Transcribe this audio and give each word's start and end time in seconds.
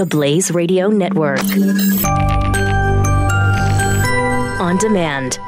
the 0.00 0.06
Blaze 0.06 0.50
Radio 0.50 0.88
Network. 0.88 1.42
On 4.58 4.78
demand. 4.78 5.38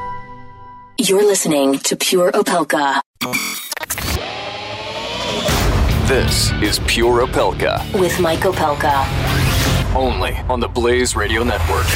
You're 0.98 1.24
listening 1.24 1.78
to 1.78 1.96
Pure 1.96 2.32
Opelka. 2.32 3.00
This 6.06 6.52
is 6.60 6.80
Pure 6.80 7.26
Opelka. 7.26 7.98
With 7.98 8.20
Mike 8.20 8.40
Opelka. 8.40 9.06
Only 9.96 10.36
on 10.50 10.60
the 10.60 10.68
Blaze 10.68 11.16
Radio 11.16 11.44
Network. 11.44 11.86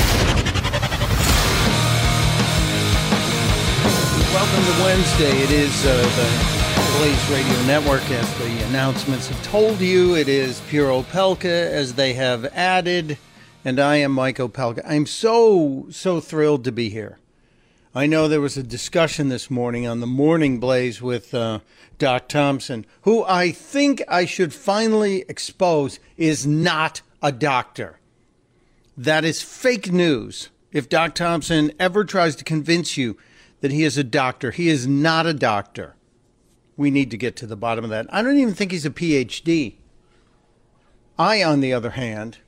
Welcome 4.32 4.64
to 4.64 4.82
Wednesday. 4.82 5.42
It 5.42 5.50
is 5.50 5.84
uh, 5.84 5.92
the 5.92 6.55
Blaze 6.98 7.30
Radio 7.30 7.66
Network, 7.66 8.10
as 8.10 8.38
the 8.38 8.64
announcements 8.68 9.28
have 9.28 9.44
told 9.44 9.80
you. 9.80 10.16
It 10.16 10.28
is 10.28 10.62
Pure 10.62 10.88
Opelka, 10.88 11.44
as 11.44 11.92
they 11.92 12.14
have 12.14 12.46
added, 12.46 13.18
and 13.66 13.78
I 13.78 13.96
am 13.96 14.12
Mike 14.12 14.38
Opelka. 14.38 14.80
I'm 14.88 15.04
so, 15.04 15.88
so 15.90 16.20
thrilled 16.20 16.64
to 16.64 16.72
be 16.72 16.88
here. 16.88 17.18
I 17.94 18.06
know 18.06 18.28
there 18.28 18.40
was 18.40 18.56
a 18.56 18.62
discussion 18.62 19.28
this 19.28 19.50
morning 19.50 19.86
on 19.86 20.00
the 20.00 20.06
Morning 20.06 20.58
Blaze 20.58 21.02
with 21.02 21.34
uh, 21.34 21.58
Doc 21.98 22.28
Thompson, 22.28 22.86
who 23.02 23.22
I 23.24 23.50
think 23.50 24.02
I 24.08 24.24
should 24.24 24.54
finally 24.54 25.26
expose 25.28 26.00
is 26.16 26.46
not 26.46 27.02
a 27.22 27.30
doctor. 27.30 28.00
That 28.96 29.22
is 29.22 29.42
fake 29.42 29.92
news. 29.92 30.48
If 30.72 30.88
Doc 30.88 31.14
Thompson 31.14 31.72
ever 31.78 32.06
tries 32.06 32.36
to 32.36 32.44
convince 32.44 32.96
you 32.96 33.18
that 33.60 33.70
he 33.70 33.84
is 33.84 33.98
a 33.98 34.04
doctor, 34.04 34.50
he 34.50 34.70
is 34.70 34.86
not 34.86 35.26
a 35.26 35.34
doctor. 35.34 35.92
We 36.76 36.90
need 36.90 37.10
to 37.10 37.16
get 37.16 37.36
to 37.36 37.46
the 37.46 37.56
bottom 37.56 37.84
of 37.84 37.90
that. 37.90 38.06
I 38.10 38.22
don't 38.22 38.38
even 38.38 38.54
think 38.54 38.72
he's 38.72 38.86
a 38.86 38.90
PhD. 38.90 39.74
I, 41.18 41.42
on 41.42 41.60
the 41.60 41.72
other 41.72 41.90
hand, 41.90 42.38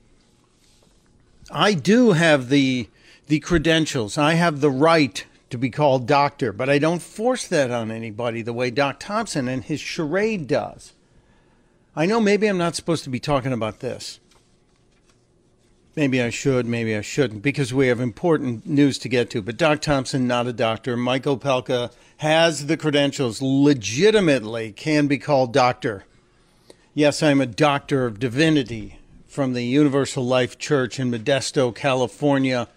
I 1.51 1.73
do 1.73 2.11
have 2.11 2.49
the 2.49 2.89
the 3.27 3.39
credentials. 3.39 4.17
I 4.17 4.33
have 4.33 4.59
the 4.59 4.71
right 4.71 5.23
to 5.49 5.57
be 5.57 5.69
called 5.69 6.07
doctor, 6.07 6.51
but 6.51 6.69
I 6.69 6.79
don't 6.79 7.01
force 7.01 7.47
that 7.47 7.71
on 7.71 7.91
anybody 7.91 8.41
the 8.41 8.53
way 8.53 8.71
Doc 8.71 8.99
Thompson 8.99 9.47
and 9.47 9.63
his 9.63 9.79
charade 9.79 10.47
does. 10.47 10.93
I 11.95 12.05
know 12.05 12.19
maybe 12.19 12.47
I'm 12.47 12.57
not 12.57 12.75
supposed 12.75 13.03
to 13.03 13.09
be 13.09 13.19
talking 13.19 13.53
about 13.53 13.79
this. 13.79 14.19
Maybe 15.99 16.21
I 16.21 16.29
should, 16.29 16.65
maybe 16.65 16.95
I 16.95 17.01
shouldn't, 17.01 17.41
because 17.41 17.73
we 17.73 17.87
have 17.87 17.99
important 17.99 18.65
news 18.65 18.97
to 18.99 19.09
get 19.09 19.29
to. 19.31 19.41
But 19.41 19.57
Doc 19.57 19.81
Thompson, 19.81 20.29
not 20.29 20.47
a 20.47 20.53
doctor. 20.53 20.95
Mike 20.95 21.23
Opelka 21.23 21.91
has 22.19 22.67
the 22.67 22.77
credentials, 22.77 23.41
legitimately 23.41 24.71
can 24.71 25.07
be 25.07 25.17
called 25.17 25.51
doctor. 25.51 26.05
Yes, 26.93 27.21
I'm 27.21 27.41
a 27.41 27.45
doctor 27.45 28.05
of 28.05 28.17
divinity 28.17 28.97
from 29.27 29.51
the 29.51 29.65
Universal 29.65 30.25
Life 30.25 30.57
Church 30.57 31.01
in 31.01 31.11
Modesto, 31.11 31.75
California 31.75 32.69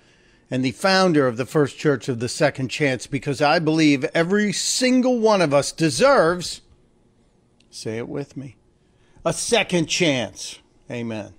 and 0.51 0.65
the 0.65 0.73
founder 0.73 1.29
of 1.29 1.37
the 1.37 1.47
First 1.47 1.79
Church 1.79 2.09
of 2.09 2.19
the 2.19 2.29
Second 2.29 2.71
Chance 2.71 3.07
because 3.07 3.41
I 3.41 3.61
believe 3.61 4.03
every 4.17 4.53
single 4.53 5.21
one 5.21 5.41
of 5.41 5.55
us 5.55 5.71
deserves, 5.71 6.61
say 7.71 7.99
it 7.99 8.09
with 8.09 8.37
me, 8.37 8.57
a 9.25 9.33
second 9.33 9.87
chance. 9.87 10.59
Amen. 10.91 11.35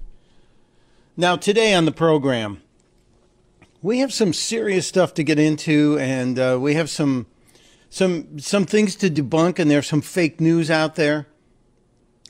Now, 1.15 1.35
today 1.35 1.75
on 1.75 1.85
the 1.85 1.91
program, 1.91 2.63
we 3.83 3.99
have 3.99 4.11
some 4.11 4.33
serious 4.33 4.87
stuff 4.87 5.13
to 5.13 5.23
get 5.23 5.37
into, 5.37 5.95
and 5.99 6.39
uh, 6.39 6.57
we 6.59 6.73
have 6.73 6.89
some 6.89 7.27
some 7.87 8.39
some 8.39 8.65
things 8.65 8.95
to 8.95 9.11
debunk, 9.11 9.59
and 9.59 9.69
there's 9.69 9.85
some 9.85 10.01
fake 10.01 10.41
news 10.41 10.71
out 10.71 10.95
there 10.95 11.27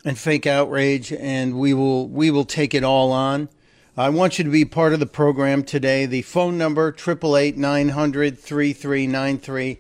and 0.04 0.18
fake 0.18 0.46
outrage, 0.46 1.14
and 1.14 1.58
we 1.58 1.74
will 1.74 2.10
we 2.10 2.30
will 2.30 2.44
take 2.44 2.74
it 2.74 2.84
all 2.84 3.14
on. 3.14 3.48
I 3.96 4.10
want 4.10 4.38
you 4.38 4.44
to 4.44 4.50
be 4.50 4.66
part 4.66 4.92
of 4.92 5.00
the 5.00 5.06
program 5.06 5.64
today. 5.64 6.06
The 6.06 6.24
phone 6.24 6.58
number, 6.58 6.92
888-900-3393, 6.92 9.78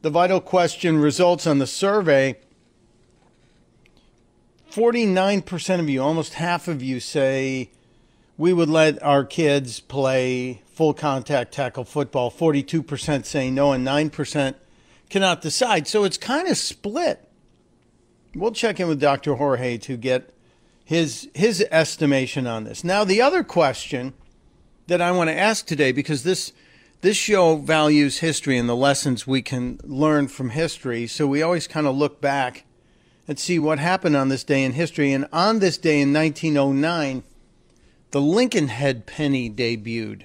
the 0.03 0.11
vital 0.11 0.41
question 0.41 0.99
results 0.99 1.47
on 1.47 1.61
the 1.61 1.67
survey 1.69 2.39
49% 4.73 5.81
of 5.81 5.89
you, 5.89 6.03
almost 6.03 6.35
half 6.35 6.69
of 6.69 6.83
you, 6.83 7.01
say 7.01 7.71
we 8.37 8.53
would 8.53 8.71
let 8.71 9.03
our 9.03 9.25
kids 9.25 9.81
play 9.81 10.63
full 10.73 10.95
contact 10.95 11.53
tackle 11.53 11.85
football. 11.85 12.31
42% 12.31 13.25
say 13.25 13.51
no, 13.51 13.73
and 13.73 13.87
9% 13.87 14.55
cannot 15.11 15.43
decide. 15.43 15.87
So 15.87 16.05
it's 16.05 16.17
kind 16.17 16.49
of 16.49 16.57
split. 16.57 17.29
We'll 18.35 18.53
check 18.53 18.81
in 18.81 18.89
with 18.89 19.01
Dr. 19.01 19.35
Jorge 19.35 19.77
to 19.79 19.97
get 19.97 20.33
his 20.85 21.29
his 21.35 21.65
estimation 21.71 22.47
on 22.47 22.65
this. 22.65 22.83
Now, 22.83 23.05
the 23.05 23.21
other 23.21 23.45
question 23.45 24.15
that 24.87 25.01
I 25.01 25.13
want 25.13 25.31
to 25.31 25.37
ask 25.37 25.67
today, 25.67 25.93
because 25.93 26.23
this 26.23 26.53
this 27.01 27.17
show 27.17 27.57
values 27.57 28.19
history 28.19 28.57
and 28.57 28.69
the 28.69 28.77
lessons 28.77 29.27
we 29.27 29.43
can 29.43 29.81
learn 29.83 30.29
from 30.29 30.51
history, 30.51 31.07
so 31.07 31.27
we 31.27 31.43
always 31.43 31.67
kind 31.67 31.87
of 31.87 31.97
look 31.97 32.21
back 32.21 32.65
and 33.31 33.39
see 33.39 33.61
what 33.61 33.79
happened 33.79 34.17
on 34.17 34.29
this 34.29 34.43
day 34.43 34.65
in 34.65 34.73
history. 34.73 35.13
And 35.13 35.25
on 35.33 35.61
this 35.61 35.79
day 35.79 36.01
in 36.01 36.13
1909, 36.13 37.23
the 38.11 38.21
Lincoln 38.21 38.67
head 38.67 39.07
penny 39.07 39.49
debuted. 39.49 40.25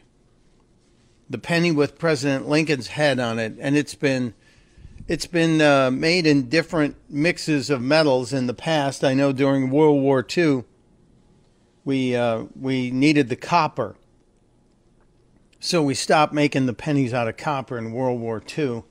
The 1.29 1.37
penny 1.37 1.71
with 1.71 1.99
President 1.99 2.49
Lincoln's 2.49 2.87
head 2.87 3.19
on 3.19 3.37
it, 3.37 3.57
and 3.59 3.77
it's 3.77 3.93
been 3.93 4.33
it's 5.07 5.27
been 5.27 5.61
uh, 5.61 5.91
made 5.91 6.25
in 6.25 6.49
different 6.49 6.95
mixes 7.07 7.69
of 7.69 7.79
metals 7.79 8.33
in 8.33 8.47
the 8.47 8.55
past. 8.55 9.03
I 9.03 9.13
know 9.13 9.31
during 9.31 9.69
World 9.69 10.01
War 10.01 10.25
II, 10.35 10.63
we 11.83 12.15
uh, 12.15 12.45
we 12.59 12.89
needed 12.89 13.29
the 13.29 13.35
copper, 13.35 13.95
so 15.59 15.83
we 15.83 15.93
stopped 15.93 16.33
making 16.33 16.65
the 16.65 16.73
pennies 16.73 17.13
out 17.13 17.27
of 17.27 17.37
copper 17.37 17.77
in 17.77 17.91
World 17.91 18.19
War 18.19 18.41
II, 18.57 18.83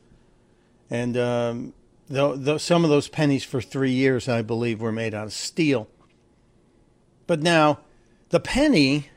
and 0.89 1.17
um, 1.17 1.73
the, 2.15 2.59
some 2.59 2.85
of 2.85 2.91
those 2.91 3.09
pennies 3.09 3.45
for 3.45 3.61
three 3.61 3.93
years, 3.93 4.29
I 4.29 4.43
believe, 4.43 4.81
were 4.81 4.93
made 4.93 5.15
out 5.15 5.27
of 5.27 5.33
steel. 5.33 5.89
But 7.27 7.41
now, 7.41 7.81
the 8.31 8.41
penny, 8.41 9.09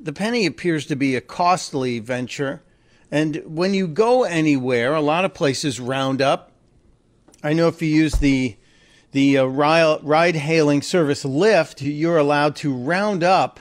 the 0.00 0.12
penny 0.12 0.46
appears 0.46 0.86
to 0.86 0.96
be 0.96 1.16
a 1.16 1.20
costly 1.20 1.98
venture 1.98 2.62
and 3.10 3.42
when 3.46 3.72
you 3.74 3.88
go 3.88 4.24
anywhere, 4.24 4.94
a 4.94 5.00
lot 5.00 5.24
of 5.24 5.32
places 5.32 5.80
round 5.80 6.20
up. 6.20 6.52
I 7.42 7.52
know 7.52 7.68
if 7.68 7.80
you 7.80 7.88
use 7.88 8.14
the 8.14 8.56
the 9.12 9.38
uh, 9.38 9.44
ride 9.46 10.36
hailing 10.36 10.82
service 10.82 11.24
Lyft, 11.24 11.76
you're 11.80 12.18
allowed 12.18 12.54
to 12.56 12.74
round 12.74 13.24
up, 13.24 13.58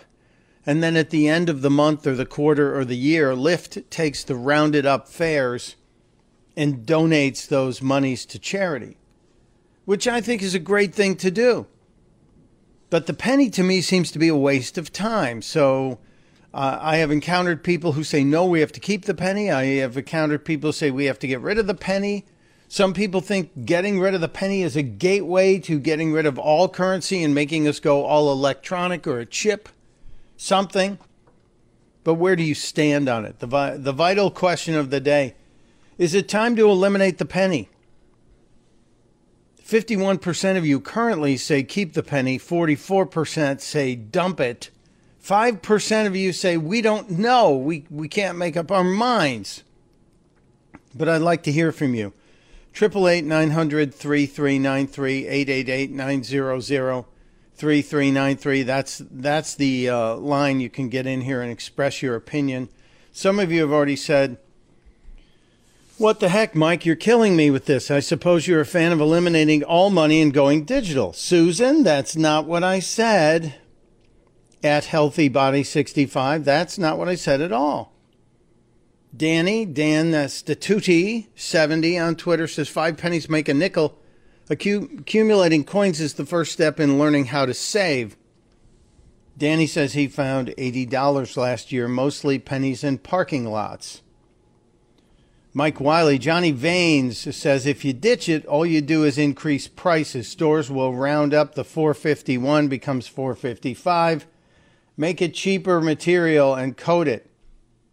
and 0.65 0.83
then 0.83 0.97
at 0.97 1.09
the 1.09 1.29
end 1.29 1.47
of 1.47 1.62
the 1.62 1.69
month 1.69 2.06
or 2.06 2.15
the 2.15 2.25
quarter 2.25 2.77
or 2.77 2.83
the 2.83 2.97
year, 2.97 3.31
Lyft 3.31 3.89
takes 3.89 4.25
the 4.25 4.35
rounded 4.35 4.85
up 4.85 5.07
fares 5.07 5.77
and 6.57 6.88
donates 6.88 7.48
those 7.48 7.83
monies 7.83 8.25
to 8.25 8.39
charity, 8.39 8.98
which 9.86 10.07
I 10.07 10.19
think 10.19 10.42
is 10.42 10.56
a 10.56 10.59
great 10.59 10.94
thing 10.94 11.15
to 11.18 11.30
do. 11.30 11.68
But 12.89 13.06
the 13.06 13.13
penny 13.13 13.51
to 13.51 13.63
me 13.63 13.80
seems 13.81 14.12
to 14.12 14.19
be 14.19 14.27
a 14.27 14.36
waste 14.36 14.77
of 14.77 14.92
time. 14.92 15.44
So 15.44 16.00
uh, 16.54 16.80
I 16.81 16.98
have 16.98 17.12
encountered 17.12 17.63
people 17.63 17.92
who 17.92 18.04
say, 18.04 18.24
no, 18.24 18.45
we 18.45 18.62
have 18.62 18.71
to 18.71 18.80
keep 18.80 19.06
the 19.06 19.13
penny. 19.13 19.51
I 19.51 19.65
have 19.75 19.98
encountered 19.98 20.45
people 20.45 20.69
who 20.69 20.74
say 20.74 20.89
we 20.89 21.06
have 21.06 21.19
to 21.19 21.27
get 21.27 21.42
rid 21.42 21.59
of 21.59 21.68
the 21.68 21.75
penny. 21.75 22.25
Some 22.68 22.94
people 22.94 23.21
think 23.21 23.65
getting 23.65 24.00
rid 24.00 24.15
of 24.15 24.21
the 24.21 24.27
penny 24.27 24.63
is 24.63 24.75
a 24.75 24.81
gateway 24.81 25.60
to 25.60 25.80
getting 25.80 26.12
rid 26.12 26.25
of 26.25 26.39
all 26.39 26.68
currency 26.68 27.24
and 27.24 27.36
making 27.36 27.68
us 27.68 27.80
go 27.80 28.03
all 28.03 28.31
electronic 28.31 29.06
or 29.06 29.19
a 29.19 29.25
chip, 29.25 29.69
something. 30.38 30.98
But 32.03 32.15
where 32.15 32.36
do 32.36 32.44
you 32.44 32.56
stand 32.56 33.07
on 33.07 33.25
it? 33.25 33.39
The, 33.39 33.48
vi- 33.48 33.77
the 33.77 33.94
vital 33.94 34.31
question 34.31 34.75
of 34.75 34.89
the 34.89 35.00
day 35.00 35.36
is 35.97 36.13
it 36.13 36.29
time 36.29 36.55
to 36.55 36.69
eliminate 36.69 37.17
the 37.17 37.25
penny? 37.25 37.69
51% 39.63 40.57
of 40.57 40.65
you 40.65 40.79
currently 40.79 41.35
say 41.35 41.61
keep 41.61 41.94
the 41.94 42.03
penny, 42.03 42.39
44% 42.39 43.59
say 43.59 43.95
dump 43.95 44.39
it. 44.39 44.69
5% 45.21 46.07
of 46.07 46.15
you 46.15 46.31
say 46.31 46.55
we 46.55 46.81
don't 46.81 47.11
know, 47.11 47.51
we, 47.51 47.85
we 47.89 48.07
can't 48.07 48.38
make 48.38 48.55
up 48.55 48.71
our 48.71 48.83
minds. 48.83 49.63
But 50.95 51.09
I'd 51.09 51.21
like 51.21 51.44
to 51.44 51.51
hear 51.51 51.73
from 51.73 51.95
you. 51.95 52.13
888 52.73 53.25
900 53.25 53.93
3393 53.93 55.27
888 55.27 55.91
900 55.91 57.05
3393. 57.55 58.63
That's, 58.63 59.01
that's 59.11 59.55
the 59.55 59.89
uh, 59.89 60.15
line 60.15 60.59
you 60.59 60.69
can 60.69 60.88
get 60.88 61.07
in 61.07 61.21
here 61.21 61.41
and 61.41 61.51
express 61.51 62.01
your 62.01 62.15
opinion. 62.15 62.69
Some 63.11 63.39
of 63.39 63.51
you 63.51 63.61
have 63.61 63.71
already 63.71 63.95
said, 63.95 64.38
what 65.97 66.19
the 66.19 66.29
heck, 66.29 66.55
Mike? 66.55 66.85
You're 66.85 66.95
killing 66.95 67.35
me 67.35 67.49
with 67.49 67.65
this. 67.65 67.89
I 67.89 67.99
suppose 67.99 68.47
you're 68.47 68.61
a 68.61 68.65
fan 68.65 68.91
of 68.91 68.99
eliminating 68.99 69.63
all 69.63 69.89
money 69.89 70.21
and 70.21 70.33
going 70.33 70.63
digital. 70.63 71.13
Susan, 71.13 71.83
that's 71.83 72.15
not 72.15 72.45
what 72.45 72.63
I 72.63 72.79
said. 72.79 73.55
At 74.63 74.85
Healthy 74.85 75.29
Body 75.29 75.63
65, 75.63 76.44
that's 76.44 76.77
not 76.77 76.97
what 76.97 77.07
I 77.07 77.15
said 77.15 77.41
at 77.41 77.51
all. 77.51 77.94
Danny, 79.15 79.65
Dan 79.65 80.11
Statuti, 80.11 81.27
70 81.35 81.97
on 81.97 82.15
Twitter 82.15 82.47
says 82.47 82.67
five 82.67 82.97
pennies 82.97 83.29
make 83.29 83.47
a 83.47 83.53
nickel. 83.53 83.97
Accu- 84.50 85.00
accumulating 85.00 85.63
coins 85.63 86.00
is 86.00 86.13
the 86.13 86.25
first 86.25 86.51
step 86.51 86.79
in 86.79 87.00
learning 87.00 87.25
how 87.25 87.45
to 87.45 87.53
save. 87.53 88.15
Danny 89.38 89.67
says 89.67 89.93
he 89.93 90.07
found 90.07 90.53
$80 90.57 91.38
last 91.38 91.71
year, 91.71 91.88
mostly 91.88 92.39
pennies 92.39 92.83
in 92.83 92.97
parking 92.97 93.45
lots. 93.45 94.01
Mike 95.57 95.81
Wiley, 95.81 96.19
Johnny 96.19 96.51
Vanes 96.51 97.36
says 97.36 97.65
if 97.65 97.83
you 97.83 97.92
ditch 97.92 98.30
it, 98.30 98.45
all 98.45 98.63
you 98.63 98.80
do 98.80 99.04
is 99.04 99.18
increase 99.18 99.68
prices. 99.68 100.27
Stores 100.27 100.69
will 100.69 100.94
round 100.94 101.33
up 101.33 101.56
the 101.56 101.63
451 101.63 102.68
becomes 102.68 103.07
455. 103.07 104.27
Make 104.98 105.19
it 105.19 105.33
cheaper 105.33 105.81
material 105.81 106.54
and 106.54 106.77
coat 106.77 107.07
it. 107.07 107.31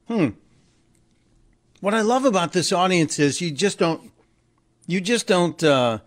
Hmm. 0.08 0.32
What 1.81 1.94
I 1.94 2.02
love 2.02 2.26
about 2.26 2.52
this 2.52 2.70
audience 2.70 3.19
is 3.19 3.40
you 3.40 3.50
just 3.50 3.78
don't 3.78 4.12
you 4.87 5.00
just 5.00 5.26
don't 5.26 5.64
uh, 5.64 6.00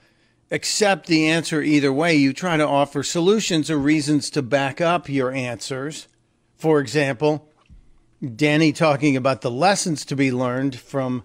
accept 0.52 1.08
the 1.08 1.28
answer 1.28 1.64
either 1.64 1.92
way. 1.92 2.14
You 2.14 2.34
try 2.34 2.58
to 2.58 2.68
offer 2.68 3.02
solutions 3.02 3.72
or 3.72 3.80
reasons 3.80 4.30
to 4.30 4.44
back 4.44 4.80
up 4.80 5.10
your 5.10 5.32
answers. 5.32 6.08
For 6.56 6.80
example, 6.80 7.50
Danny 8.36 8.72
talking 8.72 9.18
about 9.18 9.42
the 9.42 9.50
lessons 9.50 10.06
to 10.06 10.16
be 10.16 10.32
learned 10.32 10.80
from 10.80 11.24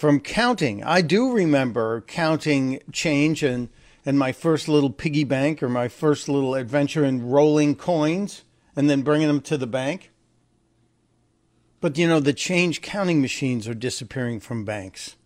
from 0.00 0.18
counting. 0.18 0.82
I 0.82 1.02
do 1.02 1.30
remember 1.30 2.00
counting 2.00 2.80
change 2.90 3.42
and, 3.42 3.68
and 4.06 4.18
my 4.18 4.32
first 4.32 4.66
little 4.66 4.88
piggy 4.88 5.24
bank 5.24 5.62
or 5.62 5.68
my 5.68 5.88
first 5.88 6.26
little 6.26 6.54
adventure 6.54 7.04
in 7.04 7.28
rolling 7.28 7.76
coins 7.76 8.44
and 8.74 8.88
then 8.88 9.02
bringing 9.02 9.28
them 9.28 9.42
to 9.42 9.58
the 9.58 9.66
bank. 9.66 10.10
But 11.82 11.98
you 11.98 12.08
know, 12.08 12.18
the 12.18 12.32
change 12.32 12.80
counting 12.80 13.20
machines 13.20 13.68
are 13.68 13.74
disappearing 13.74 14.40
from 14.40 14.64
banks. 14.64 15.16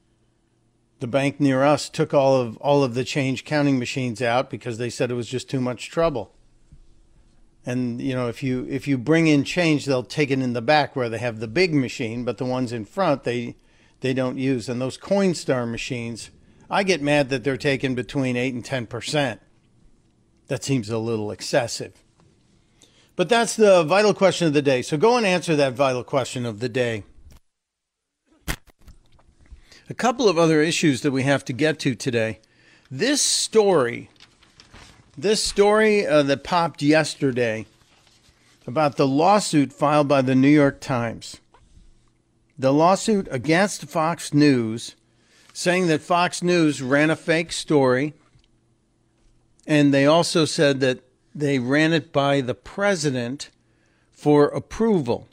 The 0.99 1.07
bank 1.07 1.39
near 1.39 1.63
us 1.63 1.89
took 1.89 2.13
all 2.13 2.35
of 2.41 2.57
all 2.57 2.83
of 2.83 2.95
the 2.95 3.05
change 3.05 3.45
counting 3.45 3.79
machines 3.79 4.21
out 4.21 4.51
because 4.51 4.79
they 4.79 4.91
said 4.91 5.09
it 5.09 5.15
was 5.15 5.29
just 5.29 5.49
too 5.49 5.61
much 5.61 5.89
trouble. 5.89 6.35
And 7.65 8.01
you 8.01 8.13
know, 8.13 8.27
if 8.27 8.43
you 8.43 8.67
if 8.69 8.89
you 8.89 8.99
bring 8.99 9.29
in 9.29 9.45
change, 9.45 9.87
they'll 9.87 10.03
take 10.03 10.33
it 10.33 10.41
in 10.41 10.53
the 10.53 10.61
back 10.61 10.97
where 10.97 11.09
they 11.09 11.19
have 11.19 11.39
the 11.39 11.47
big 11.47 11.73
machine, 11.73 12.25
but 12.25 12.39
the 12.39 12.45
ones 12.45 12.73
in 12.73 12.85
front 12.85 13.23
they 13.23 13.55
they 14.01 14.15
don't 14.15 14.39
use. 14.39 14.69
And 14.69 14.81
those 14.81 14.99
Coinstar 14.99 15.71
machines, 15.71 16.31
I 16.71 16.83
get 16.83 17.03
mad 17.03 17.29
that 17.29 17.45
they're 17.45 17.57
taking 17.57 17.95
between 17.95 18.37
8 18.37 18.55
and 18.55 18.65
10%. 18.65 19.39
That 20.49 20.65
seems 20.65 20.91
a 20.91 20.99
little 20.99 21.31
excessive. 21.31 21.95
But 23.17 23.29
that's 23.29 23.55
the 23.57 23.85
vital 23.85 24.13
question 24.13 24.49
of 24.49 24.53
the 24.53 24.63
day. 24.63 24.83
So 24.83 24.97
go 24.97 25.17
and 25.17 25.25
answer 25.25 25.55
that 25.57 25.75
vital 25.75 26.05
question 26.05 26.45
of 26.45 26.61
the 26.61 26.69
day. 26.69 27.05
A 29.89 29.95
couple 29.95 30.29
of 30.29 30.39
other 30.39 30.61
issues 30.61 31.03
that 31.03 31.13
we 31.13 31.23
have 31.23 31.45
to 31.45 31.53
get 31.53 31.79
to 31.81 31.95
today. 31.95 32.41
This 32.91 33.21
story, 33.21 34.11
this 35.17 35.43
story 35.43 36.07
uh, 36.07 36.23
that 36.25 36.43
popped 36.43 36.83
yesterday 36.83 37.67
about 38.67 38.97
the 38.97 39.07
lawsuit 39.07 39.73
filed 39.73 40.09
by 40.09 40.23
the 40.23 40.35
New 40.35 40.49
York 40.49 40.81
Times 40.81 41.41
the 42.59 42.73
lawsuit 42.73 43.29
against 43.31 43.87
Fox 43.87 44.33
News, 44.33 44.95
saying 45.53 45.87
that 45.89 46.01
Fox 46.01 46.43
News 46.43 46.83
ran 46.83 47.11
a 47.11 47.17
fake 47.17 47.53
story. 47.53 48.15
And 49.67 49.95
they 49.95 50.07
also 50.07 50.45
said 50.45 50.81
that 50.81 51.01
they 51.35 51.59
ran 51.59 51.93
it 51.93 52.13
by 52.13 52.41
the 52.41 52.55
president 52.55 53.51
for 54.13 54.47
approval. 54.47 55.29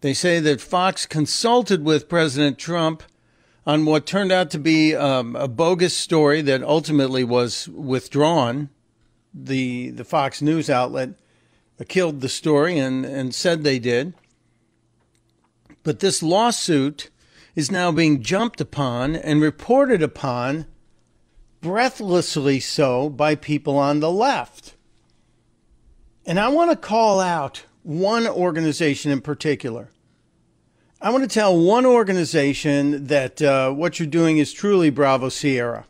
They 0.00 0.14
say 0.14 0.40
that 0.40 0.60
Fox 0.60 1.06
consulted 1.06 1.84
with 1.84 2.08
President 2.08 2.58
Trump 2.58 3.02
on 3.66 3.84
what 3.84 4.06
turned 4.06 4.32
out 4.32 4.50
to 4.50 4.58
be 4.58 4.94
um, 4.94 5.36
a 5.36 5.48
bogus 5.48 5.96
story 5.96 6.40
that 6.42 6.62
ultimately 6.62 7.24
was 7.24 7.68
withdrawn. 7.68 8.68
The, 9.34 9.90
the 9.90 10.04
Fox 10.04 10.40
News 10.40 10.70
outlet 10.70 11.10
killed 11.88 12.20
the 12.20 12.28
story 12.28 12.78
and, 12.78 13.04
and 13.04 13.34
said 13.34 13.62
they 13.62 13.78
did. 13.78 14.14
But 15.82 16.00
this 16.00 16.22
lawsuit 16.22 17.10
is 17.54 17.70
now 17.70 17.90
being 17.90 18.22
jumped 18.22 18.60
upon 18.60 19.16
and 19.16 19.40
reported 19.40 20.02
upon, 20.02 20.66
breathlessly 21.60 22.60
so, 22.60 23.08
by 23.08 23.34
people 23.34 23.78
on 23.78 24.00
the 24.00 24.10
left. 24.10 24.74
And 26.24 26.38
I 26.38 26.48
want 26.48 26.70
to 26.70 26.76
call 26.76 27.20
out 27.20 27.64
one 27.82 28.26
organization 28.26 29.10
in 29.10 29.20
particular. 29.20 29.90
I 31.00 31.10
want 31.10 31.22
to 31.22 31.28
tell 31.28 31.58
one 31.58 31.86
organization 31.86 33.06
that 33.06 33.40
uh, 33.40 33.70
what 33.70 33.98
you're 33.98 34.08
doing 34.08 34.38
is 34.38 34.52
truly 34.52 34.90
Bravo 34.90 35.28
Sierra. 35.28 35.86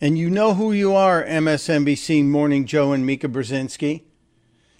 And 0.00 0.18
you 0.18 0.30
know 0.30 0.54
who 0.54 0.72
you 0.72 0.94
are, 0.94 1.22
MSNBC 1.22 2.24
Morning 2.24 2.64
Joe 2.64 2.92
and 2.92 3.04
Mika 3.04 3.28
Brzezinski. 3.28 4.02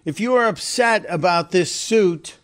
If 0.04 0.18
you 0.18 0.34
are 0.34 0.46
upset 0.46 1.04
about 1.10 1.50
this 1.50 1.70
suit, 1.70 2.39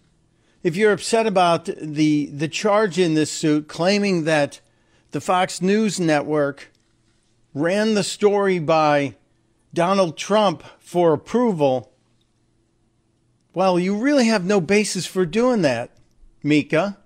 if 0.66 0.75
you're 0.75 0.90
upset 0.90 1.28
about 1.28 1.66
the 1.80 2.26
the 2.26 2.49
charge 2.49 2.99
in 2.99 3.14
this 3.14 3.30
suit 3.30 3.68
claiming 3.68 4.25
that 4.25 4.58
the 5.12 5.20
Fox 5.20 5.62
News 5.62 6.00
network 6.00 6.73
ran 7.54 7.94
the 7.94 8.02
story 8.02 8.58
by 8.58 9.14
Donald 9.73 10.16
Trump 10.16 10.64
for 10.80 11.12
approval, 11.12 11.92
well, 13.54 13.78
you 13.78 13.96
really 13.96 14.26
have 14.26 14.44
no 14.44 14.61
basis 14.61 15.06
for 15.06 15.25
doing 15.25 15.62
that, 15.62 15.92
Mika. 16.42 16.99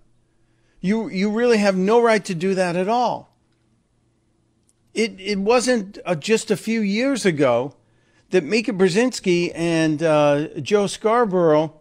You 0.80 1.10
you 1.10 1.30
really 1.30 1.58
have 1.58 1.76
no 1.76 2.00
right 2.00 2.24
to 2.24 2.34
do 2.34 2.54
that 2.54 2.76
at 2.76 2.88
all. 2.88 3.36
It 4.94 5.20
it 5.20 5.38
wasn't 5.38 5.98
uh, 6.06 6.14
just 6.14 6.50
a 6.50 6.56
few 6.56 6.80
years 6.80 7.26
ago 7.26 7.74
that 8.30 8.42
Mika 8.42 8.72
Brzezinski 8.72 9.52
and 9.54 10.02
uh, 10.02 10.48
Joe 10.62 10.86
Scarborough 10.86 11.79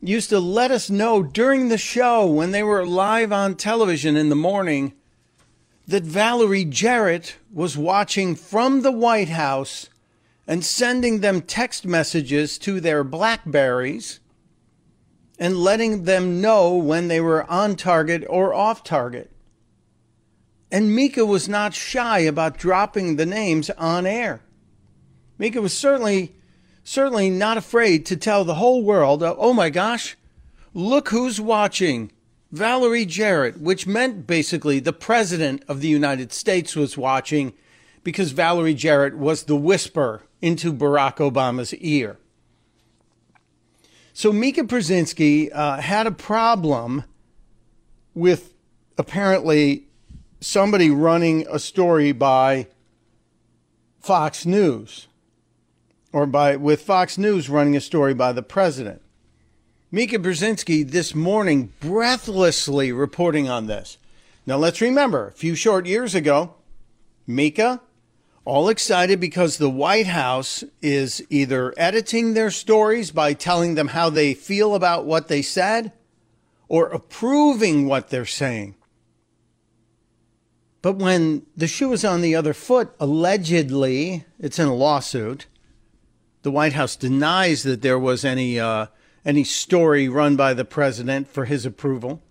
used 0.00 0.28
to 0.30 0.40
let 0.40 0.70
us 0.70 0.90
know 0.90 1.22
during 1.22 1.68
the 1.68 1.78
show 1.78 2.26
when 2.26 2.50
they 2.50 2.62
were 2.62 2.86
live 2.86 3.32
on 3.32 3.54
television 3.54 4.16
in 4.16 4.28
the 4.28 4.36
morning 4.36 4.92
that 5.86 6.02
Valerie 6.02 6.64
Jarrett 6.64 7.36
was 7.52 7.76
watching 7.76 8.34
from 8.34 8.82
the 8.82 8.92
White 8.92 9.28
House 9.28 9.88
and 10.46 10.64
sending 10.64 11.20
them 11.20 11.40
text 11.40 11.84
messages 11.84 12.58
to 12.58 12.80
their 12.80 13.02
Blackberries 13.02 14.20
and 15.38 15.56
letting 15.56 16.04
them 16.04 16.40
know 16.40 16.74
when 16.74 17.08
they 17.08 17.20
were 17.20 17.48
on 17.50 17.76
target 17.76 18.24
or 18.28 18.54
off 18.54 18.82
target. 18.84 19.30
And 20.70 20.94
Mika 20.94 21.24
was 21.24 21.48
not 21.48 21.74
shy 21.74 22.20
about 22.20 22.58
dropping 22.58 23.16
the 23.16 23.26
names 23.26 23.70
on 23.70 24.06
air. 24.06 24.40
Mika 25.38 25.60
was 25.60 25.76
certainly 25.76 26.35
certainly 26.86 27.28
not 27.28 27.58
afraid 27.58 28.06
to 28.06 28.16
tell 28.16 28.44
the 28.44 28.54
whole 28.54 28.82
world, 28.82 29.20
uh, 29.20 29.34
oh 29.38 29.52
my 29.52 29.68
gosh, 29.68 30.16
look 30.72 31.08
who's 31.08 31.40
watching. 31.40 32.12
Valerie 32.52 33.04
Jarrett, 33.04 33.60
which 33.60 33.88
meant 33.88 34.24
basically 34.24 34.78
the 34.78 34.92
President 34.92 35.64
of 35.66 35.80
the 35.80 35.88
United 35.88 36.32
States 36.32 36.76
was 36.76 36.96
watching 36.96 37.52
because 38.04 38.30
Valerie 38.30 38.72
Jarrett 38.72 39.18
was 39.18 39.42
the 39.42 39.56
whisper 39.56 40.22
into 40.40 40.72
Barack 40.72 41.16
Obama's 41.16 41.74
ear. 41.74 42.18
So 44.12 44.32
Mika 44.32 44.62
Brzezinski 44.62 45.50
uh, 45.52 45.80
had 45.80 46.06
a 46.06 46.12
problem 46.12 47.02
with 48.14 48.54
apparently 48.96 49.88
somebody 50.40 50.88
running 50.88 51.46
a 51.50 51.58
story 51.58 52.12
by 52.12 52.68
Fox 53.98 54.46
News 54.46 55.08
or 56.16 56.24
by 56.24 56.56
with 56.56 56.80
Fox 56.80 57.18
News 57.18 57.50
running 57.50 57.76
a 57.76 57.80
story 57.80 58.14
by 58.14 58.32
the 58.32 58.42
president. 58.42 59.02
Mika 59.92 60.18
Brzezinski 60.18 60.90
this 60.90 61.14
morning 61.14 61.74
breathlessly 61.78 62.90
reporting 62.90 63.50
on 63.50 63.66
this. 63.66 63.98
Now 64.46 64.56
let's 64.56 64.80
remember, 64.80 65.28
a 65.28 65.32
few 65.32 65.54
short 65.54 65.84
years 65.84 66.14
ago, 66.14 66.54
Mika 67.26 67.82
all 68.46 68.70
excited 68.70 69.20
because 69.20 69.58
the 69.58 69.68
White 69.68 70.06
House 70.06 70.64
is 70.80 71.22
either 71.28 71.74
editing 71.76 72.32
their 72.32 72.50
stories 72.50 73.10
by 73.10 73.34
telling 73.34 73.74
them 73.74 73.88
how 73.88 74.08
they 74.08 74.32
feel 74.32 74.74
about 74.74 75.04
what 75.04 75.28
they 75.28 75.42
said 75.42 75.92
or 76.66 76.86
approving 76.86 77.88
what 77.88 78.08
they're 78.08 78.24
saying. 78.24 78.74
But 80.80 80.96
when 80.96 81.44
the 81.54 81.66
shoe 81.66 81.92
is 81.92 82.06
on 82.06 82.22
the 82.22 82.34
other 82.34 82.54
foot, 82.54 82.94
allegedly, 82.98 84.24
it's 84.38 84.58
in 84.58 84.66
a 84.66 84.74
lawsuit. 84.74 85.44
The 86.46 86.52
White 86.52 86.74
House 86.74 86.94
denies 86.94 87.64
that 87.64 87.82
there 87.82 87.98
was 87.98 88.24
any 88.24 88.60
uh, 88.60 88.86
any 89.24 89.42
story 89.42 90.08
run 90.08 90.36
by 90.36 90.54
the 90.54 90.64
president 90.64 91.26
for 91.26 91.44
his 91.44 91.66
approval. 91.66 92.22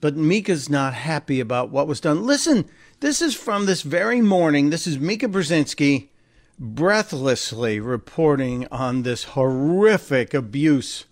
But 0.00 0.14
Mika's 0.14 0.70
not 0.70 0.94
happy 0.94 1.40
about 1.40 1.70
what 1.70 1.88
was 1.88 2.00
done. 2.00 2.24
Listen, 2.24 2.66
this 3.00 3.20
is 3.20 3.34
from 3.34 3.66
this 3.66 3.82
very 3.82 4.20
morning. 4.20 4.70
This 4.70 4.86
is 4.86 4.96
Mika 4.96 5.26
Brzezinski 5.26 6.10
breathlessly 6.56 7.80
reporting 7.80 8.68
on 8.70 9.02
this 9.02 9.24
horrific 9.34 10.32
abuse 10.32 11.06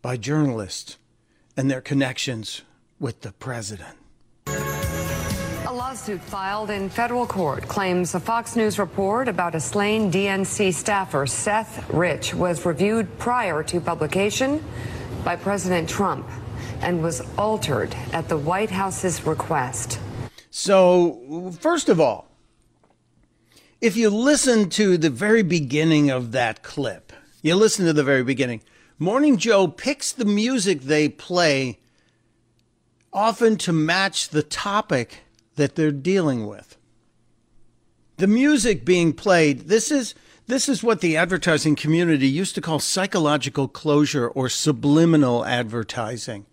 by 0.00 0.16
journalists 0.16 0.96
and 1.56 1.68
their 1.68 1.80
connections 1.80 2.62
with 3.00 3.22
the 3.22 3.32
president. 3.32 3.96
Lawsuit 5.92 6.22
filed 6.22 6.70
in 6.70 6.88
federal 6.88 7.26
court 7.26 7.68
claims 7.68 8.14
a 8.14 8.20
Fox 8.20 8.56
News 8.56 8.78
report 8.78 9.28
about 9.28 9.54
a 9.54 9.60
slain 9.60 10.10
DNC 10.10 10.72
staffer, 10.72 11.26
Seth 11.26 11.86
Rich, 11.90 12.32
was 12.34 12.64
reviewed 12.64 13.18
prior 13.18 13.62
to 13.64 13.78
publication 13.78 14.64
by 15.22 15.36
President 15.36 15.86
Trump 15.86 16.26
and 16.80 17.02
was 17.02 17.20
altered 17.36 17.94
at 18.14 18.26
the 18.30 18.38
White 18.38 18.70
House's 18.70 19.26
request. 19.26 20.00
So, 20.50 21.52
first 21.60 21.90
of 21.90 22.00
all, 22.00 22.26
if 23.82 23.94
you 23.94 24.08
listen 24.08 24.70
to 24.70 24.96
the 24.96 25.10
very 25.10 25.42
beginning 25.42 26.10
of 26.10 26.32
that 26.32 26.62
clip, 26.62 27.12
you 27.42 27.54
listen 27.54 27.84
to 27.84 27.92
the 27.92 28.02
very 28.02 28.24
beginning, 28.24 28.62
Morning 28.98 29.36
Joe 29.36 29.68
picks 29.68 30.10
the 30.10 30.24
music 30.24 30.80
they 30.80 31.10
play 31.10 31.80
often 33.12 33.58
to 33.58 33.74
match 33.74 34.30
the 34.30 34.42
topic 34.42 35.18
that 35.56 35.74
they're 35.74 35.90
dealing 35.90 36.46
with. 36.46 36.76
The 38.16 38.26
music 38.26 38.84
being 38.84 39.12
played, 39.12 39.68
this 39.68 39.90
is 39.90 40.14
this 40.46 40.68
is 40.68 40.82
what 40.82 41.00
the 41.00 41.16
advertising 41.16 41.76
community 41.76 42.26
used 42.26 42.54
to 42.56 42.60
call 42.60 42.80
psychological 42.80 43.68
closure 43.68 44.28
or 44.28 44.48
subliminal 44.48 45.44
advertising 45.44 46.46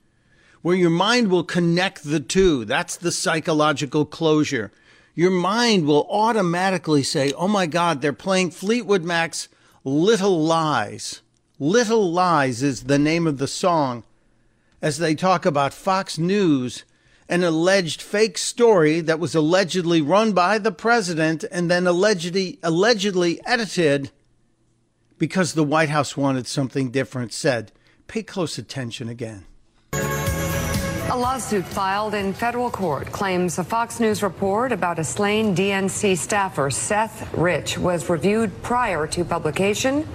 where 0.62 0.76
your 0.76 0.90
mind 0.90 1.30
will 1.30 1.44
connect 1.44 2.04
the 2.04 2.20
two. 2.20 2.66
That's 2.66 2.98
the 2.98 3.12
psychological 3.12 4.06
closure. 4.06 4.72
Your 5.16 5.32
mind 5.32 5.86
will 5.86 6.08
automatically 6.10 7.04
say, 7.04 7.32
oh 7.34 7.48
my 7.48 7.66
God, 7.66 8.02
they're 8.02 8.14
playing 8.14 8.52
Fleetwood 8.52 9.04
Mac's 9.04 9.48
Little 9.84 10.44
Lies. 10.44 11.22
Little 11.60 12.12
Lies 12.12 12.62
is 12.62 12.84
the 12.84 13.00
name 13.00 13.28
of 13.28 13.38
the 13.38 13.48
song 13.48 14.04
as 14.82 14.98
they 14.98 15.16
talk 15.16 15.46
about 15.46 15.74
Fox 15.74 16.18
News, 16.18 16.84
an 17.30 17.44
alleged 17.44 18.02
fake 18.02 18.38
story 18.38 19.02
that 19.02 19.20
was 19.20 19.36
allegedly 19.36 20.02
run 20.02 20.34
by 20.34 20.58
the 20.58 20.72
president 20.72 21.46
and 21.52 21.70
then 21.70 21.86
allegedly, 21.86 22.58
allegedly 22.64 23.40
edited 23.46 24.10
because 25.20 25.54
the 25.54 25.64
White 25.64 25.90
House 25.90 26.18
wanted 26.18 26.48
something 26.48 26.90
different 26.90 27.32
said. 27.32 27.72
Pay 28.08 28.24
close 28.24 28.58
attention 28.58 29.08
again. 29.08 29.46
A 29.94 31.18
lawsuit 31.18 31.66
filed 31.66 32.14
in 32.16 32.34
federal 32.34 32.72
court 32.72 33.12
claims 33.12 33.60
a 33.60 33.64
Fox 33.64 34.00
News 34.00 34.24
report 34.24 34.72
about 34.72 34.98
a 34.98 35.04
slain 35.04 35.56
DNC 35.56 36.18
staffer, 36.18 36.72
Seth 36.72 37.32
Rich, 37.34 37.78
was 37.78 38.10
reviewed 38.10 38.52
prior 38.64 39.06
to 39.08 39.24
publication 39.26 40.08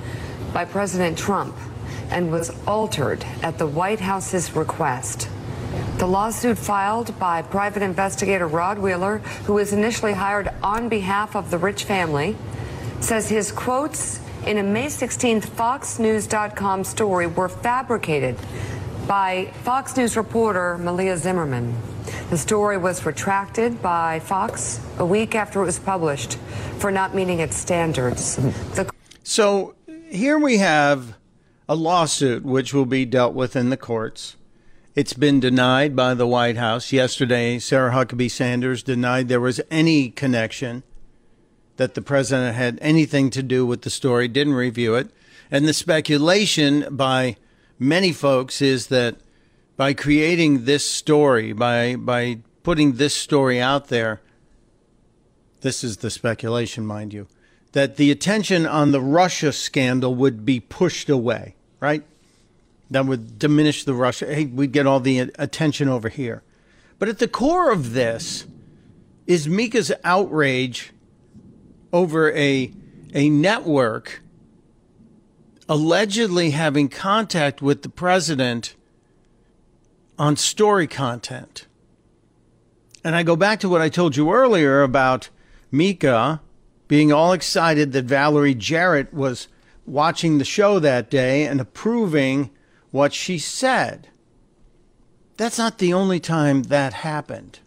by 0.53 0.65
President 0.65 1.19
Trump 1.19 1.57
and 2.11 2.31
was 2.31 2.51
altered 2.67 3.25
at 3.43 3.59
the 3.59 3.67
White 3.67 4.01
House's 4.01 4.55
request. 4.55 5.29
The 5.99 6.07
lawsuit 6.07 6.59
filed 6.59 7.19
by 7.19 7.43
private 7.43 7.83
investigator 7.83 8.47
Rod 8.47 8.79
Wheeler, 8.79 9.19
who 9.47 9.55
was 9.55 9.73
initially 9.73 10.13
hired 10.13 10.51
on 10.63 10.89
behalf 10.89 11.35
of 11.37 11.51
the 11.51 11.59
Rich 11.59 11.85
family, 11.85 12.37
says 13.01 13.29
his 13.29 13.53
quotes 13.53 14.21
in 14.47 14.59
a 14.59 14.63
May 14.63 14.87
16th 14.87 15.47
FoxNews.com 15.47 16.85
story 16.85 17.27
were 17.27 17.49
fabricated 17.49 18.37
by 19.07 19.53
Fox 19.63 19.97
News 19.97 20.17
reporter 20.17 20.79
Malia 20.79 21.17
Zimmerman. 21.17 21.75
The 22.31 22.39
story 22.39 22.77
was 22.77 23.05
retracted 23.05 23.81
by 23.83 24.21
Fox 24.21 24.81
a 24.99 25.05
week 25.07 25.35
after 25.35 25.63
it 25.63 25.67
was 25.67 25.79
published 25.79 26.37
for 26.79 26.91
not 26.91 27.15
meeting 27.15 27.41
its 27.41 27.57
standards. 27.57 28.37
The- 28.75 28.91
so 29.23 29.75
here 30.11 30.39
we 30.39 30.59
have 30.59 31.17
a 31.69 31.75
lawsuit 31.75 32.45
which 32.45 32.75
will 32.75 32.87
be 32.87 33.05
dealt 33.05 33.35
with 33.35 33.57
in 33.57 33.71
the 33.71 33.77
courts. 33.77 34.37
It's 34.95 35.13
been 35.13 35.41
denied 35.41 35.97
by 35.97 36.15
the 36.15 36.27
White 36.27 36.57
House. 36.57 36.93
Yesterday, 36.93 37.59
Sarah 37.59 37.91
Huckabee 37.91 38.31
Sanders 38.31 38.81
denied 38.85 39.27
there 39.27 39.41
was 39.41 39.61
any 39.69 40.09
connection, 40.09 40.85
that 41.79 41.95
the 41.95 42.03
president 42.03 42.55
had 42.55 42.79
anything 42.81 43.31
to 43.31 43.43
do 43.43 43.67
with 43.67 43.83
the 43.83 43.91
story, 43.91 44.29
didn't 44.29 44.55
review 44.55 44.95
it. 44.95 45.11
And 45.51 45.67
the 45.67 45.75
speculation 45.75 46.87
by 46.93 47.35
many 47.77 48.13
folks 48.13 48.63
is 48.63 48.87
that 48.87 49.17
by 49.77 49.95
creating 49.95 50.65
this 50.65 50.89
story, 50.89 51.53
by 51.53 51.97
by 51.97 52.39
putting 52.63 52.93
this 52.93 53.17
story 53.17 53.61
out 53.61 53.89
there, 53.89 54.21
this 55.63 55.83
is 55.83 55.97
the 55.99 56.11
speculation, 56.11 56.87
mind 56.87 57.13
you, 57.13 57.27
that 57.73 57.97
the 57.97 58.13
attention 58.13 58.65
on 58.65 58.93
the 58.93 59.01
Russia 59.01 59.53
scandal 59.53 60.15
would 60.15 60.45
be 60.45 60.61
pushed 60.61 61.09
away, 61.09 61.57
right? 61.81 62.05
That 62.95 63.07
would 63.07 63.41
diminish 63.41 63.83
the 63.83 63.93
Russia. 63.93 64.33
Hey, 64.33 64.45
we'd 64.45 64.71
get 64.71 64.87
all 64.87 65.01
the 65.01 65.19
attention 65.19 65.89
over 65.89 66.09
here. 66.09 66.45
But 67.01 67.09
at 67.09 67.19
the 67.19 67.27
core 67.27 67.73
of 67.73 67.93
this 67.93 68.47
is 69.27 69.49
Mika's 69.49 69.91
outrage 70.05 70.93
over 71.93 72.33
a 72.35 72.73
a 73.13 73.29
network 73.31 74.23
allegedly 75.69 76.51
having 76.51 76.89
contact 76.89 77.61
with 77.61 77.83
the 77.83 77.89
president 77.89 78.77
on 80.17 80.37
story 80.37 80.87
content. 80.87 81.67
And 83.03 83.17
I 83.17 83.25
go 83.25 83.35
back 83.35 83.59
to 83.59 83.69
what 83.69 83.81
I 83.81 83.89
told 83.89 84.17
you 84.17 84.33
earlier 84.33 84.85
about 84.85 85.31
Mika 85.73 86.41
being 86.87 87.13
all 87.13 87.33
excited 87.33 87.91
that 87.91 88.05
Valerie 88.05 88.55
Jarrett 88.55 89.13
was 89.13 89.49
watching 89.85 90.39
the 90.39 90.45
show 90.45 90.79
that 90.79 91.11
day 91.11 91.45
and 91.45 91.61
approving 91.61 92.51
what 92.95 93.13
she 93.13 93.37
said. 93.37 94.07
That's 95.37 95.59
not 95.59 95.79
the 95.79 95.93
only 95.93 96.21
time 96.21 96.63
that 96.65 96.93
happened. 96.93 97.59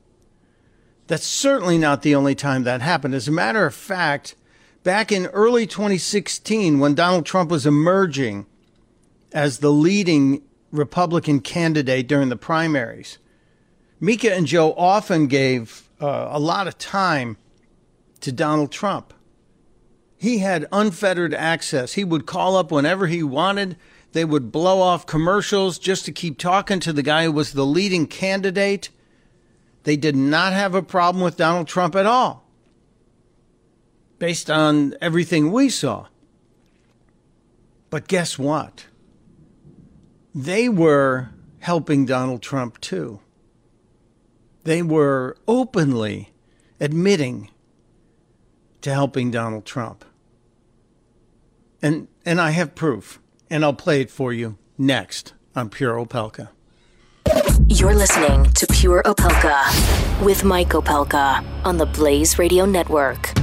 That's 1.08 1.26
certainly 1.26 1.78
not 1.78 2.02
the 2.02 2.16
only 2.16 2.34
time 2.34 2.64
that 2.64 2.82
happened. 2.82 3.14
As 3.14 3.28
a 3.28 3.34
matter 3.34 3.66
of 3.66 3.76
fact, 3.76 4.36
back 4.84 5.12
in 5.12 5.26
early 5.26 5.68
2016, 5.68 6.80
when 6.80 6.96
Donald 6.96 7.26
Trump 7.26 7.52
was 7.52 7.66
emerging 7.66 8.46
as 9.34 9.60
the 9.60 9.70
leading 9.70 10.44
Republican 10.72 11.42
candidate 11.42 12.08
during 12.08 12.30
the 12.30 12.38
primaries, 12.38 13.18
Mika 14.00 14.34
and 14.34 14.48
Joe 14.48 14.74
often 14.78 15.28
gave 15.28 15.90
uh, 16.00 16.30
a 16.32 16.40
lot 16.40 16.68
of 16.68 16.78
time 16.78 17.36
to 18.22 18.32
Donald 18.32 18.72
Trump. 18.72 19.14
He 20.18 20.38
had 20.38 20.68
unfettered 20.72 21.34
access. 21.34 21.94
He 21.94 22.06
would 22.06 22.26
call 22.26 22.56
up 22.56 22.72
whenever 22.72 23.08
he 23.08 23.24
wanted. 23.24 23.76
They 24.14 24.26
would 24.26 24.52
blow 24.52 24.82
off 24.82 25.06
commercials 25.06 25.78
just 25.78 26.06
to 26.06 26.12
keep 26.12 26.38
talking 26.38 26.80
to 26.82 26.94
the 26.94 27.04
guy 27.04 27.26
who 27.26 27.32
was 27.32 27.54
the 27.54 27.66
leading 27.66 28.08
candidate. 28.08 28.90
They 29.84 29.98
did 29.98 30.16
not 30.16 30.54
have 30.54 30.76
a 30.76 30.82
problem 30.82 31.24
with 31.24 31.38
Donald 31.38 31.68
Trump 31.68 31.96
at 31.96 32.06
all 32.06 32.48
based 34.20 34.50
on 34.50 34.96
everything 35.02 35.52
we 35.52 35.70
saw. 35.70 36.08
But 37.90 38.08
guess 38.08 38.38
what? 38.38 38.88
They 40.34 40.68
were 40.70 41.30
helping 41.60 42.06
Donald 42.06 42.42
Trump 42.42 42.80
too. 42.82 43.20
They 44.64 44.82
were 44.82 45.38
openly 45.48 46.34
admitting 46.80 47.50
to 48.82 48.94
helping 48.94 49.32
Donald 49.32 49.66
Trump. 49.66 50.04
And 51.82 52.08
and 52.26 52.42
I 52.42 52.52
have 52.52 52.76
proof, 52.76 53.20
and 53.50 53.64
I'll 53.64 53.74
play 53.74 54.02
it 54.02 54.12
for 54.12 54.34
you 54.34 54.58
next 54.78 55.34
on 55.56 55.70
Pure 55.70 55.96
Opelka. 55.96 56.50
You're 57.68 57.96
listening 57.96 58.46
to 58.54 58.68
Pure 58.68 59.04
Opelka 59.04 60.24
with 60.24 60.44
Mike 60.44 60.70
Opelka 60.70 61.44
on 61.66 61.78
the 61.78 61.86
Blaze 61.86 62.40
Radio 62.40 62.66
Network. 62.66 63.34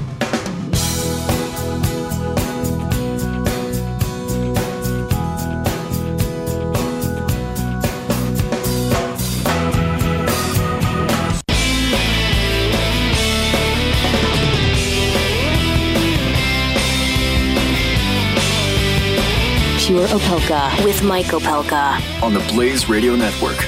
Pure 19.86 20.06
Opelka 20.06 20.82
with 20.82 21.02
Mike 21.02 21.26
Opelka. 21.26 22.00
On 22.22 22.32
the 22.32 22.40
Blaze 22.54 22.88
Radio 22.88 23.16
Network. 23.16 23.58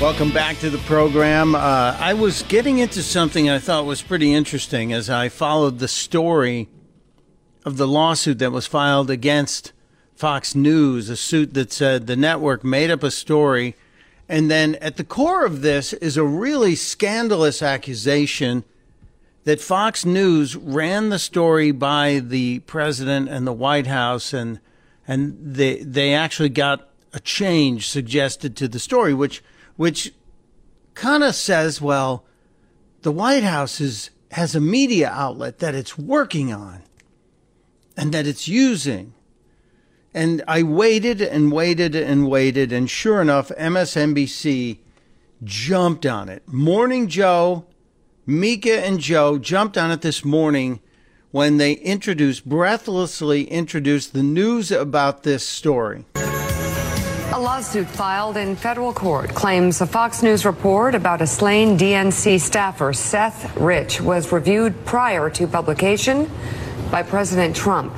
Welcome 0.00 0.30
back 0.30 0.56
to 0.60 0.70
the 0.70 0.78
program. 0.78 1.56
Uh, 1.56 1.96
I 1.98 2.14
was 2.14 2.44
getting 2.44 2.78
into 2.78 3.02
something 3.02 3.50
I 3.50 3.58
thought 3.58 3.84
was 3.84 4.02
pretty 4.02 4.32
interesting 4.32 4.92
as 4.92 5.10
I 5.10 5.28
followed 5.28 5.80
the 5.80 5.88
story 5.88 6.68
of 7.64 7.76
the 7.76 7.88
lawsuit 7.88 8.38
that 8.38 8.52
was 8.52 8.68
filed 8.68 9.10
against 9.10 9.72
Fox 10.14 10.54
News, 10.54 11.08
a 11.08 11.16
suit 11.16 11.54
that 11.54 11.72
said 11.72 12.06
the 12.06 12.14
network 12.14 12.62
made 12.62 12.92
up 12.92 13.02
a 13.02 13.10
story. 13.10 13.74
And 14.28 14.48
then 14.48 14.76
at 14.76 14.96
the 14.96 15.02
core 15.02 15.44
of 15.44 15.60
this 15.60 15.92
is 15.94 16.16
a 16.16 16.22
really 16.22 16.76
scandalous 16.76 17.62
accusation 17.62 18.62
that 19.42 19.60
Fox 19.60 20.04
News 20.04 20.54
ran 20.54 21.08
the 21.08 21.18
story 21.18 21.72
by 21.72 22.20
the 22.20 22.60
president 22.60 23.28
and 23.28 23.44
the 23.44 23.52
White 23.52 23.88
House 23.88 24.32
and 24.32 24.60
and 25.06 25.36
they 25.40 25.78
they 25.78 26.14
actually 26.14 26.48
got 26.48 26.88
a 27.12 27.20
change 27.20 27.88
suggested 27.88 28.56
to 28.56 28.68
the 28.68 28.78
story, 28.78 29.12
which 29.14 29.42
which 29.76 30.12
kind 30.94 31.22
of 31.22 31.34
says, 31.34 31.80
well, 31.80 32.24
the 33.02 33.12
White 33.12 33.44
House 33.44 33.80
is 33.80 34.10
has 34.32 34.54
a 34.54 34.60
media 34.60 35.10
outlet 35.10 35.58
that 35.58 35.74
it's 35.74 35.98
working 35.98 36.52
on 36.52 36.82
and 37.96 38.12
that 38.12 38.26
it's 38.26 38.48
using. 38.48 39.14
And 40.14 40.42
I 40.46 40.62
waited 40.62 41.20
and 41.22 41.50
waited 41.50 41.94
and 41.94 42.28
waited, 42.28 42.70
and 42.70 42.88
sure 42.88 43.22
enough, 43.22 43.48
MSNBC 43.58 44.78
jumped 45.42 46.04
on 46.04 46.28
it. 46.28 46.46
Morning 46.46 47.08
Joe, 47.08 47.66
Mika 48.26 48.84
and 48.84 49.00
Joe 49.00 49.38
jumped 49.38 49.78
on 49.78 49.90
it 49.90 50.02
this 50.02 50.24
morning 50.24 50.80
when 51.32 51.56
they 51.56 51.72
introduced, 51.72 52.48
breathlessly 52.48 53.44
introduced 53.44 54.12
the 54.12 54.22
news 54.22 54.70
about 54.70 55.22
this 55.22 55.44
story. 55.46 56.04
A 56.14 57.40
lawsuit 57.40 57.88
filed 57.88 58.36
in 58.36 58.54
federal 58.54 58.92
court 58.92 59.30
claims 59.30 59.80
a 59.80 59.86
Fox 59.86 60.22
News 60.22 60.44
report 60.44 60.94
about 60.94 61.22
a 61.22 61.26
slain 61.26 61.78
DNC 61.78 62.38
staffer, 62.38 62.92
Seth 62.92 63.56
Rich, 63.56 64.02
was 64.02 64.30
reviewed 64.30 64.84
prior 64.84 65.30
to 65.30 65.46
publication 65.46 66.30
by 66.90 67.02
President 67.02 67.56
Trump 67.56 67.94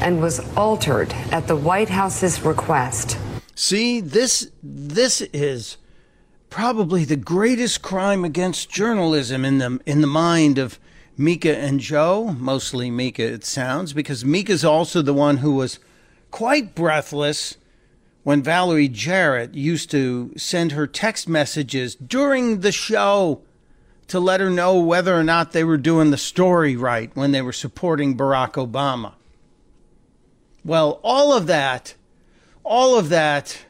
and 0.00 0.20
was 0.20 0.40
altered 0.54 1.10
at 1.32 1.48
the 1.48 1.56
White 1.56 1.88
House's 1.88 2.42
request. 2.42 3.16
See, 3.54 4.00
this 4.00 4.50
this 4.62 5.22
is 5.32 5.78
probably 6.50 7.06
the 7.06 7.16
greatest 7.16 7.80
crime 7.80 8.24
against 8.24 8.70
journalism 8.70 9.46
in 9.46 9.58
the 9.58 9.80
in 9.86 10.02
the 10.02 10.06
mind 10.06 10.58
of 10.58 10.78
Mika 11.16 11.56
and 11.56 11.78
Joe, 11.78 12.34
mostly 12.38 12.90
Mika, 12.90 13.22
it 13.22 13.44
sounds, 13.44 13.92
because 13.92 14.24
Mika's 14.24 14.64
also 14.64 15.00
the 15.00 15.14
one 15.14 15.38
who 15.38 15.54
was 15.54 15.78
quite 16.30 16.74
breathless 16.74 17.56
when 18.24 18.42
Valerie 18.42 18.88
Jarrett 18.88 19.54
used 19.54 19.90
to 19.92 20.32
send 20.36 20.72
her 20.72 20.86
text 20.86 21.28
messages 21.28 21.94
during 21.94 22.60
the 22.60 22.72
show 22.72 23.42
to 24.08 24.18
let 24.18 24.40
her 24.40 24.50
know 24.50 24.80
whether 24.80 25.14
or 25.14 25.22
not 25.22 25.52
they 25.52 25.62
were 25.62 25.76
doing 25.76 26.10
the 26.10 26.16
story 26.16 26.76
right 26.76 27.14
when 27.14 27.32
they 27.32 27.42
were 27.42 27.52
supporting 27.52 28.16
Barack 28.16 28.52
Obama. 28.52 29.12
Well, 30.64 31.00
all 31.02 31.32
of 31.32 31.46
that, 31.46 31.94
all 32.64 32.98
of 32.98 33.10
that 33.10 33.64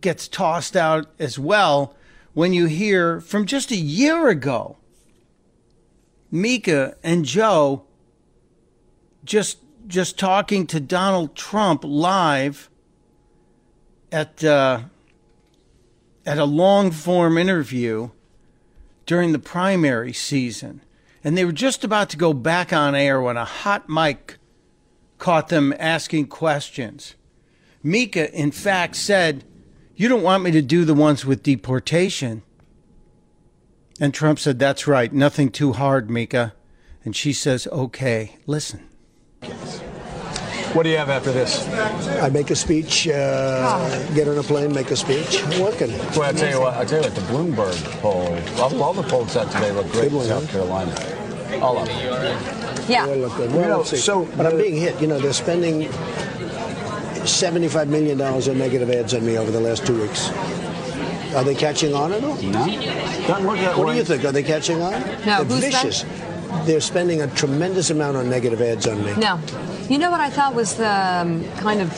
gets 0.00 0.28
tossed 0.28 0.76
out 0.76 1.06
as 1.18 1.38
well 1.38 1.94
when 2.34 2.52
you 2.52 2.66
hear 2.66 3.20
from 3.20 3.46
just 3.46 3.70
a 3.70 3.76
year 3.76 4.28
ago 4.28 4.77
Mika 6.30 6.96
and 7.02 7.24
Joe 7.24 7.84
just 9.24 9.58
just 9.86 10.18
talking 10.18 10.66
to 10.66 10.80
Donald 10.80 11.34
Trump 11.34 11.82
live 11.84 12.68
at 14.12 14.44
uh, 14.44 14.80
at 16.26 16.38
a 16.38 16.44
long 16.44 16.90
form 16.90 17.38
interview 17.38 18.10
during 19.06 19.32
the 19.32 19.38
primary 19.38 20.12
season, 20.12 20.82
and 21.24 21.36
they 21.36 21.44
were 21.44 21.52
just 21.52 21.84
about 21.84 22.10
to 22.10 22.16
go 22.16 22.34
back 22.34 22.72
on 22.72 22.94
air 22.94 23.20
when 23.20 23.36
a 23.36 23.44
hot 23.44 23.88
mic 23.88 24.36
caught 25.16 25.48
them 25.48 25.74
asking 25.78 26.26
questions. 26.26 27.14
Mika, 27.82 28.32
in 28.38 28.50
fact, 28.50 28.96
said, 28.96 29.44
"You 29.96 30.08
don't 30.08 30.22
want 30.22 30.42
me 30.42 30.50
to 30.50 30.62
do 30.62 30.84
the 30.84 30.94
ones 30.94 31.24
with 31.24 31.42
deportation." 31.42 32.42
And 34.00 34.14
Trump 34.14 34.38
said, 34.38 34.58
That's 34.58 34.86
right, 34.86 35.12
nothing 35.12 35.50
too 35.50 35.72
hard, 35.72 36.10
Mika. 36.10 36.54
And 37.04 37.16
she 37.16 37.32
says, 37.32 37.66
Okay, 37.68 38.36
listen. 38.46 38.80
What 40.74 40.82
do 40.82 40.90
you 40.90 40.98
have 40.98 41.08
after 41.08 41.32
this? 41.32 41.66
I 42.22 42.28
make 42.28 42.50
a 42.50 42.54
speech, 42.54 43.08
uh, 43.08 44.14
get 44.14 44.28
on 44.28 44.36
a 44.36 44.42
plane, 44.42 44.74
make 44.74 44.90
a 44.90 44.96
speech. 44.96 45.42
I'm 45.42 45.62
working. 45.62 45.90
Well, 46.14 46.24
I 46.24 46.32
tell 46.32 46.50
you 46.50 46.60
what, 46.60 46.74
I 46.74 46.84
tell 46.84 47.02
you 47.02 47.08
what, 47.08 47.14
the 47.14 47.22
Bloomberg 47.22 48.00
poll, 48.00 48.38
all, 48.62 48.82
all 48.82 48.92
the 48.92 49.02
polls 49.02 49.34
out 49.36 49.50
today 49.50 49.72
look 49.72 49.90
great 49.90 50.12
in 50.12 50.20
South 50.22 50.48
Carolina. 50.50 50.92
All 51.62 51.78
of 51.78 51.88
them. 51.88 52.84
Yeah. 52.88 53.06
They 53.06 53.20
look 53.20 53.34
good. 53.36 53.50
Well, 53.50 53.62
You 53.62 53.68
know, 53.68 53.78
let's 53.78 54.04
so 54.04 54.26
but 54.36 54.46
I'm 54.46 54.58
being 54.58 54.76
hit. 54.76 55.00
You 55.00 55.06
know, 55.06 55.18
they're 55.18 55.32
spending 55.32 55.88
$75 55.88 57.88
million 57.88 58.20
in 58.20 58.58
negative 58.58 58.90
ads 58.90 59.14
on 59.14 59.24
me 59.24 59.38
over 59.38 59.50
the 59.50 59.60
last 59.60 59.86
two 59.86 59.98
weeks. 60.00 60.28
Are 61.34 61.44
they 61.44 61.54
catching 61.54 61.94
on 61.94 62.12
at 62.12 62.24
all? 62.24 62.36
No? 62.36 62.66
Doesn't 62.66 63.46
look 63.46 63.58
that 63.58 63.76
What 63.76 63.86
way. 63.88 63.92
do 63.94 63.98
you 63.98 64.04
think? 64.04 64.24
Are 64.24 64.32
they 64.32 64.42
catching 64.42 64.80
on? 64.80 64.92
No, 64.92 64.98
They're 65.24 65.44
who's 65.44 65.60
that? 65.72 65.84
vicious. 65.84 66.04
They're 66.66 66.80
spending 66.80 67.20
a 67.22 67.26
tremendous 67.28 67.90
amount 67.90 68.16
on 68.16 68.28
negative 68.30 68.60
ads 68.62 68.86
on 68.86 69.04
me. 69.04 69.14
No. 69.16 69.38
You 69.88 69.98
know 69.98 70.10
what 70.10 70.20
I 70.20 70.30
thought 70.30 70.54
was 70.54 70.74
the 70.76 70.88
um, 70.88 71.44
kind 71.58 71.80
of 71.80 71.92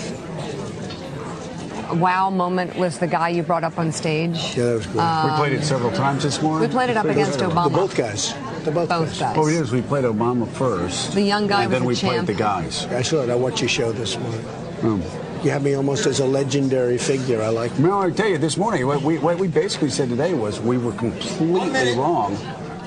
wow 2.01 2.31
moment 2.31 2.77
was 2.77 2.99
the 2.99 3.07
guy 3.07 3.29
you 3.31 3.43
brought 3.43 3.65
up 3.65 3.79
on 3.79 3.93
stage. 3.93 4.57
Yeah, 4.57 4.65
that 4.65 4.75
was 4.75 4.87
good. 4.87 4.97
we 4.97 5.37
played 5.37 5.53
it 5.53 5.65
several 5.65 5.91
times 5.93 6.23
this 6.23 6.41
morning. 6.43 6.69
We 6.69 6.73
played 6.73 6.91
it 6.91 6.97
up 6.97 7.07
against 7.07 7.39
They're 7.39 7.49
Obama. 7.49 7.73
both 7.73 7.97
guys. 7.97 8.35
They're 8.65 8.75
both, 8.75 8.89
Both 8.91 9.19
guys. 9.19 9.37
What 9.37 9.47
we 9.47 9.53
did 9.53 9.63
is 9.63 9.73
we 9.73 9.81
played 9.83 10.05
Obama 10.05 10.47
first. 10.47 11.15
The 11.15 11.23
young 11.23 11.47
guy 11.47 11.65
and 11.65 11.71
was 11.73 11.79
then 11.79 11.83
a 11.83 11.87
we 11.87 11.95
champ. 11.97 12.27
played 12.27 12.37
the 12.37 12.39
guys. 12.39 12.85
I 12.87 13.03
saw 13.03 13.23
it. 13.23 13.31
I 13.31 13.35
watched 13.35 13.61
your 13.61 13.71
show 13.71 13.91
this 13.93 14.19
morning. 14.19 14.45
Um, 14.83 15.03
You 15.43 15.51
have 15.51 15.63
me 15.63 15.73
almost 15.75 16.05
as 16.07 16.21
a 16.21 16.27
legendary 16.27 16.99
figure. 16.99 17.41
I 17.43 17.49
like 17.49 17.79
no, 17.79 18.01
I 18.03 18.11
tell 18.11 18.29
you, 18.29 18.37
this 18.37 18.59
morning, 18.59 18.87
what 18.87 19.01
we, 19.03 19.19
what 19.19 19.39
we 19.39 19.49
basically 19.49 19.89
said 19.91 20.11
today 20.11 20.35
was 20.35 20.61
we 20.61 20.77
were 20.77 20.93
completely 20.93 21.95
wrong 21.97 22.35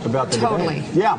about 0.06 0.30
the 0.30 0.38
debate. 0.38 0.50
Totally. 0.50 0.76
debate. 0.82 0.94
Yeah. 0.94 1.18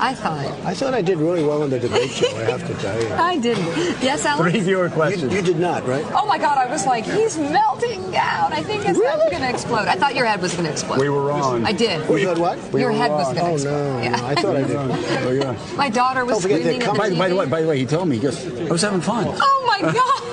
I 0.00 0.12
thought. 0.14 0.46
I 0.64 0.74
thought 0.74 0.92
I 0.94 1.02
did 1.02 1.18
really 1.18 1.44
well 1.44 1.62
in 1.62 1.70
the 1.70 1.78
debate 1.78 2.10
show, 2.10 2.26
I 2.36 2.42
have 2.50 2.66
to 2.66 2.74
tell 2.82 3.00
you. 3.00 3.08
I 3.14 3.38
didn't. 3.38 3.64
Yes, 4.02 4.24
Alex? 4.24 4.50
Three 4.50 4.60
viewer 4.60 4.86
You, 4.86 4.90
questions. 4.90 5.32
you 5.32 5.40
did 5.42 5.58
not, 5.58 5.86
right? 5.86 6.04
Oh 6.14 6.26
my 6.26 6.36
God, 6.38 6.56
I 6.58 6.66
was 6.66 6.84
like, 6.86 7.04
he's 7.04 7.36
melting 7.38 8.10
down. 8.10 8.52
I 8.52 8.62
think 8.62 8.82
his 8.84 8.96
head's 9.00 9.30
going 9.30 9.42
to 9.42 9.48
explode. 9.50 9.86
I 9.86 9.94
thought 9.96 10.14
your 10.16 10.24
head 10.26 10.40
was 10.42 10.52
going 10.54 10.64
to 10.64 10.72
explode. 10.72 10.98
we 10.98 11.08
were 11.10 11.22
wrong. 11.22 11.64
I 11.64 11.72
did. 11.72 12.08
We 12.08 12.22
had 12.22 12.38
what? 12.38 12.58
We 12.72 12.80
your 12.80 12.90
were 12.90 12.96
head 12.98 13.10
was 13.10 13.26
wrong. 13.26 13.34
going 13.36 13.58
to 13.58 13.68
Oh, 13.70 13.96
explode. 13.96 13.96
no. 13.96 14.02
Yeah. 14.02 14.16
no, 14.16 14.26
I 14.26 14.34
thought 14.34 14.56
I 14.56 14.62
did. 14.62 14.76
Oh, 15.26 15.30
yeah. 15.30 15.76
My 15.76 15.90
daughter 15.90 16.24
was 16.24 16.34
Don't 16.36 16.42
forget 16.42 16.60
screaming 16.62 16.80
they're 16.80 16.88
at 16.88 16.94
the 16.94 16.98
By, 16.98 17.10
TV. 17.10 17.18
by 17.18 17.28
the 17.28 17.36
way, 17.36 17.46
by 17.46 17.60
the 17.62 17.68
way, 17.68 17.78
he 17.78 17.86
told 17.86 18.08
me, 18.08 18.16
he 18.16 18.22
goes, 18.22 18.46
I 18.46 18.72
was 18.72 18.82
having 18.82 19.00
fun. 19.02 19.26
Oh 19.28 19.64
my 19.80 19.92
God. 19.92 20.30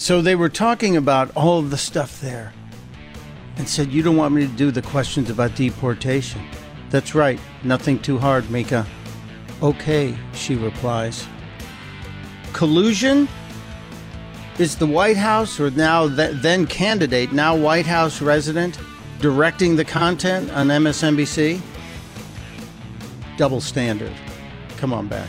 So 0.00 0.22
they 0.22 0.34
were 0.34 0.48
talking 0.48 0.96
about 0.96 1.30
all 1.36 1.60
the 1.60 1.76
stuff 1.76 2.22
there 2.22 2.54
and 3.58 3.68
said, 3.68 3.92
You 3.92 4.02
don't 4.02 4.16
want 4.16 4.32
me 4.32 4.46
to 4.46 4.52
do 4.54 4.70
the 4.70 4.80
questions 4.80 5.28
about 5.28 5.54
deportation. 5.56 6.40
That's 6.88 7.14
right, 7.14 7.38
nothing 7.64 7.98
too 7.98 8.16
hard, 8.16 8.50
Mika. 8.50 8.86
Okay, 9.62 10.16
she 10.32 10.54
replies. 10.54 11.26
Collusion? 12.54 13.28
Is 14.58 14.74
the 14.74 14.86
White 14.86 15.18
House, 15.18 15.60
or 15.60 15.70
now 15.70 16.08
th- 16.08 16.36
then 16.36 16.66
candidate, 16.66 17.32
now 17.32 17.54
White 17.54 17.84
House 17.86 18.22
resident, 18.22 18.78
directing 19.20 19.76
the 19.76 19.84
content 19.84 20.50
on 20.52 20.68
MSNBC? 20.68 21.60
Double 23.36 23.60
standard. 23.60 24.14
Come 24.78 24.94
on 24.94 25.08
back. 25.08 25.28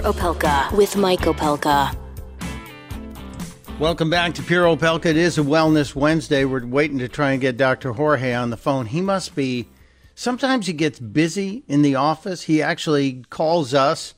Pure 0.00 0.14
Opelka 0.14 0.72
with 0.72 0.96
Mike 0.96 1.20
Opelka. 1.20 1.94
Welcome 3.78 4.08
back 4.08 4.32
to 4.34 4.42
Pure 4.42 4.64
Opelka. 4.64 5.06
It 5.06 5.18
is 5.18 5.36
a 5.36 5.42
Wellness 5.42 5.94
Wednesday. 5.94 6.46
We're 6.46 6.64
waiting 6.64 6.98
to 7.00 7.08
try 7.08 7.32
and 7.32 7.40
get 7.40 7.58
Dr. 7.58 7.92
Jorge 7.92 8.32
on 8.32 8.48
the 8.48 8.56
phone. 8.56 8.86
He 8.86 9.02
must 9.02 9.34
be, 9.34 9.68
sometimes 10.14 10.66
he 10.66 10.72
gets 10.72 10.98
busy 10.98 11.64
in 11.68 11.82
the 11.82 11.96
office. 11.96 12.42
He 12.42 12.62
actually 12.62 13.24
calls 13.28 13.74
us 13.74 14.14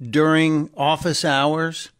during 0.00 0.70
office 0.76 1.24
hours. 1.24 1.90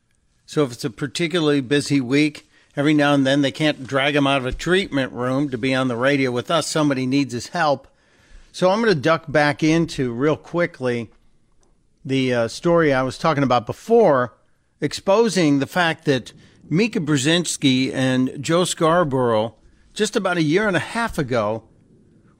So 0.47 0.63
if 0.63 0.73
it's 0.73 0.85
a 0.85 0.91
particularly 0.91 1.61
busy 1.61 2.01
week, 2.01 2.49
every 2.77 2.95
now 2.95 3.15
and 3.15 3.27
then 3.27 3.43
they 3.43 3.51
can't 3.51 3.85
drag 3.85 4.15
him 4.15 4.29
out 4.29 4.39
of 4.39 4.47
a 4.47 4.53
treatment 4.53 5.13
room 5.13 5.51
to 5.51 5.59
be 5.59 5.75
on 5.75 5.89
the 5.89 5.97
radio 5.97 6.31
with 6.31 6.53
us. 6.53 6.69
Somebody 6.69 7.05
needs 7.05 7.33
his 7.33 7.49
help. 7.49 7.89
So 8.53 8.71
I'm 8.71 8.81
going 8.81 8.95
to 8.95 9.01
duck 9.01 9.25
back 9.27 9.65
into 9.65 10.13
real 10.13 10.37
quickly 10.37 11.11
the 12.09 12.35
uh, 12.35 12.49
story 12.49 12.93
I 12.93 13.03
was 13.03 13.19
talking 13.19 13.43
about 13.43 13.67
before, 13.67 14.37
exposing 14.81 15.59
the 15.59 15.67
fact 15.67 16.05
that 16.07 16.33
Mika 16.69 17.01
Brzezinski 17.01 17.93
and 17.93 18.43
Joe 18.43 18.65
Scarborough, 18.65 19.55
just 19.95 20.17
about 20.17 20.37
a 20.37 20.43
year 20.43 20.67
and 20.67 20.77
a 20.77 20.81
half 20.81 21.19
ago, 21.19 21.65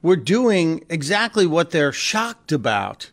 were 0.01 0.15
doing 0.15 0.83
exactly 0.89 1.45
what 1.45 1.71
they're 1.71 1.91
shocked 1.91 2.51
about 2.51 3.11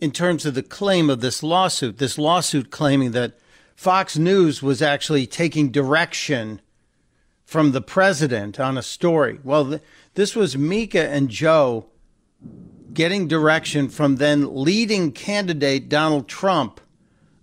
in 0.00 0.10
terms 0.10 0.46
of 0.46 0.54
the 0.54 0.62
claim 0.62 1.08
of 1.10 1.20
this 1.20 1.42
lawsuit. 1.42 1.98
This 1.98 2.18
lawsuit 2.18 2.70
claiming 2.70 3.12
that 3.12 3.38
Fox 3.76 4.18
News 4.18 4.62
was 4.62 4.82
actually 4.82 5.26
taking 5.26 5.70
direction 5.70 6.60
from 7.44 7.72
the 7.72 7.80
president 7.80 8.60
on 8.60 8.78
a 8.78 8.82
story. 8.82 9.40
Well, 9.42 9.68
th- 9.68 9.82
this 10.14 10.36
was 10.36 10.56
Mika 10.56 11.08
and 11.08 11.28
Joe 11.28 11.86
getting 12.92 13.28
direction 13.28 13.88
from 13.88 14.16
then 14.16 14.62
leading 14.62 15.12
candidate 15.12 15.88
Donald 15.88 16.28
Trump 16.28 16.80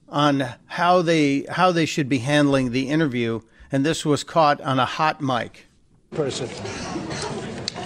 on 0.09 0.45
how 0.67 1.01
they 1.01 1.45
how 1.49 1.71
they 1.71 1.85
should 1.85 2.09
be 2.09 2.19
handling 2.19 2.71
the 2.71 2.89
interview, 2.89 3.41
and 3.71 3.85
this 3.85 4.05
was 4.05 4.23
caught 4.23 4.59
on 4.61 4.79
a 4.79 4.85
hot 4.85 5.21
mic. 5.21 5.65
Person. 6.11 6.49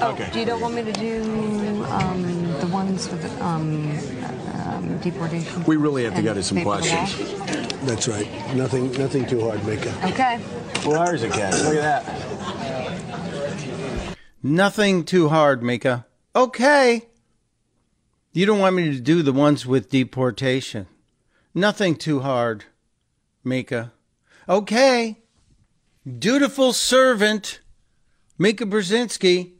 Oh, 0.03 0.17
do 0.33 0.39
you 0.39 0.45
don't 0.45 0.61
want 0.61 0.73
me 0.73 0.83
to 0.83 0.93
do 0.93 1.83
um, 1.89 2.59
the 2.59 2.67
ones 2.67 3.07
with 3.09 3.21
the 3.21 3.45
um, 3.45 3.91
um, 4.65 4.97
deportation? 4.99 5.63
We 5.65 5.75
really 5.75 6.03
have 6.05 6.13
to 6.13 6.17
and 6.17 6.25
get 6.27 6.33
to 6.35 6.43
some 6.43 6.57
pay 6.57 6.63
for 6.63 6.77
the 6.77 6.87
questions. 6.87 7.33
wall? 7.33 7.45
That's 7.83 8.07
right. 8.07 8.27
Nothing, 8.55 8.91
nothing 8.93 9.27
too 9.27 9.41
hard, 9.41 9.63
Mika. 9.65 9.93
Okay. 10.05 10.37
Where 10.87 11.13
is 11.13 11.21
it, 11.23 11.33
Ken? 11.33 11.51
Look 11.65 11.75
at 11.75 12.05
that. 12.05 13.37
Nothing 14.43 15.03
too 15.03 15.29
hard, 15.29 15.61
Mika. 15.61 16.05
Okay. 16.35 17.05
You 18.33 18.45
don't 18.45 18.59
want 18.59 18.75
me 18.75 18.91
to 18.91 18.99
do 18.99 19.23
the 19.23 19.33
ones 19.33 19.65
with 19.65 19.89
deportation. 19.89 20.87
Nothing 21.53 21.95
too 21.95 22.21
hard, 22.21 22.63
Mika. 23.43 23.91
Okay. 24.47 25.17
Dutiful 26.07 26.71
servant, 26.71 27.59
Mika 28.37 28.65
Brzezinski. 28.65 29.51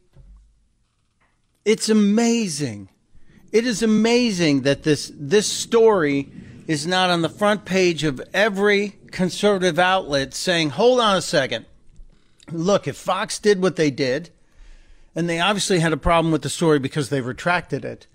It's 1.64 1.88
amazing. 1.88 2.88
It 3.52 3.66
is 3.66 3.82
amazing 3.82 4.62
that 4.62 4.82
this 4.82 5.12
this 5.14 5.46
story 5.46 6.32
is 6.66 6.86
not 6.86 7.10
on 7.10 7.20
the 7.20 7.28
front 7.28 7.64
page 7.66 8.02
of 8.02 8.20
every 8.32 8.96
conservative 9.10 9.78
outlet 9.78 10.32
saying, 10.32 10.70
"Hold 10.70 10.98
on 11.00 11.16
a 11.16 11.22
second. 11.22 11.66
Look, 12.50 12.88
if 12.88 12.96
Fox 12.96 13.38
did 13.38 13.62
what 13.62 13.76
they 13.76 13.90
did, 13.90 14.30
and 15.14 15.28
they 15.28 15.38
obviously 15.38 15.80
had 15.80 15.92
a 15.92 15.98
problem 15.98 16.32
with 16.32 16.42
the 16.42 16.50
story 16.50 16.78
because 16.78 17.10
they 17.10 17.20
retracted 17.20 17.84
it. 17.84 18.06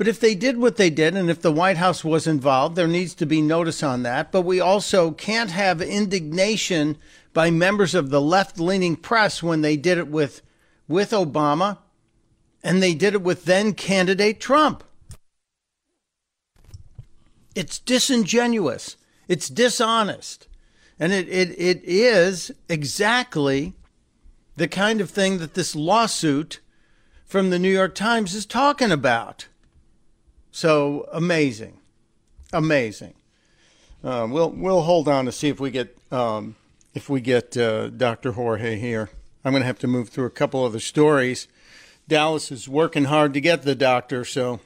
But 0.00 0.08
if 0.08 0.18
they 0.18 0.34
did 0.34 0.56
what 0.56 0.76
they 0.76 0.88
did, 0.88 1.14
and 1.14 1.28
if 1.28 1.42
the 1.42 1.52
White 1.52 1.76
House 1.76 2.02
was 2.02 2.26
involved, 2.26 2.74
there 2.74 2.88
needs 2.88 3.14
to 3.16 3.26
be 3.26 3.42
notice 3.42 3.82
on 3.82 4.02
that. 4.04 4.32
But 4.32 4.46
we 4.46 4.58
also 4.58 5.10
can't 5.10 5.50
have 5.50 5.82
indignation 5.82 6.96
by 7.34 7.50
members 7.50 7.94
of 7.94 8.08
the 8.08 8.18
left 8.22 8.58
leaning 8.58 8.96
press 8.96 9.42
when 9.42 9.60
they 9.60 9.76
did 9.76 9.98
it 9.98 10.08
with, 10.08 10.40
with 10.88 11.10
Obama 11.10 11.80
and 12.62 12.82
they 12.82 12.94
did 12.94 13.12
it 13.12 13.20
with 13.20 13.44
then 13.44 13.74
candidate 13.74 14.40
Trump. 14.40 14.84
It's 17.54 17.78
disingenuous, 17.78 18.96
it's 19.28 19.50
dishonest. 19.50 20.48
And 20.98 21.12
it, 21.12 21.28
it, 21.28 21.50
it 21.58 21.82
is 21.84 22.50
exactly 22.70 23.74
the 24.56 24.66
kind 24.66 25.02
of 25.02 25.10
thing 25.10 25.36
that 25.40 25.52
this 25.52 25.76
lawsuit 25.76 26.60
from 27.26 27.50
the 27.50 27.58
New 27.58 27.68
York 27.68 27.94
Times 27.94 28.34
is 28.34 28.46
talking 28.46 28.90
about. 28.90 29.46
So 30.52 31.08
amazing, 31.12 31.78
amazing. 32.52 33.14
Uh, 34.02 34.26
we'll 34.30 34.50
we'll 34.50 34.82
hold 34.82 35.08
on 35.08 35.26
to 35.26 35.32
see 35.32 35.48
if 35.48 35.60
we 35.60 35.70
get 35.70 35.96
um, 36.10 36.56
if 36.94 37.08
we 37.08 37.20
get 37.20 37.56
uh, 37.56 37.88
Dr. 37.88 38.32
Jorge 38.32 38.76
here. 38.76 39.10
I'm 39.44 39.52
going 39.52 39.62
to 39.62 39.66
have 39.66 39.78
to 39.80 39.86
move 39.86 40.10
through 40.10 40.26
a 40.26 40.30
couple 40.30 40.64
other 40.64 40.80
stories. 40.80 41.48
Dallas 42.08 42.50
is 42.50 42.68
working 42.68 43.04
hard 43.04 43.32
to 43.34 43.40
get 43.40 43.62
the 43.62 43.74
doctor, 43.74 44.24
so 44.24 44.60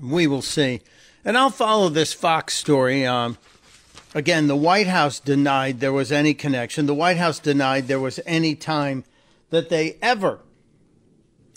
we 0.00 0.26
will 0.26 0.42
see. 0.42 0.80
And 1.24 1.36
I'll 1.36 1.50
follow 1.50 1.88
this 1.88 2.14
Fox 2.14 2.54
story. 2.54 3.04
Um, 3.04 3.36
again, 4.14 4.46
the 4.46 4.56
White 4.56 4.86
House 4.86 5.20
denied 5.20 5.80
there 5.80 5.92
was 5.92 6.12
any 6.12 6.32
connection. 6.32 6.86
The 6.86 6.94
White 6.94 7.18
House 7.18 7.38
denied 7.38 7.88
there 7.88 8.00
was 8.00 8.20
any 8.24 8.54
time 8.54 9.04
that 9.50 9.68
they 9.68 9.98
ever 10.00 10.40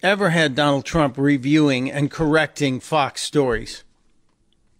ever 0.03 0.29
had 0.29 0.55
Donald 0.55 0.85
Trump 0.85 1.17
reviewing 1.17 1.91
and 1.91 2.11
correcting 2.11 2.79
Fox 2.79 3.21
stories. 3.21 3.83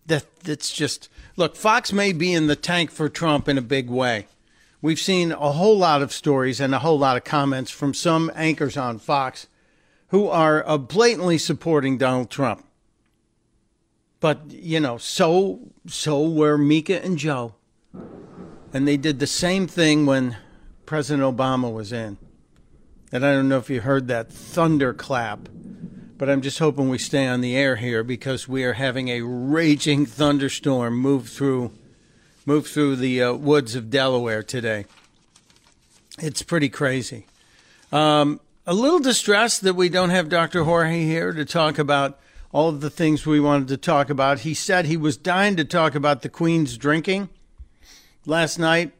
That 0.06 0.26
that's 0.42 0.72
just 0.72 1.10
look, 1.36 1.56
Fox 1.56 1.94
may 1.94 2.12
be 2.12 2.34
in 2.34 2.48
the 2.48 2.56
tank 2.56 2.92
for 2.92 3.10
Trump 3.10 3.48
in 3.48 3.58
a 3.58 3.62
big 3.62 3.90
way. 3.90 4.28
We've 4.82 5.00
seen 5.00 5.32
a 5.32 5.52
whole 5.52 5.78
lot 5.78 6.02
of 6.02 6.12
stories 6.12 6.60
and 6.60 6.74
a 6.74 6.80
whole 6.80 6.98
lot 6.98 7.16
of 7.16 7.24
comments 7.24 7.70
from 7.70 7.94
some 7.94 8.32
anchors 8.36 8.78
on 8.78 8.98
Fox 8.98 9.48
who 10.08 10.28
are 10.28 10.68
uh, 10.68 10.78
blatantly 10.78 11.38
supporting 11.38 11.98
Donald 11.98 12.30
Trump. 12.30 12.66
But, 14.20 14.52
you 14.52 14.80
know, 14.80 14.98
so 14.98 15.60
so 15.88 16.28
were 16.28 16.58
Mika 16.58 17.04
and 17.04 17.18
Joe. 17.18 17.56
And 18.74 18.88
they 18.88 18.98
did 18.98 19.20
the 19.20 19.28
same 19.28 19.68
thing 19.68 20.06
when 20.06 20.38
President 20.86 21.24
Obama 21.24 21.72
was 21.72 21.92
in. 21.92 22.18
And 23.12 23.26
I 23.26 23.34
don't 23.34 23.50
know 23.50 23.58
if 23.58 23.70
you 23.70 23.82
heard 23.82 24.08
that 24.08 24.32
thunderclap, 24.32 25.50
but 26.18 26.30
I'm 26.30 26.42
just 26.42 26.60
hoping 26.60 26.88
we 26.88 26.98
stay 26.98 27.28
on 27.28 27.42
the 27.42 27.58
air 27.58 27.76
here 27.76 28.04
because 28.04 28.48
we 28.48 28.64
are 28.64 28.74
having 28.74 29.10
a 29.10 29.22
raging 29.22 30.06
thunderstorm 30.06 30.96
move 30.96 31.28
through 31.28 31.72
move 32.46 32.68
through 32.68 32.96
the 32.96 33.22
uh, 33.22 33.34
woods 33.34 33.76
of 33.76 33.90
Delaware 33.90 34.42
today. 34.42 34.86
It's 36.20 36.42
pretty 36.42 36.70
crazy. 36.70 37.28
Um, 37.92 38.40
a 38.66 38.74
little 38.74 39.00
distressed 39.00 39.62
that 39.62 39.76
we 39.76 39.90
don't 39.90 40.10
have 40.10 40.30
Dr. 40.30 40.64
Jorge 40.64 41.04
here 41.04 41.34
to 41.34 41.46
talk 41.46 41.78
about 41.78 42.20
all 42.52 42.70
of 42.70 42.82
the 42.82 42.90
things 42.90 43.26
we 43.26 43.40
wanted 43.40 43.68
to 43.68 43.78
talk 43.78 44.10
about. 44.10 44.40
He 44.40 44.54
said 44.54 44.86
he 44.86 44.98
was 44.98 45.18
dying 45.18 45.56
to 45.58 45.66
talk 45.66 45.96
about 45.96 46.22
the 46.22 46.30
Queen's 46.30 46.78
drinking 46.78 47.30
last 48.26 48.58
night. 48.58 48.94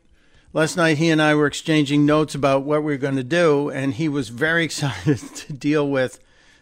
Last 0.54 0.76
night, 0.76 0.98
he 0.98 1.10
and 1.10 1.22
I 1.22 1.34
were 1.34 1.48
exchanging 1.48 2.06
notes 2.06 2.36
about 2.36 2.64
what 2.64 2.84
we 2.84 2.92
were 2.92 2.98
going 2.98 3.16
to 3.16 3.24
do, 3.24 3.70
and 3.70 3.94
he 3.94 4.10
was 4.10 4.28
very 4.28 4.64
excited 4.66 5.18
to 5.18 5.54
deal 5.54 5.90
with 5.90 6.20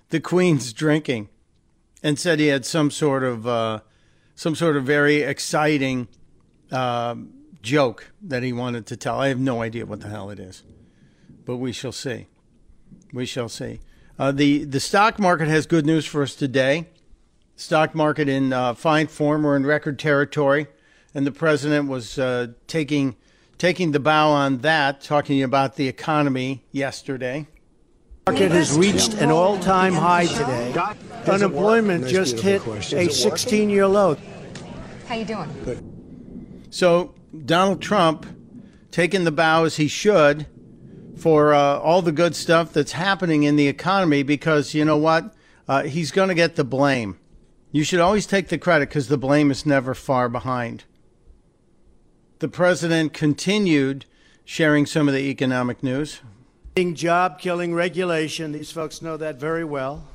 the 0.09 0.19
Queen's 0.19 0.73
drinking, 0.73 1.29
and 2.03 2.19
said 2.19 2.39
he 2.39 2.47
had 2.47 2.67
some 2.67 2.91
sort 2.91 3.23
of 3.23 3.47
uh, 3.47 3.79
some 4.35 4.53
sort 4.53 4.77
of 4.77 4.83
very 4.83 5.21
exciting 5.21 6.07
uh, 6.71 7.15
joke 7.63 8.11
that 8.21 8.43
he 8.43 8.53
wanted 8.53 8.85
to 8.85 8.95
tell. 8.95 9.19
I 9.19 9.29
have 9.29 9.39
no 9.39 9.63
idea 9.63 9.87
what 9.87 10.01
the 10.01 10.09
hell 10.09 10.29
it 10.29 10.39
is, 10.39 10.61
but 11.45 11.57
we 11.57 11.71
shall 11.71 11.91
see. 11.91 12.27
We 13.11 13.25
shall 13.25 13.49
see. 13.49 13.79
Uh, 14.19 14.31
the 14.31 14.65
the 14.65 14.79
stock 14.79 15.17
market 15.17 15.47
has 15.47 15.65
good 15.65 15.87
news 15.87 16.05
for 16.05 16.21
us 16.21 16.35
today. 16.35 16.85
Stock 17.55 17.95
market 17.95 18.29
in 18.29 18.53
uh, 18.53 18.75
fine 18.75 19.07
form. 19.07 19.41
We're 19.41 19.55
in 19.55 19.65
record 19.65 19.97
territory, 19.97 20.67
and 21.15 21.25
the 21.25 21.31
president 21.31 21.89
was 21.89 22.19
uh, 22.19 22.49
taking 22.67 23.15
taking 23.59 23.91
the 23.91 23.99
bow 23.99 24.29
on 24.29 24.59
that, 24.59 25.01
talking 25.01 25.43
about 25.43 25.75
the 25.75 25.87
economy 25.87 26.63
yesterday. 26.71 27.45
market 28.25 28.51
has 28.51 28.75
reached 28.75 29.13
an 29.15 29.29
all-time 29.29 29.93
high 29.93 30.25
today. 30.25 30.73
Unemployment 31.27 32.07
just 32.07 32.39
hit 32.39 32.61
a 32.65 33.07
16-year 33.07 33.85
low. 33.85 34.17
How 35.07 35.15
you 35.15 35.25
doing? 35.25 36.63
So 36.71 37.13
Donald 37.45 37.81
Trump 37.81 38.25
taking 38.91 39.25
the 39.25 39.31
bow 39.31 39.65
as 39.65 39.75
he 39.75 39.87
should 39.87 40.47
for 41.17 41.53
uh, 41.53 41.79
all 41.79 42.01
the 42.01 42.13
good 42.13 42.35
stuff 42.35 42.71
that's 42.71 42.93
happening 42.93 43.43
in 43.43 43.57
the 43.57 43.67
economy 43.67 44.23
because 44.23 44.73
you 44.73 44.85
know 44.85 44.97
what? 44.97 45.35
Uh, 45.67 45.83
he's 45.83 46.11
going 46.11 46.29
to 46.29 46.35
get 46.35 46.55
the 46.55 46.63
blame. 46.63 47.19
You 47.71 47.83
should 47.83 47.99
always 47.99 48.25
take 48.25 48.47
the 48.47 48.57
credit 48.57 48.89
because 48.89 49.09
the 49.09 49.17
blame 49.17 49.51
is 49.51 49.65
never 49.65 49.93
far 49.93 50.29
behind. 50.29 50.85
The 52.39 52.47
president 52.47 53.11
continued 53.11 54.05
sharing 54.45 54.85
some 54.85 55.09
of 55.09 55.13
the 55.13 55.29
economic 55.29 55.83
news. 55.83 56.21
Job 56.93 57.37
killing 57.39 57.73
regulation. 57.73 58.53
These 58.53 58.71
folks 58.71 59.01
know 59.01 59.17
that 59.17 59.35
very 59.35 59.65
well. 59.65 60.07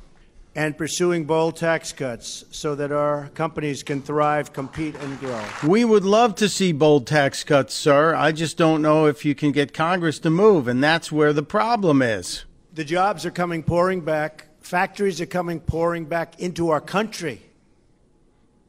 and 0.55 0.77
pursuing 0.77 1.25
bold 1.25 1.57
tax 1.57 1.91
cuts 1.91 2.45
so 2.49 2.75
that 2.75 2.89
our 2.91 3.27
companies 3.33 3.83
can 3.83 4.01
thrive, 4.01 4.53
compete, 4.53 4.95
and 4.95 5.19
grow. 5.19 5.43
We 5.67 5.83
would 5.83 6.05
love 6.05 6.33
to 6.35 6.47
see 6.47 6.71
bold 6.71 7.05
tax 7.05 7.43
cuts, 7.43 7.73
sir. 7.73 8.15
I 8.15 8.31
just 8.31 8.55
don't 8.55 8.81
know 8.81 9.05
if 9.05 9.25
you 9.25 9.35
can 9.35 9.51
get 9.51 9.73
Congress 9.73 10.17
to 10.19 10.29
move, 10.29 10.69
and 10.69 10.81
that's 10.81 11.11
where 11.11 11.33
the 11.33 11.43
problem 11.43 12.01
is. 12.01 12.45
The 12.73 12.85
jobs 12.85 13.25
are 13.25 13.31
coming 13.31 13.63
pouring 13.63 13.99
back, 14.01 14.47
factories 14.61 15.19
are 15.19 15.25
coming 15.25 15.59
pouring 15.59 16.05
back 16.05 16.39
into 16.39 16.69
our 16.69 16.81
country. 16.81 17.41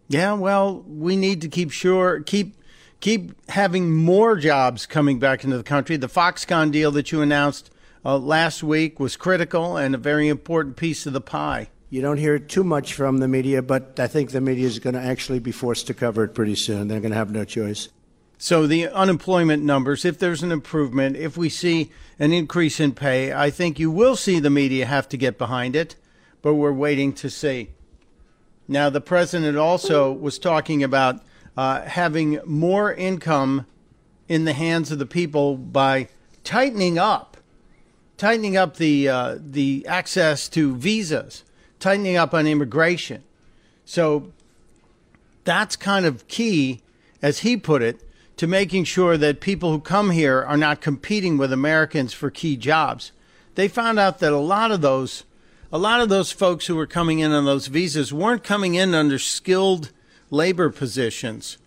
Yeah, 0.08 0.32
well, 0.34 0.84
we 0.88 1.14
need 1.16 1.40
to 1.42 1.48
keep 1.48 1.70
sure 1.70 2.20
keep 2.20 2.56
keep 3.00 3.48
having 3.50 3.92
more 3.92 4.36
jobs 4.36 4.86
coming 4.86 5.18
back 5.18 5.44
into 5.44 5.56
the 5.56 5.62
country. 5.62 5.96
The 5.96 6.08
Foxconn 6.08 6.72
deal 6.72 6.90
that 6.92 7.12
you 7.12 7.20
announced 7.22 7.70
uh, 8.04 8.18
last 8.18 8.62
week 8.62 9.00
was 9.00 9.16
critical 9.16 9.76
and 9.76 9.94
a 9.94 9.98
very 9.98 10.28
important 10.28 10.76
piece 10.76 11.06
of 11.06 11.12
the 11.12 11.20
pie. 11.20 11.68
You 11.88 12.02
don't 12.02 12.18
hear 12.18 12.34
it 12.34 12.48
too 12.48 12.64
much 12.64 12.94
from 12.94 13.18
the 13.18 13.28
media, 13.28 13.62
but 13.62 13.98
I 14.00 14.06
think 14.06 14.30
the 14.30 14.40
media 14.40 14.66
is 14.66 14.78
going 14.78 14.94
to 14.94 15.00
actually 15.00 15.38
be 15.38 15.52
forced 15.52 15.86
to 15.86 15.94
cover 15.94 16.24
it 16.24 16.34
pretty 16.34 16.56
soon. 16.56 16.88
They're 16.88 17.00
going 17.00 17.12
to 17.12 17.16
have 17.16 17.30
no 17.30 17.44
choice. 17.44 17.88
So 18.38 18.66
the 18.66 18.88
unemployment 18.88 19.62
numbers, 19.62 20.04
if 20.04 20.18
there's 20.18 20.42
an 20.42 20.52
improvement, 20.52 21.16
if 21.16 21.36
we 21.36 21.48
see 21.48 21.90
an 22.18 22.32
increase 22.32 22.80
in 22.80 22.92
pay, 22.92 23.32
I 23.32 23.50
think 23.50 23.78
you 23.78 23.90
will 23.90 24.16
see 24.16 24.40
the 24.40 24.50
media 24.50 24.84
have 24.84 25.08
to 25.10 25.16
get 25.16 25.38
behind 25.38 25.74
it, 25.74 25.96
but 26.42 26.54
we're 26.54 26.72
waiting 26.72 27.12
to 27.14 27.30
see. 27.30 27.70
Now, 28.68 28.90
the 28.90 29.00
president 29.00 29.56
also 29.56 30.12
was 30.12 30.38
talking 30.38 30.82
about 30.82 31.22
uh, 31.56 31.82
having 31.82 32.40
more 32.44 32.92
income 32.92 33.66
in 34.28 34.44
the 34.44 34.52
hands 34.52 34.90
of 34.90 34.98
the 34.98 35.06
people 35.06 35.56
by 35.56 36.08
tightening 36.44 36.98
up, 36.98 37.36
tightening 38.16 38.56
up 38.56 38.76
the 38.76 39.08
uh, 39.08 39.38
the 39.40 39.86
access 39.88 40.48
to 40.50 40.74
visas, 40.76 41.44
tightening 41.78 42.16
up 42.16 42.34
on 42.34 42.46
immigration. 42.46 43.22
So 43.84 44.32
that's 45.44 45.76
kind 45.76 46.04
of 46.04 46.26
key, 46.28 46.82
as 47.22 47.40
he 47.40 47.56
put 47.56 47.82
it, 47.82 48.02
to 48.36 48.46
making 48.46 48.84
sure 48.84 49.16
that 49.16 49.40
people 49.40 49.70
who 49.70 49.80
come 49.80 50.10
here 50.10 50.42
are 50.42 50.56
not 50.56 50.80
competing 50.80 51.38
with 51.38 51.52
Americans 51.52 52.12
for 52.12 52.30
key 52.30 52.56
jobs. 52.56 53.12
They 53.54 53.68
found 53.68 53.98
out 53.98 54.18
that 54.18 54.32
a 54.32 54.38
lot 54.38 54.70
of 54.70 54.80
those 54.82 55.24
a 55.72 55.78
lot 55.78 56.00
of 56.00 56.08
those 56.08 56.30
folks 56.30 56.66
who 56.66 56.76
were 56.76 56.86
coming 56.86 57.18
in 57.18 57.32
on 57.32 57.44
those 57.44 57.66
visas 57.66 58.12
weren't 58.12 58.44
coming 58.44 58.76
in 58.76 58.94
under 58.94 59.18
skilled 59.18 59.90
labor 60.30 60.70
positions, 60.70 61.58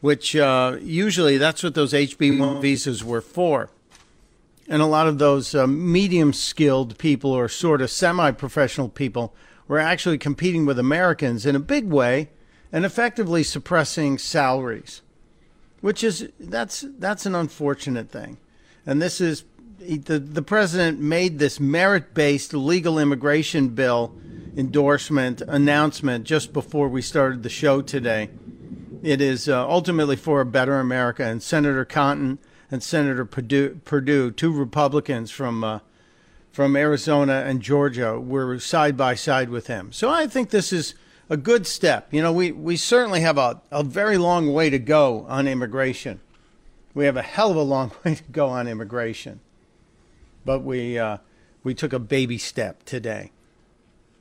which 0.00 0.36
uh, 0.36 0.76
usually 0.80 1.38
that's 1.38 1.62
what 1.62 1.74
those 1.74 1.92
HB1 1.92 2.60
visas 2.60 3.04
were 3.04 3.20
for. 3.20 3.70
And 4.68 4.80
a 4.80 4.86
lot 4.86 5.06
of 5.06 5.18
those 5.18 5.54
uh, 5.54 5.66
medium 5.66 6.32
skilled 6.32 6.96
people 6.98 7.32
or 7.32 7.48
sort 7.48 7.82
of 7.82 7.90
semi 7.90 8.30
professional 8.30 8.88
people 8.88 9.34
were 9.68 9.78
actually 9.78 10.18
competing 10.18 10.66
with 10.66 10.78
Americans 10.78 11.46
in 11.46 11.56
a 11.56 11.60
big 11.60 11.88
way 11.88 12.28
and 12.72 12.84
effectively 12.84 13.42
suppressing 13.42 14.18
salaries, 14.18 15.02
which 15.80 16.02
is 16.02 16.28
that's 16.38 16.84
that's 16.98 17.26
an 17.26 17.34
unfortunate 17.34 18.10
thing. 18.10 18.38
And 18.86 19.00
this 19.00 19.20
is 19.20 19.44
the, 19.78 20.18
the 20.18 20.42
president 20.42 21.00
made 21.00 21.38
this 21.38 21.58
merit 21.60 22.14
based 22.14 22.54
legal 22.54 22.98
immigration 22.98 23.68
bill 23.70 24.14
endorsement 24.56 25.40
announcement 25.42 26.24
just 26.24 26.52
before 26.52 26.88
we 26.88 27.02
started 27.02 27.42
the 27.42 27.48
show 27.48 27.82
today. 27.82 28.28
It 29.02 29.20
is 29.20 29.48
uh, 29.48 29.68
ultimately 29.68 30.16
for 30.16 30.40
a 30.40 30.46
better 30.46 30.78
America, 30.78 31.24
and 31.24 31.42
Senator 31.42 31.84
Cotton 31.84 32.38
and 32.70 32.82
Senator 32.82 33.24
Perdue, 33.24 34.30
two 34.30 34.52
Republicans 34.52 35.30
from 35.30 35.64
uh, 35.64 35.80
from 36.52 36.76
Arizona 36.76 37.44
and 37.46 37.62
Georgia, 37.62 38.20
were 38.20 38.58
side 38.58 38.96
by 38.96 39.14
side 39.14 39.48
with 39.48 39.68
him. 39.68 39.90
So 39.90 40.10
I 40.10 40.26
think 40.26 40.50
this 40.50 40.72
is 40.72 40.94
a 41.30 41.36
good 41.36 41.66
step. 41.66 42.12
You 42.12 42.20
know, 42.20 42.32
we, 42.32 42.52
we 42.52 42.76
certainly 42.76 43.22
have 43.22 43.38
a, 43.38 43.62
a 43.70 43.82
very 43.82 44.18
long 44.18 44.52
way 44.52 44.68
to 44.68 44.78
go 44.78 45.24
on 45.30 45.48
immigration. 45.48 46.20
We 46.92 47.06
have 47.06 47.16
a 47.16 47.22
hell 47.22 47.50
of 47.50 47.56
a 47.56 47.62
long 47.62 47.92
way 48.04 48.16
to 48.16 48.22
go 48.24 48.48
on 48.48 48.68
immigration 48.68 49.40
but 50.44 50.60
we 50.60 50.98
uh, 50.98 51.18
we 51.62 51.74
took 51.74 51.92
a 51.92 51.98
baby 51.98 52.38
step 52.38 52.84
today. 52.84 53.31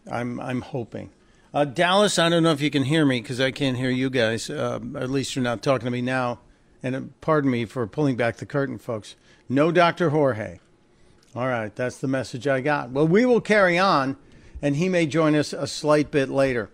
I'm 0.10 0.40
I'm 0.40 0.62
hoping. 0.62 1.10
Uh, 1.54 1.66
Dallas, 1.66 2.18
I 2.18 2.30
don't 2.30 2.44
know 2.44 2.52
if 2.52 2.62
you 2.62 2.72
can 2.72 2.84
hear 2.84 3.06
me 3.06 3.22
because 3.22 3.42
I 3.42 3.52
can't 3.52 3.78
hear 3.78 3.90
you 3.90 4.10
guys. 4.10 4.50
Uh, 4.50 4.80
at 4.96 5.10
least 5.10 5.36
you're 5.36 5.44
not 5.44 5.62
talking 5.62 5.86
to 5.86 5.92
me 5.92 6.02
now. 6.02 6.40
And 6.82 6.96
uh, 6.96 7.02
pardon 7.20 7.52
me 7.52 7.66
for 7.66 7.86
pulling 7.88 8.16
back 8.16 8.38
the 8.38 8.46
curtain, 8.46 8.78
folks. 8.78 9.16
No 9.50 9.72
Dr. 9.72 10.12
Jorge. 10.12 10.60
All 11.36 11.48
right, 11.48 11.74
that's 11.76 11.98
the 11.98 12.08
message 12.08 12.48
I 12.48 12.62
got. 12.62 12.92
Well, 12.92 13.08
we 13.08 13.26
will 13.26 13.42
carry 13.42 13.78
on, 13.78 14.18
and 14.62 14.78
he 14.78 14.90
may 14.90 15.06
join 15.06 15.36
us 15.36 15.54
a 15.54 15.68
slight 15.68 16.12
bit 16.12 16.30
later. 16.30 16.70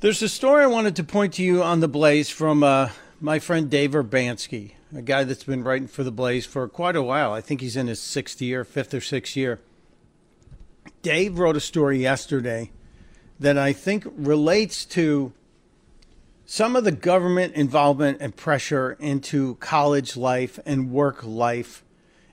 There's 0.00 0.22
a 0.22 0.28
story 0.28 0.64
I 0.64 0.66
wanted 0.66 0.96
to 0.96 1.04
point 1.04 1.34
to 1.34 1.42
you 1.42 1.62
on 1.62 1.80
the 1.80 1.88
Blaze 1.88 2.30
from 2.30 2.62
uh, 2.62 2.90
my 3.20 3.38
friend 3.38 3.70
Dave 3.70 3.92
Urbanski 3.92 4.72
a 4.94 5.02
guy 5.02 5.24
that's 5.24 5.44
been 5.44 5.62
writing 5.62 5.88
for 5.88 6.02
the 6.02 6.10
Blaze 6.10 6.46
for 6.46 6.66
quite 6.68 6.96
a 6.96 7.02
while. 7.02 7.32
I 7.32 7.40
think 7.40 7.60
he's 7.60 7.76
in 7.76 7.86
his 7.86 8.00
sixth 8.00 8.40
year, 8.40 8.64
fifth 8.64 8.94
or 8.94 9.00
sixth 9.00 9.36
year. 9.36 9.60
Dave 11.02 11.38
wrote 11.38 11.56
a 11.56 11.60
story 11.60 11.98
yesterday 11.98 12.70
that 13.38 13.56
I 13.56 13.72
think 13.72 14.04
relates 14.16 14.84
to 14.86 15.32
some 16.44 16.76
of 16.76 16.84
the 16.84 16.92
government 16.92 17.54
involvement 17.54 18.18
and 18.20 18.34
pressure 18.34 18.96
into 18.98 19.56
college 19.56 20.16
life 20.16 20.58
and 20.64 20.90
work 20.90 21.22
life. 21.22 21.84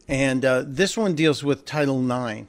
And 0.08 0.45
uh, 0.45 0.63
this 0.65 0.97
one 0.97 1.15
deals 1.15 1.43
with 1.43 1.65
Title 1.65 1.99
IX. 1.99 2.47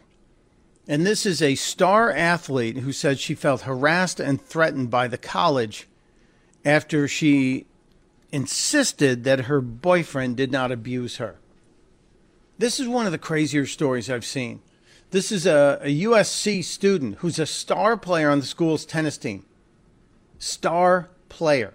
And 0.89 1.05
this 1.05 1.27
is 1.27 1.43
a 1.43 1.57
star 1.57 2.13
athlete 2.13 2.79
who 2.79 2.93
said 2.93 3.19
she 3.19 3.35
felt 3.35 3.63
harassed 3.63 4.21
and 4.21 4.41
threatened 4.41 4.91
by 4.91 5.09
the 5.09 5.19
college 5.19 5.89
after 6.65 7.09
she 7.09 7.67
insisted 8.31 9.25
that 9.25 9.47
her 9.47 9.61
boyfriend 9.61 10.37
did 10.37 10.53
not 10.53 10.71
abuse 10.71 11.17
her. 11.17 11.37
This 12.59 12.79
is 12.79 12.89
one 12.89 13.07
of 13.07 13.13
the 13.13 13.19
crazier 13.19 13.67
stories 13.67 14.09
I've 14.09 14.25
seen. 14.25 14.61
This 15.11 15.31
is 15.31 15.47
a, 15.47 15.79
a, 15.83 16.03
USC 16.03 16.65
student 16.65 17.17
who's 17.19 17.39
a 17.39 17.47
star 17.47 17.97
player 17.97 18.29
on 18.29 18.41
the 18.41 18.47
school's 18.47 18.85
tennis 18.85 19.17
team. 19.17 19.45
Star 20.39 21.09
player. 21.29 21.75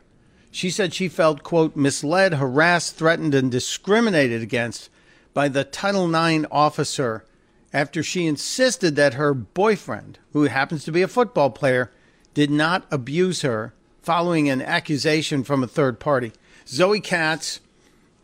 She 0.51 0.69
said 0.69 0.93
she 0.93 1.07
felt, 1.07 1.41
quote, 1.41 1.75
misled, 1.75 2.33
harassed, 2.33 2.95
threatened, 2.95 3.33
and 3.33 3.49
discriminated 3.49 4.41
against 4.41 4.89
by 5.33 5.47
the 5.47 5.63
Title 5.63 6.13
IX 6.13 6.45
officer 6.51 7.23
after 7.71 8.03
she 8.03 8.27
insisted 8.27 8.97
that 8.97 9.13
her 9.13 9.33
boyfriend, 9.33 10.19
who 10.33 10.43
happens 10.43 10.83
to 10.83 10.91
be 10.91 11.01
a 11.01 11.07
football 11.07 11.49
player, 11.49 11.89
did 12.33 12.51
not 12.51 12.85
abuse 12.91 13.43
her 13.43 13.73
following 14.01 14.49
an 14.49 14.61
accusation 14.61 15.43
from 15.43 15.63
a 15.63 15.67
third 15.67 16.01
party. 16.01 16.33
Zoe 16.67 16.99
Katz 16.99 17.61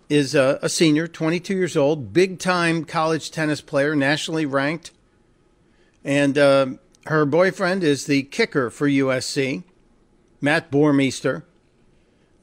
is 0.09 0.35
a, 0.35 0.59
a 0.61 0.67
senior, 0.67 1.07
22 1.07 1.55
years 1.55 1.77
old, 1.77 2.11
big 2.11 2.39
time 2.39 2.83
college 2.83 3.31
tennis 3.31 3.61
player, 3.61 3.95
nationally 3.95 4.45
ranked. 4.45 4.91
And 6.07 6.37
uh, 6.37 6.67
her 7.07 7.25
boyfriend 7.25 7.83
is 7.83 8.05
the 8.05 8.23
kicker 8.23 8.69
for 8.69 8.87
USC, 8.87 9.65
Matt 10.39 10.71
Boermeester. 10.71 11.43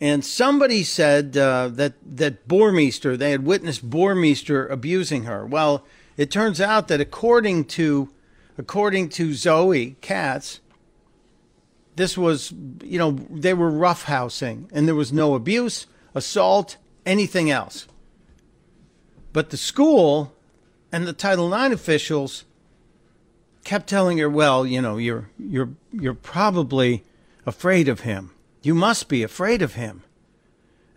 And 0.02 0.22
somebody 0.22 0.82
said 0.82 1.34
uh, 1.38 1.68
that 1.68 1.94
that 2.04 2.46
Boermeester, 2.46 3.16
they 3.16 3.30
had 3.30 3.46
witnessed 3.46 3.88
Boermeester 3.88 4.70
abusing 4.70 5.24
her. 5.24 5.46
Well, 5.46 5.86
it 6.18 6.30
turns 6.30 6.60
out 6.60 6.88
that 6.88 7.00
according 7.00 7.64
to 7.66 8.12
according 8.58 9.08
to 9.10 9.32
Zoe 9.32 9.96
Katz, 10.02 10.60
this 11.96 12.18
was, 12.18 12.52
you 12.82 12.98
know, 12.98 13.12
they 13.30 13.54
were 13.54 13.70
roughhousing 13.70 14.68
and 14.72 14.86
there 14.86 14.94
was 14.94 15.10
no 15.10 15.34
abuse, 15.34 15.86
assault, 16.14 16.76
anything 17.06 17.50
else. 17.50 17.88
But 19.32 19.48
the 19.48 19.56
school 19.56 20.34
and 20.92 21.06
the 21.06 21.14
Title 21.14 21.52
IX 21.54 21.72
officials 21.72 22.44
kept 23.64 23.88
telling 23.88 24.18
her, 24.18 24.28
well, 24.28 24.66
you 24.66 24.80
know, 24.80 24.96
you're, 24.96 25.30
you're, 25.38 25.70
you're 25.92 26.14
probably 26.14 27.04
afraid 27.46 27.88
of 27.88 28.00
him. 28.00 28.30
You 28.62 28.74
must 28.74 29.08
be 29.08 29.22
afraid 29.22 29.62
of 29.62 29.74
him. 29.74 30.02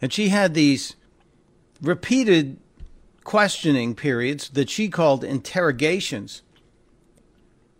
And 0.01 0.13
she 0.13 0.29
had 0.29 0.53
these 0.53 0.95
repeated 1.81 2.57
questioning 3.23 3.95
periods 3.95 4.49
that 4.49 4.69
she 4.69 4.89
called 4.89 5.23
interrogations. 5.23 6.41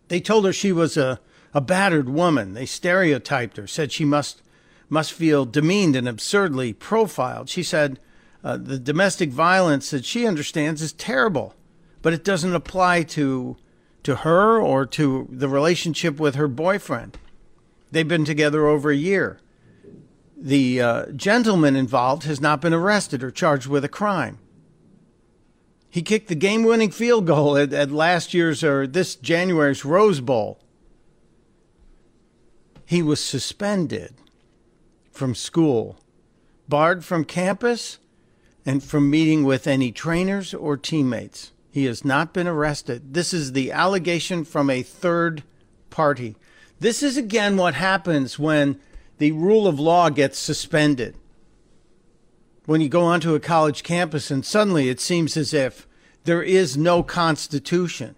They 0.07 0.19
told 0.19 0.45
her 0.45 0.53
she 0.53 0.71
was 0.71 0.97
a 0.97 1.19
a 1.53 1.61
battered 1.61 2.07
woman. 2.07 2.53
They 2.53 2.67
stereotyped 2.67 3.57
her, 3.57 3.65
said 3.65 3.91
she 3.91 4.05
must 4.05 4.43
must 4.89 5.11
feel 5.11 5.43
demeaned 5.43 5.95
and 5.95 6.07
absurdly 6.07 6.71
profiled. 6.71 7.49
She 7.49 7.63
said 7.63 7.99
uh, 8.43 8.57
the 8.57 8.79
domestic 8.79 9.31
violence 9.31 9.89
that 9.89 10.05
she 10.05 10.25
understands 10.25 10.81
is 10.81 10.93
terrible, 10.93 11.55
but 12.01 12.13
it 12.13 12.23
doesn't 12.23 12.55
apply 12.55 13.03
to 13.03 13.57
to 14.07 14.15
her 14.15 14.57
or 14.57 14.85
to 14.85 15.27
the 15.29 15.49
relationship 15.49 16.17
with 16.17 16.35
her 16.35 16.47
boyfriend. 16.47 17.17
They've 17.91 18.07
been 18.07 18.23
together 18.23 18.65
over 18.65 18.89
a 18.89 18.95
year. 18.95 19.41
The 20.37 20.81
uh, 20.81 21.05
gentleman 21.07 21.75
involved 21.75 22.23
has 22.23 22.39
not 22.39 22.61
been 22.61 22.73
arrested 22.73 23.21
or 23.21 23.31
charged 23.31 23.67
with 23.67 23.83
a 23.83 23.89
crime. 23.89 24.39
He 25.89 26.01
kicked 26.01 26.29
the 26.29 26.35
game 26.35 26.63
winning 26.63 26.89
field 26.89 27.27
goal 27.27 27.57
at, 27.57 27.73
at 27.73 27.91
last 27.91 28.33
year's 28.33 28.63
or 28.63 28.87
this 28.87 29.13
January's 29.13 29.83
Rose 29.83 30.21
Bowl 30.21 30.57
he 32.85 33.01
was 33.01 33.21
suspended 33.21 34.13
from 35.11 35.35
school, 35.35 35.97
barred 36.69 37.03
from 37.03 37.25
campus, 37.25 37.99
and 38.65 38.81
from 38.81 39.09
meeting 39.09 39.43
with 39.43 39.67
any 39.67 39.91
trainers 39.91 40.53
or 40.53 40.77
teammates. 40.77 41.51
He 41.77 41.85
has 41.85 42.03
not 42.03 42.33
been 42.33 42.47
arrested. 42.47 43.13
This 43.13 43.35
is 43.35 43.51
the 43.51 43.71
allegation 43.71 44.45
from 44.45 44.67
a 44.67 44.81
third 44.81 45.43
party. 45.91 46.35
This 46.79 47.03
is 47.03 47.17
again 47.17 47.55
what 47.55 47.75
happens 47.75 48.39
when 48.39 48.79
the 49.19 49.31
rule 49.33 49.67
of 49.67 49.79
law 49.79 50.09
gets 50.09 50.39
suspended. 50.39 51.15
When 52.65 52.81
you 52.81 52.89
go 52.89 53.03
onto 53.03 53.35
a 53.35 53.39
college 53.39 53.83
campus 53.83 54.31
and 54.31 54.43
suddenly 54.43 54.89
it 54.89 54.99
seems 54.99 55.37
as 55.37 55.53
if 55.53 55.85
there 56.23 56.41
is 56.41 56.75
no 56.75 57.03
constitution, 57.03 58.15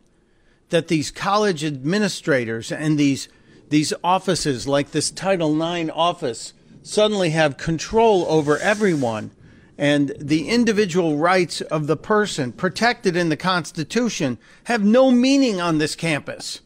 that 0.69 0.87
these 0.87 1.11
college 1.11 1.61
administrators 1.61 2.71
and 2.71 2.97
these 2.97 3.27
these 3.67 3.91
offices 4.05 4.69
like 4.69 4.91
this 4.91 5.11
Title 5.11 5.61
IX 5.61 5.91
office 5.93 6.53
suddenly 6.81 7.31
have 7.31 7.57
control 7.57 8.25
over 8.29 8.57
everyone 8.59 9.31
and 9.79 10.11
the 10.19 10.49
individual 10.49 11.15
rights 11.15 11.61
of 11.61 11.87
the 11.87 11.95
person 11.95 12.51
protected 12.51 13.15
in 13.15 13.29
the 13.29 13.37
Constitution 13.37 14.37
have 14.65 14.83
no 14.83 15.09
meaning 15.09 15.61
on 15.61 15.77
this 15.77 15.95
campus. 15.95 16.59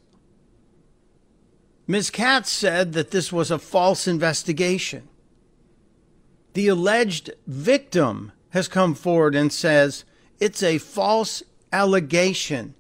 Ms. 1.86 2.10
Katz 2.10 2.50
said 2.50 2.94
that 2.94 3.12
this 3.12 3.32
was 3.32 3.52
a 3.52 3.60
false 3.60 4.08
investigation. 4.08 5.08
The 6.54 6.68
alleged 6.68 7.30
victim 7.46 8.32
has 8.50 8.68
come 8.68 8.96
forward 8.96 9.36
and 9.36 9.54
says 9.54 10.06
it's 10.40 10.64
a 10.64 10.80
false 10.80 11.44
allegation. 11.72 12.74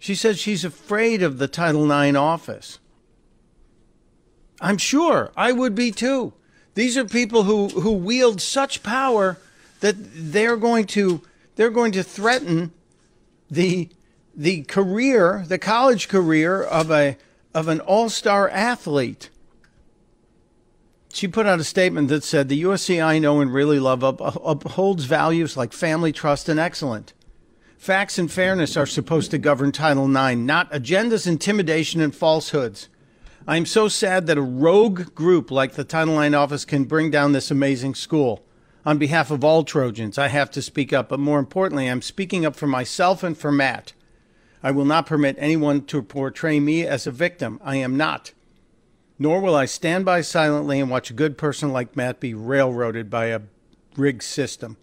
She 0.00 0.16
says 0.16 0.40
she's 0.40 0.64
afraid 0.64 1.22
of 1.22 1.38
the 1.38 1.46
Title 1.46 1.88
IX 1.88 2.16
office. 2.16 2.80
I'm 4.60 4.78
sure 4.78 5.30
I 5.36 5.52
would 5.52 5.76
be 5.76 5.92
too. 5.92 6.32
These 6.74 6.96
are 6.96 7.04
people 7.04 7.44
who, 7.44 7.68
who 7.68 7.92
wield 7.92 8.40
such 8.40 8.82
power 8.82 9.38
that 9.80 9.96
they're 9.98 10.56
going 10.56 10.86
to 10.86 11.22
they're 11.56 11.70
going 11.70 11.92
to 11.92 12.02
threaten 12.02 12.72
the 13.50 13.90
the 14.34 14.62
career, 14.62 15.44
the 15.46 15.58
college 15.58 16.08
career 16.08 16.62
of 16.62 16.90
a 16.90 17.18
of 17.54 17.68
an 17.68 17.80
all-star 17.80 18.48
athlete. 18.48 19.28
She 21.12 21.28
put 21.28 21.44
out 21.44 21.60
a 21.60 21.64
statement 21.64 22.08
that 22.08 22.24
said 22.24 22.48
the 22.48 22.62
USC 22.62 23.04
I 23.04 23.18
know 23.18 23.42
and 23.42 23.52
really 23.52 23.78
love 23.78 24.02
up, 24.02 24.18
upholds 24.20 25.04
values 25.04 25.54
like 25.58 25.74
family, 25.74 26.10
trust, 26.10 26.48
and 26.48 26.58
excellence. 26.58 27.12
Facts 27.76 28.16
and 28.16 28.32
fairness 28.32 28.76
are 28.78 28.86
supposed 28.86 29.30
to 29.32 29.38
govern 29.38 29.72
Title 29.72 30.06
IX, 30.06 30.40
not 30.40 30.70
agendas, 30.72 31.26
intimidation, 31.26 32.00
and 32.00 32.14
falsehoods. 32.14 32.88
I 33.46 33.56
am 33.56 33.66
so 33.66 33.88
sad 33.88 34.26
that 34.26 34.38
a 34.38 34.42
rogue 34.42 35.16
group 35.16 35.50
like 35.50 35.72
the 35.72 35.82
Title 35.82 36.20
IX 36.20 36.34
office 36.34 36.64
can 36.64 36.84
bring 36.84 37.10
down 37.10 37.32
this 37.32 37.50
amazing 37.50 37.96
school. 37.96 38.44
On 38.86 38.98
behalf 38.98 39.32
of 39.32 39.42
all 39.42 39.64
Trojans, 39.64 40.16
I 40.16 40.28
have 40.28 40.50
to 40.52 40.62
speak 40.62 40.92
up, 40.92 41.08
but 41.08 41.18
more 41.18 41.40
importantly, 41.40 41.88
I'm 41.88 42.02
speaking 42.02 42.46
up 42.46 42.54
for 42.54 42.68
myself 42.68 43.24
and 43.24 43.36
for 43.36 43.50
Matt. 43.50 43.94
I 44.62 44.70
will 44.70 44.84
not 44.84 45.06
permit 45.06 45.36
anyone 45.40 45.84
to 45.86 46.02
portray 46.02 46.60
me 46.60 46.86
as 46.86 47.06
a 47.06 47.10
victim. 47.10 47.58
I 47.64 47.76
am 47.76 47.96
not. 47.96 48.32
Nor 49.18 49.40
will 49.40 49.56
I 49.56 49.64
stand 49.64 50.04
by 50.04 50.20
silently 50.20 50.78
and 50.78 50.88
watch 50.88 51.10
a 51.10 51.14
good 51.14 51.36
person 51.36 51.72
like 51.72 51.96
Matt 51.96 52.20
be 52.20 52.34
railroaded 52.34 53.10
by 53.10 53.26
a 53.26 53.40
rigged 53.96 54.22
system. 54.22 54.76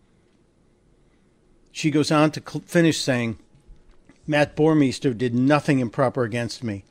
She 1.72 1.92
goes 1.92 2.12
on 2.12 2.32
to 2.32 2.42
finish 2.66 3.00
saying, 3.00 3.38
Matt 4.28 4.58
Boermeester 4.58 5.18
did 5.18 5.34
nothing 5.34 5.80
improper 5.80 6.24
against 6.24 6.62
me. 6.62 6.84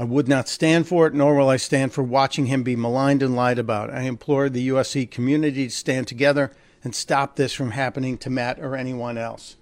I 0.00 0.04
would 0.04 0.28
not 0.28 0.48
stand 0.48 0.88
for 0.88 1.06
it, 1.06 1.12
nor 1.12 1.36
will 1.36 1.50
I 1.50 1.58
stand 1.58 1.92
for 1.92 2.02
watching 2.02 2.46
him 2.46 2.62
be 2.62 2.74
maligned 2.74 3.22
and 3.22 3.36
lied 3.36 3.58
about. 3.58 3.92
I 3.92 4.04
implore 4.04 4.48
the 4.48 4.70
USC 4.70 5.10
community 5.10 5.66
to 5.66 5.70
stand 5.70 6.08
together 6.08 6.52
and 6.82 6.94
stop 6.94 7.36
this 7.36 7.52
from 7.52 7.72
happening 7.72 8.16
to 8.16 8.30
Matt 8.30 8.58
or 8.60 8.74
anyone 8.74 9.18
else. 9.18 9.56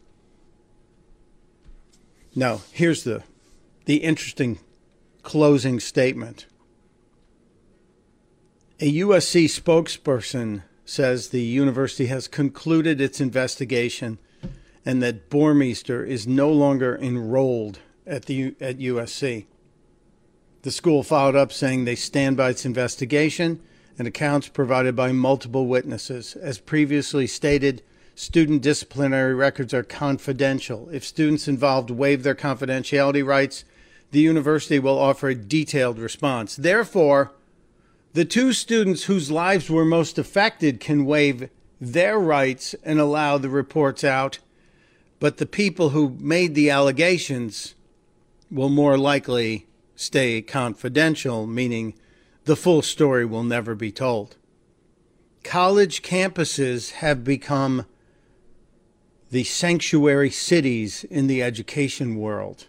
Now, 2.37 2.61
here's 2.71 3.03
the 3.03 3.25
the 3.87 3.97
interesting 3.97 4.61
closing 5.25 5.81
statement. 5.81 6.47
A 8.79 8.99
USC 9.01 9.47
spokesperson 9.47 10.63
says 10.85 11.31
the 11.31 11.43
university 11.43 12.07
has 12.07 12.29
concluded 12.29 13.01
its 13.01 13.21
investigation 13.21 14.19
and 14.85 15.03
that 15.03 15.31
Boermeester 15.31 16.07
is 16.07 16.29
no 16.29 16.49
longer 16.49 16.97
enrolled 16.97 17.81
at 18.07 18.27
the 18.27 18.55
at 18.61 18.79
USC. 18.79 19.47
The 20.63 20.71
school 20.73 21.03
followed 21.03 21.37
up 21.37 21.53
saying 21.53 21.85
they 21.85 21.95
stand 21.95 22.37
by 22.37 22.51
its 22.51 22.65
investigation 22.65 23.61
and 23.99 24.09
accounts 24.09 24.49
provided 24.49 24.97
by 24.97 25.13
multiple 25.13 25.67
witnesses. 25.67 26.35
As 26.37 26.59
previously 26.59 27.27
stated, 27.27 27.83
student 28.17 28.63
disciplinary 28.63 29.35
records 29.35 29.73
are 29.73 29.85
confidential. 29.85 30.89
If 30.91 31.05
students 31.05 31.47
involved 31.47 31.91
waive 31.91 32.25
their 32.25 32.35
confidentiality 32.35 33.25
rights, 33.25 33.65
the 34.11 34.21
university 34.21 34.81
will 34.81 34.99
offer 34.99 35.29
a 35.29 35.35
detailed 35.37 35.99
response. 35.99 36.57
Therefore, 36.57 37.33
the 38.15 38.25
two 38.25 38.53
students 38.53 39.05
whose 39.05 39.31
lives 39.31 39.71
were 39.71 39.85
most 39.85 40.19
affected 40.19 40.81
can 40.81 41.05
waive 41.05 41.51
their 41.81 42.19
rights 42.19 42.75
and 42.83 42.99
allow 42.99 43.39
the 43.39 43.49
reports 43.49 44.03
out, 44.03 44.41
but 45.21 45.37
the 45.37 45.47
people 45.47 45.91
who 45.91 46.17
made 46.19 46.57
the 46.57 46.71
allegations 46.71 47.77
will 48.51 48.71
more 48.71 48.99
likely 48.99 49.68
stay 49.99 50.41
confidential, 50.41 51.45
meaning 51.45 51.93
the 52.45 52.55
full 52.55 52.83
story 52.83 53.25
will 53.25 53.43
never 53.43 53.75
be 53.75 53.91
told. 53.91 54.37
College 55.43 56.03
campuses 56.03 56.93
have 56.93 57.25
become 57.25 57.85
the 59.31 59.43
sanctuary 59.43 60.31
cities 60.31 61.03
in 61.05 61.27
the 61.27 61.43
education 61.43 62.17
world, 62.17 62.69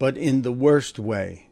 but 0.00 0.16
in 0.18 0.42
the 0.42 0.52
worst 0.52 0.98
way. 0.98 1.50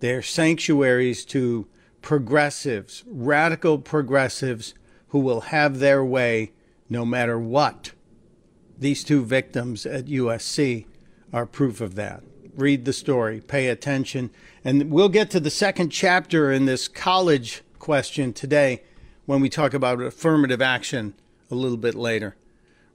They're 0.00 0.22
sanctuaries 0.22 1.26
to 1.26 1.68
progressives, 2.00 3.04
radical 3.06 3.78
progressives 3.78 4.72
who 5.08 5.18
will 5.18 5.42
have 5.42 5.80
their 5.80 6.02
way 6.02 6.52
no 6.88 7.04
matter 7.04 7.38
what. 7.38 7.92
These 8.78 9.04
two 9.04 9.22
victims 9.22 9.84
at 9.84 10.06
USC 10.06 10.86
are 11.30 11.44
proof 11.44 11.82
of 11.82 11.94
that. 11.96 12.22
Read 12.58 12.84
the 12.86 12.92
story, 12.92 13.40
pay 13.40 13.68
attention, 13.68 14.30
and 14.64 14.90
we'll 14.90 15.08
get 15.08 15.30
to 15.30 15.38
the 15.38 15.48
second 15.48 15.90
chapter 15.90 16.50
in 16.50 16.64
this 16.64 16.88
college 16.88 17.62
question 17.78 18.32
today 18.32 18.82
when 19.26 19.40
we 19.40 19.48
talk 19.48 19.74
about 19.74 20.02
affirmative 20.02 20.60
action 20.60 21.14
a 21.52 21.54
little 21.54 21.76
bit 21.76 21.94
later. 21.94 22.34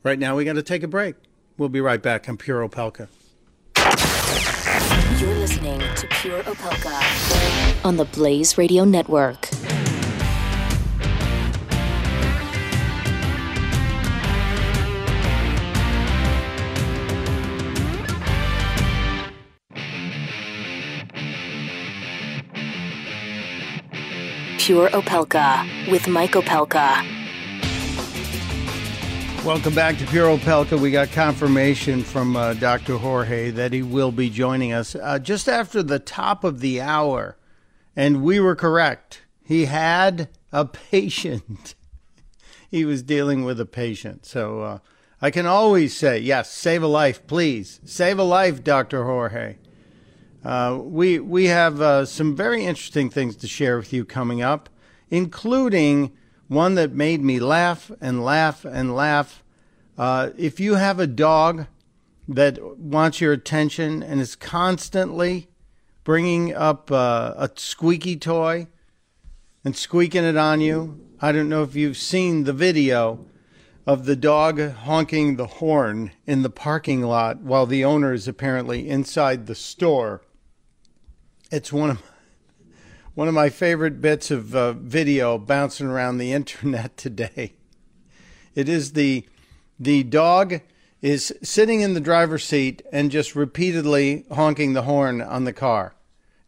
Right 0.04 0.20
now, 0.20 0.36
we 0.36 0.44
got 0.44 0.56
to 0.56 0.64
take 0.64 0.84
a 0.84 0.88
break. 0.90 1.16
We'll 1.58 1.70
be 1.70 1.80
right 1.80 2.02
back. 2.02 2.28
I'm 2.28 2.36
Pure 2.36 2.68
Opelka. 2.68 3.08
You're 5.22 5.36
listening 5.36 5.80
to 5.80 6.08
Pure 6.08 6.44
Opelka 6.44 7.86
on 7.86 7.96
the 7.96 8.04
Blaze 8.04 8.58
Radio 8.58 8.84
Network. 8.84 9.53
Pure 24.64 24.92
Opelka 24.92 25.92
with 25.92 26.08
Mike 26.08 26.32
Opelka. 26.32 27.04
Welcome 29.44 29.76
back 29.76 29.98
to 29.98 30.06
Pure 30.06 30.38
Opelka. 30.38 30.80
We 30.80 30.90
got 30.90 31.12
confirmation 31.12 32.02
from 32.02 32.38
uh, 32.38 32.54
Dr. 32.54 32.96
Jorge 32.96 33.52
that 33.52 33.74
he 33.74 33.84
will 33.84 34.14
be 34.14 34.30
joining 34.30 34.72
us 34.72 34.96
uh, 34.96 35.20
just 35.20 35.50
after 35.50 35.84
the 35.84 36.00
top 36.00 36.46
of 36.46 36.62
the 36.62 36.80
hour. 36.80 37.38
And 37.94 38.24
we 38.24 38.40
were 38.40 38.56
correct. 38.56 39.24
He 39.44 39.66
had 39.66 40.30
a 40.54 40.64
patient. 40.92 41.76
he 42.72 42.86
was 42.86 43.04
dealing 43.04 43.44
with 43.44 43.60
a 43.60 43.66
patient. 43.66 44.26
So 44.26 44.62
uh, 44.62 44.78
I 45.22 45.30
can 45.30 45.46
always 45.46 45.94
say, 45.94 46.20
yes, 46.20 46.50
save 46.50 46.84
a 46.84 46.88
life, 46.88 47.28
please. 47.28 47.82
Save 47.84 48.18
a 48.18 48.24
life, 48.24 48.64
Dr. 48.64 49.04
Jorge. 49.04 49.58
Uh, 50.44 50.78
we 50.82 51.20
we 51.20 51.46
have 51.46 51.80
uh, 51.80 52.06
some 52.06 52.36
very 52.36 52.66
interesting 52.66 53.10
things 53.10 53.36
to 53.38 53.48
share 53.48 53.78
with 53.78 53.94
you 53.94 54.04
coming 54.04 54.42
up, 54.42 54.70
including 55.10 56.12
one 56.50 56.76
that 56.76 56.92
made 56.92 57.22
me 57.22 57.40
laugh 57.40 57.90
and 58.02 58.24
laugh 58.24 58.66
and 58.66 58.94
laugh. 58.94 59.42
Uh, 59.98 60.32
if 60.38 60.60
you 60.60 60.76
have 60.76 61.00
a 61.00 61.08
dog 61.08 61.68
that 62.28 62.78
wants 62.78 63.22
your 63.22 63.32
attention 63.32 64.04
and 64.04 64.20
is 64.20 64.36
constantly 64.36 65.48
bringing 66.04 66.54
up 66.54 66.92
uh, 66.92 67.34
a 67.38 67.50
squeaky 67.56 68.18
toy 68.18 68.68
and 69.64 69.78
squeaking 69.78 70.26
it 70.26 70.36
on 70.36 70.60
you, 70.60 71.00
I 71.22 71.32
don't 71.32 71.48
know 71.48 71.64
if 71.64 71.74
you've 71.74 71.96
seen 71.96 72.44
the 72.44 72.54
video 72.54 73.26
of 73.88 74.06
the 74.06 74.16
dog 74.18 74.60
honking 74.60 75.38
the 75.38 75.48
horn 75.48 76.12
in 76.26 76.42
the 76.42 76.50
parking 76.50 77.02
lot 77.02 77.40
while 77.40 77.66
the 77.66 77.86
owner 77.86 78.12
is 78.12 78.28
apparently 78.28 78.90
inside 78.90 79.48
the 79.48 79.56
store 79.56 80.22
It's 81.54 81.72
one 81.72 81.92
of 81.92 82.02
one 83.14 83.28
of 83.28 83.36
my 83.36 83.50
favorite 83.50 84.02
bits 84.02 84.32
of 84.32 84.56
uh, 84.56 84.74
video 84.74 85.38
bouncing 85.38 85.86
around 85.86 86.18
the 86.18 86.34
internet 86.40 86.98
today. 86.98 87.54
It 88.56 88.68
is 88.68 88.94
the 88.94 89.28
the 89.80 90.02
dog 90.02 90.62
is 91.04 91.32
sitting 91.44 91.82
in 91.82 91.94
the 91.94 92.00
driver's 92.00 92.44
seat 92.44 92.82
and 92.92 93.12
just 93.12 93.36
repeatedly 93.36 94.26
honking 94.32 94.74
the 94.74 94.82
horn 94.82 95.22
on 95.22 95.44
the 95.44 95.54
car. 95.54 95.94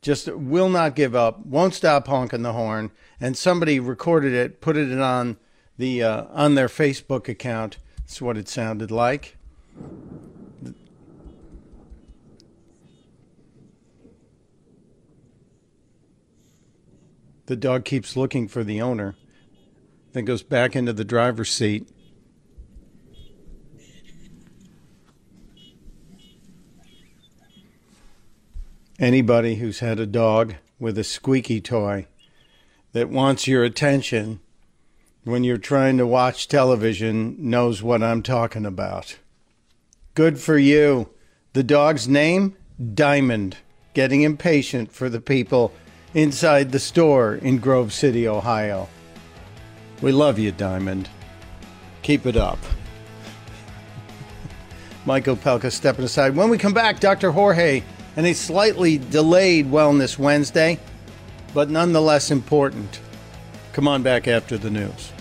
Just 0.01 0.28
will 0.28 0.70
not 0.70 0.95
give 0.95 1.14
up, 1.14 1.45
won't 1.45 1.76
stop 1.76 2.08
honking 2.08 2.41
the 2.41 2.53
horn, 2.53 2.89
and 3.22 3.38
somebody 3.38 3.80
recorded 3.80 4.34
it, 4.34 4.60
put 4.60 4.76
it 4.76 4.91
on 4.99 5.38
the 5.78 6.01
uh, 6.01 6.26
on 6.32 6.56
their 6.56 6.68
Facebook 6.68 7.30
account. 7.30 7.78
That's 7.97 8.24
what 8.24 8.38
it 8.38 8.49
sounded 8.49 8.89
like. 8.89 9.38
The 17.48 17.56
dog 17.56 17.86
keeps 17.86 18.18
looking 18.18 18.48
for 18.48 18.64
the 18.64 18.82
owner, 18.82 19.16
then 20.14 20.26
goes 20.26 20.41
back 20.41 20.76
into 20.76 20.93
the 20.93 21.06
driver's 21.06 21.52
seat. 21.52 21.88
Anybody 28.98 29.56
who's 29.56 29.80
had 29.80 30.00
a 30.00 30.06
dog 30.06 30.56
with 30.80 30.98
a 30.98 31.04
squeaky 31.04 31.62
toy 31.62 32.08
that 32.93 33.10
wants 33.10 33.48
your 33.48 33.64
attention 33.64 34.39
when 35.26 35.43
you're 35.43 35.58
trying 35.58 35.98
to 35.98 36.08
watch 36.08 36.48
television 36.48 37.36
knows 37.38 37.84
what 37.84 38.02
I'm 38.02 38.24
talking 38.24 38.66
about. 38.66 39.18
Good 40.14 40.39
for 40.39 40.58
you. 40.58 41.10
The 41.54 41.64
dog's 41.64 42.08
name? 42.08 42.56
Diamond. 42.93 43.58
Getting 43.93 44.22
impatient 44.22 44.91
for 44.91 45.10
the 45.10 45.22
people 45.22 45.74
inside 46.16 46.72
the 46.72 46.80
store 46.80 47.36
in 47.36 47.59
Grove 47.59 47.93
City, 47.93 48.28
Ohio. 48.28 48.88
We 50.01 50.11
love 50.11 50.39
you, 50.39 50.51
Diamond. 50.51 51.09
Keep 52.01 52.26
it 52.26 52.38
up. 52.38 52.57
Mike 55.05 55.26
Opelka 55.26 55.72
stepping 55.72 56.05
aside. 56.05 56.36
When 56.36 56.49
we 56.49 56.57
come 56.57 56.74
back, 56.74 56.99
Dr. 56.99 57.32
Jorge 57.32 57.84
and 58.16 58.26
a 58.26 58.34
slightly 58.34 58.97
delayed 58.97 59.70
Wellness 59.70 60.18
Wednesday, 60.18 60.80
but 61.53 61.70
nonetheless 61.70 62.32
important. 62.32 63.01
Come 63.74 63.88
on 63.88 64.01
back 64.01 64.28
after 64.28 64.57
the 64.57 64.70
news. 64.70 65.11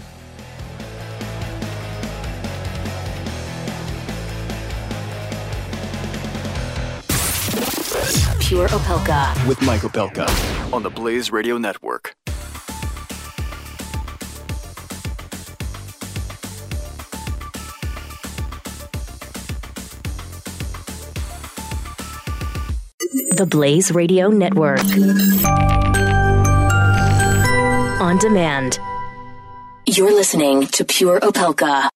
Pure 8.55 8.69
Opelka. 8.69 9.49
With 9.49 9.61
Mike 9.63 9.81
Opelka 9.81 10.29
on 10.73 10.85
the 10.85 10.89
Blaze 10.89 11.33
Radio 11.33 11.59
Network. 11.59 12.15
The 23.33 23.45
Blaze 23.45 23.91
Radio 23.91 24.29
Network. 24.29 24.79
On 28.01 28.17
demand. 28.19 28.79
You're 29.87 30.15
listening 30.15 30.69
to 30.69 30.85
Pure 30.85 31.19
Opelka 31.21 31.89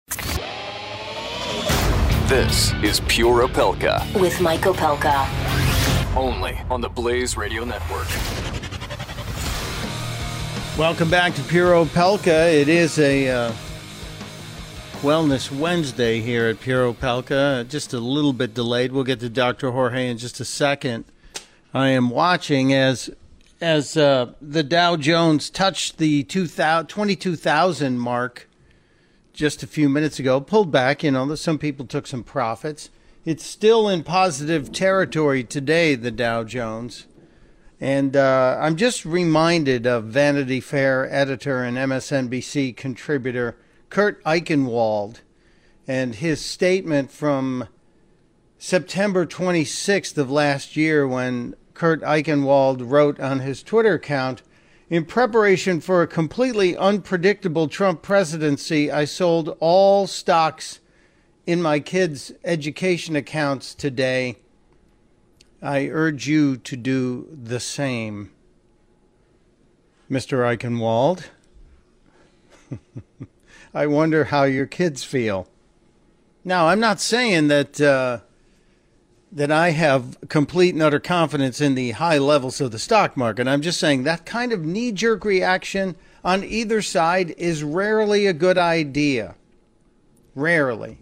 This 2.28 2.74
is 2.82 3.00
Pure 3.06 3.46
Opelka, 3.46 4.20
with 4.20 4.40
Mike 4.40 4.62
Opelka. 4.62 5.68
Only 6.16 6.59
on 6.70 6.80
the 6.80 6.88
Blaze 6.88 7.36
Radio 7.36 7.64
Network. 7.64 8.09
Welcome 10.78 11.11
back 11.11 11.34
to 11.34 11.42
Pure 11.42 11.72
Opelka. 11.72 12.52
It 12.52 12.68
is 12.68 12.98
a 12.98 13.28
uh, 13.28 13.52
Wellness 15.02 15.50
Wednesday 15.50 16.20
here 16.20 16.46
at 16.46 16.61
Pure 16.61 16.92
Opelka. 16.92 17.68
Just 17.68 17.92
a 17.92 17.98
little 17.98 18.32
bit 18.32 18.54
delayed. 18.54 18.92
We'll 18.92 19.04
get 19.04 19.20
to 19.20 19.28
Dr. 19.28 19.70
Jorge 19.70 20.09
in 20.09 20.18
just 20.18 20.40
a 20.40 20.44
second. 20.44 21.04
I 21.74 21.88
am 21.88 22.11
watching 22.11 22.72
as 22.72 23.11
as 23.61 23.96
uh, 23.96 24.32
the 24.40 24.62
Dow 24.62 24.96
Jones 24.96 25.50
touched 25.50 25.98
the 25.98 26.22
2000 26.24 26.86
22,000 26.86 27.98
mark 27.98 28.48
just 29.32 29.62
a 29.62 29.66
few 29.66 29.88
minutes 29.88 30.18
ago, 30.18 30.40
pulled 30.40 30.72
back. 30.72 31.02
You 31.04 31.12
know, 31.12 31.34
some 31.36 31.59
people 31.59 31.86
took 31.86 32.06
some 32.06 32.24
profits. 32.24 32.90
It's 33.29 33.45
still 33.45 33.91
in 33.91 34.05
positive 34.05 34.72
territory 34.72 35.45
today, 35.45 35.95
the 35.97 36.11
Dow 36.11 36.45
Jones. 36.45 37.07
And 37.79 38.16
uh, 38.16 38.57
I'm 38.59 38.74
just 38.74 39.05
reminded 39.05 39.87
of 39.87 40.05
Vanity 40.05 40.61
Fair 40.61 41.07
editor 41.12 41.62
and 41.62 41.76
MSNBC 41.76 42.74
contributor 42.74 43.59
Kurt 43.91 44.24
Eichenwald 44.24 45.20
and 45.87 46.14
his 46.14 46.43
statement 46.43 47.11
from 47.11 47.68
September 48.57 49.26
26th 49.26 50.16
of 50.16 50.31
last 50.31 50.74
year 50.74 51.07
when 51.07 51.55
Kurt 51.74 52.01
Eichenwald 52.01 52.91
wrote 52.91 53.20
on 53.20 53.41
his 53.41 53.62
Twitter 53.62 53.93
account 53.93 54.41
In 54.89 55.05
preparation 55.05 55.83
for 55.83 56.01
a 56.01 56.07
completely 56.07 56.74
unpredictable 56.79 57.68
Trump 57.68 58.01
presidency, 58.01 58.91
I 58.91 59.05
sold 59.05 59.55
all 59.61 60.07
stocks 60.07 60.81
in 61.49 61.62
my 61.62 61.80
kids' 61.80 62.30
education 62.44 63.16
accounts 63.16 63.74
today. 63.74 64.36
I 65.62 65.86
urge 65.86 66.28
you 66.28 66.59
to 66.59 66.76
do 66.76 67.26
the 67.32 67.59
same. 67.59 68.30
Mr. 70.11 70.40
Eichenwald, 70.40 71.24
I 73.74 73.86
wonder 73.86 74.24
how 74.24 74.44
your 74.44 74.66
kids 74.66 75.05
feel. 75.05 75.49
Now, 76.44 76.68
I'm 76.68 76.80
not 76.80 77.01
saying 77.01 77.49
that 77.49 77.80
uh, 77.80 78.18
that 79.32 79.51
I 79.51 79.70
have 79.70 80.18
complete 80.28 80.74
and 80.74 80.82
utter 80.82 81.01
confidence 81.01 81.62
in 81.62 81.74
the 81.74 81.92
high 81.92 82.18
levels 82.18 82.61
of 82.61 82.72
the 82.72 82.78
stock 82.78 83.16
market. 83.16 83.49
I'm 83.49 83.62
just 83.62 83.80
saying 83.80 84.03
that 84.03 84.26
kind 84.26 84.53
of 84.53 84.66
knee 84.66 84.92
jerk 84.92 85.24
reaction 85.24 85.96
on 86.22 86.44
either 86.44 86.82
side 86.82 87.30
is 87.38 87.64
rarely 87.64 88.26
a 88.26 88.34
good 88.34 88.59
idea. 88.59 89.34
Rarely. 90.34 90.99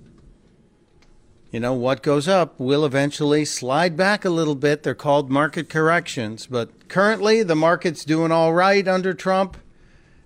You 1.57 1.61
know, 1.61 1.72
what 1.72 2.02
goes 2.02 2.28
up 2.28 2.61
will 2.61 2.84
eventually 2.84 3.46
slide 3.46 3.96
back 3.96 4.26
a 4.26 4.28
little 4.28 4.54
bit. 4.54 4.82
They're 4.82 4.94
called 4.94 5.30
market 5.30 5.70
corrections. 5.70 6.44
But 6.44 6.90
currently, 6.90 7.42
the 7.42 7.57
market's 7.57 8.04
doing 8.04 8.30
all 8.30 8.52
right 8.52 8.86
under 8.86 9.14
Trump. 9.14 9.57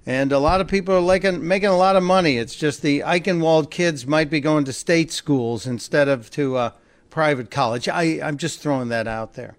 And 0.05 0.33
a 0.33 0.41
lot 0.41 0.61
of 0.61 0.67
people 0.67 0.97
are 0.97 1.01
making, 1.01 1.47
making 1.47 1.69
a 1.69 1.77
lot 1.77 1.95
of 1.95 2.03
money. 2.03 2.37
It's 2.37 2.57
just 2.57 2.83
the 2.83 3.05
Eichenwald 3.07 3.71
kids 3.71 4.09
might 4.09 4.29
be 4.29 4.41
going 4.41 4.65
to 4.65 4.73
state 4.73 5.13
schools 5.13 5.69
instead 5.69 6.09
of 6.09 6.33
to 6.33 6.57
uh, 6.57 6.71
private 7.11 7.49
college. 7.49 7.89
I, 7.89 8.19
I'm 8.21 8.37
just 8.37 8.59
throwing 8.59 8.89
that 8.89 9.07
out 9.07 9.35
there. 9.35 9.55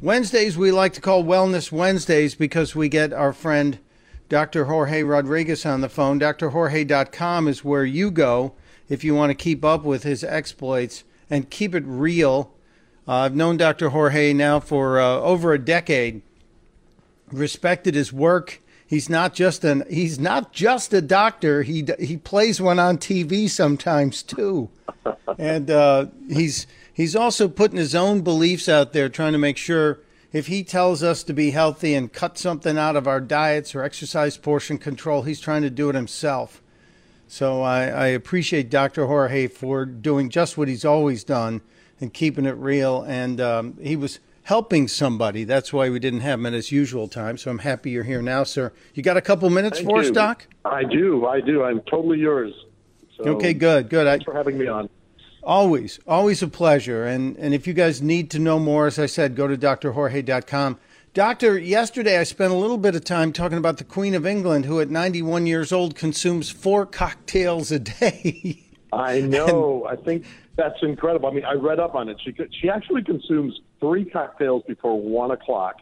Wednesdays, 0.00 0.56
we 0.56 0.72
like 0.72 0.94
to 0.94 1.02
call 1.02 1.24
Wellness 1.24 1.70
Wednesdays 1.70 2.34
because 2.34 2.74
we 2.74 2.88
get 2.88 3.12
our 3.12 3.34
friend 3.34 3.80
Dr. 4.30 4.64
Jorge 4.64 5.02
Rodriguez 5.02 5.66
on 5.66 5.82
the 5.82 5.90
phone. 5.90 6.18
DrJorge.com 6.18 7.48
is 7.48 7.62
where 7.62 7.84
you 7.84 8.10
go 8.10 8.54
if 8.88 9.04
you 9.04 9.14
want 9.14 9.30
to 9.30 9.34
keep 9.34 9.64
up 9.64 9.84
with 9.84 10.02
his 10.02 10.22
exploits 10.22 11.04
and 11.28 11.50
keep 11.50 11.74
it 11.74 11.84
real. 11.86 12.52
Uh, 13.06 13.12
I've 13.12 13.36
known 13.36 13.56
Dr. 13.56 13.90
Jorge 13.90 14.32
now 14.32 14.60
for 14.60 15.00
uh, 15.00 15.18
over 15.20 15.52
a 15.52 15.58
decade. 15.58 16.22
Respected 17.30 17.94
his 17.94 18.12
work. 18.12 18.60
He's 18.86 19.08
not 19.08 19.34
just 19.34 19.64
an 19.64 19.84
he's 19.90 20.18
not 20.20 20.52
just 20.52 20.92
a 20.94 21.00
doctor. 21.00 21.64
He 21.64 21.84
he 21.98 22.16
plays 22.16 22.60
one 22.60 22.78
on 22.78 22.98
TV 22.98 23.50
sometimes 23.50 24.22
too, 24.22 24.70
and 25.36 25.68
uh, 25.68 26.06
he's 26.28 26.68
he's 26.92 27.16
also 27.16 27.48
putting 27.48 27.78
his 27.78 27.96
own 27.96 28.20
beliefs 28.20 28.68
out 28.68 28.92
there, 28.92 29.08
trying 29.08 29.32
to 29.32 29.38
make 29.38 29.56
sure 29.56 29.98
if 30.32 30.46
he 30.46 30.62
tells 30.62 31.02
us 31.02 31.24
to 31.24 31.32
be 31.32 31.50
healthy 31.50 31.94
and 31.94 32.12
cut 32.12 32.38
something 32.38 32.78
out 32.78 32.94
of 32.94 33.08
our 33.08 33.20
diets 33.20 33.74
or 33.74 33.82
exercise 33.82 34.36
portion 34.36 34.78
control, 34.78 35.22
he's 35.22 35.40
trying 35.40 35.62
to 35.62 35.70
do 35.70 35.88
it 35.88 35.96
himself. 35.96 36.62
So 37.26 37.62
I, 37.62 37.86
I 37.86 38.06
appreciate 38.08 38.70
Dr. 38.70 39.06
Jorge 39.06 39.48
for 39.48 39.84
doing 39.84 40.30
just 40.30 40.56
what 40.56 40.68
he's 40.68 40.84
always 40.84 41.24
done 41.24 41.60
and 42.00 42.12
keeping 42.12 42.46
it 42.46 42.56
real. 42.56 43.02
And 43.02 43.40
um, 43.40 43.78
he 43.80 43.96
was 43.96 44.20
helping 44.44 44.86
somebody. 44.86 45.42
That's 45.42 45.72
why 45.72 45.90
we 45.90 45.98
didn't 45.98 46.20
have 46.20 46.38
him 46.38 46.46
at 46.46 46.52
his 46.52 46.70
usual 46.70 47.08
time. 47.08 47.36
So 47.36 47.50
I'm 47.50 47.58
happy 47.58 47.90
you're 47.90 48.04
here 48.04 48.22
now, 48.22 48.44
sir. 48.44 48.72
You 48.94 49.02
got 49.02 49.16
a 49.16 49.20
couple 49.20 49.50
minutes 49.50 49.78
Thank 49.78 49.90
for 49.90 50.00
us. 50.00 50.10
Doc? 50.10 50.46
I 50.64 50.84
do. 50.84 51.26
I 51.26 51.40
do. 51.40 51.64
I'm 51.64 51.80
totally 51.82 52.18
yours. 52.18 52.54
So, 53.16 53.24
Okay, 53.24 53.54
good, 53.54 53.88
good. 53.88 54.06
I, 54.06 54.12
Thanks 54.12 54.24
for 54.24 54.34
having 54.34 54.56
me 54.56 54.68
on. 54.68 54.88
Always, 55.42 55.98
always 56.06 56.42
a 56.42 56.48
pleasure. 56.48 57.04
And 57.04 57.36
and 57.36 57.54
if 57.54 57.66
you 57.66 57.72
guys 57.72 58.02
need 58.02 58.30
to 58.32 58.38
know 58.38 58.58
more, 58.58 58.86
as 58.86 58.98
I 58.98 59.06
said, 59.06 59.36
go 59.36 59.46
to 59.46 59.56
drjorge.com. 59.56 60.78
Doctor, 61.16 61.58
yesterday 61.58 62.18
I 62.18 62.24
spent 62.24 62.52
a 62.52 62.56
little 62.56 62.76
bit 62.76 62.94
of 62.94 63.02
time 63.02 63.32
talking 63.32 63.56
about 63.56 63.78
the 63.78 63.84
Queen 63.84 64.14
of 64.14 64.26
England, 64.26 64.66
who 64.66 64.82
at 64.82 64.90
91 64.90 65.46
years 65.46 65.72
old 65.72 65.94
consumes 65.96 66.50
four 66.50 66.84
cocktails 66.84 67.72
a 67.72 67.78
day. 67.78 68.62
I 68.92 69.22
know. 69.22 69.86
I 69.88 69.96
think 69.96 70.26
that's 70.56 70.76
incredible. 70.82 71.30
I 71.30 71.32
mean, 71.32 71.46
I 71.46 71.54
read 71.54 71.80
up 71.80 71.94
on 71.94 72.10
it. 72.10 72.20
She 72.22 72.34
she 72.60 72.68
actually 72.68 73.02
consumes 73.02 73.58
three 73.80 74.04
cocktails 74.04 74.64
before 74.68 75.00
one 75.00 75.30
o'clock, 75.30 75.80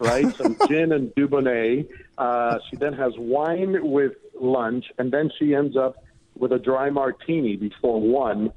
right? 0.00 0.34
Some 0.36 0.56
gin 0.66 0.90
and 0.90 1.14
Dubonnet. 1.14 1.88
Uh, 2.18 2.58
she 2.68 2.74
then 2.74 2.94
has 2.94 3.12
wine 3.16 3.88
with 3.88 4.14
lunch, 4.34 4.86
and 4.98 5.12
then 5.12 5.30
she 5.38 5.54
ends 5.54 5.76
up 5.76 5.94
with 6.36 6.50
a 6.50 6.58
dry 6.58 6.90
martini 6.90 7.54
before 7.54 8.00
one, 8.00 8.52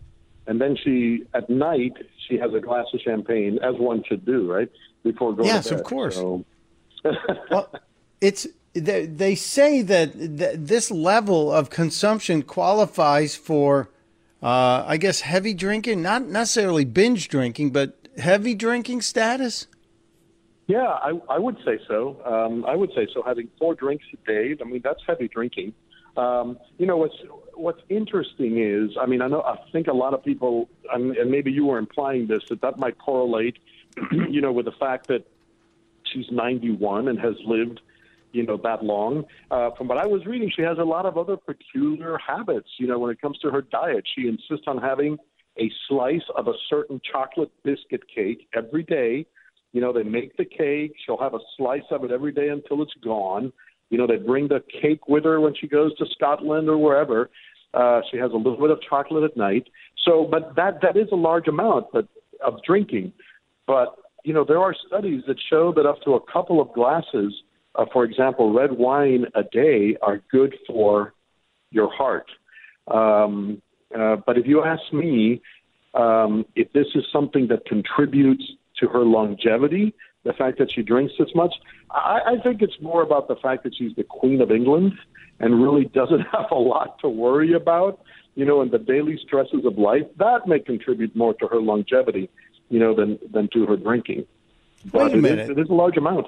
and 0.47 0.59
then 0.59 0.75
she 0.75 1.25
at 1.35 1.51
night 1.51 1.93
she 2.27 2.39
has 2.39 2.51
a 2.55 2.59
glass 2.59 2.87
of 2.95 3.01
champagne, 3.01 3.59
as 3.61 3.75
one 3.75 4.03
should 4.07 4.25
do, 4.25 4.51
right? 4.51 4.71
Before 5.05 5.35
going 5.35 5.47
Yes, 5.47 5.65
to 5.65 5.71
bed. 5.71 5.79
of 5.79 5.85
course. 5.85 6.15
So, 6.15 6.43
well, 7.51 7.71
it's 8.19 8.47
they, 8.73 9.05
they 9.05 9.35
say 9.35 9.83
that 9.83 10.13
th- 10.13 10.55
this 10.57 10.89
level 10.89 11.51
of 11.51 11.69
consumption 11.69 12.41
qualifies 12.41 13.35
for, 13.35 13.89
uh, 14.41 14.83
I 14.85 14.97
guess, 14.97 15.21
heavy 15.21 15.53
drinking, 15.53 16.01
not 16.01 16.23
necessarily 16.27 16.85
binge 16.85 17.27
drinking, 17.27 17.69
but 17.71 18.09
heavy 18.17 18.55
drinking 18.55 19.01
status. 19.01 19.67
Yeah, 20.67 20.87
I, 20.87 21.11
I 21.29 21.37
would 21.37 21.57
say 21.63 21.77
so. 21.87 22.19
Um, 22.25 22.65
I 22.65 22.75
would 22.75 22.91
say 22.95 23.07
so. 23.13 23.21
Having 23.21 23.49
four 23.59 23.75
drinks 23.75 24.05
a 24.11 24.17
day, 24.27 24.55
I 24.59 24.63
mean, 24.63 24.81
that's 24.83 25.01
heavy 25.05 25.27
drinking. 25.27 25.73
Um, 26.17 26.57
you 26.79 26.87
know, 26.87 26.97
what's 26.97 27.17
what's 27.53 27.81
interesting 27.89 28.57
is, 28.57 28.97
I 28.99 29.05
mean, 29.05 29.21
I 29.21 29.27
know 29.27 29.41
I 29.41 29.57
think 29.71 29.87
a 29.87 29.93
lot 29.93 30.15
of 30.15 30.23
people, 30.23 30.67
and 30.91 31.15
and 31.15 31.29
maybe 31.29 31.51
you 31.51 31.65
were 31.67 31.77
implying 31.77 32.25
this, 32.25 32.41
that 32.49 32.61
that 32.61 32.79
might 32.79 32.97
correlate, 32.97 33.57
you 34.29 34.41
know, 34.41 34.51
with 34.51 34.65
the 34.65 34.73
fact 34.73 35.07
that 35.07 35.25
she's 36.11 36.25
91 36.31 37.07
and 37.07 37.19
has 37.19 37.35
lived, 37.45 37.81
you 38.31 38.45
know, 38.45 38.57
that 38.63 38.83
long. 38.83 39.25
Uh, 39.49 39.71
from 39.77 39.87
what 39.87 39.97
I 39.97 40.05
was 40.05 40.25
reading, 40.25 40.51
she 40.55 40.61
has 40.61 40.77
a 40.77 40.83
lot 40.83 41.05
of 41.05 41.17
other 41.17 41.37
peculiar 41.37 42.17
habits. 42.17 42.69
You 42.77 42.87
know, 42.87 42.99
when 42.99 43.11
it 43.11 43.21
comes 43.21 43.37
to 43.39 43.51
her 43.51 43.61
diet, 43.61 44.05
she 44.15 44.27
insists 44.27 44.67
on 44.67 44.77
having 44.77 45.17
a 45.57 45.71
slice 45.87 46.23
of 46.35 46.47
a 46.47 46.53
certain 46.69 46.99
chocolate 47.11 47.51
biscuit 47.63 48.01
cake 48.13 48.47
every 48.53 48.83
day. 48.83 49.25
You 49.71 49.81
know, 49.81 49.93
they 49.93 50.03
make 50.03 50.35
the 50.37 50.45
cake. 50.45 50.95
She'll 51.05 51.17
have 51.17 51.33
a 51.33 51.39
slice 51.57 51.83
of 51.91 52.03
it 52.03 52.11
every 52.11 52.31
day 52.31 52.49
until 52.49 52.81
it's 52.81 52.93
gone. 53.03 53.51
You 53.89 53.97
know, 53.97 54.07
they 54.07 54.17
bring 54.17 54.47
the 54.47 54.63
cake 54.81 55.07
with 55.07 55.23
her 55.25 55.39
when 55.39 55.53
she 55.55 55.67
goes 55.67 55.95
to 55.97 56.05
Scotland 56.11 56.69
or 56.69 56.77
wherever. 56.77 57.29
Uh, 57.73 58.01
she 58.09 58.17
has 58.17 58.31
a 58.31 58.35
little 58.37 58.57
bit 58.57 58.71
of 58.71 58.79
chocolate 58.81 59.23
at 59.23 59.37
night. 59.37 59.67
So, 60.05 60.27
but 60.29 60.55
that 60.55 60.81
that 60.81 60.97
is 60.97 61.07
a 61.11 61.15
large 61.15 61.47
amount 61.47 61.87
but, 61.91 62.07
of 62.45 62.61
drinking. 62.63 63.13
But 63.67 63.95
you 64.25 64.33
know, 64.33 64.43
there 64.43 64.59
are 64.59 64.75
studies 64.87 65.21
that 65.27 65.37
show 65.49 65.71
that 65.75 65.85
up 65.85 66.01
to 66.01 66.15
a 66.15 66.31
couple 66.31 66.59
of 66.59 66.73
glasses, 66.73 67.33
uh, 67.75 67.85
for 67.93 68.03
example, 68.03 68.51
red 68.51 68.71
wine 68.71 69.25
a 69.35 69.43
day, 69.43 69.95
are 70.01 70.21
good 70.31 70.55
for 70.67 71.13
your 71.69 71.91
heart. 71.93 72.25
Um, 72.87 73.61
uh, 73.97 74.17
but 74.25 74.37
if 74.37 74.47
you 74.47 74.63
ask 74.63 74.81
me, 74.91 75.41
um, 75.93 76.45
if 76.55 76.71
this 76.73 76.87
is 76.95 77.03
something 77.13 77.47
that 77.49 77.65
contributes 77.65 78.43
to 78.79 78.87
her 78.87 79.05
longevity, 79.05 79.93
the 80.23 80.33
fact 80.33 80.57
that 80.57 80.69
she 80.73 80.81
drinks 80.81 81.13
this 81.19 81.29
much, 81.35 81.53
I, 81.91 82.19
I 82.25 82.43
think 82.43 82.61
it's 82.61 82.75
more 82.81 83.03
about 83.03 83.27
the 83.27 83.35
fact 83.35 83.63
that 83.63 83.73
she's 83.77 83.95
the 83.95 84.03
Queen 84.03 84.41
of 84.41 84.51
England 84.51 84.93
and 85.39 85.61
really 85.61 85.85
doesn't 85.85 86.21
have 86.31 86.51
a 86.51 86.55
lot 86.55 86.97
to 87.01 87.09
worry 87.09 87.53
about, 87.53 87.99
you 88.33 88.43
know, 88.43 88.61
in 88.63 88.71
the 88.71 88.79
daily 88.79 89.19
stresses 89.25 89.65
of 89.65 89.77
life. 89.77 90.03
That 90.17 90.47
may 90.47 90.59
contribute 90.59 91.15
more 91.15 91.35
to 91.35 91.47
her 91.47 91.59
longevity, 91.59 92.29
you 92.69 92.79
know, 92.79 92.93
than 92.95 93.19
than 93.31 93.47
to 93.53 93.65
her 93.65 93.77
drinking. 93.77 94.25
But 94.91 95.05
Wait 95.05 95.13
a 95.13 95.17
minute. 95.17 95.49
it 95.49 95.59
is 95.59 95.69
a 95.69 95.73
large 95.73 95.97
amount. 95.97 96.27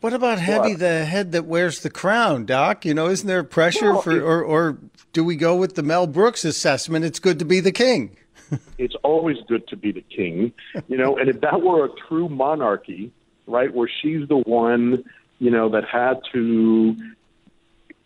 What 0.00 0.14
about 0.14 0.38
heavy 0.38 0.72
the 0.74 1.04
head 1.04 1.32
that 1.32 1.44
wears 1.44 1.80
the 1.80 1.90
crown, 1.90 2.46
Doc? 2.46 2.86
You 2.86 2.94
know, 2.94 3.08
isn't 3.08 3.26
there 3.26 3.44
pressure 3.44 3.92
Well, 3.92 4.02
for, 4.02 4.12
it- 4.12 4.22
or, 4.22 4.42
or 4.42 4.78
do 5.12 5.22
we 5.22 5.36
go 5.36 5.54
with 5.56 5.74
the 5.74 5.82
Mel 5.82 6.06
Brooks 6.06 6.42
assessment? 6.44 7.04
It's 7.04 7.18
good 7.18 7.38
to 7.38 7.44
be 7.44 7.60
the 7.60 7.72
king. 7.72 8.16
it's 8.78 8.94
always 9.02 9.36
good 9.46 9.68
to 9.68 9.76
be 9.76 9.92
the 9.92 10.00
king, 10.00 10.52
you 10.88 10.96
know. 10.96 11.18
And 11.18 11.28
if 11.28 11.40
that 11.42 11.60
were 11.60 11.84
a 11.84 11.88
true 12.08 12.28
monarchy, 12.30 13.12
right, 13.46 13.72
where 13.74 13.88
she's 14.00 14.26
the 14.28 14.38
one, 14.38 15.04
you 15.38 15.50
know, 15.50 15.68
that 15.68 15.84
had 15.84 16.20
to, 16.32 16.96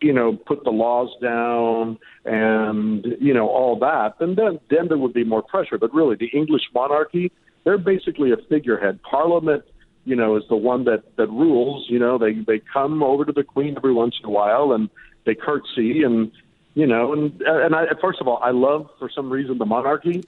you 0.01 0.12
know, 0.12 0.35
put 0.35 0.64
the 0.64 0.70
laws 0.70 1.11
down 1.22 1.99
and 2.25 3.07
you 3.20 3.33
know 3.33 3.49
all 3.49 3.79
that, 3.79 4.18
then 4.18 4.35
then 4.35 4.59
then 4.68 4.89
there 4.89 4.99
would 4.99 5.14
be 5.14 5.25
more 5.25 5.43
pressure. 5.43 5.79
But 5.79 5.95
really, 5.95 6.16
the 6.16 6.27
English 6.27 6.62
monarchy, 6.75 7.31
they're 7.64 7.78
basically 7.78 8.32
a 8.32 8.36
figurehead. 8.36 9.02
Parliament, 9.02 9.64
you 10.04 10.14
know, 10.14 10.36
is 10.36 10.44
the 10.48 10.56
one 10.56 10.84
that 10.84 11.16
that 11.16 11.28
rules. 11.28 11.86
You 11.88 11.98
know, 11.98 12.18
they 12.18 12.32
they 12.34 12.60
come 12.60 13.02
over 13.02 13.24
to 13.24 13.32
the 13.32 13.44
Queen 13.44 13.74
every 13.76 13.92
once 13.92 14.16
in 14.22 14.28
a 14.28 14.30
while 14.30 14.72
and 14.72 14.88
they 15.24 15.34
curtsy 15.34 16.02
and 16.02 16.30
you 16.74 16.86
know, 16.86 17.12
and 17.12 17.40
and 17.42 17.74
I 17.74 17.86
first 18.00 18.20
of 18.20 18.28
all, 18.28 18.38
I 18.42 18.50
love 18.50 18.90
for 18.98 19.08
some 19.08 19.30
reason 19.30 19.58
the 19.58 19.64
monarchy, 19.66 20.24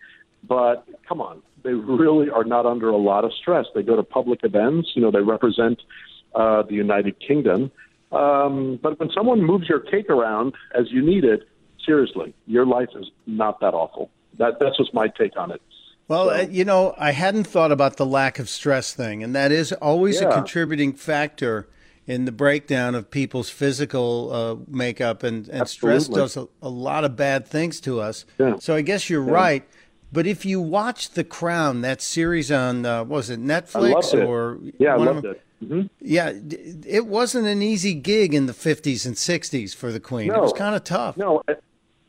but 0.47 0.87
come 1.09 1.21
on, 1.21 1.43
they 1.63 1.73
really 1.73 2.31
are 2.31 2.45
not 2.45 2.67
under 2.67 2.89
a 2.89 2.97
lot 2.97 3.25
of 3.25 3.33
stress. 3.35 3.67
They 3.75 3.83
go 3.83 3.97
to 3.97 4.03
public 4.03 4.41
events, 4.45 4.91
you 4.95 5.03
know, 5.03 5.11
they 5.11 5.21
represent 5.21 5.83
uh, 6.35 6.63
the 6.63 6.75
United 6.75 7.19
Kingdom. 7.19 7.73
Um, 8.13 8.79
but 8.81 9.01
when 9.01 9.11
someone 9.11 9.43
moves 9.43 9.69
your 9.69 9.81
cake 9.81 10.09
around 10.09 10.55
as 10.73 10.91
you 10.93 11.03
need 11.03 11.25
it, 11.25 11.49
seriously, 11.85 12.35
your 12.47 12.65
life 12.65 12.91
is 12.95 13.07
not 13.27 13.61
that 13.61 13.75
awful. 13.75 14.11
That 14.39 14.61
that's 14.61 14.77
just 14.77 14.95
my 14.95 15.09
take 15.09 15.37
on 15.37 15.51
it. 15.51 15.61
Well, 16.09 16.31
uh, 16.31 16.43
you 16.43 16.65
know, 16.65 16.95
I 16.97 17.11
hadn't 17.11 17.45
thought 17.45 17.73
about 17.73 17.97
the 17.97 18.07
lack 18.07 18.39
of 18.39 18.49
stress 18.49 18.95
thing, 18.95 19.23
and 19.25 19.35
that 19.35 19.51
is 19.53 19.73
always 19.73 20.21
a 20.21 20.31
contributing 20.31 20.93
factor 20.93 21.69
in 22.07 22.25
the 22.25 22.33
breakdown 22.33 22.95
of 22.95 23.11
people's 23.11 23.51
physical 23.51 24.33
uh, 24.33 24.57
makeup, 24.69 25.25
and, 25.25 25.49
and 25.49 25.69
stress 25.69 26.07
does 26.07 26.37
a, 26.37 26.47
a 26.63 26.69
lot 26.69 27.03
of 27.05 27.17
bad 27.17 27.47
things 27.49 27.81
to 27.81 28.01
us. 28.01 28.25
Yeah. 28.39 28.57
So 28.61 28.77
I 28.77 28.83
guess 28.83 29.11
you're 29.11 29.27
Yeah. 29.27 29.33
right. 29.33 29.69
But 30.13 30.29
if 30.29 30.47
you 30.47 30.61
watch 30.61 31.11
The 31.11 31.25
Crown, 31.25 31.81
that 31.81 32.01
series 32.01 32.53
on 32.53 32.87
uh, 32.87 33.03
was 33.03 33.29
it 33.29 33.43
Netflix 33.43 33.93
loved 33.93 34.15
it. 34.15 34.25
or 34.25 34.59
yeah, 34.79 34.93
I 34.93 34.95
of 34.95 35.01
loved 35.03 35.23
them- 35.23 35.33
it. 35.35 35.43
hmm 35.69 35.81
Yeah, 36.01 36.33
it 36.87 37.07
wasn't 37.09 37.49
an 37.49 37.61
easy 37.61 37.95
gig 37.95 38.33
in 38.33 38.47
the 38.47 38.53
50s 38.53 39.05
and 39.05 39.17
60s 39.17 39.75
for 39.75 39.91
the 39.91 39.99
Queen. 39.99 40.31
It 40.31 40.41
was 40.41 40.53
kind 40.53 40.77
of 40.77 40.85
tough. 40.85 41.17
No, 41.17 41.43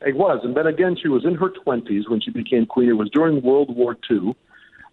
it, 0.01 0.15
was. 0.15 0.41
And 0.43 0.55
then 0.55 0.67
again, 0.67 0.95
she 1.01 1.07
was 1.07 1.25
in 1.25 1.35
her 1.35 1.49
20s 1.49 2.09
when 2.09 2.21
she 2.21 2.31
became 2.31 2.65
queen. 2.65 2.89
It 2.89 2.93
was 2.93 3.09
during 3.09 3.41
World 3.41 3.75
War 3.75 3.97
II, 4.09 4.35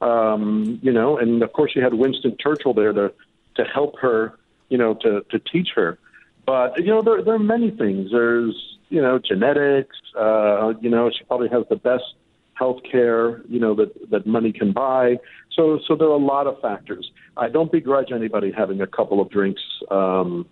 um, 0.01 0.79
you 0.83 0.93
know, 0.93 1.19
and 1.19 1.43
of 1.43 1.53
course 1.53 1.73
she 1.73 1.81
had 1.81 1.95
Winston 1.95 2.37
Churchill 2.39 2.75
there 2.75 2.93
to, 2.93 3.13
to 3.57 3.65
help 3.65 3.99
her, 4.01 4.39
you 4.69 4.79
know, 4.79 4.95
to, 4.95 5.25
to 5.31 5.39
teach 5.39 5.69
her. 5.75 5.99
But, 6.47 6.79
you 6.79 6.87
know, 6.87 7.03
there, 7.03 7.23
there 7.23 7.35
are 7.35 7.39
many 7.39 7.71
things. 7.71 8.11
There's, 8.11 8.55
you 8.91 9.01
know, 9.01 9.19
genetics, 9.19 9.97
uh, 10.19 10.75
you 10.81 10.91
know, 10.91 11.11
she 11.11 11.25
probably 11.25 11.49
has 11.49 11.65
the 11.69 11.77
best 11.77 12.05
health 12.55 12.81
care, 12.91 13.43
you 13.49 13.59
know, 13.59 13.75
that, 13.75 14.11
that 14.11 14.27
money 14.27 14.53
can 14.53 14.73
buy. 14.73 15.19
So, 15.53 15.81
so 15.87 15.97
there 15.97 16.09
are 16.09 16.13
a 16.13 16.25
lot 16.25 16.47
of 16.47 16.61
factors. 16.61 17.11
I 17.37 17.49
don't 17.49 17.71
begrudge 17.71 18.13
anybody 18.13 18.53
having 18.53 18.81
a 18.81 18.87
couple 18.87 19.21
of 19.21 19.31
drinks, 19.31 19.63
um, 19.91 20.47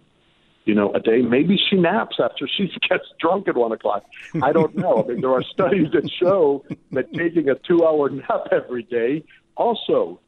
you 0.64 0.74
know, 0.74 0.92
a 0.92 1.00
day. 1.00 1.22
Maybe 1.22 1.58
she 1.70 1.76
naps 1.76 2.16
after 2.22 2.48
she 2.48 2.70
gets 2.88 3.04
drunk 3.20 3.48
at 3.48 3.56
one 3.56 3.72
o'clock. 3.72 4.04
I 4.42 4.52
don't 4.52 4.76
know. 4.76 5.04
I 5.04 5.12
mean, 5.12 5.20
there 5.20 5.32
are 5.32 5.42
studies 5.42 5.88
that 5.92 6.10
show 6.10 6.64
that 6.92 7.12
taking 7.12 7.48
a 7.48 7.54
two-hour 7.54 8.10
nap 8.10 8.48
every 8.52 8.84
day 8.84 9.24
also, 9.56 10.20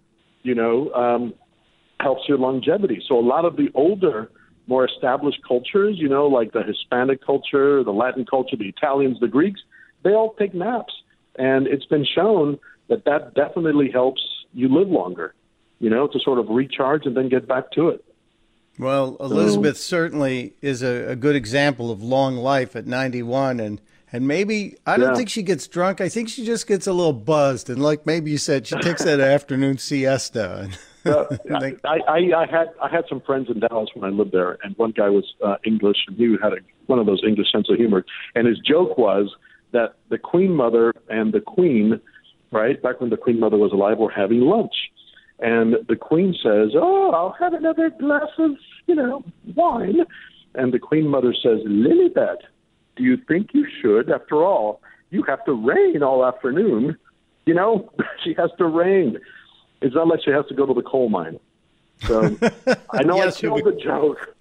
you 0.43 0.55
know, 0.55 0.93
um, 0.93 1.35
helps 2.01 2.29
your 2.29 2.39
longevity. 2.39 3.03
So 3.07 3.19
a 3.19 3.21
lot 3.21 3.45
of 3.45 3.57
the 3.57 3.71
older, 3.75 4.31
more 4.67 4.85
established 4.85 5.41
cultures, 5.47 5.97
you 5.99 6.09
know, 6.09 6.27
like 6.27 6.53
the 6.53 6.63
Hispanic 6.63 7.25
culture, 7.25 7.85
the 7.85 7.93
Latin 7.93 8.27
culture, 8.27 8.57
the 8.57 8.69
Italians, 8.69 9.21
the 9.21 9.29
Greeks, 9.29 9.61
they 10.03 10.13
all 10.13 10.35
take 10.35 10.55
naps, 10.55 10.93
and 11.37 11.67
it's 11.67 11.87
been 11.87 12.05
shown 12.05 12.59
that 12.89 13.05
that 13.07 13.35
definitely 13.35 13.91
helps 13.91 14.23
you 14.53 14.69
live 14.69 14.89
longer. 14.89 15.35
You 15.81 15.91
know, 15.91 16.07
to 16.07 16.19
sort 16.21 16.39
of 16.39 16.49
recharge 16.49 17.05
and 17.05 17.17
then 17.17 17.29
get 17.29 17.47
back 17.47 17.73
to 17.73 17.89
it. 17.89 18.05
Well, 18.79 19.17
Elizabeth 19.21 19.77
certainly 19.79 20.55
is 20.61 20.83
a, 20.83 21.11
a 21.11 21.17
good 21.17 21.37
example 21.37 21.91
of 21.91 22.03
long 22.03 22.37
life 22.37 22.75
at 22.75 22.87
91. 22.87 23.61
And, 23.61 23.81
and 24.13 24.27
maybe, 24.27 24.77
I 24.87 24.97
don't 24.97 25.11
Yeah. 25.11 25.15
think 25.15 25.29
she 25.29 25.43
gets 25.43 25.69
drunk. 25.69 26.01
I 26.01 26.09
think 26.09 26.29
she 26.29 26.45
just 26.45 26.67
gets 26.67 26.87
a 26.87 26.93
little 26.93 27.13
buzzed. 27.13 27.71
And 27.71 27.81
like 27.83 28.05
maybe 28.05 28.31
you 28.31 28.39
said, 28.39 28.67
she 28.67 28.77
takes 28.77 29.05
that 29.05 29.21
afternoon 29.37 29.79
siesta. 29.79 30.69
Uh, 31.07 31.25
I, 31.55 31.77
I, 32.09 32.33
I 32.35 32.47
had 32.51 32.69
I 32.83 32.89
had 32.89 33.05
some 33.09 33.21
friends 33.21 33.49
in 33.51 33.61
Dallas 33.61 33.91
when 33.95 34.11
I 34.11 34.15
lived 34.15 34.33
there, 34.33 34.57
and 34.65 34.75
one 34.79 34.91
guy 34.93 35.11
was 35.11 35.35
uh, 35.45 35.57
English, 35.65 35.99
and 36.09 36.17
he 36.17 36.35
had 36.43 36.55
a, 36.55 36.57
one 36.87 36.99
of 36.99 37.05
those 37.07 37.23
English 37.27 37.53
sense 37.53 37.69
of 37.69 37.77
humor. 37.77 38.05
And 38.35 38.47
his 38.49 38.59
joke 38.59 38.97
was 38.97 39.31
that 39.73 39.97
the 40.09 40.17
Queen 40.19 40.53
Mother 40.53 40.93
and 41.11 41.33
the 41.33 41.41
Queen, 41.43 42.01
right 42.53 42.83
back 42.83 43.01
when 43.03 43.11
the 43.11 43.19
Queen 43.19 43.39
Mother 43.39 43.59
was 43.59 43.71
alive, 43.73 43.99
were 43.99 44.11
having 44.11 44.41
lunch, 44.41 44.73
and 45.41 45.77
the 45.89 45.97
Queen 45.97 46.35
says, 46.43 46.71
"Oh, 46.75 47.11
I'll 47.11 47.37
have 47.39 47.53
another 47.55 47.91
glass 47.91 48.29
of 48.39 48.53
you 48.87 48.95
know 48.95 49.25
wine," 49.55 50.01
and 50.55 50.73
the 50.73 50.79
Queen 50.79 51.09
Mother 51.09 51.35
says, 51.35 51.61
"Lilibet, 51.67 52.39
do 52.97 53.03
you 53.03 53.17
think 53.29 53.51
you 53.53 53.67
should? 53.81 54.11
After 54.11 54.45
all, 54.45 54.81
you 55.11 55.23
have 55.25 55.45
to 55.47 55.53
reign 55.53 56.03
all 56.03 56.25
afternoon. 56.25 56.97
You 57.47 57.55
know, 57.55 57.91
she 58.25 58.35
has 58.35 58.51
to 58.59 58.67
reign." 58.67 59.19
It's 59.83 59.95
not 59.95 60.09
like 60.09 60.21
she 60.25 60.31
has 60.31 60.47
to 60.47 60.55
go 60.55 60.65
to 60.65 60.73
the 60.73 60.83
coal 60.83 61.09
mine. 61.11 61.39
So 62.01 62.23
I 62.91 63.03
know 63.03 63.17
Yes, 63.17 63.37
I 63.37 63.41
killed 63.41 63.65
the 63.65 63.73
joke, 63.73 64.35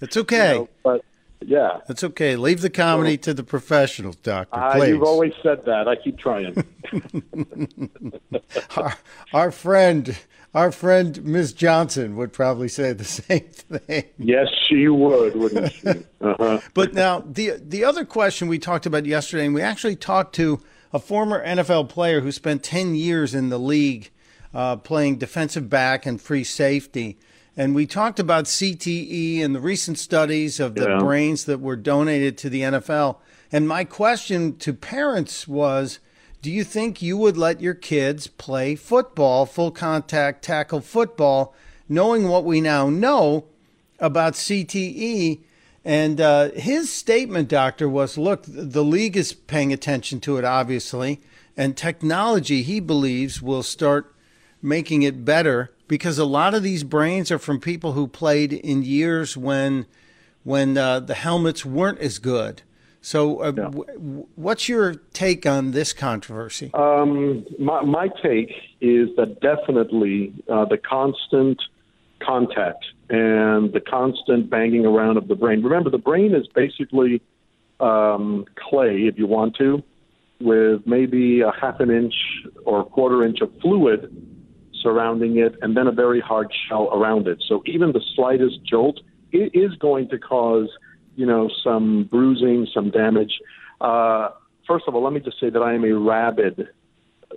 It's 0.00 0.16
okay. 0.16 0.54
you 0.54 0.58
know, 0.60 0.68
but 0.82 1.04
Yeah. 1.46 1.80
That's 1.88 2.04
okay. 2.04 2.36
Leave 2.36 2.60
the 2.60 2.70
comedy 2.70 3.16
to 3.18 3.34
the 3.34 3.42
professionals, 3.42 4.16
Doctor. 4.16 4.58
Uh, 4.58 4.72
Please. 4.74 4.88
you've 4.88 5.02
always 5.02 5.32
said 5.42 5.64
that. 5.64 5.88
I 5.88 5.96
keep 5.96 6.18
trying. 6.18 6.64
our, 8.76 8.94
our 9.32 9.50
friend, 9.50 10.18
our 10.54 10.72
friend 10.72 11.24
Miss 11.24 11.52
Johnson 11.52 12.16
would 12.16 12.32
probably 12.32 12.68
say 12.68 12.92
the 12.92 13.04
same 13.04 13.40
thing. 13.40 14.04
yes, 14.18 14.48
she 14.68 14.88
would, 14.88 15.36
wouldn't 15.36 15.72
she? 15.72 15.88
Uh-huh. 16.22 16.60
But 16.72 16.94
now 16.94 17.18
the 17.26 17.54
the 17.60 17.82
other 17.84 18.04
question 18.04 18.46
we 18.46 18.60
talked 18.60 18.86
about 18.86 19.06
yesterday, 19.06 19.44
and 19.44 19.56
we 19.56 19.60
actually 19.60 19.96
talked 19.96 20.36
to 20.36 20.62
a 20.92 21.00
former 21.00 21.44
NFL 21.44 21.88
player 21.88 22.20
who 22.20 22.30
spent 22.30 22.62
ten 22.62 22.94
years 22.94 23.34
in 23.34 23.48
the 23.48 23.58
league, 23.58 24.12
uh, 24.54 24.76
playing 24.76 25.16
defensive 25.16 25.68
back 25.68 26.06
and 26.06 26.22
free 26.22 26.44
safety. 26.44 27.18
And 27.56 27.74
we 27.74 27.86
talked 27.86 28.18
about 28.18 28.46
CTE 28.46 29.42
and 29.42 29.54
the 29.54 29.60
recent 29.60 29.98
studies 29.98 30.58
of 30.58 30.74
the 30.74 30.88
Yeah. 30.88 30.98
brains 30.98 31.44
that 31.44 31.60
were 31.60 31.76
donated 31.76 32.38
to 32.38 32.48
the 32.48 32.62
NFL. 32.62 33.20
And 33.50 33.68
my 33.68 33.84
question 33.84 34.56
to 34.58 34.72
parents 34.72 35.46
was 35.46 35.98
Do 36.42 36.50
you 36.50 36.64
think 36.64 37.00
you 37.00 37.16
would 37.18 37.36
let 37.36 37.60
your 37.60 37.74
kids 37.74 38.26
play 38.26 38.74
football, 38.74 39.46
full 39.46 39.70
contact 39.70 40.42
tackle 40.42 40.80
football, 40.80 41.54
knowing 41.88 42.26
what 42.26 42.44
we 42.44 42.60
now 42.60 42.90
know 42.90 43.44
about 44.00 44.32
CTE? 44.34 45.38
And 45.84 46.20
uh, 46.20 46.50
his 46.50 46.92
statement, 46.92 47.48
doctor, 47.48 47.88
was 47.88 48.18
look, 48.18 48.42
the 48.48 48.82
league 48.82 49.16
is 49.16 49.32
paying 49.32 49.72
attention 49.72 50.18
to 50.20 50.36
it, 50.36 50.44
obviously, 50.44 51.20
and 51.56 51.76
technology, 51.76 52.62
he 52.62 52.80
believes, 52.80 53.40
will 53.42 53.62
start 53.62 54.12
making 54.60 55.02
it 55.02 55.24
better 55.24 55.70
because 55.92 56.18
a 56.18 56.24
lot 56.24 56.54
of 56.54 56.62
these 56.62 56.84
brains 56.84 57.30
are 57.30 57.38
from 57.38 57.60
people 57.60 57.92
who 57.92 58.08
played 58.08 58.50
in 58.50 58.82
years 58.82 59.36
when 59.36 59.84
when 60.42 60.78
uh, 60.78 60.98
the 60.98 61.12
helmets 61.12 61.66
weren't 61.66 61.98
as 61.98 62.18
good. 62.18 62.62
So, 63.02 63.40
uh, 63.40 63.50
w- 63.50 63.84
w- 63.84 64.26
what's 64.34 64.70
your 64.70 64.94
take 65.12 65.44
on 65.44 65.72
this 65.72 65.92
controversy? 65.92 66.70
Um, 66.72 67.44
my, 67.58 67.82
my 67.82 68.08
take 68.22 68.54
is 68.80 69.10
that 69.18 69.42
definitely 69.42 70.32
uh, 70.48 70.64
the 70.64 70.78
constant 70.78 71.60
contact 72.22 72.86
and 73.10 73.70
the 73.74 73.80
constant 73.86 74.48
banging 74.48 74.86
around 74.86 75.18
of 75.18 75.28
the 75.28 75.34
brain. 75.34 75.62
Remember, 75.62 75.90
the 75.90 75.98
brain 75.98 76.34
is 76.34 76.46
basically 76.54 77.20
um, 77.80 78.46
clay, 78.56 79.02
if 79.02 79.18
you 79.18 79.26
want 79.26 79.56
to, 79.56 79.82
with 80.40 80.86
maybe 80.86 81.42
a 81.42 81.52
half 81.52 81.80
an 81.80 81.90
inch 81.90 82.14
or 82.64 82.80
a 82.80 82.84
quarter 82.84 83.26
inch 83.26 83.42
of 83.42 83.52
fluid 83.60 84.31
surrounding 84.82 85.38
it, 85.38 85.54
and 85.62 85.76
then 85.76 85.86
a 85.86 85.92
very 85.92 86.20
hard 86.20 86.52
shell 86.68 86.90
around 86.92 87.28
it. 87.28 87.42
So 87.48 87.62
even 87.66 87.92
the 87.92 88.02
slightest 88.14 88.64
jolt 88.64 89.00
it 89.32 89.54
is 89.54 89.74
going 89.76 90.08
to 90.10 90.18
cause, 90.18 90.68
you 91.16 91.26
know, 91.26 91.48
some 91.64 92.04
bruising, 92.10 92.66
some 92.72 92.90
damage. 92.90 93.32
Uh, 93.80 94.28
first 94.66 94.84
of 94.86 94.94
all, 94.94 95.02
let 95.02 95.12
me 95.12 95.20
just 95.20 95.40
say 95.40 95.50
that 95.50 95.62
I 95.62 95.74
am 95.74 95.84
a 95.84 95.92
rabid 95.92 96.68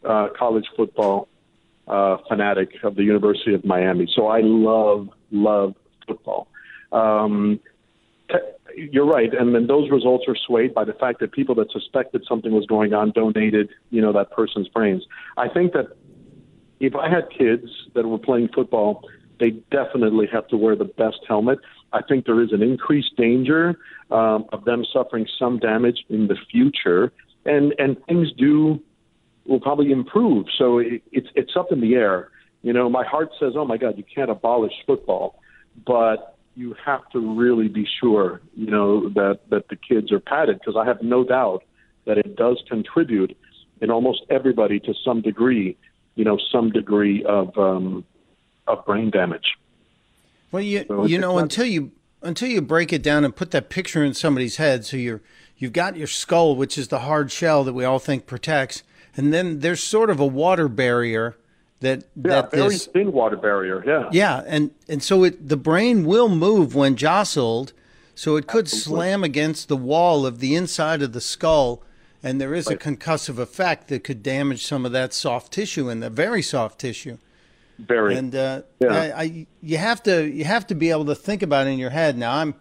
uh, 0.04 0.28
college 0.38 0.66
football 0.76 1.28
uh, 1.88 2.18
fanatic 2.28 2.70
of 2.84 2.96
the 2.96 3.04
University 3.04 3.54
of 3.54 3.64
Miami. 3.64 4.12
So 4.14 4.28
I 4.28 4.42
love, 4.42 5.10
love 5.32 5.76
football. 6.08 6.48
Um, 6.92 7.60
you're 8.76 9.06
right, 9.06 9.34
and 9.34 9.56
then 9.56 9.68
those 9.68 9.90
results 9.90 10.26
are 10.28 10.36
swayed 10.36 10.74
by 10.74 10.84
the 10.84 10.94
fact 10.94 11.20
that 11.22 11.32
people 11.32 11.56
that 11.56 11.72
suspected 11.72 12.26
something 12.28 12.52
was 12.52 12.66
going 12.66 12.94
on 12.94 13.12
donated, 13.12 13.70
you 13.90 14.02
know, 14.02 14.12
that 14.12 14.32
person's 14.32 14.68
brains. 14.68 15.04
I 15.38 15.48
think 15.48 15.74
that 15.74 15.96
if 16.80 16.96
I 16.96 17.10
had 17.10 17.30
kids 17.30 17.70
that 17.94 18.06
were 18.06 18.18
playing 18.18 18.50
football, 18.54 19.04
they 19.40 19.52
definitely 19.72 20.28
have 20.32 20.48
to 20.50 20.58
wear 20.58 20.76
the 20.76 20.86
best 20.86 21.20
helmet. 21.28 21.60
I 21.94 22.02
think 22.02 22.26
there 22.26 22.42
is 22.42 22.52
an 22.52 22.62
increased 22.62 23.16
danger 23.18 23.78
um, 24.12 24.46
of 24.52 24.66
them 24.66 24.86
suffering 24.92 25.28
some 25.40 25.60
damage 25.60 26.06
in 26.10 26.28
the 26.28 26.38
future, 26.52 27.12
and 27.46 27.74
and 27.78 27.98
things 28.06 28.32
do 28.38 28.82
will 29.46 29.60
probably 29.60 29.92
improve. 29.92 30.48
So 30.58 30.80
it, 30.80 31.04
it's 31.12 31.28
it's 31.36 31.56
up 31.56 31.72
in 31.72 31.82
the 31.82 31.96
air. 31.96 32.30
You 32.62 32.74
know, 32.74 32.90
my 32.90 33.06
heart 33.06 33.30
says, 33.40 33.54
"Oh 33.56 33.66
my 33.66 33.78
God, 33.78 33.98
you 33.98 34.04
can't 34.04 34.32
abolish 34.32 34.74
football," 34.86 35.40
but 35.86 36.38
you 36.56 36.76
have 36.86 37.08
to 37.10 37.20
really 37.20 37.68
be 37.68 37.86
sure, 38.00 38.42
you 38.56 38.72
know, 38.72 39.10
that 39.10 39.40
that 39.50 39.68
the 39.70 39.76
kids 39.76 40.12
are 40.12 40.20
padded 40.20 40.60
because 40.60 40.76
I 40.78 40.86
have 40.86 41.02
no 41.02 41.24
doubt 41.24 41.64
that 42.06 42.18
it 42.18 42.36
does 42.36 42.62
contribute 42.70 43.38
in 43.82 43.92
almost 43.92 44.22
everybody 44.30 44.80
to 44.80 44.94
some 45.04 45.22
degree, 45.22 45.78
you 46.16 46.24
know, 46.24 46.38
some 46.52 46.72
degree 46.72 47.24
of 47.24 47.58
um, 47.58 48.04
of 48.68 48.86
brain 48.86 49.10
damage. 49.12 49.58
Well, 50.52 50.64
you 50.64 50.86
So 50.88 51.06
you 51.06 51.18
know 51.20 51.36
not- 51.36 51.44
until 51.44 51.66
you 51.66 51.92
until 52.22 52.50
you 52.50 52.62
break 52.62 52.92
it 52.92 53.04
down 53.04 53.24
and 53.24 53.36
put 53.36 53.52
that 53.52 53.70
picture 53.70 54.04
in 54.04 54.14
somebody's 54.14 54.58
head, 54.58 54.86
so 54.86 54.98
you're 54.98 55.22
you've 55.58 55.74
got 55.74 55.96
your 55.96 56.08
skull, 56.08 56.56
which 56.56 56.78
is 56.78 56.88
the 56.88 57.00
hard 57.00 57.32
shell 57.32 57.64
that 57.64 57.74
we 57.74 57.86
all 57.86 58.00
think 58.00 58.26
protects, 58.26 58.84
and 59.16 59.34
then 59.34 59.60
there's 59.60 59.84
sort 59.84 60.10
of 60.10 60.20
a 60.20 60.26
water 60.26 60.68
barrier 60.68 61.36
that 61.82 62.00
Yeah, 62.16 62.42
that 62.42 62.52
very 62.52 62.70
this 62.70 62.86
thin 62.88 63.12
water 63.12 63.36
barrier. 63.38 63.84
Yeah. 63.86 64.10
yeah, 64.12 64.44
and 64.48 64.72
and 64.88 65.04
so 65.04 65.24
it 65.24 65.48
the 65.50 65.58
brain 65.58 66.06
will 66.06 66.30
move 66.30 66.74
when 66.74 66.96
jostled, 66.96 67.74
so 68.16 68.38
it 68.38 68.48
could 68.48 68.70
slam 68.70 69.24
against 69.24 69.68
the 69.68 69.78
wall 69.78 70.26
of 70.26 70.40
the 70.40 70.56
inside 70.56 71.02
of 71.02 71.12
the 71.12 71.22
skull, 71.22 71.84
and 72.24 72.42
there 72.42 72.54
is 72.54 72.68
a 72.68 72.76
concussive 72.76 73.38
effect 73.38 73.88
that 73.90 74.04
could 74.04 74.24
damage 74.24 74.66
some 74.66 74.86
of 74.86 74.92
that 74.92 75.14
soft 75.14 75.54
tissue 75.54 75.90
in 75.90 76.00
the 76.00 76.10
very 76.10 76.42
soft 76.42 76.80
tissue. 76.80 77.18
Very. 77.78 78.16
And 78.16 78.34
uh, 78.36 78.62
Yeah. 78.80 78.94
I, 78.94 79.22
I, 79.22 79.48
you 79.62 79.78
have 79.78 80.02
to 80.04 80.26
you 80.26 80.46
have 80.46 80.66
to 80.68 80.76
be 80.76 80.90
able 80.92 81.06
to 81.06 81.16
think 81.16 81.42
about 81.42 81.68
it 81.68 81.72
in 81.72 81.80
your 81.80 81.90
head. 81.90 82.18
Now 82.18 82.38
I'm 82.38 82.56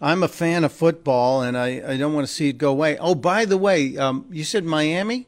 I'm 0.00 0.22
a 0.22 0.28
fan 0.28 0.64
of 0.64 0.72
football, 0.72 1.42
and 1.42 1.56
I, 1.56 1.92
I 1.92 1.96
don't 1.96 2.12
want 2.12 2.26
to 2.26 2.32
see 2.32 2.50
it 2.50 2.58
go 2.58 2.70
away. 2.70 2.98
Oh, 2.98 3.14
by 3.14 3.46
the 3.46 3.56
way, 3.56 3.96
um, 3.96 4.26
you 4.30 4.44
said 4.44 4.64
Miami. 4.64 5.26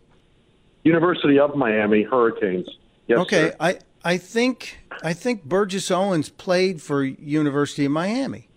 University 0.84 1.38
of 1.38 1.56
Miami 1.56 2.02
Hurricanes. 2.02 2.68
Yes. 3.06 3.18
okay, 3.20 3.50
sir. 3.50 3.56
I 3.60 3.78
I 4.04 4.16
think 4.18 4.78
I 5.02 5.12
think 5.12 5.44
Burgess 5.44 5.90
Owens 5.90 6.28
played 6.28 6.82
for 6.82 7.02
University 7.02 7.84
of 7.84 7.92
Miami. 7.92 8.47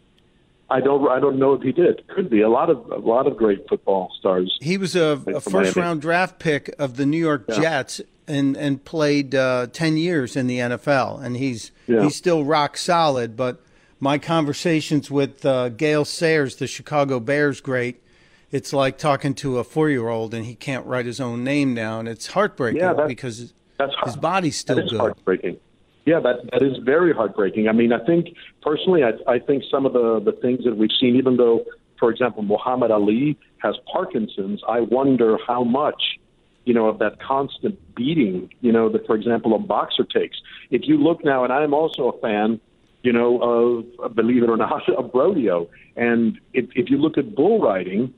I 0.72 0.80
don't. 0.80 1.08
I 1.10 1.20
don't 1.20 1.38
know 1.38 1.54
if 1.54 1.62
he 1.62 1.72
did. 1.72 2.08
Could 2.08 2.30
be 2.30 2.42
a 2.42 2.50
lot 2.50 2.70
of 2.70 2.78
a 2.92 2.98
lot 2.98 3.28
of 3.28 3.38
great 3.38 3.68
football 3.68 4.12
stars. 4.18 4.58
He 4.62 4.78
was 4.78 4.96
a, 4.96 5.22
a 5.28 5.40
first 5.42 5.52
Miami. 5.52 5.74
round 5.76 6.02
draft 6.02 6.40
pick 6.40 6.74
of 6.80 6.98
the 6.98 7.06
New 7.06 7.18
York 7.20 7.46
Yeah. 7.50 7.60
Jets 7.62 8.02
and 8.28 8.56
and 8.56 8.84
played 8.86 9.36
uh, 9.36 9.68
ten 9.74 9.98
years 9.98 10.36
in 10.36 10.48
the 10.48 10.60
NFL, 10.60 11.22
and 11.24 11.36
he's 11.38 11.72
Yeah. 11.88 12.04
he's 12.04 12.16
still 12.16 12.46
rock 12.46 12.78
solid. 12.78 13.36
But 13.36 13.62
my 14.00 14.18
conversations 14.18 15.12
with 15.12 15.46
uh, 15.46 15.70
Gale 15.70 16.06
Sayers, 16.06 16.56
the 16.56 16.68
Chicago 16.68 17.20
Bears 17.20 17.62
great, 17.62 18.02
it's 18.52 18.74
like 18.74 18.98
talking 18.98 19.34
to 19.36 19.60
a 19.60 19.64
four 19.64 19.90
year 19.90 20.08
old 20.08 20.34
and 20.34 20.46
he 20.46 20.56
can't 20.56 20.86
write 20.86 21.06
his 21.06 21.20
own 21.22 21.44
name 21.44 21.76
down. 21.76 22.08
It's 22.08 22.28
heartbreaking 22.28 22.82
Yeah, 22.82 23.06
because 23.08 23.54
his 24.06 24.16
body's 24.16 24.58
still 24.58 24.88
good. 24.88 25.00
heartbreaking. 25.00 25.58
Yeah, 26.06 26.20
that 26.20 26.50
that 26.52 26.64
is 26.64 26.78
very 26.84 27.14
heartbreaking. 27.14 27.68
I 27.68 27.74
mean, 27.74 27.94
I 27.94 28.04
think 28.04 28.36
personally, 28.62 29.04
I, 29.04 29.12
I 29.32 29.40
think 29.40 29.64
some 29.70 29.86
of 29.86 29.94
the 29.94 30.20
the 30.20 30.32
things 30.32 30.64
that 30.66 30.76
we've 30.76 30.92
seen, 31.00 31.16
even 31.16 31.38
though, 31.38 31.64
for 32.00 32.10
example, 32.10 32.42
Muhammad 32.42 32.90
Ali 32.90 33.38
has 33.60 33.76
Parkinson's, 33.92 34.62
I 34.68 34.80
wonder 34.80 35.38
how 35.46 35.64
much, 35.64 36.02
you 36.66 36.74
know, 36.74 36.88
of 36.88 36.98
that 37.00 37.22
constant 37.22 37.78
beating, 37.96 38.50
you 38.62 38.72
know, 38.72 38.90
that 38.90 39.06
for 39.06 39.16
example 39.16 39.56
a 39.56 39.60
boxer 39.60 40.04
takes. 40.04 40.38
If 40.72 40.82
you 40.86 40.98
look 40.98 41.24
now, 41.24 41.44
and 41.44 41.54
I'm 41.54 41.74
also 41.74 42.10
a 42.10 42.20
fan, 42.20 42.60
you 43.04 43.14
know, 43.14 43.86
of 44.00 44.16
believe 44.16 44.42
it 44.42 44.50
or 44.50 44.58
not, 44.58 44.90
of 44.98 45.12
rodeo, 45.14 45.70
and 45.96 46.40
if 46.54 46.66
if 46.76 46.90
you 46.90 46.98
look 46.98 47.20
at 47.20 47.36
bull 47.36 47.62
riding, 47.62 48.12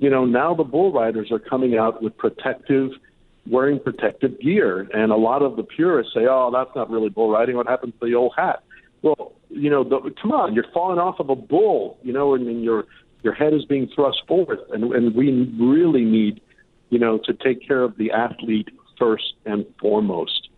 you 0.00 0.10
know, 0.10 0.24
now 0.24 0.54
the 0.54 0.64
bull 0.64 0.92
riders 0.92 1.30
are 1.30 1.38
coming 1.38 1.78
out 1.78 2.02
with 2.02 2.16
protective, 2.16 2.90
wearing 3.48 3.80
protective 3.80 4.38
gear. 4.40 4.88
And 4.94 5.10
a 5.12 5.16
lot 5.16 5.42
of 5.42 5.56
the 5.56 5.62
purists 5.64 6.14
say, 6.14 6.26
oh, 6.28 6.50
that's 6.52 6.70
not 6.76 6.90
really 6.90 7.08
bull 7.08 7.30
riding. 7.30 7.56
What 7.56 7.66
happened 7.66 7.92
to 8.00 8.06
the 8.06 8.14
old 8.14 8.32
hat? 8.36 8.62
Well, 9.02 9.32
you 9.50 9.68
know, 9.68 9.82
the, 9.84 10.14
come 10.20 10.32
on, 10.32 10.54
you're 10.54 10.70
falling 10.72 10.98
off 10.98 11.18
of 11.18 11.28
a 11.28 11.34
bull, 11.36 11.98
you 12.02 12.12
know, 12.12 12.34
and, 12.34 12.46
and 12.46 12.62
your 12.62 12.86
your 13.22 13.34
head 13.34 13.54
is 13.54 13.64
being 13.64 13.88
thrust 13.94 14.22
forward. 14.26 14.58
And, 14.70 14.92
and 14.92 15.14
we 15.14 15.30
really 15.60 16.04
need, 16.04 16.40
you 16.90 16.98
know, 16.98 17.18
to 17.18 17.32
take 17.32 17.66
care 17.66 17.82
of 17.82 17.96
the 17.96 18.10
athlete 18.10 18.68
first 18.98 19.34
and 19.44 19.64
foremost. 19.80 20.48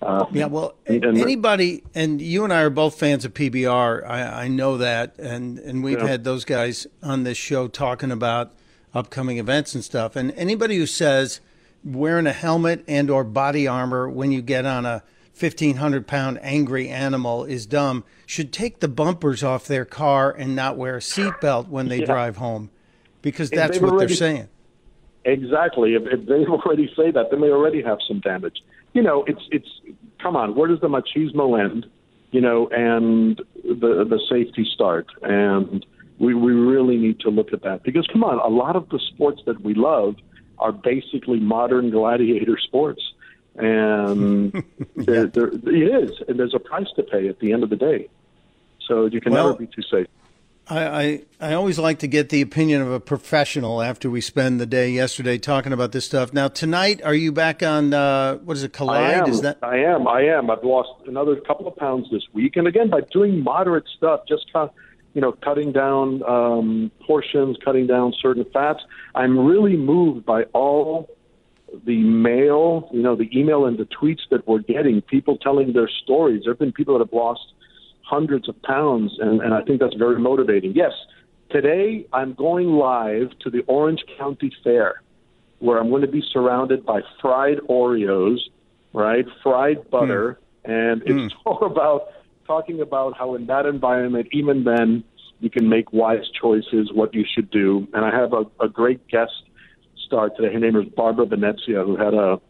Uh, 0.00 0.24
Yeah, 0.32 0.46
well, 0.46 0.74
anybody, 0.86 1.82
and 1.94 2.20
you 2.20 2.44
and 2.44 2.52
I 2.52 2.62
are 2.62 2.70
both 2.70 2.98
fans 2.98 3.24
of 3.24 3.34
PBR. 3.34 4.06
I, 4.08 4.44
I 4.44 4.48
know 4.48 4.76
that, 4.78 5.18
and 5.18 5.58
and 5.58 5.82
we've 5.84 5.98
Yeah. 5.98 6.06
had 6.06 6.24
those 6.24 6.44
guys 6.44 6.86
on 7.02 7.24
this 7.24 7.36
show 7.38 7.68
talking 7.68 8.10
about 8.10 8.52
upcoming 8.94 9.38
events 9.38 9.74
and 9.74 9.82
stuff. 9.82 10.14
And 10.16 10.32
anybody 10.32 10.76
who 10.76 10.86
says 10.86 11.40
wearing 11.84 12.26
a 12.26 12.32
helmet 12.32 12.82
and 12.88 13.10
or 13.10 13.24
body 13.24 13.66
armor 13.66 14.08
when 14.08 14.32
you 14.32 14.40
get 14.42 14.64
on 14.66 14.86
a 14.86 15.02
fifteen 15.32 15.76
hundred 15.76 16.06
pound 16.06 16.38
angry 16.42 16.88
animal 16.88 17.44
is 17.44 17.66
dumb 17.66 18.04
should 18.26 18.52
take 18.52 18.80
the 18.80 18.88
bumpers 18.88 19.42
off 19.42 19.66
their 19.66 19.84
car 19.84 20.30
and 20.30 20.54
not 20.56 20.76
wear 20.76 20.96
a 20.96 21.00
seatbelt 21.00 21.68
when 21.68 21.88
they 21.88 21.98
Yeah. 21.98 22.06
drive 22.06 22.36
home, 22.38 22.70
because 23.20 23.50
If 23.50 23.56
that's 23.56 23.78
what 23.80 23.90
already- 23.90 24.06
they're 24.06 24.16
saying. 24.16 24.48
Exactly. 25.24 25.94
If, 25.94 26.02
if 26.06 26.26
they 26.26 26.44
already 26.46 26.90
say 26.96 27.10
that, 27.10 27.30
then 27.30 27.40
they 27.40 27.48
already 27.50 27.82
have 27.82 27.98
some 28.06 28.20
damage. 28.20 28.62
You 28.92 29.02
know, 29.02 29.24
it's 29.26 29.40
it's. 29.50 29.68
Come 30.22 30.36
on, 30.36 30.54
where 30.54 30.68
does 30.68 30.80
the 30.80 30.88
machismo 30.88 31.58
end? 31.62 31.86
You 32.30 32.40
know, 32.40 32.68
and 32.68 33.40
the 33.62 34.04
the 34.08 34.20
safety 34.30 34.66
start. 34.74 35.06
And 35.22 35.84
we, 36.18 36.34
we 36.34 36.52
really 36.52 36.96
need 36.96 37.20
to 37.20 37.30
look 37.30 37.52
at 37.52 37.62
that 37.62 37.82
because 37.82 38.06
come 38.12 38.22
on, 38.22 38.38
a 38.38 38.48
lot 38.54 38.76
of 38.76 38.88
the 38.90 39.00
sports 39.12 39.42
that 39.46 39.62
we 39.62 39.74
love 39.74 40.14
are 40.58 40.72
basically 40.72 41.40
modern 41.40 41.90
gladiator 41.90 42.58
sports, 42.58 43.02
and 43.56 44.52
they're, 44.96 45.26
they're, 45.26 45.48
it 45.48 45.64
is, 45.64 46.10
and 46.28 46.38
there's 46.38 46.54
a 46.54 46.58
price 46.58 46.88
to 46.96 47.02
pay 47.02 47.28
at 47.28 47.38
the 47.40 47.52
end 47.52 47.62
of 47.62 47.70
the 47.70 47.76
day. 47.76 48.08
So 48.86 49.06
you 49.06 49.20
can 49.20 49.32
Well- 49.32 49.46
never 49.52 49.58
be 49.58 49.66
too 49.66 49.82
safe. 49.82 50.06
I, 50.66 50.86
I, 50.86 51.22
I 51.50 51.52
always 51.52 51.78
like 51.78 51.98
to 51.98 52.06
get 52.06 52.30
the 52.30 52.40
opinion 52.40 52.80
of 52.80 52.90
a 52.90 52.98
professional 52.98 53.82
after 53.82 54.08
we 54.08 54.22
spend 54.22 54.58
the 54.58 54.64
day 54.64 54.88
yesterday 54.88 55.36
talking 55.36 55.74
about 55.74 55.92
this 55.92 56.06
stuff. 56.06 56.32
Now, 56.32 56.48
tonight, 56.48 57.02
are 57.04 57.12
you 57.14 57.32
back 57.32 57.62
on, 57.62 57.92
uh, 57.92 58.36
what 58.36 58.56
is 58.56 58.62
it, 58.62 58.74
I 58.74 58.78
Collide? 58.78 59.14
am. 59.14 59.28
Is 59.28 59.42
that? 59.42 59.58
I 59.62 59.76
am. 59.76 60.08
I 60.08 60.22
am. 60.22 60.50
I've 60.50 60.64
lost 60.64 61.06
another 61.06 61.36
couple 61.36 61.68
of 61.68 61.76
pounds 61.76 62.06
this 62.10 62.22
week, 62.32 62.56
and 62.56 62.66
again 62.66 62.88
by 62.88 63.02
doing 63.12 63.42
moderate 63.42 63.84
stuff, 63.94 64.20
just 64.26 64.50
cut, 64.54 64.72
you 65.14 65.20
know, 65.20 65.32
cutting 65.32 65.72
down 65.72 66.22
um, 66.24 66.90
portions, 67.06 67.56
cutting 67.64 67.86
down 67.86 68.12
certain 68.20 68.44
fats. 68.52 68.80
I'm 69.14 69.38
really 69.38 69.76
moved 69.76 70.26
by 70.26 70.42
all 70.52 71.08
the 71.86 72.02
mail, 72.02 72.88
you 72.92 73.02
know, 73.02 73.16
the 73.16 73.28
email 73.36 73.66
and 73.66 73.78
the 73.78 73.86
tweets 73.86 74.20
that 74.30 74.46
we're 74.46 74.60
getting. 74.60 75.00
People 75.02 75.38
telling 75.38 75.72
their 75.72 75.88
stories. 76.02 76.42
There 76.44 76.52
have 76.52 76.58
been 76.58 76.72
people 76.72 76.98
that 76.98 77.04
have 77.04 77.12
lost 77.12 77.52
hundreds 78.02 78.48
of 78.48 78.60
pounds, 78.62 79.12
and, 79.18 79.40
and 79.40 79.54
I 79.54 79.62
think 79.62 79.80
that's 79.80 79.94
very 79.94 80.18
motivating. 80.18 80.72
Yes, 80.74 80.92
today 81.50 82.06
I'm 82.12 82.34
going 82.34 82.68
live 82.68 83.30
to 83.40 83.50
the 83.50 83.60
Orange 83.66 84.04
County 84.18 84.52
Fair, 84.62 85.02
where 85.60 85.78
I'm 85.78 85.90
going 85.90 86.02
to 86.02 86.08
be 86.08 86.22
surrounded 86.32 86.84
by 86.84 87.00
fried 87.20 87.58
Oreos, 87.68 88.38
right, 88.92 89.26
fried 89.42 89.90
butter, 89.90 90.38
and 90.64 91.02
it's 91.06 91.34
all 91.46 91.64
about 91.64 92.08
talking 92.46 92.80
about 92.80 93.16
how 93.16 93.34
in 93.34 93.46
that 93.46 93.66
environment, 93.66 94.28
even 94.32 94.64
then, 94.64 95.04
you 95.40 95.50
can 95.50 95.68
make 95.68 95.92
wise 95.92 96.24
choices, 96.40 96.90
what 96.92 97.14
you 97.14 97.24
should 97.34 97.50
do. 97.50 97.86
And 97.92 98.04
I 98.04 98.10
have 98.10 98.32
a, 98.32 98.44
a 98.64 98.68
great 98.68 99.06
guest 99.08 99.32
star 100.06 100.30
today. 100.30 100.52
Her 100.52 100.60
name 100.60 100.76
is 100.76 100.86
Barbara 100.96 101.26
Venezia, 101.26 101.82
who 101.84 101.96
had 101.96 102.14
a 102.14 102.40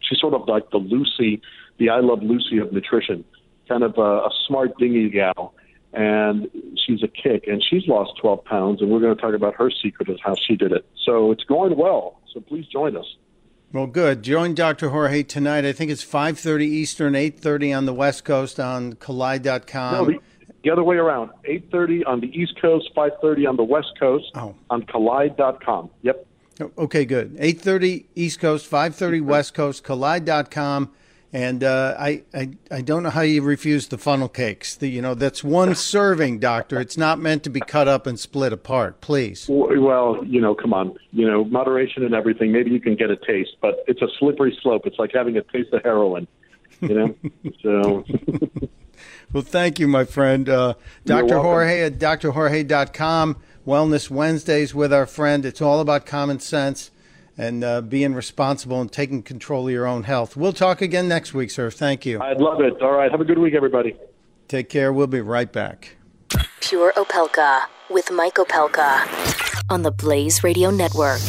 she's 0.00 0.20
sort 0.20 0.34
of 0.34 0.48
like 0.48 0.70
the 0.70 0.78
Lucy, 0.78 1.40
the 1.78 1.90
I 1.90 2.00
Love 2.00 2.22
Lucy 2.22 2.58
of 2.58 2.72
nutrition, 2.72 3.24
kind 3.68 3.82
of 3.82 3.98
a, 3.98 4.00
a 4.00 4.30
smart 4.46 4.76
dingy 4.78 5.08
gal. 5.10 5.54
And 5.92 6.48
she's 6.84 7.04
a 7.04 7.08
kick, 7.08 7.44
and 7.46 7.62
she's 7.62 7.86
lost 7.86 8.12
12 8.20 8.44
pounds, 8.44 8.82
and 8.82 8.90
we're 8.90 8.98
going 8.98 9.14
to 9.14 9.20
talk 9.20 9.34
about 9.34 9.54
her 9.54 9.70
secret 9.70 10.08
of 10.08 10.18
how 10.24 10.34
she 10.34 10.56
did 10.56 10.72
it. 10.72 10.84
So 11.04 11.30
it's 11.30 11.44
going 11.44 11.76
well. 11.76 12.20
So 12.32 12.40
please 12.40 12.66
join 12.66 12.96
us. 12.96 13.06
Well, 13.74 13.88
good. 13.88 14.22
Join 14.22 14.54
Dr. 14.54 14.90
Jorge 14.90 15.24
tonight. 15.24 15.64
I 15.64 15.72
think 15.72 15.90
it's 15.90 16.04
5.30 16.04 16.62
Eastern, 16.62 17.14
8.30 17.14 17.76
on 17.76 17.86
the 17.86 17.92
West 17.92 18.24
Coast 18.24 18.60
on 18.60 18.92
Collide.com. 18.92 19.92
no, 19.94 20.04
the, 20.06 20.20
the 20.62 20.70
other 20.70 20.84
way 20.84 20.94
around. 20.94 21.30
8:30 21.44 22.06
on 22.06 22.20
the 22.20 22.28
East 22.28 22.54
Coast, 22.62 22.88
5:30 22.96 23.48
on 23.48 23.56
the 23.56 23.64
West 23.64 23.90
Coast 23.98 24.30
Oh. 24.36 24.54
on 24.70 24.82
Collide.com. 24.84 25.90
Yep. 26.02 26.24
Oh, 26.60 26.70
okay, 26.78 27.04
good. 27.04 27.36
8.30 27.38 28.04
East 28.14 28.38
Coast, 28.38 28.70
5.30 28.70 29.22
West 29.24 29.54
Coast, 29.54 29.82
Collide.com. 29.82 30.92
And 31.34 31.64
uh, 31.64 31.96
I, 31.98 32.22
I, 32.32 32.50
I 32.70 32.80
don't 32.80 33.02
know 33.02 33.10
how 33.10 33.22
you 33.22 33.42
refuse 33.42 33.88
the 33.88 33.98
funnel 33.98 34.28
cakes. 34.28 34.76
The, 34.76 34.86
you 34.86 35.02
know, 35.02 35.14
that's 35.14 35.42
one 35.42 35.74
serving, 35.74 36.38
doctor. 36.38 36.80
It's 36.80 36.96
not 36.96 37.18
meant 37.18 37.42
to 37.42 37.50
be 37.50 37.58
cut 37.58 37.88
up 37.88 38.06
and 38.06 38.20
split 38.20 38.52
apart. 38.52 39.00
Please. 39.00 39.46
Well, 39.48 40.24
you 40.24 40.40
know, 40.40 40.54
come 40.54 40.72
on. 40.72 40.96
You 41.12 41.28
know, 41.28 41.44
moderation 41.44 42.04
and 42.04 42.14
everything. 42.14 42.52
Maybe 42.52 42.70
you 42.70 42.80
can 42.80 42.94
get 42.94 43.10
a 43.10 43.16
taste, 43.16 43.56
but 43.60 43.82
it's 43.88 44.00
a 44.00 44.06
slippery 44.20 44.56
slope. 44.62 44.82
It's 44.86 44.96
like 44.96 45.10
having 45.12 45.36
a 45.36 45.42
taste 45.42 45.72
of 45.72 45.82
heroin. 45.82 46.28
You 46.80 46.94
know. 46.94 47.14
so 47.62 48.04
Well, 49.32 49.42
thank 49.42 49.80
you, 49.80 49.88
my 49.88 50.04
friend. 50.04 50.48
Uh, 50.48 50.74
Dr. 51.04 51.40
Jorge 51.40 51.82
at 51.82 51.98
drjorge.com. 51.98 53.36
Wellness 53.66 54.08
Wednesdays 54.08 54.72
with 54.72 54.92
our 54.92 55.06
friend. 55.06 55.44
It's 55.44 55.60
all 55.60 55.80
about 55.80 56.06
common 56.06 56.38
sense 56.38 56.92
and 57.36 57.64
uh, 57.64 57.80
being 57.80 58.14
responsible 58.14 58.80
and 58.80 58.90
taking 58.90 59.22
control 59.22 59.66
of 59.66 59.72
your 59.72 59.86
own 59.86 60.04
health. 60.04 60.36
We'll 60.36 60.52
talk 60.52 60.80
again 60.80 61.08
next 61.08 61.34
week, 61.34 61.50
sir. 61.50 61.70
Thank 61.70 62.06
you. 62.06 62.20
I'd 62.20 62.40
love 62.40 62.60
it. 62.60 62.80
All 62.80 62.92
right. 62.92 63.10
Have 63.10 63.20
a 63.20 63.24
good 63.24 63.38
week, 63.38 63.54
everybody. 63.54 63.96
Take 64.48 64.68
care. 64.68 64.92
We'll 64.92 65.06
be 65.06 65.20
right 65.20 65.52
back. 65.52 65.96
Pure 66.60 66.92
Opelka 66.96 67.62
with 67.90 68.10
Mike 68.10 68.34
Opelka 68.34 69.64
on 69.70 69.82
the 69.82 69.90
Blaze 69.90 70.44
Radio 70.44 70.70
Network. 70.70 71.20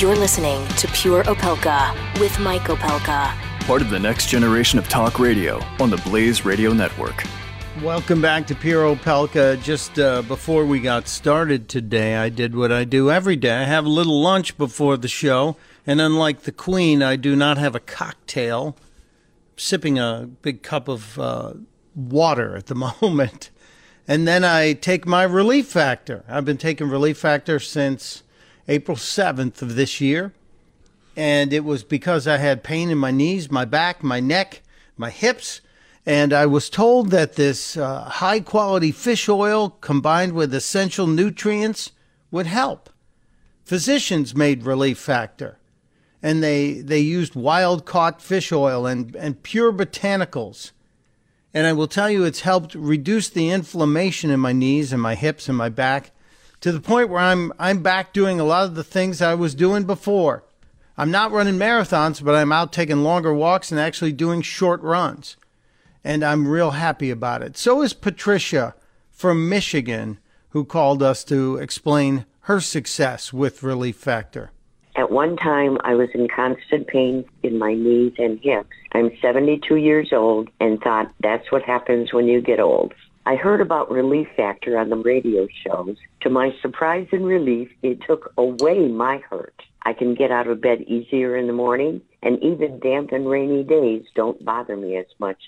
You're 0.00 0.16
listening 0.16 0.66
to 0.76 0.88
Pure 0.88 1.24
Opelka 1.24 1.92
with 2.18 2.40
Mike 2.40 2.62
Opelka. 2.62 3.36
Part 3.66 3.82
of 3.82 3.90
the 3.90 3.98
next 3.98 4.30
generation 4.30 4.78
of 4.78 4.88
talk 4.88 5.18
radio 5.18 5.62
on 5.78 5.90
the 5.90 5.98
Blaze 5.98 6.42
Radio 6.42 6.72
Network. 6.72 7.22
Welcome 7.82 8.22
back 8.22 8.46
to 8.46 8.54
Pure 8.54 8.96
Opelka. 8.96 9.62
Just 9.62 9.98
uh, 9.98 10.22
before 10.22 10.64
we 10.64 10.80
got 10.80 11.06
started 11.06 11.68
today, 11.68 12.16
I 12.16 12.30
did 12.30 12.56
what 12.56 12.72
I 12.72 12.84
do 12.84 13.10
every 13.10 13.36
day. 13.36 13.54
I 13.54 13.64
have 13.64 13.84
a 13.84 13.90
little 13.90 14.22
lunch 14.22 14.56
before 14.56 14.96
the 14.96 15.06
show, 15.06 15.56
and 15.86 16.00
unlike 16.00 16.44
the 16.44 16.52
Queen, 16.52 17.02
I 17.02 17.16
do 17.16 17.36
not 17.36 17.58
have 17.58 17.74
a 17.74 17.80
cocktail. 17.80 18.78
Sipping 19.58 19.98
a 19.98 20.30
big 20.40 20.62
cup 20.62 20.88
of 20.88 21.18
uh, 21.18 21.52
water 21.94 22.56
at 22.56 22.68
the 22.68 22.74
moment. 23.02 23.50
And 24.08 24.26
then 24.26 24.44
I 24.44 24.72
take 24.72 25.06
my 25.06 25.24
Relief 25.24 25.66
Factor. 25.66 26.24
I've 26.26 26.46
been 26.46 26.56
taking 26.56 26.88
Relief 26.88 27.18
Factor 27.18 27.58
since 27.58 28.22
April 28.70 28.96
7th 28.96 29.62
of 29.62 29.74
this 29.74 30.00
year. 30.00 30.32
And 31.16 31.52
it 31.52 31.64
was 31.64 31.82
because 31.82 32.28
I 32.28 32.36
had 32.36 32.62
pain 32.62 32.88
in 32.88 32.96
my 32.96 33.10
knees, 33.10 33.50
my 33.50 33.64
back, 33.64 34.04
my 34.04 34.20
neck, 34.20 34.62
my 34.96 35.10
hips. 35.10 35.60
And 36.06 36.32
I 36.32 36.46
was 36.46 36.70
told 36.70 37.10
that 37.10 37.34
this 37.34 37.76
uh, 37.76 38.04
high 38.04 38.40
quality 38.40 38.92
fish 38.92 39.28
oil 39.28 39.70
combined 39.80 40.32
with 40.32 40.54
essential 40.54 41.08
nutrients 41.08 41.90
would 42.30 42.46
help. 42.46 42.88
Physicians 43.64 44.36
made 44.36 44.62
Relief 44.62 44.98
Factor, 44.98 45.58
and 46.22 46.42
they, 46.42 46.80
they 46.80 47.00
used 47.00 47.34
wild 47.34 47.84
caught 47.84 48.22
fish 48.22 48.50
oil 48.52 48.86
and, 48.86 49.14
and 49.16 49.42
pure 49.42 49.72
botanicals. 49.72 50.70
And 51.52 51.66
I 51.66 51.72
will 51.72 51.88
tell 51.88 52.08
you, 52.08 52.24
it's 52.24 52.40
helped 52.40 52.74
reduce 52.74 53.28
the 53.28 53.50
inflammation 53.50 54.30
in 54.30 54.40
my 54.40 54.52
knees 54.52 54.92
and 54.92 55.02
my 55.02 55.16
hips 55.16 55.48
and 55.48 55.58
my 55.58 55.68
back 55.68 56.12
to 56.60 56.72
the 56.72 56.80
point 56.80 57.08
where 57.08 57.20
I'm, 57.20 57.52
I'm 57.58 57.82
back 57.82 58.12
doing 58.12 58.38
a 58.38 58.44
lot 58.44 58.64
of 58.64 58.74
the 58.74 58.84
things 58.84 59.22
I 59.22 59.34
was 59.34 59.54
doing 59.54 59.84
before. 59.84 60.44
I'm 60.96 61.10
not 61.10 61.32
running 61.32 61.54
marathons, 61.54 62.22
but 62.22 62.34
I'm 62.34 62.52
out 62.52 62.72
taking 62.72 63.02
longer 63.02 63.32
walks 63.32 63.70
and 63.70 63.80
actually 63.80 64.12
doing 64.12 64.42
short 64.42 64.82
runs 64.82 65.36
and 66.04 66.24
I'm 66.24 66.48
real 66.48 66.72
happy 66.72 67.10
about 67.10 67.42
it. 67.42 67.56
So 67.56 67.82
is 67.82 67.92
Patricia 67.92 68.74
from 69.10 69.48
Michigan, 69.48 70.18
who 70.50 70.64
called 70.64 71.02
us 71.02 71.24
to 71.24 71.56
explain 71.56 72.24
her 72.42 72.60
success 72.60 73.32
with 73.32 73.62
Relief 73.62 73.96
Factor. 73.96 74.50
At 74.96 75.10
one 75.10 75.36
time, 75.36 75.78
I 75.84 75.94
was 75.94 76.08
in 76.14 76.26
constant 76.28 76.88
pain 76.88 77.24
in 77.42 77.58
my 77.58 77.74
knees 77.74 78.12
and 78.18 78.40
hips. 78.42 78.70
I'm 78.92 79.10
72 79.22 79.76
years 79.76 80.12
old 80.12 80.48
and 80.58 80.80
thought 80.80 81.12
that's 81.20 81.52
what 81.52 81.62
happens 81.62 82.12
when 82.12 82.26
you 82.26 82.40
get 82.40 82.58
old. 82.58 82.92
I 83.26 83.36
heard 83.36 83.60
about 83.60 83.90
Relief 83.90 84.28
Factor 84.36 84.78
on 84.78 84.88
the 84.88 84.96
radio 84.96 85.46
shows. 85.66 85.96
To 86.22 86.30
my 86.30 86.54
surprise 86.62 87.06
and 87.12 87.24
relief, 87.24 87.70
it 87.82 88.00
took 88.06 88.32
away 88.38 88.88
my 88.88 89.18
hurt. 89.18 89.62
I 89.82 89.92
can 89.92 90.14
get 90.14 90.30
out 90.30 90.46
of 90.46 90.60
bed 90.60 90.82
easier 90.82 91.36
in 91.36 91.46
the 91.46 91.52
morning, 91.52 92.00
and 92.22 92.42
even 92.42 92.80
damp 92.80 93.12
and 93.12 93.28
rainy 93.28 93.62
days 93.62 94.04
don't 94.14 94.44
bother 94.44 94.76
me 94.76 94.96
as 94.96 95.06
much. 95.18 95.38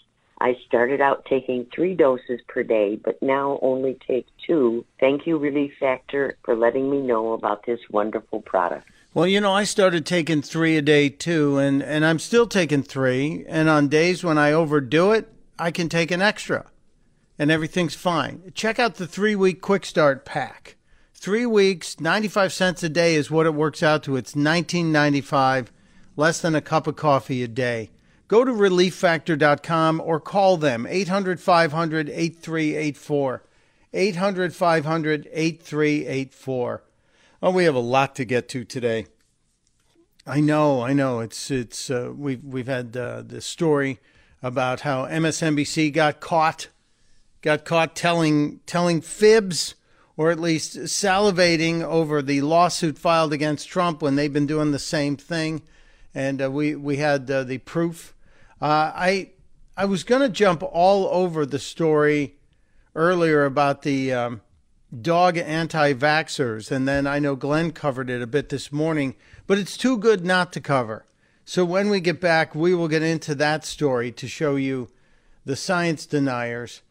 I 0.41 0.57
started 0.67 1.01
out 1.01 1.25
taking 1.27 1.67
three 1.73 1.95
doses 1.95 2.41
per 2.49 2.63
day, 2.63 2.97
but 2.97 3.23
now 3.23 3.61
only 3.63 3.97
take 4.07 4.27
two. 4.45 4.85
Thank 4.99 5.27
you, 5.27 5.39
Relief 5.39 5.73
Factor, 5.79 6.37
for 6.45 6.57
letting 6.57 6.91
me 6.91 7.01
know 7.01 7.33
about 7.33 7.65
this 7.65 7.79
wonderful 7.91 8.43
product. 8.43 8.89
Well, 9.15 9.27
you 9.27 9.41
know, 9.41 9.53
I 9.53 9.65
started 9.65 10.05
taking 10.05 10.43
three 10.43 10.77
a 10.77 10.83
day 10.83 11.11
too, 11.11 11.59
and, 11.59 11.83
and 11.83 12.05
I'm 12.05 12.19
still 12.19 12.47
taking 12.47 12.83
three. 12.83 13.45
And 13.47 13.69
on 13.69 13.89
days 13.89 14.25
when 14.25 14.37
I 14.37 14.53
overdo 14.53 15.13
it, 15.13 15.29
I 15.59 15.71
can 15.71 15.89
take 15.89 16.11
an 16.11 16.23
extra, 16.23 16.67
and 17.43 17.51
everything's 17.51 17.97
fine. 17.97 18.53
Check 18.55 18.79
out 18.79 18.95
the 18.95 19.07
three 19.07 19.35
week 19.35 19.61
quick 19.61 19.85
start 19.85 20.25
pack. 20.25 20.77
Three 21.13 21.45
weeks, 21.45 21.99
95 21.99 22.53
cents 22.53 22.85
a 22.85 22.89
day 22.89 23.17
is 23.17 23.33
what 23.33 23.47
it 23.47 23.55
works 23.55 23.83
out 23.83 24.05
to. 24.05 24.15
It's 24.15 24.35
19.95, 24.35 25.67
less 26.15 26.41
than 26.41 26.55
a 26.55 26.61
cup 26.61 26.87
of 26.87 26.95
coffee 26.95 27.43
a 27.43 27.49
day. 27.49 27.91
Go 28.29 28.45
to 28.45 28.53
relieffactor.com 28.53 30.01
or 30.05 30.21
call 30.21 30.57
them 30.57 30.87
800 30.89 31.41
500 31.41 32.09
8384. 32.11 33.43
800 33.93 34.55
500 34.55 35.29
8384. 35.33 36.85
Oh, 37.43 37.51
we 37.51 37.65
have 37.65 37.75
a 37.75 37.81
lot 37.81 38.15
to 38.15 38.25
get 38.25 38.49
to 38.51 38.63
today. 38.65 39.07
I 40.25 40.39
know, 40.39 40.81
I 40.81 40.93
know. 40.93 41.19
It's 41.19 41.51
it's 41.51 41.91
uh, 41.91 42.13
we've 42.17 42.45
we've 42.45 42.69
had 42.69 42.97
uh, 42.97 43.25
this 43.27 43.45
story 43.45 43.99
about 44.45 44.83
how 44.83 45.07
MSNBC 45.07 45.93
got 45.93 46.21
caught 46.21 46.69
got 47.43 47.65
caught 47.65 47.95
telling 47.95 48.61
telling 48.67 49.01
fibs 49.01 49.75
or 50.17 50.31
at 50.31 50.41
least 50.41 50.77
salivating 50.77 51.83
over 51.83 52.23
the 52.23 52.41
lawsuit 52.43 52.99
filed 52.99 53.33
against 53.33 53.69
Trump 53.69 54.03
when 54.03 54.15
they've 54.15 54.33
been 54.33 54.47
doing 54.47 54.71
the 54.71 54.79
same 54.79 55.17
thing, 55.17 55.63
and 56.15 56.43
uh, 56.43 56.51
we 56.51 56.75
we 56.75 56.97
had 56.97 57.31
uh, 57.31 57.45
the 57.45 57.59
proof. 57.59 58.15
Uh, 58.61 58.93
I 58.95 59.31
I 59.77 59.87
was 59.87 60.05
going 60.05 60.23
to 60.23 60.29
jump 60.29 60.63
all 60.63 61.09
over 61.09 61.45
the 61.47 61.59
story 61.59 62.37
earlier 62.95 63.45
about 63.45 63.83
the 63.83 64.13
um, 64.13 64.41
dog 65.01 65.39
anti-vaxxers, 65.39 66.71
and 66.71 66.87
then 66.87 67.07
I 67.07 67.19
know 67.19 67.35
Glenn 67.35 67.73
covered 67.73 68.11
it 68.11 68.21
a 68.21 68.27
bit 68.27 68.51
this 68.51 68.71
morning, 68.71 69.15
but 69.47 69.57
it's 69.57 69.79
too 69.79 69.97
good 69.97 70.25
not 70.25 70.53
to 70.53 70.61
cover. 70.61 71.07
So 71.45 71.65
when 71.65 71.89
we 71.89 72.01
get 72.01 72.21
back, 72.21 72.55
we 72.55 72.75
will 72.75 72.89
get 72.89 73.03
into 73.03 73.35
that 73.37 73.65
story 73.65 74.13
to 74.13 74.29
show 74.29 74.57
you 74.57 74.91
the 75.45 75.57
science 75.57 76.07
deniers, 76.07 76.83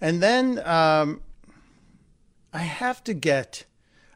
and 0.00 0.22
then 0.22 0.60
um, 0.66 1.20
I 2.52 2.58
have 2.58 3.04
to 3.04 3.14
get, 3.14 3.64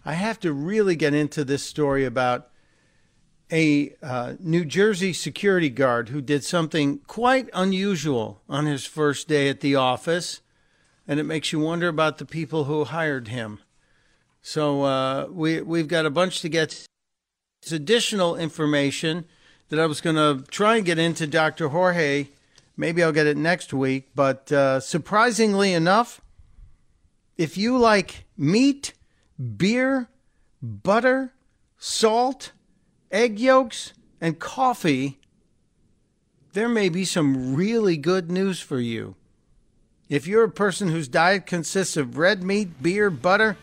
I 0.05 0.15
have 0.15 0.41
to 0.41 0.53
really 0.53 0.97
get 0.97 1.15
into 1.15 1.45
this 1.45 1.63
story 1.63 2.05
about 2.05 2.51
a 3.53 3.95
uh, 4.03 4.35
New 4.41 4.65
Jersey 4.65 5.13
security 5.13 5.69
guard 5.69 6.09
who 6.09 6.21
did 6.21 6.45
something 6.45 6.99
quite 7.07 7.49
unusual 7.53 8.43
on 8.49 8.67
his 8.67 8.87
first 8.87 9.29
day 9.29 9.49
at 9.49 9.61
the 9.61 9.75
office, 9.75 10.41
and 11.07 11.21
it 11.21 11.25
makes 11.25 11.53
you 11.53 11.61
wonder 11.61 11.89
about 11.89 12.19
the 12.19 12.25
people 12.25 12.65
who 12.65 12.85
hired 12.85 13.29
him. 13.29 13.61
So 14.41 14.83
uh, 14.83 15.27
we 15.31 15.61
we've 15.61 15.89
got 15.89 16.07
a 16.07 16.11
bunch 16.11 16.41
to 16.41 16.49
get. 16.49 16.87
Additional 17.73 18.37
information 18.37 19.25
that 19.71 19.81
I 19.81 19.87
was 19.87 20.03
going 20.03 20.17
to 20.17 20.45
try 20.51 20.77
and 20.77 20.85
get 20.85 20.99
into 20.99 21.27
Dr. 21.27 21.69
Jorge. 21.69 22.29
Maybe 22.77 23.03
I'll 23.03 23.13
get 23.13 23.27
it 23.27 23.37
next 23.37 23.73
week, 23.73 24.11
but 24.15 24.51
uh, 24.51 24.81
surprisingly 24.81 25.73
enough, 25.73 26.21
if 27.37 27.57
you 27.57 27.79
like 27.79 28.25
meat, 28.37 28.93
beer, 29.57 30.09
butter, 30.61 31.33
salt, 31.79 32.53
egg 33.13 33.39
yolks, 33.39 33.93
and 34.21 34.39
coffee, 34.39 35.21
there 36.53 36.69
may 36.69 36.89
be 36.89 37.05
some 37.05 37.55
really 37.55 37.97
good 37.97 38.31
news 38.31 38.61
for 38.61 38.81
you. 38.81 39.15
If 40.09 40.27
you're 40.27 40.45
a 40.45 40.51
person 40.51 40.89
whose 40.89 41.09
diet 41.09 41.47
consists 41.47 41.97
of 41.97 42.19
red 42.19 42.43
meat, 42.43 42.83
beer, 42.83 43.11
butter, 43.11 43.57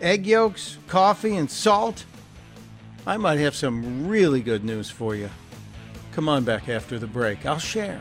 egg 0.00 0.26
yolks, 0.26 0.78
coffee, 0.86 1.36
and 1.36 1.50
salt, 1.50 2.04
I 3.06 3.16
might 3.16 3.38
have 3.38 3.54
some 3.54 4.08
really 4.08 4.40
good 4.40 4.64
news 4.64 4.90
for 4.90 5.14
you. 5.14 5.30
Come 6.18 6.28
on 6.28 6.42
back 6.42 6.68
after 6.68 6.98
the 6.98 7.06
break. 7.06 7.46
I'll 7.46 7.60
share. 7.60 8.00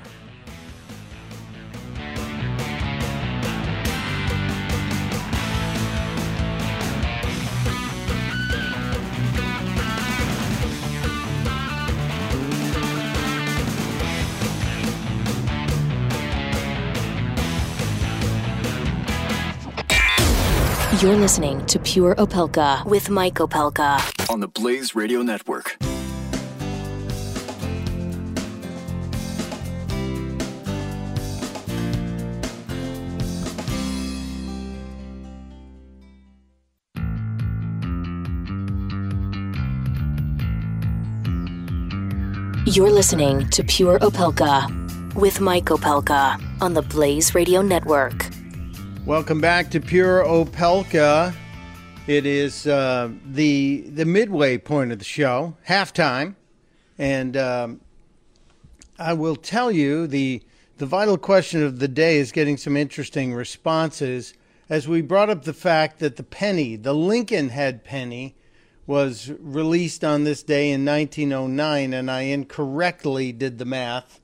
You're 21.03 21.15
listening 21.17 21.63
to 21.67 21.77
Pure 21.77 22.15
Opelka 22.15 22.83
with 22.87 23.11
Mike 23.11 23.35
Opelka 23.35 24.27
on 24.31 24.39
the 24.39 24.47
Blaze 24.47 24.95
Radio 24.95 25.21
Network. 25.21 25.77
You're 42.77 42.91
listening 42.91 43.49
to 43.49 43.63
Pure 43.63 43.97
Opelka 44.01 45.15
with 45.15 45.41
Mike 45.41 45.65
Opelka 45.65 46.39
on 46.61 46.75
the 46.75 46.83
Blaze 46.83 47.33
Radio 47.33 47.63
Network. 47.63 48.29
Welcome 49.03 49.41
back 49.41 49.71
to 49.71 49.79
Pure 49.79 50.25
Opelka. 50.25 51.33
It 52.05 52.27
is 52.27 52.67
uh, 52.67 53.09
the 53.25 53.81
the 53.89 54.05
midway 54.05 54.59
point 54.59 54.91
of 54.91 54.99
the 54.99 55.05
show, 55.05 55.57
halftime, 55.67 56.35
and 56.99 57.35
um, 57.35 57.81
I 58.99 59.13
will 59.13 59.37
tell 59.37 59.71
you 59.71 60.05
the 60.05 60.43
the 60.77 60.85
vital 60.85 61.17
question 61.17 61.63
of 61.63 61.79
the 61.79 61.87
day 61.87 62.17
is 62.17 62.31
getting 62.31 62.57
some 62.57 62.77
interesting 62.77 63.33
responses 63.33 64.35
as 64.69 64.87
we 64.87 65.01
brought 65.01 65.31
up 65.31 65.45
the 65.45 65.53
fact 65.53 65.97
that 65.97 66.17
the 66.17 66.21
penny, 66.21 66.75
the 66.75 66.93
Lincoln 66.93 67.49
head 67.49 67.83
penny, 67.83 68.35
was 68.87 69.29
released 69.39 70.03
on 70.03 70.23
this 70.23 70.41
day 70.41 70.71
in 70.71 70.83
1909, 70.83 71.93
and 71.93 72.09
I 72.09 72.21
incorrectly 72.21 73.31
did 73.31 73.59
the 73.59 73.65
math 73.65 74.19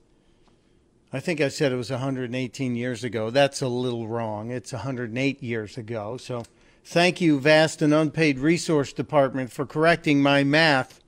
I 1.14 1.20
think 1.20 1.40
I 1.40 1.46
said 1.46 1.70
it 1.70 1.76
was 1.76 1.92
118 1.92 2.74
years 2.74 3.04
ago. 3.04 3.30
That's 3.30 3.62
a 3.62 3.68
little 3.68 4.08
wrong. 4.08 4.50
It's 4.50 4.72
108 4.72 5.40
years 5.44 5.78
ago. 5.78 6.16
So 6.16 6.42
thank 6.84 7.20
you, 7.20 7.38
Vast 7.38 7.82
and 7.82 7.94
Unpaid 7.94 8.40
Resource 8.40 8.92
Department, 8.92 9.52
for 9.52 9.64
correcting 9.64 10.20
my 10.20 10.42
math. 10.42 10.98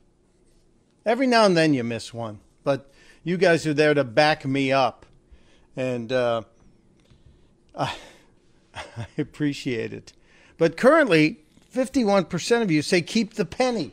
Every 1.04 1.26
now 1.26 1.44
and 1.44 1.56
then 1.56 1.74
you 1.74 1.82
miss 1.82 2.14
one, 2.14 2.38
but 2.62 2.88
you 3.24 3.36
guys 3.36 3.66
are 3.66 3.74
there 3.74 3.94
to 3.94 4.04
back 4.04 4.46
me 4.46 4.70
up. 4.70 5.06
And 5.74 6.12
uh, 6.12 6.42
I, 7.74 7.92
I 8.76 9.08
appreciate 9.18 9.92
it. 9.92 10.12
But 10.56 10.76
currently, 10.76 11.40
51% 11.76 12.62
of 12.62 12.70
you 12.70 12.82
say 12.82 13.02
keep 13.02 13.34
the 13.34 13.44
penny. 13.44 13.92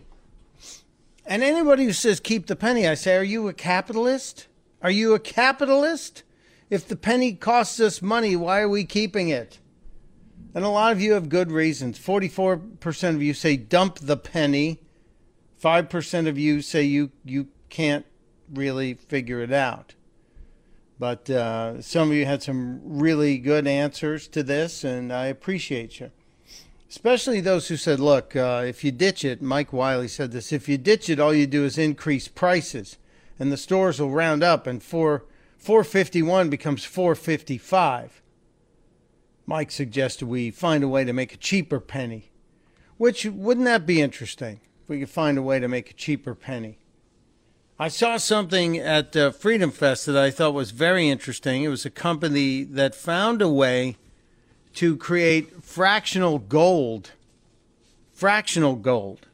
And 1.26 1.44
anybody 1.44 1.86
who 1.86 1.94
says 1.94 2.20
keep 2.20 2.48
the 2.48 2.56
penny, 2.56 2.88
I 2.88 2.96
say, 2.96 3.16
are 3.16 3.24
you 3.24 3.48
a 3.48 3.54
capitalist? 3.54 4.48
Are 4.82 4.92
you 4.92 5.14
a 5.14 5.20
capitalist? 5.20 6.24
If 6.70 6.88
the 6.88 6.96
penny 6.96 7.34
costs 7.34 7.80
us 7.80 8.02
money, 8.02 8.36
why 8.36 8.62
are 8.62 8.70
we 8.70 8.84
keeping 8.84 9.30
it? 9.30 9.60
And 10.56 10.64
a 10.66 10.70
lot 10.70 10.92
of 10.92 11.02
you 11.02 11.14
have 11.14 11.30
good 11.30 11.52
reasons. 11.52 12.00
44% 12.00 13.10
of 13.16 13.22
you 13.22 13.34
say 13.34 13.58
dump 13.58 14.00
the 14.00 14.18
penny. 14.18 14.80
5% 15.62 16.28
of 16.28 16.38
you 16.38 16.62
say 16.62 16.84
you, 16.84 17.12
you 17.24 17.48
can't 17.70 18.06
really 18.54 18.94
figure 18.94 19.42
it 19.42 19.52
out. 19.52 19.96
But 21.00 21.30
uh, 21.30 21.82
some 21.82 22.12
of 22.12 22.16
you 22.16 22.26
had 22.26 22.44
some 22.44 22.82
really 22.84 23.38
good 23.38 23.66
answers 23.68 24.28
to 24.30 24.44
this, 24.44 24.84
and 24.84 25.12
I 25.12 25.28
appreciate 25.28 26.00
you. 26.00 26.12
Especially 26.94 27.41
those 27.41 27.70
who 27.70 27.76
said, 27.76 28.00
look, 28.00 28.36
uh, 28.36 28.64
if 28.68 28.84
you 28.84 28.91
ditch 28.91 29.26
it, 29.26 29.41
Mike 29.41 29.74
Wiley 29.74 30.08
said 30.08 30.32
this, 30.32 30.54
if 30.54 30.70
you 30.70 30.78
ditch 30.78 31.10
it, 31.10 31.20
all 31.20 31.34
you 31.34 31.48
do 31.48 31.66
is 31.66 31.76
increase 31.76 32.28
prices 32.28 33.00
and 33.39 33.52
the 33.52 33.58
stores 33.58 34.00
will 34.00 34.12
round 34.12 34.44
up 34.44 34.68
and 34.68 34.84
4 34.84 35.26
451 35.58 36.52
becomes 36.52 36.86
455. 36.86 38.22
Mike 39.48 39.72
suggested 39.72 40.28
we 40.28 40.52
find 40.52 40.84
a 40.84 40.88
way 40.88 41.04
to 41.04 41.14
make 41.14 41.34
a 41.34 41.38
cheaper 41.38 41.80
penny. 41.80 42.30
Which 42.98 43.26
wouldn't 43.26 43.66
that 43.66 43.88
be 43.88 44.00
interesting 44.00 44.62
if 44.84 44.88
we 44.88 45.00
could 45.00 45.10
find 45.10 45.39
a 45.39 45.41
way 45.41 45.60
to 45.60 45.68
make 45.68 45.89
a 45.89 45.96
cheaper 45.96 46.36
penny? 46.36 46.78
I 47.80 47.88
saw 47.88 48.18
something 48.18 48.78
at 48.78 49.16
uh, 49.16 49.32
Freedom 49.32 49.72
Fest 49.72 50.06
that 50.06 50.16
I 50.16 50.30
thought 50.30 50.54
was 50.54 50.70
very 50.70 51.10
interesting. 51.10 51.64
It 51.64 51.70
was 51.70 51.88
a 51.88 51.89
company 51.89 52.64
that 52.64 52.94
found 52.94 53.41
a 53.41 53.50
way 53.50 53.98
to 54.76 54.98
create 54.98 55.64
fractional 55.64 56.40
gold. 56.40 57.12
Fractional 58.12 58.76
gold. 58.76 59.28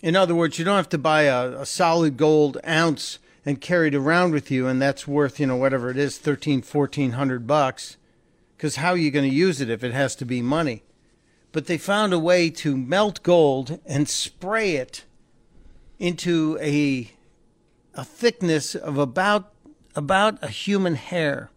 In 0.00 0.16
other 0.16 0.34
words, 0.34 0.58
you 0.58 0.64
don't 0.64 0.76
have 0.76 0.88
to 0.88 0.98
buy 0.98 1.22
a, 1.22 1.60
a 1.60 1.66
solid 1.66 2.16
gold 2.16 2.58
ounce 2.66 3.18
and 3.44 3.60
carry 3.60 3.88
it 3.88 3.94
around 3.94 4.32
with 4.32 4.50
you, 4.50 4.66
and 4.66 4.80
that's 4.80 5.06
worth, 5.06 5.38
you 5.38 5.46
know, 5.46 5.56
whatever 5.56 5.90
it 5.90 5.96
is, 5.96 6.18
thirteen, 6.18 6.62
fourteen 6.62 7.12
hundred 7.12 7.46
bucks. 7.46 7.96
Because 8.56 8.76
how 8.76 8.90
are 8.90 8.96
you 8.96 9.10
going 9.10 9.28
to 9.28 9.34
use 9.34 9.60
it 9.60 9.70
if 9.70 9.82
it 9.82 9.92
has 9.92 10.14
to 10.16 10.24
be 10.24 10.40
money? 10.42 10.82
But 11.50 11.66
they 11.66 11.78
found 11.78 12.12
a 12.12 12.18
way 12.18 12.50
to 12.50 12.76
melt 12.76 13.22
gold 13.22 13.80
and 13.84 14.08
spray 14.08 14.76
it 14.76 15.04
into 15.98 16.58
a 16.60 17.10
a 17.94 18.04
thickness 18.04 18.74
of 18.74 18.98
about 18.98 19.52
about 19.94 20.42
a 20.42 20.48
human 20.48 20.94
hair, 20.94 21.50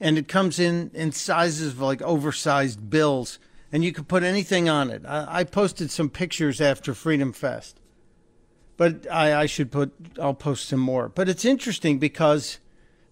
and 0.00 0.16
it 0.16 0.28
comes 0.28 0.58
in 0.58 0.90
in 0.94 1.12
sizes 1.12 1.74
of 1.74 1.80
like 1.80 2.02
oversized 2.02 2.88
bills 2.88 3.38
and 3.72 3.84
you 3.84 3.92
could 3.92 4.08
put 4.08 4.22
anything 4.22 4.68
on 4.68 4.90
it. 4.90 5.02
I, 5.06 5.40
I 5.40 5.44
posted 5.44 5.90
some 5.90 6.10
pictures 6.10 6.60
after 6.60 6.94
Freedom 6.94 7.32
Fest, 7.32 7.80
but 8.76 9.10
I, 9.10 9.42
I 9.42 9.46
should 9.46 9.70
put. 9.70 9.92
I'll 10.20 10.34
post 10.34 10.68
some 10.68 10.80
more. 10.80 11.08
But 11.08 11.28
it's 11.28 11.44
interesting 11.44 11.98
because 11.98 12.58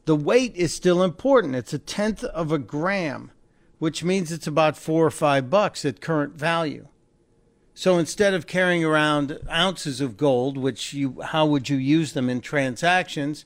the 0.04 0.16
weight 0.16 0.54
is 0.56 0.74
still 0.74 1.02
important. 1.02 1.54
It's 1.54 1.72
a 1.72 1.78
tenth 1.78 2.24
of 2.24 2.50
a 2.50 2.58
gram, 2.58 3.30
which 3.78 4.02
means 4.02 4.32
it's 4.32 4.46
about 4.46 4.76
four 4.76 5.06
or 5.06 5.10
five 5.10 5.50
bucks 5.50 5.84
at 5.84 6.00
current 6.00 6.34
value. 6.34 6.88
So 7.74 7.98
instead 7.98 8.34
of 8.34 8.48
carrying 8.48 8.84
around 8.84 9.38
ounces 9.48 10.00
of 10.00 10.16
gold, 10.16 10.58
which 10.58 10.92
you 10.92 11.20
how 11.20 11.46
would 11.46 11.68
you 11.68 11.76
use 11.76 12.12
them 12.12 12.28
in 12.28 12.40
transactions? 12.40 13.44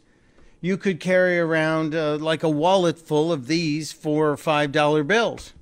You 0.63 0.77
could 0.79 1.01
carry 1.01 1.39
around 1.39 1.93
uh, 1.95 2.17
like 2.17 2.45
a 2.45 2.49
wallet 2.49 2.97
full 2.97 3.33
of 3.33 3.49
these 3.49 3.93
four 3.93 4.31
or 4.31 4.37
five 4.39 4.73
dollar 4.73 5.03
bills, 5.03 5.53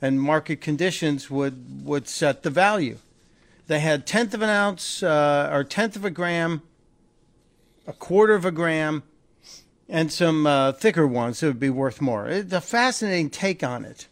and 0.00 0.20
market 0.20 0.60
conditions 0.60 1.28
would 1.30 1.84
would 1.84 2.06
set 2.06 2.44
the 2.44 2.50
value. 2.50 2.98
They 3.66 3.80
had 3.80 4.06
tenth 4.06 4.34
of 4.34 4.42
an 4.42 4.50
ounce 4.50 5.02
uh, 5.02 5.50
or 5.50 5.64
tenth 5.64 5.96
of 5.96 6.04
a 6.04 6.10
gram, 6.10 6.62
a 7.86 7.92
quarter 7.92 8.34
of 8.34 8.44
a 8.44 8.52
gram, 8.52 9.02
and 9.88 10.12
some 10.12 10.46
uh, 10.46 10.72
thicker 10.72 11.06
ones 11.06 11.40
that 11.40 11.46
would 11.46 11.60
be 11.60 11.70
worth 11.70 12.00
more. 12.00 12.28
It's 12.28 12.52
a 12.52 12.60
fascinating 12.60 13.30
take 13.30 13.64
on 13.64 13.84
it. 13.84 14.08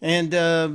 And 0.00 0.34
uh, 0.34 0.70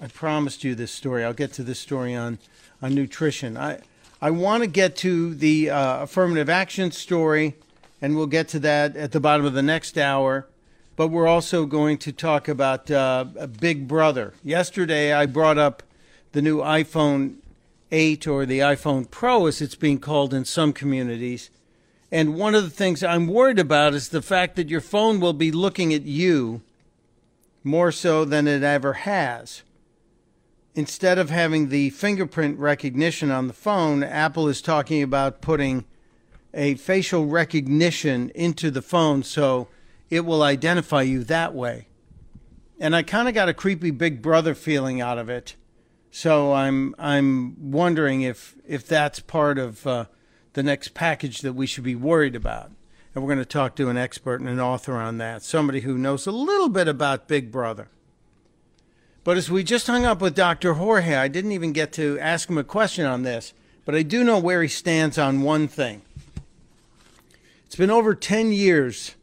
I 0.00 0.06
promised 0.06 0.64
you 0.64 0.74
this 0.74 0.90
story. 0.90 1.22
I'll 1.22 1.34
get 1.34 1.52
to 1.54 1.62
this 1.62 1.78
story 1.78 2.14
on 2.14 2.38
on 2.80 2.94
nutrition. 2.94 3.58
I 3.58 3.80
I 4.24 4.30
want 4.30 4.62
to 4.62 4.66
get 4.66 4.96
to 4.96 5.34
the 5.34 5.68
uh, 5.68 6.04
affirmative 6.04 6.48
action 6.48 6.92
story, 6.92 7.56
and 8.00 8.16
we'll 8.16 8.26
get 8.26 8.48
to 8.48 8.58
that 8.60 8.96
at 8.96 9.12
the 9.12 9.20
bottom 9.20 9.44
of 9.44 9.52
the 9.52 9.62
next 9.62 9.98
hour. 9.98 10.46
But 10.96 11.08
we're 11.08 11.26
also 11.26 11.66
going 11.66 11.98
to 11.98 12.10
talk 12.10 12.48
about 12.48 12.90
uh, 12.90 13.26
Big 13.60 13.86
Brother. 13.86 14.32
Yesterday, 14.42 15.12
I 15.12 15.26
brought 15.26 15.58
up 15.58 15.82
the 16.32 16.40
new 16.40 16.60
iPhone 16.60 17.34
8 17.92 18.26
or 18.26 18.46
the 18.46 18.60
iPhone 18.60 19.10
Pro, 19.10 19.44
as 19.44 19.60
it's 19.60 19.74
being 19.74 19.98
called 19.98 20.32
in 20.32 20.46
some 20.46 20.72
communities. 20.72 21.50
And 22.10 22.34
one 22.34 22.54
of 22.54 22.62
the 22.62 22.70
things 22.70 23.04
I'm 23.04 23.26
worried 23.26 23.58
about 23.58 23.92
is 23.92 24.08
the 24.08 24.22
fact 24.22 24.56
that 24.56 24.70
your 24.70 24.80
phone 24.80 25.20
will 25.20 25.34
be 25.34 25.52
looking 25.52 25.92
at 25.92 26.04
you 26.04 26.62
more 27.62 27.92
so 27.92 28.24
than 28.24 28.48
it 28.48 28.62
ever 28.62 28.94
has 28.94 29.64
instead 30.74 31.18
of 31.18 31.30
having 31.30 31.68
the 31.68 31.90
fingerprint 31.90 32.58
recognition 32.58 33.30
on 33.30 33.46
the 33.46 33.52
phone, 33.52 34.02
Apple 34.02 34.48
is 34.48 34.60
talking 34.60 35.02
about 35.02 35.40
putting 35.40 35.84
a 36.52 36.74
facial 36.74 37.26
recognition 37.26 38.30
into 38.34 38.70
the 38.70 38.82
phone 38.82 39.22
so 39.22 39.68
it 40.10 40.20
will 40.20 40.42
identify 40.42 41.02
you 41.02 41.24
that 41.24 41.54
way. 41.54 41.88
And 42.78 42.94
I 42.94 43.02
kind 43.02 43.28
of 43.28 43.34
got 43.34 43.48
a 43.48 43.54
creepy 43.54 43.90
big 43.90 44.20
brother 44.20 44.54
feeling 44.54 45.00
out 45.00 45.18
of 45.18 45.28
it. 45.28 45.56
So 46.10 46.52
I'm 46.52 46.94
I'm 46.98 47.72
wondering 47.72 48.22
if 48.22 48.54
if 48.66 48.86
that's 48.86 49.18
part 49.20 49.58
of 49.58 49.86
uh, 49.86 50.04
the 50.52 50.62
next 50.62 50.94
package 50.94 51.40
that 51.40 51.54
we 51.54 51.66
should 51.66 51.84
be 51.84 51.96
worried 51.96 52.36
about. 52.36 52.70
And 53.14 53.22
we're 53.22 53.34
going 53.34 53.38
to 53.38 53.44
talk 53.44 53.76
to 53.76 53.88
an 53.88 53.96
expert 53.96 54.40
and 54.40 54.48
an 54.48 54.60
author 54.60 54.94
on 54.94 55.18
that, 55.18 55.42
somebody 55.42 55.80
who 55.80 55.96
knows 55.96 56.26
a 56.26 56.32
little 56.32 56.68
bit 56.68 56.88
about 56.88 57.28
Big 57.28 57.52
Brother. 57.52 57.88
But 59.24 59.38
as 59.38 59.50
we 59.50 59.64
just 59.64 59.86
hung 59.86 60.04
up 60.04 60.20
with 60.20 60.34
Dr. 60.34 60.74
Jorge, 60.74 61.16
I 61.16 61.28
didn't 61.28 61.52
even 61.52 61.72
get 61.72 61.92
to 61.94 62.18
ask 62.20 62.50
him 62.50 62.58
a 62.58 62.64
question 62.64 63.06
on 63.06 63.22
this, 63.22 63.54
but 63.86 63.94
I 63.94 64.02
do 64.02 64.22
know 64.22 64.38
where 64.38 64.60
he 64.60 64.68
stands 64.68 65.16
on 65.16 65.40
one 65.40 65.66
thing. 65.66 66.02
It's 67.64 67.74
been 67.74 67.90
over 67.90 68.14
10 68.14 68.52
years 68.52 69.14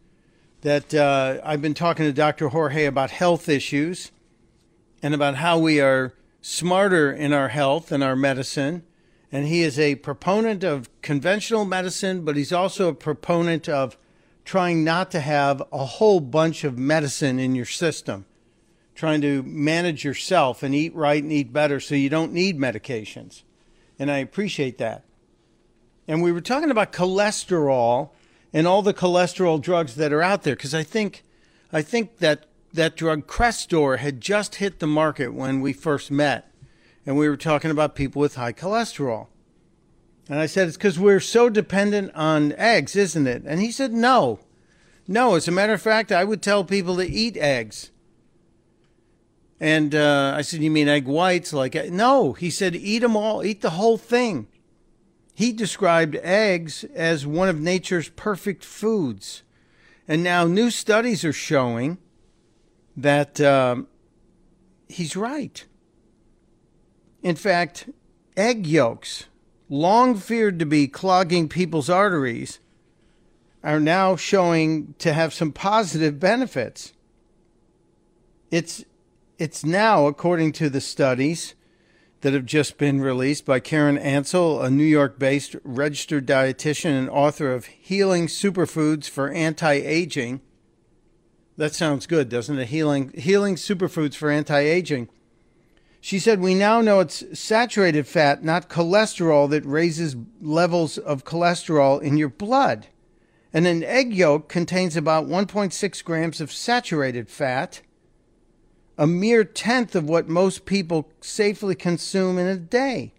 that 0.61 0.95
uh, 0.95 1.39
I've 1.43 1.61
been 1.61 1.75
talking 1.75 2.05
to 2.05 2.13
Dr. 2.13 2.49
Jorge 2.49 2.85
about 2.85 3.11
health 3.11 3.47
issues 3.47 4.11
and 5.03 5.13
about 5.13 5.35
how 5.35 5.59
we 5.59 5.79
are 5.79 6.13
smarter 6.41 7.11
in 7.11 7.31
our 7.31 7.49
health 7.49 7.91
and 7.91 8.03
our 8.03 8.15
medicine. 8.15 8.83
And 9.31 9.45
he 9.45 9.61
is 9.61 9.77
a 9.77 9.95
proponent 9.95 10.63
of 10.63 10.89
conventional 11.03 11.63
medicine, 11.63 12.25
but 12.25 12.35
he's 12.35 12.51
also 12.51 12.87
a 12.87 12.95
proponent 12.95 13.69
of 13.69 13.97
trying 14.45 14.83
not 14.83 15.11
to 15.11 15.19
have 15.19 15.61
a 15.71 15.85
whole 15.85 16.19
bunch 16.19 16.63
of 16.63 16.75
medicine 16.75 17.37
in 17.37 17.53
your 17.53 17.65
system 17.65 18.25
trying 19.01 19.19
to 19.19 19.41
manage 19.41 20.03
yourself 20.05 20.61
and 20.61 20.75
eat 20.75 20.93
right 20.93 21.23
and 21.23 21.31
eat 21.31 21.51
better 21.51 21.79
so 21.79 21.95
you 21.95 22.07
don't 22.07 22.31
need 22.31 22.55
medications. 22.55 23.41
And 23.97 24.11
I 24.11 24.19
appreciate 24.19 24.77
that. 24.77 25.05
And 26.07 26.21
we 26.21 26.31
were 26.31 26.39
talking 26.39 26.69
about 26.69 26.93
cholesterol 26.93 28.11
and 28.53 28.67
all 28.67 28.83
the 28.83 28.93
cholesterol 28.93 29.59
drugs 29.59 29.95
that 29.95 30.13
are 30.13 30.21
out 30.21 30.43
there 30.43 30.55
because 30.55 30.75
I 30.75 30.83
think 30.83 31.23
I 31.73 31.81
think 31.81 32.19
that 32.19 32.45
that 32.73 32.95
drug 32.95 33.25
Crestor 33.25 33.97
had 33.97 34.21
just 34.21 34.55
hit 34.55 34.77
the 34.77 34.85
market 34.85 35.33
when 35.33 35.61
we 35.61 35.73
first 35.73 36.11
met. 36.11 36.53
And 37.03 37.17
we 37.17 37.27
were 37.27 37.37
talking 37.37 37.71
about 37.71 37.95
people 37.95 38.19
with 38.19 38.35
high 38.35 38.53
cholesterol. 38.53 39.29
And 40.29 40.37
I 40.37 40.45
said, 40.45 40.67
it's 40.67 40.77
because 40.77 40.99
we're 40.99 41.19
so 41.19 41.49
dependent 41.49 42.13
on 42.13 42.51
eggs, 42.51 42.95
isn't 42.95 43.25
it? 43.25 43.41
And 43.47 43.61
he 43.61 43.71
said, 43.71 43.93
no. 43.93 44.41
No, 45.07 45.33
as 45.33 45.47
a 45.47 45.51
matter 45.51 45.73
of 45.73 45.81
fact, 45.81 46.11
I 46.11 46.23
would 46.23 46.43
tell 46.43 46.63
people 46.63 46.97
to 46.97 47.09
eat 47.09 47.35
eggs. 47.35 47.89
And 49.61 49.93
uh, 49.93 50.33
I 50.35 50.41
said, 50.41 50.63
You 50.63 50.71
mean 50.71 50.87
egg 50.87 51.05
whites? 51.05 51.53
Like, 51.53 51.75
no. 51.91 52.33
He 52.33 52.49
said, 52.49 52.75
Eat 52.75 52.99
them 52.99 53.15
all, 53.15 53.45
eat 53.45 53.61
the 53.61 53.69
whole 53.69 53.97
thing. 53.97 54.47
He 55.35 55.53
described 55.53 56.15
eggs 56.23 56.83
as 56.95 57.27
one 57.27 57.47
of 57.47 57.61
nature's 57.61 58.09
perfect 58.09 58.65
foods. 58.65 59.43
And 60.07 60.23
now 60.23 60.45
new 60.45 60.71
studies 60.71 61.23
are 61.23 61.31
showing 61.31 61.99
that 62.97 63.39
um, 63.39 63.87
he's 64.89 65.15
right. 65.15 65.63
In 67.21 67.35
fact, 67.35 67.87
egg 68.35 68.65
yolks, 68.65 69.25
long 69.69 70.15
feared 70.15 70.57
to 70.57 70.65
be 70.65 70.87
clogging 70.87 71.47
people's 71.47 71.89
arteries, 71.89 72.59
are 73.63 73.79
now 73.79 74.15
showing 74.15 74.95
to 74.97 75.13
have 75.13 75.35
some 75.35 75.51
positive 75.51 76.19
benefits. 76.19 76.93
It's 78.49 78.85
it's 79.41 79.65
now, 79.65 80.05
according 80.05 80.51
to 80.51 80.69
the 80.69 80.79
studies 80.79 81.55
that 82.21 82.31
have 82.33 82.45
just 82.45 82.77
been 82.77 83.01
released 83.01 83.43
by 83.43 83.59
Karen 83.59 83.97
Ansel, 83.97 84.61
a 84.61 84.69
New 84.69 84.83
York 84.83 85.17
based 85.17 85.55
registered 85.63 86.27
dietitian 86.27 86.91
and 86.91 87.09
author 87.09 87.51
of 87.51 87.65
Healing 87.65 88.27
Superfoods 88.27 89.09
for 89.09 89.31
Anti 89.31 89.73
Aging. 89.73 90.41
That 91.57 91.73
sounds 91.73 92.05
good, 92.05 92.29
doesn't 92.29 92.59
it? 92.59 92.67
Healing, 92.67 93.13
healing 93.15 93.55
superfoods 93.55 94.13
for 94.13 94.29
anti 94.29 94.59
aging. 94.59 95.09
She 95.99 96.19
said, 96.19 96.39
We 96.39 96.53
now 96.53 96.81
know 96.81 96.99
it's 96.99 97.23
saturated 97.37 98.05
fat, 98.05 98.43
not 98.43 98.69
cholesterol, 98.69 99.49
that 99.49 99.65
raises 99.65 100.15
levels 100.39 100.99
of 100.99 101.25
cholesterol 101.25 101.99
in 101.99 102.15
your 102.15 102.29
blood. 102.29 102.87
And 103.51 103.65
an 103.65 103.83
egg 103.83 104.13
yolk 104.13 104.49
contains 104.49 104.95
about 104.95 105.27
1.6 105.27 106.03
grams 106.03 106.41
of 106.41 106.51
saturated 106.51 107.27
fat 107.27 107.81
a 109.01 109.07
mere 109.07 109.43
tenth 109.43 109.95
of 109.95 110.07
what 110.07 110.29
most 110.29 110.63
people 110.63 111.09
safely 111.21 111.73
consume 111.73 112.37
in 112.37 112.45
a 112.45 112.55
day. 112.55 113.11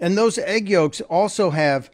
And 0.00 0.16
those 0.16 0.38
egg 0.38 0.70
yolks 0.70 1.02
also 1.02 1.50
have 1.50 1.90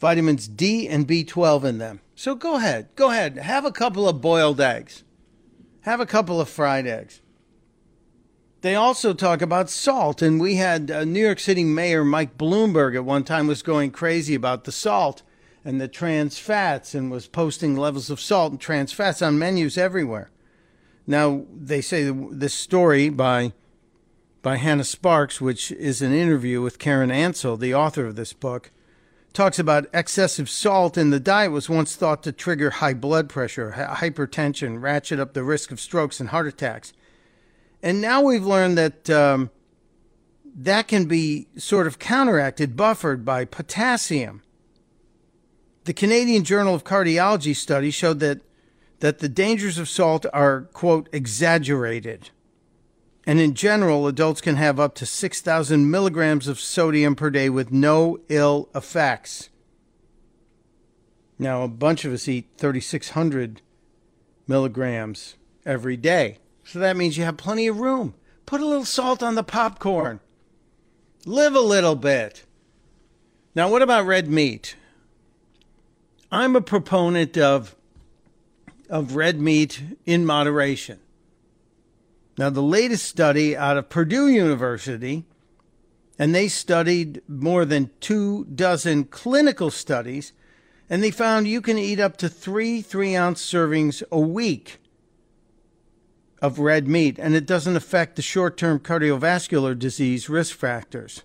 vitamins 0.00 0.48
D 0.48 0.88
and 0.88 1.06
B12 1.06 1.62
in 1.62 1.78
them. 1.78 2.00
So 2.16 2.34
go 2.34 2.56
ahead, 2.56 2.88
go 2.96 3.12
ahead, 3.12 3.36
have 3.36 3.64
a 3.64 3.70
couple 3.70 4.08
of 4.08 4.20
boiled 4.20 4.60
eggs, 4.60 5.04
have 5.82 6.00
a 6.00 6.06
couple 6.06 6.40
of 6.40 6.48
fried 6.48 6.88
eggs. 6.88 7.22
They 8.62 8.74
also 8.74 9.14
talk 9.14 9.40
about 9.40 9.70
salt, 9.70 10.20
and 10.20 10.40
we 10.40 10.56
had 10.56 10.90
uh, 10.90 11.04
New 11.04 11.24
York 11.24 11.38
City 11.38 11.62
Mayor 11.62 12.04
Mike 12.04 12.36
Bloomberg 12.36 12.96
at 12.96 13.04
one 13.04 13.22
time 13.22 13.46
was 13.46 13.62
going 13.62 13.92
crazy 13.92 14.34
about 14.34 14.64
the 14.64 14.72
salt 14.72 15.22
and 15.64 15.80
the 15.80 15.86
trans 15.86 16.36
fats 16.36 16.96
and 16.96 17.12
was 17.12 17.28
posting 17.28 17.76
levels 17.76 18.10
of 18.10 18.20
salt 18.20 18.50
and 18.50 18.60
trans 18.60 18.92
fats 18.92 19.22
on 19.22 19.38
menus 19.38 19.78
everywhere. 19.78 20.32
Now 21.06 21.44
they 21.54 21.80
say 21.80 22.10
this 22.10 22.54
story 22.54 23.08
by 23.08 23.52
by 24.42 24.56
Hannah 24.56 24.84
Sparks, 24.84 25.40
which 25.40 25.72
is 25.72 26.02
an 26.02 26.12
interview 26.12 26.60
with 26.60 26.78
Karen 26.78 27.10
Ansel, 27.10 27.56
the 27.56 27.74
author 27.74 28.04
of 28.04 28.14
this 28.14 28.34
book, 28.34 28.70
talks 29.32 29.58
about 29.58 29.86
excessive 29.94 30.50
salt 30.50 30.98
in 30.98 31.08
the 31.08 31.18
diet 31.18 31.50
was 31.50 31.68
once 31.68 31.96
thought 31.96 32.22
to 32.22 32.30
trigger 32.30 32.68
high 32.70 32.92
blood 32.92 33.28
pressure, 33.30 33.72
hypertension, 33.72 34.82
ratchet 34.82 35.18
up 35.18 35.32
the 35.32 35.42
risk 35.42 35.72
of 35.72 35.80
strokes 35.80 36.20
and 36.20 36.28
heart 36.28 36.46
attacks. 36.46 36.92
And 37.82 38.02
now 38.02 38.20
we've 38.20 38.44
learned 38.44 38.76
that 38.76 39.08
um, 39.08 39.50
that 40.54 40.88
can 40.88 41.06
be 41.06 41.48
sort 41.56 41.86
of 41.86 41.98
counteracted, 41.98 42.76
buffered 42.76 43.24
by 43.24 43.44
potassium. 43.44 44.42
The 45.84 45.92
Canadian 45.92 46.44
Journal 46.44 46.74
of 46.74 46.84
Cardiology 46.84 47.56
study 47.56 47.90
showed 47.90 48.20
that 48.20 48.40
that 49.00 49.18
the 49.18 49.28
dangers 49.28 49.78
of 49.78 49.88
salt 49.88 50.26
are, 50.32 50.62
quote, 50.72 51.08
exaggerated. 51.12 52.30
And 53.26 53.40
in 53.40 53.54
general, 53.54 54.06
adults 54.06 54.40
can 54.40 54.56
have 54.56 54.78
up 54.78 54.94
to 54.96 55.06
6,000 55.06 55.90
milligrams 55.90 56.46
of 56.46 56.60
sodium 56.60 57.14
per 57.14 57.30
day 57.30 57.48
with 57.48 57.72
no 57.72 58.18
ill 58.28 58.68
effects. 58.74 59.48
Now, 61.38 61.62
a 61.62 61.68
bunch 61.68 62.04
of 62.04 62.12
us 62.12 62.28
eat 62.28 62.48
3,600 62.58 63.62
milligrams 64.46 65.36
every 65.64 65.96
day. 65.96 66.38
So 66.64 66.78
that 66.78 66.96
means 66.96 67.16
you 67.16 67.24
have 67.24 67.36
plenty 67.36 67.66
of 67.66 67.80
room. 67.80 68.14
Put 68.46 68.60
a 68.60 68.66
little 68.66 68.84
salt 68.84 69.22
on 69.22 69.34
the 69.34 69.42
popcorn. 69.42 70.20
Live 71.26 71.54
a 71.54 71.60
little 71.60 71.96
bit. 71.96 72.44
Now, 73.54 73.70
what 73.70 73.82
about 73.82 74.06
red 74.06 74.28
meat? 74.28 74.76
I'm 76.30 76.56
a 76.56 76.60
proponent 76.60 77.38
of 77.38 77.74
of 78.88 79.16
red 79.16 79.40
meat 79.40 79.82
in 80.04 80.24
moderation. 80.26 81.00
Now, 82.36 82.50
the 82.50 82.62
latest 82.62 83.06
study 83.06 83.56
out 83.56 83.76
of 83.76 83.88
Purdue 83.88 84.28
University, 84.28 85.24
and 86.18 86.34
they 86.34 86.48
studied 86.48 87.22
more 87.28 87.64
than 87.64 87.90
two 88.00 88.44
dozen 88.46 89.04
clinical 89.04 89.70
studies, 89.70 90.32
And 90.88 91.02
they 91.02 91.10
found 91.10 91.48
you 91.48 91.60
can 91.60 91.78
eat 91.78 91.98
up 91.98 92.16
to 92.18 92.28
three 92.28 92.82
three 92.82 93.16
ounce 93.16 93.44
servings 93.44 94.02
a 94.12 94.20
week 94.20 94.78
of 96.42 96.58
red 96.58 96.86
meat, 96.86 97.18
and 97.18 97.34
it 97.34 97.46
doesn't 97.46 97.76
affect 97.76 98.16
the 98.16 98.22
short 98.22 98.56
term 98.56 98.78
cardiovascular 98.78 99.78
disease 99.78 100.28
risk 100.28 100.56
factors. 100.56 101.22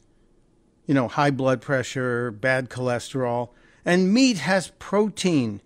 You 0.86 0.94
know, 0.94 1.08
high 1.08 1.32
blood 1.32 1.62
pressure, 1.62 2.32
bad 2.32 2.70
cholesterol. 2.70 3.50
And 3.86 4.14
meat 4.14 4.40
has 4.40 4.72
protein 4.80 5.62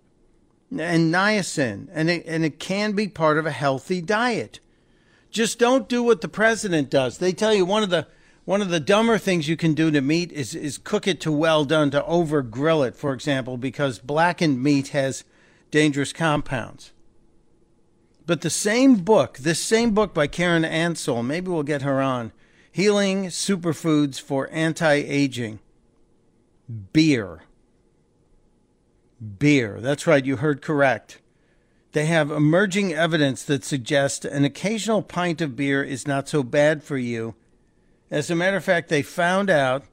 and 0.80 1.12
niacin, 1.12 1.88
and 1.92 2.10
it, 2.10 2.24
and 2.26 2.44
it 2.44 2.58
can 2.58 2.92
be 2.92 3.08
part 3.08 3.38
of 3.38 3.46
a 3.46 3.50
healthy 3.50 4.00
diet. 4.00 4.60
Just 5.30 5.58
don't 5.58 5.88
do 5.88 6.02
what 6.02 6.20
the 6.20 6.28
president 6.28 6.90
does. 6.90 7.18
They 7.18 7.32
tell 7.32 7.54
you 7.54 7.64
one 7.64 7.82
of 7.82 7.90
the 7.90 8.06
one 8.44 8.60
of 8.60 8.68
the 8.68 8.80
dumber 8.80 9.16
things 9.16 9.48
you 9.48 9.56
can 9.56 9.74
do 9.74 9.90
to 9.90 10.00
meat 10.00 10.30
is 10.32 10.54
is 10.54 10.78
cook 10.78 11.08
it 11.08 11.20
to 11.22 11.32
well 11.32 11.64
done 11.64 11.90
to 11.90 12.04
over 12.04 12.42
grill 12.42 12.82
it, 12.82 12.94
for 12.94 13.12
example, 13.12 13.56
because 13.56 13.98
blackened 13.98 14.62
meat 14.62 14.88
has 14.88 15.24
dangerous 15.70 16.12
compounds. 16.12 16.92
But 18.26 18.40
the 18.40 18.50
same 18.50 18.96
book, 18.96 19.38
this 19.38 19.60
same 19.60 19.92
book 19.92 20.14
by 20.14 20.26
Karen 20.26 20.64
Ansel, 20.64 21.22
maybe 21.22 21.50
we'll 21.50 21.62
get 21.62 21.82
her 21.82 22.00
on, 22.00 22.32
Healing 22.72 23.26
Superfoods 23.26 24.20
for 24.20 24.48
Anti-Aging. 24.50 25.60
Beer. 26.92 27.42
Beer. 29.38 29.78
That's 29.80 30.06
right, 30.06 30.24
you 30.24 30.36
heard 30.36 30.62
correct. 30.62 31.20
They 31.92 32.06
have 32.06 32.30
emerging 32.30 32.92
evidence 32.92 33.44
that 33.44 33.64
suggests 33.64 34.24
an 34.24 34.44
occasional 34.44 35.02
pint 35.02 35.40
of 35.40 35.54
beer 35.54 35.82
is 35.82 36.08
not 36.08 36.28
so 36.28 36.42
bad 36.42 36.82
for 36.82 36.98
you. 36.98 37.36
As 38.10 38.30
a 38.30 38.34
matter 38.34 38.56
of 38.56 38.64
fact, 38.64 38.88
they 38.88 39.02
found 39.02 39.48
out, 39.48 39.84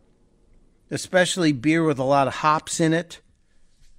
especially 0.90 1.52
beer 1.52 1.84
with 1.84 2.00
a 2.00 2.04
lot 2.04 2.28
of 2.28 2.36
hops 2.36 2.80
in 2.80 2.94
it, 2.94 3.22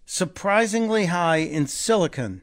surprisingly 0.05 1.07
high 1.07 1.39
in 1.39 1.67
silicon, 1.67 2.43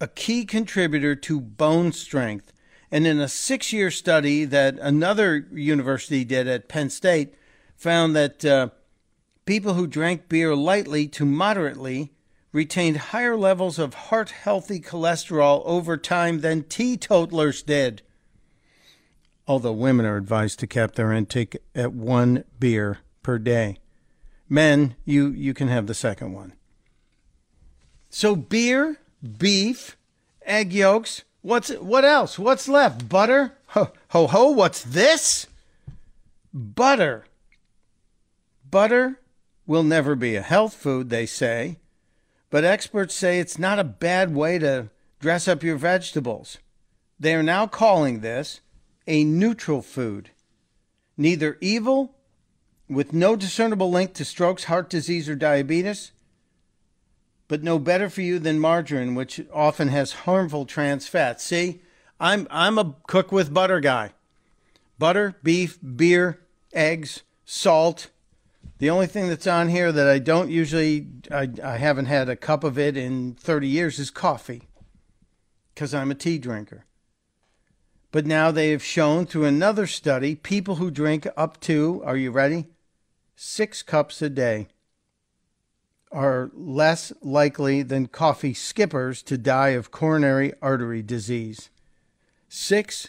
a 0.00 0.08
key 0.08 0.44
contributor 0.44 1.14
to 1.14 1.40
bone 1.40 1.92
strength. 1.92 2.52
And 2.90 3.06
in 3.06 3.20
a 3.20 3.28
six 3.28 3.72
year 3.72 3.90
study 3.90 4.44
that 4.46 4.78
another 4.78 5.46
university 5.52 6.24
did 6.24 6.48
at 6.48 6.68
Penn 6.68 6.90
State, 6.90 7.34
found 7.76 8.14
that 8.14 8.44
uh, 8.44 8.68
people 9.44 9.74
who 9.74 9.86
drank 9.86 10.28
beer 10.28 10.54
lightly 10.54 11.08
to 11.08 11.24
moderately 11.24 12.12
retained 12.52 12.96
higher 12.98 13.36
levels 13.36 13.78
of 13.78 13.94
heart 13.94 14.30
healthy 14.30 14.80
cholesterol 14.80 15.62
over 15.64 15.96
time 15.96 16.40
than 16.40 16.62
teetotalers 16.62 17.62
did. 17.62 18.02
Although 19.46 19.72
women 19.72 20.06
are 20.06 20.16
advised 20.16 20.58
to 20.60 20.66
cap 20.66 20.94
their 20.94 21.12
intake 21.12 21.56
at 21.74 21.92
one 21.92 22.44
beer 22.60 22.98
per 23.22 23.38
day. 23.38 23.78
Men, 24.48 24.94
you, 25.04 25.28
you 25.28 25.54
can 25.54 25.68
have 25.68 25.86
the 25.86 25.94
second 25.94 26.32
one. 26.32 26.52
So, 28.10 28.36
beer, 28.36 28.98
beef, 29.38 29.96
egg 30.44 30.72
yolks. 30.72 31.22
What's 31.40 31.70
what 31.70 32.04
else? 32.04 32.38
What's 32.38 32.68
left? 32.68 33.08
Butter? 33.08 33.54
Ho 33.68 33.90
ho, 34.08 34.26
ho 34.26 34.50
what's 34.50 34.82
this? 34.82 35.46
Butter. 36.52 37.24
Butter 38.70 39.18
will 39.66 39.82
never 39.82 40.14
be 40.14 40.36
a 40.36 40.42
health 40.42 40.74
food, 40.74 41.10
they 41.10 41.26
say, 41.26 41.78
but 42.50 42.64
experts 42.64 43.14
say 43.14 43.38
it's 43.38 43.58
not 43.58 43.78
a 43.78 43.84
bad 43.84 44.34
way 44.34 44.58
to 44.58 44.90
dress 45.20 45.48
up 45.48 45.62
your 45.62 45.76
vegetables. 45.76 46.58
They 47.18 47.34
are 47.34 47.42
now 47.42 47.66
calling 47.66 48.20
this 48.20 48.60
a 49.06 49.24
neutral 49.24 49.82
food. 49.82 50.30
Neither 51.16 51.56
evil, 51.60 52.16
with 52.88 53.12
no 53.12 53.36
discernible 53.36 53.90
link 53.90 54.12
to 54.14 54.24
strokes, 54.24 54.64
heart 54.64 54.90
disease, 54.90 55.28
or 55.28 55.34
diabetes, 55.34 56.12
but 57.48 57.62
no 57.62 57.78
better 57.78 58.08
for 58.08 58.22
you 58.22 58.38
than 58.38 58.58
margarine, 58.58 59.14
which 59.14 59.40
often 59.52 59.88
has 59.88 60.12
harmful 60.12 60.66
trans 60.66 61.06
fats. 61.06 61.44
See, 61.44 61.82
I'm, 62.18 62.46
I'm 62.50 62.78
a 62.78 62.94
cook 63.06 63.32
with 63.32 63.54
butter 63.54 63.80
guy. 63.80 64.12
Butter, 64.98 65.36
beef, 65.42 65.78
beer, 65.96 66.40
eggs, 66.72 67.22
salt, 67.44 68.08
the 68.78 68.90
only 68.90 69.06
thing 69.06 69.28
that's 69.28 69.46
on 69.46 69.68
here 69.68 69.92
that 69.92 70.08
I 70.08 70.18
don't 70.18 70.50
usually, 70.50 71.06
I, 71.30 71.48
I 71.62 71.76
haven't 71.76 72.06
had 72.06 72.28
a 72.28 72.36
cup 72.36 72.64
of 72.64 72.78
it 72.78 72.96
in 72.96 73.34
30 73.34 73.68
years 73.68 73.98
is 73.98 74.10
coffee 74.10 74.68
because 75.74 75.94
I'm 75.94 76.10
a 76.10 76.16
tea 76.16 76.38
drinker. 76.38 76.84
But 78.10 78.26
now 78.26 78.50
they 78.50 78.70
have 78.70 78.84
shown 78.84 79.24
through 79.24 79.44
another 79.44 79.86
study 79.86 80.34
people 80.34 80.76
who 80.76 80.90
drink 80.90 81.26
up 81.36 81.60
to, 81.60 82.02
are 82.04 82.16
you 82.16 82.30
ready? 82.30 82.66
Six 83.36 83.82
cups 83.82 84.20
a 84.20 84.28
day 84.28 84.68
are 86.12 86.50
less 86.52 87.12
likely 87.22 87.82
than 87.82 88.06
coffee 88.06 88.52
skippers 88.52 89.22
to 89.22 89.38
die 89.38 89.70
of 89.70 89.90
coronary 89.90 90.52
artery 90.60 91.02
disease. 91.02 91.70
Six 92.48 93.08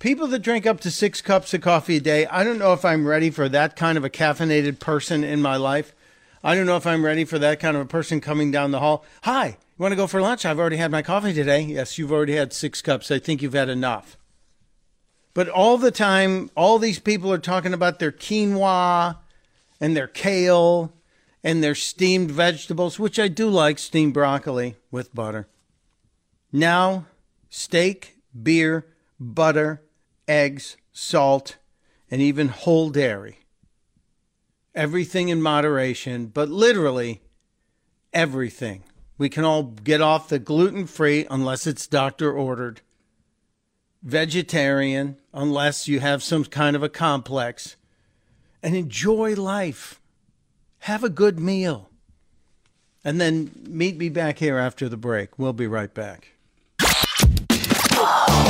people 0.00 0.26
that 0.26 0.40
drink 0.40 0.66
up 0.66 0.80
to 0.80 0.90
six 0.90 1.20
cups 1.20 1.54
of 1.54 1.60
coffee 1.60 1.98
a 1.98 2.00
day, 2.00 2.26
I 2.26 2.42
don't 2.42 2.58
know 2.58 2.72
if 2.72 2.84
I'm 2.84 3.06
ready 3.06 3.30
for 3.30 3.48
that 3.48 3.76
kind 3.76 3.96
of 3.96 4.04
a 4.04 4.10
caffeinated 4.10 4.80
person 4.80 5.22
in 5.22 5.40
my 5.40 5.56
life. 5.56 5.94
I 6.42 6.54
don't 6.54 6.66
know 6.66 6.78
if 6.78 6.86
I'm 6.86 7.04
ready 7.04 7.26
for 7.26 7.38
that 7.38 7.60
kind 7.60 7.76
of 7.76 7.82
a 7.82 7.88
person 7.88 8.20
coming 8.20 8.50
down 8.50 8.70
the 8.70 8.80
hall. 8.80 9.04
Hi, 9.22 9.46
you 9.46 9.82
want 9.82 9.92
to 9.92 9.96
go 9.96 10.06
for 10.06 10.22
lunch? 10.22 10.44
I've 10.44 10.58
already 10.58 10.78
had 10.78 10.90
my 10.90 11.02
coffee 11.02 11.34
today. 11.34 11.60
Yes, 11.60 11.98
you've 11.98 12.12
already 12.12 12.34
had 12.34 12.54
six 12.54 12.80
cups. 12.82 13.10
I 13.10 13.18
think 13.18 13.42
you've 13.42 13.52
had 13.52 13.68
enough. 13.68 14.16
But 15.34 15.48
all 15.50 15.76
the 15.76 15.90
time, 15.90 16.50
all 16.56 16.78
these 16.78 16.98
people 16.98 17.30
are 17.30 17.38
talking 17.38 17.74
about 17.74 17.98
their 17.98 18.10
quinoa 18.10 19.18
and 19.80 19.94
their 19.94 20.08
kale 20.08 20.94
and 21.44 21.62
their 21.62 21.74
steamed 21.74 22.30
vegetables, 22.30 22.98
which 22.98 23.18
I 23.18 23.28
do 23.28 23.48
like 23.50 23.78
steamed 23.78 24.14
broccoli 24.14 24.76
with 24.90 25.14
butter. 25.14 25.46
Now, 26.52 27.04
steak, 27.50 28.16
beer, 28.42 28.86
butter, 29.20 29.82
eggs, 30.30 30.76
salt, 30.92 31.56
and 32.08 32.22
even 32.22 32.48
whole 32.48 32.88
dairy. 32.90 33.40
Everything 34.74 35.28
in 35.28 35.42
moderation, 35.42 36.26
but 36.26 36.48
literally 36.48 37.20
everything. 38.12 38.84
We 39.18 39.28
can 39.28 39.44
all 39.44 39.64
get 39.64 40.00
off 40.00 40.28
the 40.28 40.38
gluten 40.38 40.86
free 40.86 41.26
unless 41.28 41.66
it's 41.66 41.88
doctor 41.88 42.32
ordered, 42.32 42.80
vegetarian 44.02 45.16
unless 45.34 45.88
you 45.88 45.98
have 45.98 46.22
some 46.22 46.44
kind 46.44 46.76
of 46.76 46.82
a 46.82 46.88
complex, 46.88 47.76
and 48.62 48.76
enjoy 48.76 49.34
life. 49.34 50.00
Have 50.84 51.02
a 51.02 51.10
good 51.10 51.40
meal. 51.40 51.90
And 53.04 53.20
then 53.20 53.50
meet 53.66 53.96
me 53.96 54.10
back 54.10 54.38
here 54.38 54.58
after 54.58 54.88
the 54.88 54.96
break. 54.96 55.38
We'll 55.38 55.52
be 55.52 55.66
right 55.66 55.92
back. 55.92 56.34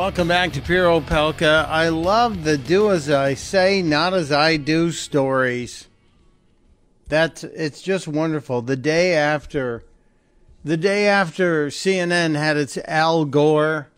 Welcome 0.00 0.28
back 0.28 0.54
to 0.54 0.62
Pure 0.62 1.02
Opelka. 1.02 1.68
I 1.68 1.90
love 1.90 2.44
the 2.44 2.56
do 2.56 2.90
as 2.90 3.10
I 3.10 3.34
say, 3.34 3.82
not 3.82 4.14
as 4.14 4.32
I 4.32 4.56
do 4.56 4.92
stories. 4.92 5.88
That's 7.08 7.44
it's 7.44 7.82
just 7.82 8.08
wonderful. 8.08 8.62
The 8.62 8.76
day 8.76 9.12
after 9.12 9.84
the 10.64 10.78
day 10.78 11.06
after 11.06 11.66
CNN 11.66 12.34
had 12.34 12.56
its 12.56 12.78
Al 12.88 13.26
Gore 13.26 13.88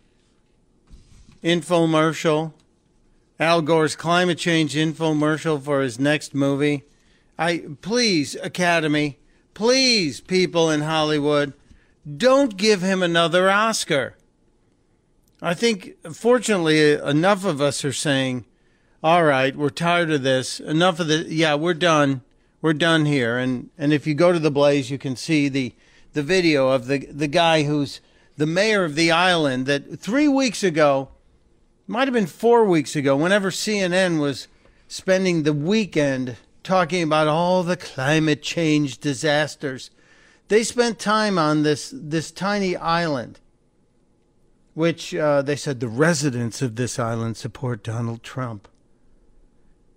infomercial, 1.40 2.52
Al 3.38 3.62
Gore's 3.62 3.94
climate 3.94 4.38
change 4.38 4.74
infomercial 4.74 5.62
for 5.62 5.82
his 5.82 6.00
next 6.00 6.34
movie. 6.34 6.82
I 7.38 7.62
please 7.80 8.34
Academy, 8.42 9.20
please 9.54 10.20
people 10.20 10.68
in 10.68 10.80
Hollywood, 10.80 11.52
don't 12.16 12.56
give 12.56 12.82
him 12.82 13.04
another 13.04 13.48
Oscar. 13.48 14.16
I 15.44 15.55
think, 15.55 15.97
fortunately, 16.14 16.93
enough 16.93 17.44
of 17.44 17.60
us 17.60 17.85
are 17.85 17.93
saying, 17.93 18.44
all 19.02 19.24
right, 19.24 19.56
we're 19.56 19.70
tired 19.70 20.12
of 20.12 20.23
this. 20.23 20.60
Enough 20.60 21.01
of 21.01 21.09
the, 21.09 21.27
yeah, 21.28 21.56
we're 21.56 21.74
done. 21.74 22.23
We're 22.60 22.74
done 22.74 23.06
here. 23.06 23.36
And, 23.36 23.70
and 23.77 23.93
if 23.93 24.06
you 24.06 24.14
go 24.14 24.31
to 24.31 24.39
the 24.39 24.52
Blaze, 24.52 24.89
you 24.89 24.98
can 24.98 25.16
see 25.16 25.48
the, 25.48 25.74
the 26.12 26.23
video 26.23 26.69
of 26.69 26.86
the, 26.86 26.98
the 27.06 27.27
guy 27.27 27.64
who's 27.64 28.01
the 28.36 28.47
mayor 28.47 28.85
of 28.85 28.94
the 28.94 29.10
island 29.10 29.66
that 29.66 29.98
three 29.98 30.28
weeks 30.28 30.62
ago, 30.62 31.09
might 31.89 32.06
have 32.06 32.14
been 32.14 32.27
four 32.27 32.64
weeks 32.64 32.94
ago, 32.94 33.16
whenever 33.16 33.51
CNN 33.51 34.20
was 34.20 34.47
spending 34.86 35.43
the 35.43 35.52
weekend 35.52 36.36
talking 36.62 37.02
about 37.02 37.27
all 37.27 37.62
the 37.62 37.77
climate 37.77 38.43
change 38.43 38.98
disasters 38.98 39.90
They 40.48 40.62
spent 40.62 40.98
time 40.98 41.39
on 41.39 41.62
this 41.62 41.93
this 41.93 42.31
tiny 42.31 42.77
island, 42.77 43.40
which 44.74 45.15
uh, 45.15 45.43
they 45.43 45.57
said 45.57 45.81
the 45.81 45.89
residents 45.89 46.62
of 46.62 46.77
this 46.77 46.99
island 46.99 47.36
support 47.36 47.82
Donald 47.82 48.23
Trump. 48.23 48.69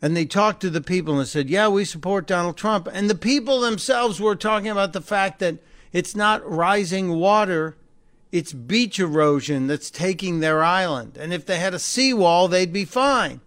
And 0.02 0.16
they 0.16 0.26
talked 0.26 0.62
to 0.62 0.70
the 0.70 0.82
people 0.82 1.18
and 1.18 1.28
said, 1.28 1.50
"Yeah, 1.50 1.68
we 1.70 1.86
support 1.86 2.28
Donald 2.28 2.58
Trump." 2.58 2.88
And 2.92 3.10
the 3.10 3.16
people 3.16 3.62
themselves 3.62 4.20
were 4.20 4.36
talking 4.36 4.70
about 4.70 4.94
the 4.94 5.02
fact 5.02 5.40
that 5.40 5.58
it's 5.94 6.16
not 6.16 6.48
rising 6.50 7.12
water 7.12 7.76
it's 8.36 8.52
beach 8.52 9.00
erosion 9.00 9.68
that's 9.68 9.90
taking 9.90 10.42
their 10.42 10.62
island. 10.62 11.18
And 11.18 11.32
if 11.32 11.46
they 11.46 11.58
had 11.58 11.74
a 11.74 11.80
seawall, 11.80 12.50
they'd 12.50 12.74
be 12.74 12.84
fine. 12.84 13.40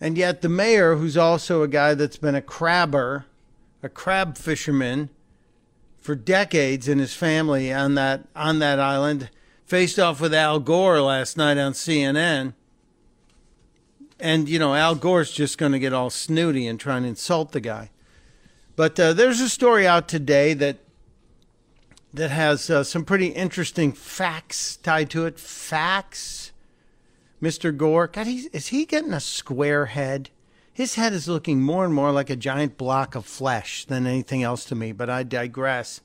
And 0.00 0.16
yet, 0.16 0.40
the 0.40 0.48
mayor, 0.48 0.96
who's 0.96 1.18
also 1.18 1.62
a 1.62 1.68
guy 1.68 1.92
that's 1.92 2.16
been 2.16 2.34
a 2.34 2.40
crabber, 2.40 3.26
a 3.82 3.90
crab 3.90 4.38
fisherman 4.38 5.10
for 5.98 6.14
decades 6.14 6.88
in 6.88 6.98
his 6.98 7.14
family 7.14 7.70
on 7.70 7.94
that, 7.96 8.26
on 8.34 8.58
that 8.60 8.80
island, 8.80 9.28
faced 9.70 10.00
off 10.00 10.20
with 10.20 10.34
Al 10.34 10.58
Gore 10.58 11.00
last 11.00 11.36
night 11.36 11.56
on 11.56 11.74
CNN. 11.74 12.54
And, 14.18 14.48
you 14.48 14.58
know, 14.58 14.74
Al 14.74 14.96
Gore's 14.96 15.30
just 15.30 15.58
going 15.58 15.70
to 15.70 15.78
get 15.78 15.92
all 15.92 16.10
snooty 16.10 16.66
and 16.66 16.78
try 16.78 16.96
and 16.96 17.06
insult 17.06 17.52
the 17.52 17.60
guy. 17.60 17.90
But 18.74 18.98
uh, 18.98 19.12
there's 19.12 19.40
a 19.40 19.48
story 19.48 19.86
out 19.86 20.08
today 20.08 20.54
that 20.54 20.78
that 22.12 22.32
has 22.32 22.68
uh, 22.68 22.82
some 22.82 23.04
pretty 23.04 23.28
interesting 23.28 23.92
facts 23.92 24.76
tied 24.76 25.08
to 25.10 25.26
it. 25.26 25.38
Facts. 25.38 26.50
Mr. 27.40 27.74
Gore, 27.74 28.08
God, 28.08 28.26
is 28.26 28.66
he 28.66 28.84
getting 28.84 29.12
a 29.12 29.20
square 29.20 29.86
head? 29.86 30.30
His 30.72 30.96
head 30.96 31.12
is 31.12 31.28
looking 31.28 31.62
more 31.62 31.84
and 31.84 31.94
more 31.94 32.10
like 32.10 32.28
a 32.28 32.34
giant 32.34 32.76
block 32.76 33.14
of 33.14 33.24
flesh 33.24 33.84
than 33.84 34.08
anything 34.08 34.42
else 34.42 34.64
to 34.64 34.74
me, 34.74 34.90
but 34.90 35.08
I 35.08 35.22
digress. 35.22 36.00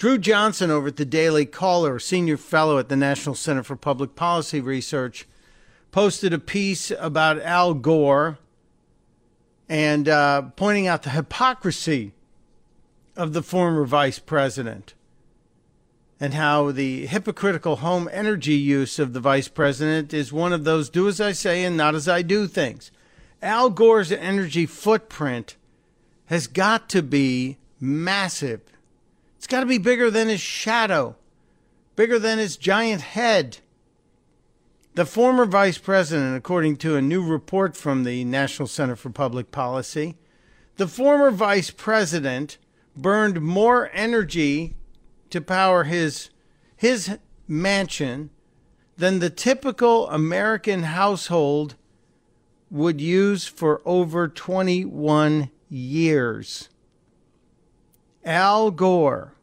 Drew 0.00 0.16
Johnson 0.16 0.70
over 0.70 0.88
at 0.88 0.96
the 0.96 1.04
Daily 1.04 1.44
Caller, 1.44 1.98
senior 1.98 2.38
fellow 2.38 2.78
at 2.78 2.88
the 2.88 2.96
National 2.96 3.34
Center 3.34 3.62
for 3.62 3.76
Public 3.76 4.16
Policy 4.16 4.58
Research, 4.58 5.28
posted 5.92 6.32
a 6.32 6.38
piece 6.38 6.90
about 6.98 7.38
Al 7.42 7.74
Gore 7.74 8.38
and 9.68 10.08
uh, 10.08 10.40
pointing 10.56 10.86
out 10.86 11.02
the 11.02 11.10
hypocrisy 11.10 12.14
of 13.14 13.34
the 13.34 13.42
former 13.42 13.84
vice 13.84 14.18
president 14.18 14.94
and 16.18 16.32
how 16.32 16.72
the 16.72 17.04
hypocritical 17.04 17.76
home 17.76 18.08
energy 18.10 18.54
use 18.54 18.98
of 18.98 19.12
the 19.12 19.20
vice 19.20 19.48
president 19.48 20.14
is 20.14 20.32
one 20.32 20.54
of 20.54 20.64
those 20.64 20.88
do 20.88 21.08
as 21.08 21.20
I 21.20 21.32
say 21.32 21.62
and 21.62 21.76
not 21.76 21.94
as 21.94 22.08
I 22.08 22.22
do 22.22 22.46
things. 22.46 22.90
Al 23.42 23.68
Gore's 23.68 24.12
energy 24.12 24.64
footprint 24.64 25.56
has 26.28 26.46
got 26.46 26.88
to 26.88 27.02
be 27.02 27.58
massive. 27.78 28.62
Got 29.50 29.60
to 29.60 29.66
be 29.66 29.78
bigger 29.78 30.12
than 30.12 30.28
his 30.28 30.40
shadow, 30.40 31.16
bigger 31.96 32.20
than 32.20 32.38
his 32.38 32.56
giant 32.56 33.02
head. 33.02 33.58
The 34.94 35.04
former 35.04 35.44
vice 35.44 35.76
president, 35.76 36.36
according 36.36 36.76
to 36.78 36.94
a 36.94 37.02
new 37.02 37.20
report 37.20 37.76
from 37.76 38.04
the 38.04 38.22
National 38.24 38.68
Center 38.68 38.94
for 38.94 39.10
Public 39.10 39.50
Policy, 39.50 40.16
the 40.76 40.86
former 40.86 41.32
vice 41.32 41.72
president 41.72 42.58
burned 42.96 43.40
more 43.40 43.90
energy 43.92 44.76
to 45.30 45.40
power 45.40 45.82
his 45.82 46.30
his 46.76 47.18
mansion 47.48 48.30
than 48.96 49.18
the 49.18 49.30
typical 49.30 50.08
American 50.10 50.84
household 50.84 51.74
would 52.70 53.00
use 53.00 53.46
for 53.46 53.82
over 53.84 54.28
21 54.28 55.50
years. 55.68 56.68
Al 58.24 58.70
Gore. 58.70 59.34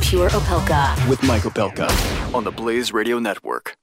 Pure 0.00 0.30
Opelka. 0.30 1.08
With 1.08 1.20
Mike 1.24 1.42
Opelka 1.42 2.32
on 2.32 2.44
the 2.44 2.52
Blaze 2.52 2.92
Radio 2.92 3.18
Network. 3.18 3.76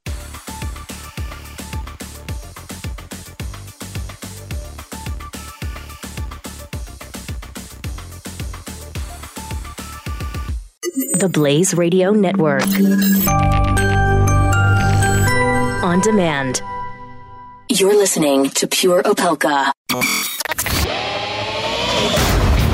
The 11.22 11.28
Blaze 11.28 11.72
Radio 11.74 12.10
Network. 12.10 12.66
On 15.84 16.00
demand. 16.00 16.60
You're 17.68 17.94
listening 17.94 18.50
to 18.50 18.66
Pure 18.66 19.04
Opelka. 19.04 19.70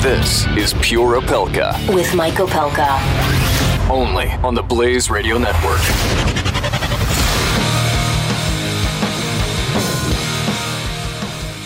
This 0.01 0.47
is 0.57 0.73
Pure 0.81 1.20
Opelka. 1.20 1.95
With 1.95 2.15
Mike 2.15 2.37
Opelka 2.37 2.99
only 3.91 4.29
on 4.43 4.55
the 4.55 4.62
Blaze 4.62 5.11
Radio 5.11 5.37
Network. 5.37 5.83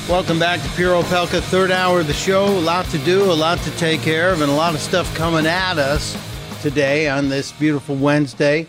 Welcome 0.08 0.40
back 0.40 0.60
to 0.60 0.68
Pure 0.70 1.00
Opelka, 1.00 1.40
third 1.40 1.70
hour 1.70 2.00
of 2.00 2.08
the 2.08 2.12
show. 2.12 2.46
A 2.46 2.58
lot 2.58 2.86
to 2.86 2.98
do, 2.98 3.30
a 3.30 3.32
lot 3.32 3.58
to 3.58 3.70
take 3.76 4.00
care 4.00 4.32
of, 4.32 4.40
and 4.40 4.50
a 4.50 4.54
lot 4.56 4.74
of 4.74 4.80
stuff 4.80 5.14
coming 5.14 5.46
at 5.46 5.78
us 5.78 6.16
today 6.62 7.08
on 7.08 7.28
this 7.28 7.50
beautiful 7.50 7.96
Wednesday. 7.96 8.68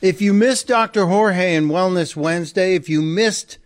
If 0.00 0.22
you 0.22 0.32
missed 0.32 0.68
Dr. 0.68 1.06
Jorge 1.06 1.56
and 1.56 1.68
Wellness 1.68 2.14
Wednesday, 2.14 2.76
if 2.76 2.88
you 2.88 3.02
missed 3.02 3.58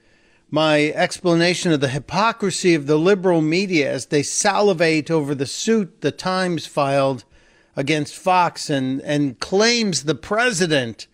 my 0.51 0.85
explanation 0.93 1.71
of 1.71 1.83
the 1.83 1.89
hypocrisy 1.89 2.75
of 2.75 2.87
the 2.87 2.97
liberal 2.97 3.43
media 3.43 3.93
as 3.93 4.07
they 4.07 4.23
salivate 4.23 5.11
over 5.11 5.35
the 5.35 5.45
suit 5.45 6.01
the 6.01 6.11
Times 6.11 6.67
filed 6.67 7.25
against 7.77 8.17
Fox 8.17 8.71
and, 8.71 9.03
and 9.03 9.39
claims 9.41 10.05
the 10.05 10.15
president 10.15 11.07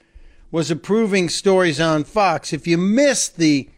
was 0.52 0.70
approving 0.70 1.28
stories 1.28 1.80
on 1.80 2.04
Fox. 2.04 2.52
If 2.52 2.64
you 2.64 2.78
missed 2.78 3.38
the 3.38 3.68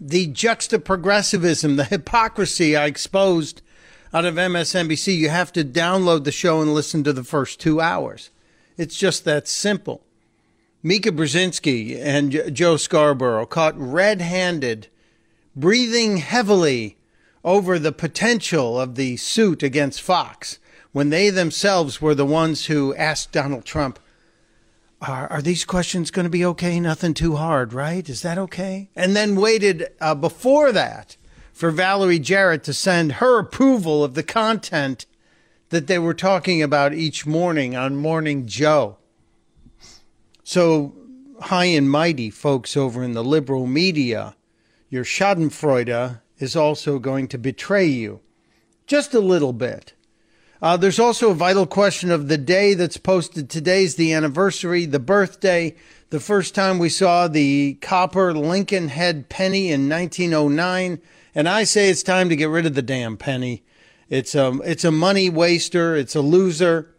the 0.00 0.28
juxtaprogressivism, 0.28 1.76
the 1.76 1.86
hypocrisy 1.86 2.76
I 2.76 2.86
exposed 2.86 3.62
out 4.12 4.24
of 4.24 4.34
MSNBC, 4.36 5.16
you 5.16 5.28
have 5.28 5.52
to 5.52 5.64
download 5.64 6.24
the 6.24 6.32
show 6.32 6.60
and 6.60 6.74
listen 6.74 7.04
to 7.04 7.12
the 7.12 7.24
first 7.24 7.60
two 7.60 7.80
hours. 7.80 8.30
It's 8.76 8.96
just 8.96 9.24
that 9.24 9.48
simple. 9.48 10.02
Mika 10.82 11.10
Brzezinski 11.10 12.00
and 12.00 12.54
Joe 12.54 12.76
Scarborough 12.76 13.46
caught 13.46 13.74
red 13.76 14.20
handed, 14.20 14.88
breathing 15.54 16.18
heavily 16.18 16.96
over 17.44 17.78
the 17.78 17.92
potential 17.92 18.80
of 18.80 18.94
the 18.94 19.16
suit 19.16 19.62
against 19.62 20.00
Fox 20.00 20.58
when 20.92 21.10
they 21.10 21.30
themselves 21.30 22.00
were 22.00 22.14
the 22.14 22.26
ones 22.26 22.66
who 22.66 22.94
asked 22.94 23.32
Donald 23.32 23.64
Trump, 23.64 23.98
Are, 25.02 25.26
are 25.28 25.42
these 25.42 25.64
questions 25.64 26.10
going 26.10 26.24
to 26.24 26.30
be 26.30 26.44
okay? 26.44 26.80
Nothing 26.80 27.14
too 27.14 27.36
hard, 27.36 27.72
right? 27.72 28.08
Is 28.08 28.22
that 28.22 28.38
okay? 28.38 28.88
And 28.96 29.14
then 29.14 29.36
waited 29.36 29.88
uh, 30.00 30.14
before 30.14 30.72
that 30.72 31.16
for 31.58 31.72
Valerie 31.72 32.20
Jarrett 32.20 32.62
to 32.62 32.72
send 32.72 33.14
her 33.14 33.40
approval 33.40 34.04
of 34.04 34.14
the 34.14 34.22
content 34.22 35.06
that 35.70 35.88
they 35.88 35.98
were 35.98 36.14
talking 36.14 36.62
about 36.62 36.94
each 36.94 37.26
morning 37.26 37.74
on 37.74 37.96
Morning 37.96 38.46
Joe. 38.46 38.96
So, 40.44 40.94
high 41.40 41.64
and 41.64 41.90
mighty 41.90 42.30
folks 42.30 42.76
over 42.76 43.02
in 43.02 43.10
the 43.10 43.24
liberal 43.24 43.66
media, 43.66 44.36
your 44.88 45.02
Schadenfreude 45.02 46.20
is 46.38 46.54
also 46.54 47.00
going 47.00 47.26
to 47.26 47.38
betray 47.38 47.86
you 47.86 48.20
just 48.86 49.12
a 49.12 49.18
little 49.18 49.52
bit. 49.52 49.94
Uh, 50.62 50.76
there's 50.76 51.00
also 51.00 51.32
a 51.32 51.34
vital 51.34 51.66
question 51.66 52.12
of 52.12 52.28
the 52.28 52.38
day 52.38 52.74
that's 52.74 52.98
posted. 52.98 53.50
Today's 53.50 53.96
the 53.96 54.12
anniversary, 54.12 54.86
the 54.86 55.00
birthday, 55.00 55.74
the 56.10 56.20
first 56.20 56.54
time 56.54 56.78
we 56.78 56.88
saw 56.88 57.26
the 57.26 57.78
copper 57.80 58.32
Lincoln 58.32 58.90
head 58.90 59.28
penny 59.28 59.72
in 59.72 59.88
1909. 59.88 61.00
And 61.34 61.48
I 61.48 61.64
say 61.64 61.90
it's 61.90 62.02
time 62.02 62.28
to 62.28 62.36
get 62.36 62.48
rid 62.48 62.66
of 62.66 62.74
the 62.74 62.82
damn 62.82 63.16
penny. 63.16 63.62
It's 64.08 64.34
a, 64.34 64.46
um, 64.46 64.62
it's 64.64 64.84
a 64.84 64.90
money 64.90 65.28
waster. 65.28 65.94
It's 65.94 66.16
a 66.16 66.20
loser. 66.20 66.94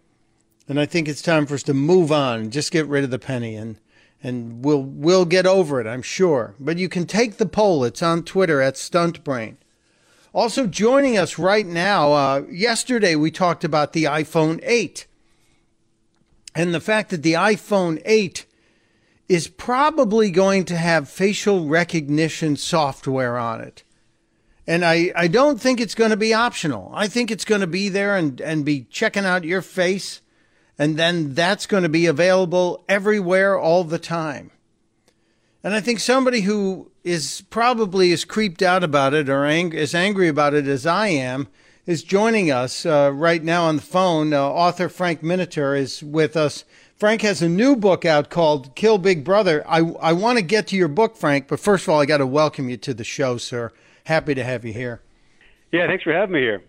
And 0.68 0.80
I 0.80 0.86
think 0.86 1.08
it's 1.08 1.22
time 1.22 1.46
for 1.46 1.56
us 1.56 1.64
to 1.64 1.74
move 1.74 2.12
on 2.12 2.52
just 2.52 2.72
get 2.72 2.88
rid 2.88 3.04
of 3.04 3.10
the 3.10 3.18
penny 3.18 3.56
and, 3.56 3.80
and 4.22 4.64
we'll, 4.64 4.84
we'll 4.84 5.26
get 5.26 5.48
over 5.48 5.82
it, 5.82 5.88
I'm 5.88 6.04
sure. 6.04 6.54
But 6.60 6.78
you 6.78 6.88
can 6.88 7.08
take 7.08 7.38
the 7.38 7.48
poll. 7.48 7.84
It's 7.84 8.04
on 8.04 8.24
Twitter 8.24 8.62
at 8.62 8.76
StuntBrain. 8.76 9.56
Also 10.32 10.68
joining 10.68 11.18
us 11.18 11.40
right 11.40 11.66
now, 11.66 12.14
uh, 12.14 12.44
yesterday 12.52 13.16
we 13.16 13.32
talked 13.32 13.64
about 13.64 13.94
the 13.94 14.04
iPhone 14.04 14.60
8 14.64 15.08
and 16.54 16.74
the 16.74 16.80
fact 16.80 17.10
that 17.10 17.24
the 17.24 17.34
iPhone 17.34 18.00
8 18.06 18.46
is 19.28 19.48
probably 19.48 20.30
going 20.30 20.66
to 20.66 20.78
have 20.78 21.10
facial 21.10 21.68
recognition 21.68 22.56
software 22.58 23.38
on 23.38 23.62
it. 23.62 23.84
And 24.70 24.86
I, 24.86 25.12
I 25.16 25.28
don't 25.28 25.60
think 25.60 25.82
it's 25.82 25.96
going 25.96 26.12
to 26.12 26.16
be 26.16 26.32
optional. 26.32 26.92
I 26.94 27.08
think 27.08 27.32
it's 27.32 27.44
going 27.44 27.62
to 27.62 27.66
be 27.66 27.90
there 27.90 28.16
and, 28.16 28.40
and 28.40 28.64
be 28.64 28.86
checking 28.92 29.26
out 29.26 29.44
your 29.44 29.64
face. 29.64 30.22
And 30.78 30.96
then 30.96 31.34
that's 31.34 31.66
going 31.66 31.82
to 31.82 31.90
be 31.90 32.06
available 32.06 32.86
everywhere 32.88 33.58
all 33.58 33.84
the 33.84 33.98
time. 33.98 34.52
And 35.64 35.74
I 35.74 35.82
think 35.82 36.00
somebody 36.00 36.42
who 36.42 36.92
is 37.04 37.44
probably 37.50 38.14
as 38.14 38.24
creeped 38.24 38.62
out 38.62 38.84
about 38.84 39.16
it 39.16 39.28
or 39.28 39.44
ang- 39.44 39.76
as 39.76 39.96
angry 39.96 40.28
about 40.28 40.54
it 40.54 40.68
as 40.68 40.86
I 40.86 41.08
am 41.08 41.48
is 41.88 42.04
joining 42.04 42.52
us 42.52 42.86
uh, 42.86 43.10
right 43.12 43.44
now 43.44 43.64
on 43.64 43.78
the 43.78 43.82
phone. 43.82 44.34
Uh, 44.34 44.44
author 44.44 44.88
Frank 44.88 45.24
Miniter 45.24 45.76
is 45.76 46.04
with 46.04 46.38
us. 46.38 46.64
Frank 46.96 47.24
has 47.24 47.42
a 47.42 47.50
new 47.50 47.76
book 47.76 48.06
out 48.06 48.30
called 48.30 48.76
Kill 48.76 49.00
Big 49.00 49.24
Brother. 49.24 49.64
I, 49.68 49.80
I 49.80 50.14
want 50.14 50.38
to 50.38 50.44
get 50.44 50.68
to 50.68 50.76
your 50.76 50.90
book, 50.90 51.18
Frank, 51.18 51.48
but 51.48 51.60
first 51.60 51.86
of 51.86 51.90
all, 51.90 52.00
I 52.00 52.06
got 52.06 52.18
to 52.18 52.28
welcome 52.28 52.70
you 52.70 52.78
to 52.78 52.94
the 52.94 53.04
show, 53.04 53.38
sir. 53.38 53.72
Happy 54.10 54.34
to 54.34 54.44
have 54.44 54.66
you 54.66 54.74
here. 54.74 55.04
Yeah, 55.72 55.86
thanks 55.86 56.04
for 56.04 56.12
having 56.12 56.34
me 56.34 56.40
here. 56.40 56.64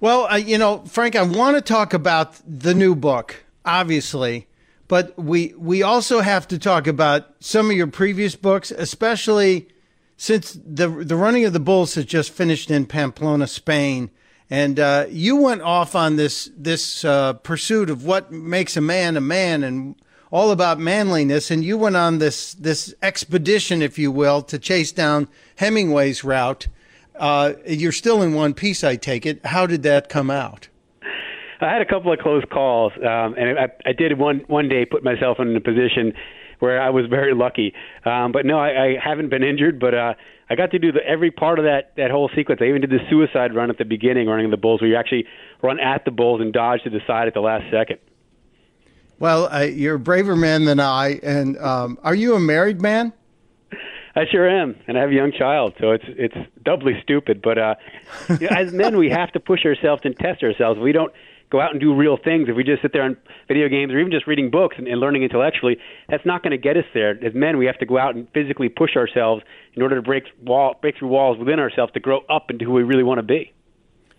Well, 0.00 0.26
uh, 0.26 0.34
you 0.34 0.58
know, 0.58 0.78
Frank, 0.78 1.14
I 1.14 1.22
want 1.22 1.56
to 1.56 1.60
talk 1.60 1.94
about 1.94 2.40
the 2.44 2.74
new 2.74 2.96
book, 2.96 3.44
obviously, 3.64 4.48
but 4.88 5.16
we 5.16 5.54
we 5.56 5.84
also 5.84 6.22
have 6.22 6.48
to 6.48 6.58
talk 6.58 6.88
about 6.88 7.36
some 7.38 7.70
of 7.70 7.76
your 7.76 7.86
previous 7.86 8.34
books, 8.34 8.72
especially 8.72 9.68
since 10.16 10.58
the 10.66 10.88
the 10.88 11.14
running 11.14 11.44
of 11.44 11.52
the 11.52 11.60
bulls 11.60 11.94
has 11.94 12.04
just 12.04 12.32
finished 12.32 12.68
in 12.68 12.86
Pamplona, 12.86 13.46
Spain, 13.46 14.10
and 14.50 14.80
uh, 14.80 15.06
you 15.08 15.36
went 15.36 15.62
off 15.62 15.94
on 15.94 16.16
this 16.16 16.50
this 16.56 17.04
uh, 17.04 17.34
pursuit 17.34 17.90
of 17.90 18.04
what 18.04 18.32
makes 18.32 18.76
a 18.76 18.80
man 18.80 19.16
a 19.16 19.20
man 19.20 19.62
and 19.62 19.94
all 20.32 20.50
about 20.50 20.80
manliness, 20.80 21.50
and 21.50 21.62
you 21.62 21.76
went 21.76 21.94
on 21.94 22.18
this 22.18 22.54
this 22.54 22.94
expedition, 23.02 23.82
if 23.82 23.98
you 23.98 24.10
will, 24.10 24.42
to 24.42 24.58
chase 24.58 24.90
down 24.90 25.28
Hemingway's 25.56 26.24
route. 26.24 26.66
Uh, 27.16 27.52
you're 27.66 27.92
still 27.92 28.22
in 28.22 28.32
one 28.32 28.54
piece, 28.54 28.82
I 28.82 28.96
take 28.96 29.26
it. 29.26 29.44
How 29.44 29.66
did 29.66 29.82
that 29.82 30.08
come 30.08 30.30
out? 30.30 30.68
I 31.60 31.70
had 31.70 31.82
a 31.82 31.86
couple 31.86 32.12
of 32.12 32.18
close 32.18 32.42
calls, 32.50 32.92
um, 32.96 33.34
and 33.38 33.58
I, 33.58 33.68
I 33.86 33.92
did 33.92 34.18
one 34.18 34.40
one 34.48 34.68
day 34.68 34.84
put 34.86 35.04
myself 35.04 35.38
in 35.38 35.54
a 35.54 35.60
position 35.60 36.14
where 36.58 36.80
I 36.80 36.90
was 36.90 37.06
very 37.10 37.34
lucky. 37.34 37.74
Um, 38.04 38.32
but 38.32 38.46
no, 38.46 38.58
I, 38.58 38.68
I 38.68 38.96
haven't 39.02 39.28
been 39.28 39.42
injured, 39.42 39.78
but 39.78 39.94
uh, 39.94 40.14
I 40.48 40.54
got 40.54 40.70
to 40.70 40.78
do 40.78 40.92
the, 40.92 41.00
every 41.06 41.30
part 41.30 41.58
of 41.58 41.66
that 41.66 41.92
that 41.98 42.10
whole 42.10 42.30
sequence. 42.34 42.60
I 42.62 42.68
even 42.68 42.80
did 42.80 42.90
the 42.90 43.04
suicide 43.10 43.54
run 43.54 43.68
at 43.68 43.76
the 43.76 43.84
beginning, 43.84 44.28
running 44.28 44.50
the 44.50 44.56
bulls, 44.56 44.80
where 44.80 44.88
you 44.88 44.96
actually 44.96 45.26
run 45.62 45.78
at 45.78 46.06
the 46.06 46.10
bulls 46.10 46.40
and 46.40 46.52
dodge 46.52 46.82
to 46.84 46.90
the 46.90 47.00
side 47.06 47.28
at 47.28 47.34
the 47.34 47.40
last 47.40 47.64
second. 47.70 47.98
Well, 49.22 49.48
uh, 49.54 49.60
you're 49.60 49.94
a 49.94 50.00
braver 50.00 50.34
man 50.34 50.64
than 50.64 50.80
I. 50.80 51.20
And 51.22 51.56
um, 51.58 51.96
are 52.02 52.14
you 52.14 52.34
a 52.34 52.40
married 52.40 52.82
man? 52.82 53.12
I 54.16 54.24
sure 54.28 54.48
am, 54.48 54.74
and 54.88 54.98
I 54.98 55.00
have 55.00 55.10
a 55.10 55.14
young 55.14 55.30
child, 55.30 55.74
so 55.80 55.92
it's 55.92 56.04
it's 56.08 56.34
doubly 56.64 57.00
stupid. 57.04 57.40
But 57.40 57.56
uh, 57.56 57.74
you 58.28 58.48
know, 58.50 58.56
as 58.56 58.72
men, 58.72 58.96
we 58.98 59.10
have 59.10 59.30
to 59.34 59.38
push 59.40 59.64
ourselves 59.64 60.02
and 60.04 60.18
test 60.18 60.42
ourselves. 60.42 60.80
We 60.80 60.90
don't 60.90 61.12
go 61.50 61.60
out 61.60 61.70
and 61.70 61.80
do 61.80 61.94
real 61.94 62.16
things. 62.16 62.48
If 62.48 62.56
we 62.56 62.64
just 62.64 62.82
sit 62.82 62.92
there 62.92 63.04
on 63.04 63.16
video 63.46 63.68
games 63.68 63.92
or 63.92 64.00
even 64.00 64.10
just 64.10 64.26
reading 64.26 64.50
books 64.50 64.74
and, 64.76 64.88
and 64.88 64.98
learning 64.98 65.22
intellectually, 65.22 65.76
that's 66.08 66.26
not 66.26 66.42
going 66.42 66.50
to 66.50 66.58
get 66.58 66.76
us 66.76 66.84
there. 66.92 67.10
As 67.24 67.32
men, 67.32 67.58
we 67.58 67.66
have 67.66 67.78
to 67.78 67.86
go 67.86 67.98
out 67.98 68.16
and 68.16 68.26
physically 68.34 68.68
push 68.68 68.96
ourselves 68.96 69.44
in 69.74 69.82
order 69.82 69.94
to 69.94 70.02
break 70.02 70.24
wall 70.42 70.74
break 70.82 70.98
through 70.98 71.08
walls 71.08 71.38
within 71.38 71.60
ourselves 71.60 71.92
to 71.92 72.00
grow 72.00 72.22
up 72.28 72.50
into 72.50 72.64
who 72.64 72.72
we 72.72 72.82
really 72.82 73.04
want 73.04 73.18
to 73.18 73.22
be. 73.22 73.52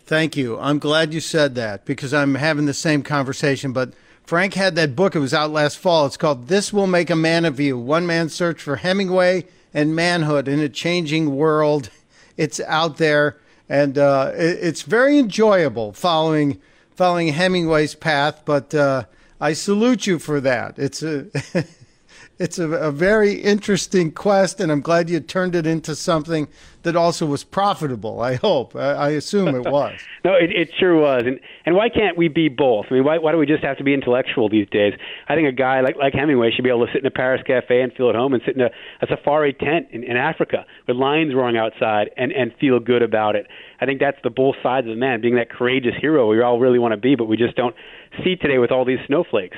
Thank 0.06 0.38
you. 0.38 0.58
I'm 0.60 0.80
glad 0.80 1.14
you 1.14 1.20
said 1.20 1.56
that 1.56 1.84
because 1.84 2.14
I'm 2.14 2.36
having 2.36 2.68
the 2.68 2.74
same 2.74 3.04
conversation, 3.04 3.74
but 3.74 3.94
Frank 4.24 4.54
had 4.54 4.76
that 4.76 4.96
book. 4.96 5.16
It 5.16 5.20
was 5.20 5.34
out 5.34 5.52
last 5.52 5.78
fall. 5.78 6.06
It's 6.06 6.18
called 6.18 6.48
This 6.48 6.72
Will 6.72 6.88
Make 6.88 7.10
a 7.10 7.16
Man 7.16 7.44
of 7.44 7.60
You 7.60 7.78
One 7.78 8.08
Man's 8.08 8.34
Search 8.34 8.62
for 8.62 8.78
Hemingway 8.78 9.46
and 9.74 9.96
Manhood 9.96 10.48
in 10.48 10.60
a 10.60 10.70
Changing 10.70 11.36
World. 11.36 11.90
It's 12.38 12.60
out 12.62 12.98
there, 12.98 13.38
and 13.68 13.98
uh, 13.98 14.32
it's 14.34 14.84
very 14.84 15.20
enjoyable 15.20 15.94
following 15.94 16.60
following 16.96 17.28
Hemingway's 17.28 17.96
path. 17.96 18.44
But 18.46 18.74
uh, 18.74 19.06
I 19.42 19.54
salute 19.54 20.08
you 20.08 20.20
for 20.20 20.40
that. 20.40 20.80
It's 20.80 21.04
a 21.04 21.28
it's 22.40 22.58
a, 22.58 22.70
a, 22.72 22.92
very 22.92 23.34
interesting 23.34 24.12
quest, 24.12 24.60
and 24.60 24.72
I'm 24.72 24.82
glad 24.82 25.10
you 25.10 25.20
turned 25.20 25.54
it 25.54 25.68
into 25.68 25.96
something 25.96 26.48
that 26.84 26.96
also 26.96 27.26
was 27.26 27.44
profitable. 27.44 28.22
I 28.22 28.36
hope. 28.36 28.76
I, 28.76 28.94
I 28.94 29.10
assume 29.12 29.56
it 29.56 29.66
was. 29.70 30.00
no, 30.24 30.34
it, 30.34 30.52
it 30.52 30.70
sure 30.80 30.96
was. 30.96 31.24
And 31.26 31.40
and 31.66 31.76
why 31.76 31.90
can't 31.90 32.18
we 32.18 32.28
be 32.28 32.50
both? 32.50 32.86
I 32.92 32.96
mean, 32.96 33.04
why 33.04 33.18
why 33.18 33.32
do 33.32 33.38
we 33.38 33.46
just 33.46 33.64
have 33.64 33.78
to 33.78 33.84
be 33.84 33.94
intellectual 33.94 34.50
these 34.50 34.68
days? 34.70 34.94
I 35.28 35.36
think 35.36 35.48
a 35.48 35.52
guy 35.52 35.82
like 35.82 35.96
like 35.96 36.14
Hemingway 36.14 36.52
should 36.52 36.64
be 36.64 36.70
able 36.70 36.86
to 36.86 36.92
sit 36.94 37.02
in 37.02 37.06
a 37.06 37.12
Paris 37.12 37.42
cafe 37.46 37.82
and 37.82 37.92
feel 37.94 38.10
at 38.10 38.16
home, 38.16 38.34
and 38.34 38.44
sit 38.46 38.56
in 38.56 38.62
a, 38.62 38.70
a 39.02 39.08
safari 39.08 39.54
tent 39.54 39.88
in, 39.92 40.04
in 40.04 40.18
Africa 40.18 40.66
with 40.88 40.98
lions 40.98 41.34
roaring 41.34 41.58
outside 41.58 42.12
and 42.18 42.32
and 42.32 42.54
feel 42.60 42.80
good 42.80 43.02
about 43.02 43.36
it. 43.36 43.48
I 43.82 43.86
think 43.86 44.00
that's 44.00 44.18
the 44.24 44.30
both 44.30 44.56
sides 44.62 44.88
of 44.88 44.98
man, 44.98 45.22
being 45.22 45.36
that 45.36 45.50
courageous 45.50 45.96
hero 46.00 46.30
we 46.30 46.42
all 46.42 46.60
really 46.60 46.80
want 46.80 46.94
to 46.94 46.98
be, 46.98 47.16
but 47.16 47.26
we 47.26 47.38
just 47.38 47.56
don't 47.56 47.76
see 48.24 48.36
today 48.36 48.58
with 48.58 48.72
all 48.72 48.86
these 48.86 49.00
snowflakes. 49.08 49.58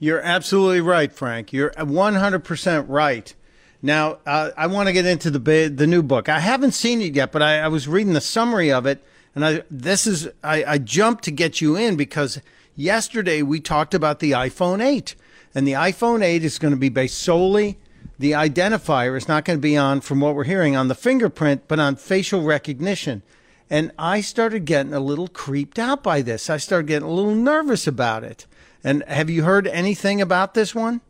You're 0.00 0.20
absolutely 0.20 0.80
right, 0.80 1.12
Frank. 1.12 1.52
You're 1.52 1.70
100% 1.72 2.84
right. 2.88 3.34
Now, 3.80 4.18
uh, 4.26 4.50
I 4.56 4.66
want 4.66 4.88
to 4.88 4.92
get 4.92 5.06
into 5.06 5.30
the 5.30 5.68
the 5.68 5.86
new 5.86 6.02
book. 6.02 6.28
I 6.28 6.40
haven't 6.40 6.72
seen 6.72 7.00
it 7.00 7.14
yet, 7.14 7.30
but 7.30 7.42
I, 7.42 7.60
I 7.60 7.68
was 7.68 7.86
reading 7.86 8.12
the 8.12 8.20
summary 8.20 8.72
of 8.72 8.86
it, 8.86 9.04
and 9.34 9.44
I 9.44 9.62
this 9.70 10.06
is 10.06 10.28
I, 10.42 10.64
I 10.64 10.78
jumped 10.78 11.24
to 11.24 11.30
get 11.30 11.60
you 11.60 11.76
in 11.76 11.96
because 11.96 12.40
yesterday 12.74 13.42
we 13.42 13.60
talked 13.60 13.94
about 13.94 14.18
the 14.18 14.32
iPhone 14.32 14.84
8, 14.84 15.14
and 15.54 15.66
the 15.66 15.72
iPhone 15.72 16.22
8 16.22 16.42
is 16.44 16.58
going 16.58 16.72
to 16.72 16.80
be 16.80 16.88
based 16.88 17.18
solely. 17.18 17.78
The 18.18 18.32
identifier 18.32 19.16
is 19.16 19.28
not 19.28 19.44
going 19.44 19.58
to 19.58 19.62
be 19.62 19.76
on, 19.76 20.00
from 20.00 20.18
what 20.18 20.34
we're 20.34 20.42
hearing, 20.42 20.74
on 20.74 20.88
the 20.88 20.96
fingerprint, 20.96 21.68
but 21.68 21.78
on 21.78 21.94
facial 21.94 22.42
recognition. 22.42 23.22
And 23.70 23.92
I 23.96 24.22
started 24.22 24.64
getting 24.64 24.92
a 24.92 24.98
little 24.98 25.28
creeped 25.28 25.78
out 25.78 26.02
by 26.02 26.22
this. 26.22 26.50
I 26.50 26.56
started 26.56 26.88
getting 26.88 27.08
a 27.08 27.12
little 27.12 27.34
nervous 27.34 27.86
about 27.86 28.24
it. 28.24 28.46
And 28.82 29.04
have 29.04 29.30
you 29.30 29.44
heard 29.44 29.68
anything 29.68 30.20
about 30.20 30.54
this 30.54 30.74
one? 30.74 31.00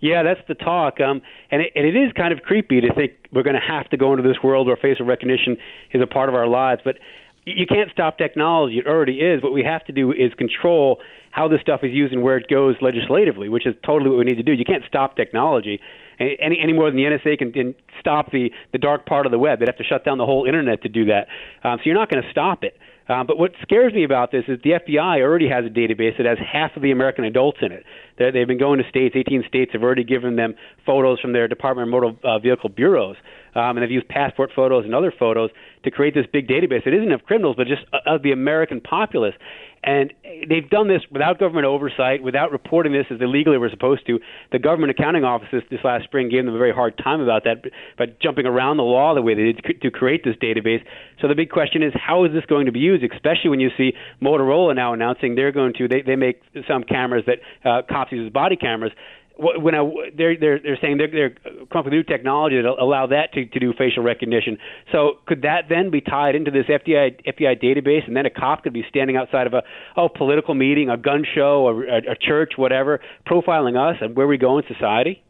Yeah, 0.00 0.22
that's 0.22 0.40
the 0.46 0.54
talk. 0.54 1.00
Um, 1.00 1.22
and, 1.50 1.62
it, 1.62 1.72
and 1.74 1.86
it 1.86 1.96
is 1.96 2.12
kind 2.12 2.32
of 2.32 2.40
creepy 2.40 2.80
to 2.80 2.92
think 2.94 3.12
we're 3.32 3.42
going 3.42 3.56
to 3.56 3.66
have 3.66 3.88
to 3.90 3.96
go 3.96 4.12
into 4.12 4.22
this 4.26 4.38
world 4.42 4.66
where 4.66 4.76
facial 4.76 5.06
recognition 5.06 5.56
is 5.92 6.02
a 6.02 6.06
part 6.06 6.28
of 6.28 6.34
our 6.34 6.46
lives. 6.46 6.80
But 6.84 6.96
you 7.44 7.66
can't 7.66 7.90
stop 7.90 8.18
technology. 8.18 8.78
It 8.78 8.86
already 8.86 9.20
is. 9.20 9.42
What 9.42 9.52
we 9.52 9.64
have 9.64 9.84
to 9.86 9.92
do 9.92 10.12
is 10.12 10.32
control 10.36 10.98
how 11.30 11.48
this 11.48 11.60
stuff 11.60 11.80
is 11.82 11.92
used 11.92 12.12
and 12.12 12.22
where 12.22 12.36
it 12.36 12.48
goes 12.48 12.76
legislatively, 12.80 13.48
which 13.48 13.66
is 13.66 13.74
totally 13.84 14.10
what 14.10 14.18
we 14.18 14.24
need 14.24 14.36
to 14.36 14.42
do. 14.42 14.52
You 14.52 14.64
can't 14.64 14.84
stop 14.86 15.16
technology 15.16 15.80
any, 16.20 16.58
any 16.62 16.72
more 16.72 16.90
than 16.90 16.96
the 16.96 17.04
NSA 17.04 17.38
can, 17.38 17.52
can 17.52 17.74
stop 18.00 18.30
the, 18.32 18.50
the 18.72 18.78
dark 18.78 19.06
part 19.06 19.26
of 19.26 19.32
the 19.32 19.38
web. 19.38 19.60
They'd 19.60 19.68
have 19.68 19.76
to 19.78 19.84
shut 19.84 20.04
down 20.04 20.18
the 20.18 20.26
whole 20.26 20.44
internet 20.44 20.82
to 20.82 20.88
do 20.88 21.06
that. 21.06 21.28
Um, 21.62 21.78
so 21.78 21.82
you're 21.86 21.94
not 21.94 22.10
going 22.10 22.22
to 22.22 22.30
stop 22.30 22.64
it. 22.64 22.76
Um, 23.08 23.26
but 23.26 23.38
what 23.38 23.52
scares 23.62 23.94
me 23.94 24.04
about 24.04 24.30
this 24.32 24.44
is 24.48 24.58
the 24.62 24.72
FBI 24.72 25.22
already 25.22 25.48
has 25.48 25.64
a 25.64 25.70
database 25.70 26.18
that 26.18 26.26
has 26.26 26.38
half 26.38 26.76
of 26.76 26.82
the 26.82 26.90
American 26.90 27.24
adults 27.24 27.58
in 27.62 27.72
it. 27.72 27.84
They're, 28.18 28.32
they've 28.32 28.46
been 28.46 28.58
going 28.58 28.82
to 28.82 28.88
states. 28.88 29.16
18 29.16 29.44
states 29.48 29.72
have 29.72 29.82
already 29.82 30.04
given 30.04 30.36
them 30.36 30.54
photos 30.84 31.18
from 31.20 31.32
their 31.32 31.48
Department 31.48 31.88
of 31.88 31.90
Motor 31.90 32.16
uh, 32.22 32.38
Vehicle 32.38 32.68
bureaus, 32.68 33.16
um, 33.54 33.76
and 33.76 33.82
they've 33.82 33.90
used 33.90 34.08
passport 34.08 34.50
photos 34.54 34.84
and 34.84 34.94
other 34.94 35.12
photos 35.16 35.50
to 35.84 35.90
create 35.90 36.14
this 36.14 36.26
big 36.30 36.48
database. 36.48 36.86
It 36.86 36.94
isn't 36.94 37.12
of 37.12 37.22
criminals, 37.22 37.56
but 37.56 37.66
just 37.66 37.82
of 38.06 38.22
the 38.22 38.32
American 38.32 38.80
populace. 38.80 39.34
And 39.84 40.12
they've 40.48 40.68
done 40.68 40.88
this 40.88 41.02
without 41.10 41.38
government 41.38 41.66
oversight, 41.66 42.22
without 42.22 42.52
reporting 42.52 42.92
this 42.92 43.06
as 43.10 43.18
they 43.18 43.26
legally 43.26 43.58
were 43.58 43.70
supposed 43.70 44.06
to. 44.06 44.18
The 44.52 44.58
government 44.58 44.90
accounting 44.90 45.24
offices 45.24 45.62
this 45.70 45.80
last 45.84 46.04
spring 46.04 46.28
gave 46.28 46.44
them 46.44 46.54
a 46.54 46.58
very 46.58 46.72
hard 46.72 46.98
time 46.98 47.20
about 47.20 47.44
that, 47.44 47.64
but 47.96 48.20
jumping 48.20 48.46
around 48.46 48.76
the 48.76 48.82
law 48.82 49.14
the 49.14 49.22
way 49.22 49.34
they 49.34 49.52
did 49.52 49.80
to 49.82 49.90
create 49.90 50.24
this 50.24 50.36
database. 50.36 50.82
So 51.20 51.28
the 51.28 51.34
big 51.34 51.50
question 51.50 51.82
is, 51.82 51.92
how 51.94 52.24
is 52.24 52.32
this 52.32 52.44
going 52.46 52.66
to 52.66 52.72
be 52.72 52.80
used? 52.80 53.04
Especially 53.04 53.50
when 53.50 53.60
you 53.60 53.70
see 53.76 53.92
Motorola 54.22 54.74
now 54.74 54.92
announcing 54.92 55.34
they're 55.34 55.52
going 55.52 55.74
to 55.74 55.88
they, 55.88 56.02
they 56.02 56.16
make 56.16 56.42
some 56.66 56.82
cameras 56.82 57.24
that 57.26 57.38
uh, 57.68 57.82
cops 57.88 58.12
use 58.12 58.26
as 58.26 58.32
body 58.32 58.56
cameras 58.56 58.92
when 59.38 59.74
I, 59.74 59.88
they're 60.16 60.36
they're 60.36 60.58
they're 60.58 60.78
saying 60.80 60.98
they're 60.98 61.10
they're 61.10 61.30
coming 61.30 61.68
up 61.74 61.84
with 61.84 61.92
new 61.92 62.02
technology 62.02 62.60
that 62.60 62.68
allow 62.68 63.06
that 63.06 63.32
to, 63.34 63.46
to 63.46 63.60
do 63.60 63.72
facial 63.72 64.02
recognition. 64.02 64.58
So 64.90 65.18
could 65.26 65.42
that 65.42 65.68
then 65.68 65.90
be 65.90 66.00
tied 66.00 66.34
into 66.34 66.50
this 66.50 66.66
FBI 66.66 67.24
FBI 67.24 67.62
database, 67.62 68.06
and 68.06 68.16
then 68.16 68.26
a 68.26 68.30
cop 68.30 68.64
could 68.64 68.72
be 68.72 68.84
standing 68.88 69.16
outside 69.16 69.46
of 69.46 69.54
a 69.54 69.62
oh 69.96 70.08
political 70.08 70.54
meeting, 70.54 70.90
a 70.90 70.96
gun 70.96 71.24
show, 71.34 71.68
a, 71.68 72.12
a 72.12 72.16
church, 72.20 72.54
whatever, 72.56 73.00
profiling 73.26 73.76
us 73.76 73.96
and 74.00 74.16
where 74.16 74.26
we 74.26 74.38
go 74.38 74.58
in 74.58 74.64
society? 74.66 75.22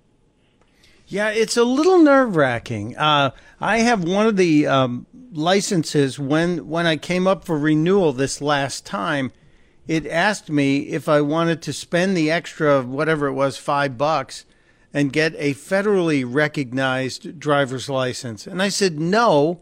Yeah, 1.06 1.30
it's 1.30 1.56
a 1.56 1.64
little 1.64 1.98
nerve 1.98 2.36
wracking. 2.36 2.96
Uh, 2.96 3.30
I 3.60 3.78
have 3.78 4.04
one 4.04 4.26
of 4.26 4.36
the 4.36 4.66
um, 4.66 5.06
licenses 5.32 6.18
when 6.18 6.68
when 6.68 6.86
I 6.86 6.96
came 6.96 7.26
up 7.26 7.44
for 7.44 7.58
renewal 7.58 8.12
this 8.12 8.40
last 8.40 8.86
time 8.86 9.32
it 9.88 10.06
asked 10.06 10.50
me 10.50 10.80
if 10.80 11.08
I 11.08 11.22
wanted 11.22 11.62
to 11.62 11.72
spend 11.72 12.14
the 12.14 12.30
extra, 12.30 12.82
whatever 12.82 13.26
it 13.26 13.32
was, 13.32 13.56
five 13.56 13.96
bucks 13.96 14.44
and 14.92 15.12
get 15.12 15.34
a 15.38 15.54
federally 15.54 16.24
recognized 16.26 17.40
driver's 17.40 17.88
license. 17.88 18.46
And 18.46 18.62
I 18.62 18.68
said 18.68 19.00
no 19.00 19.60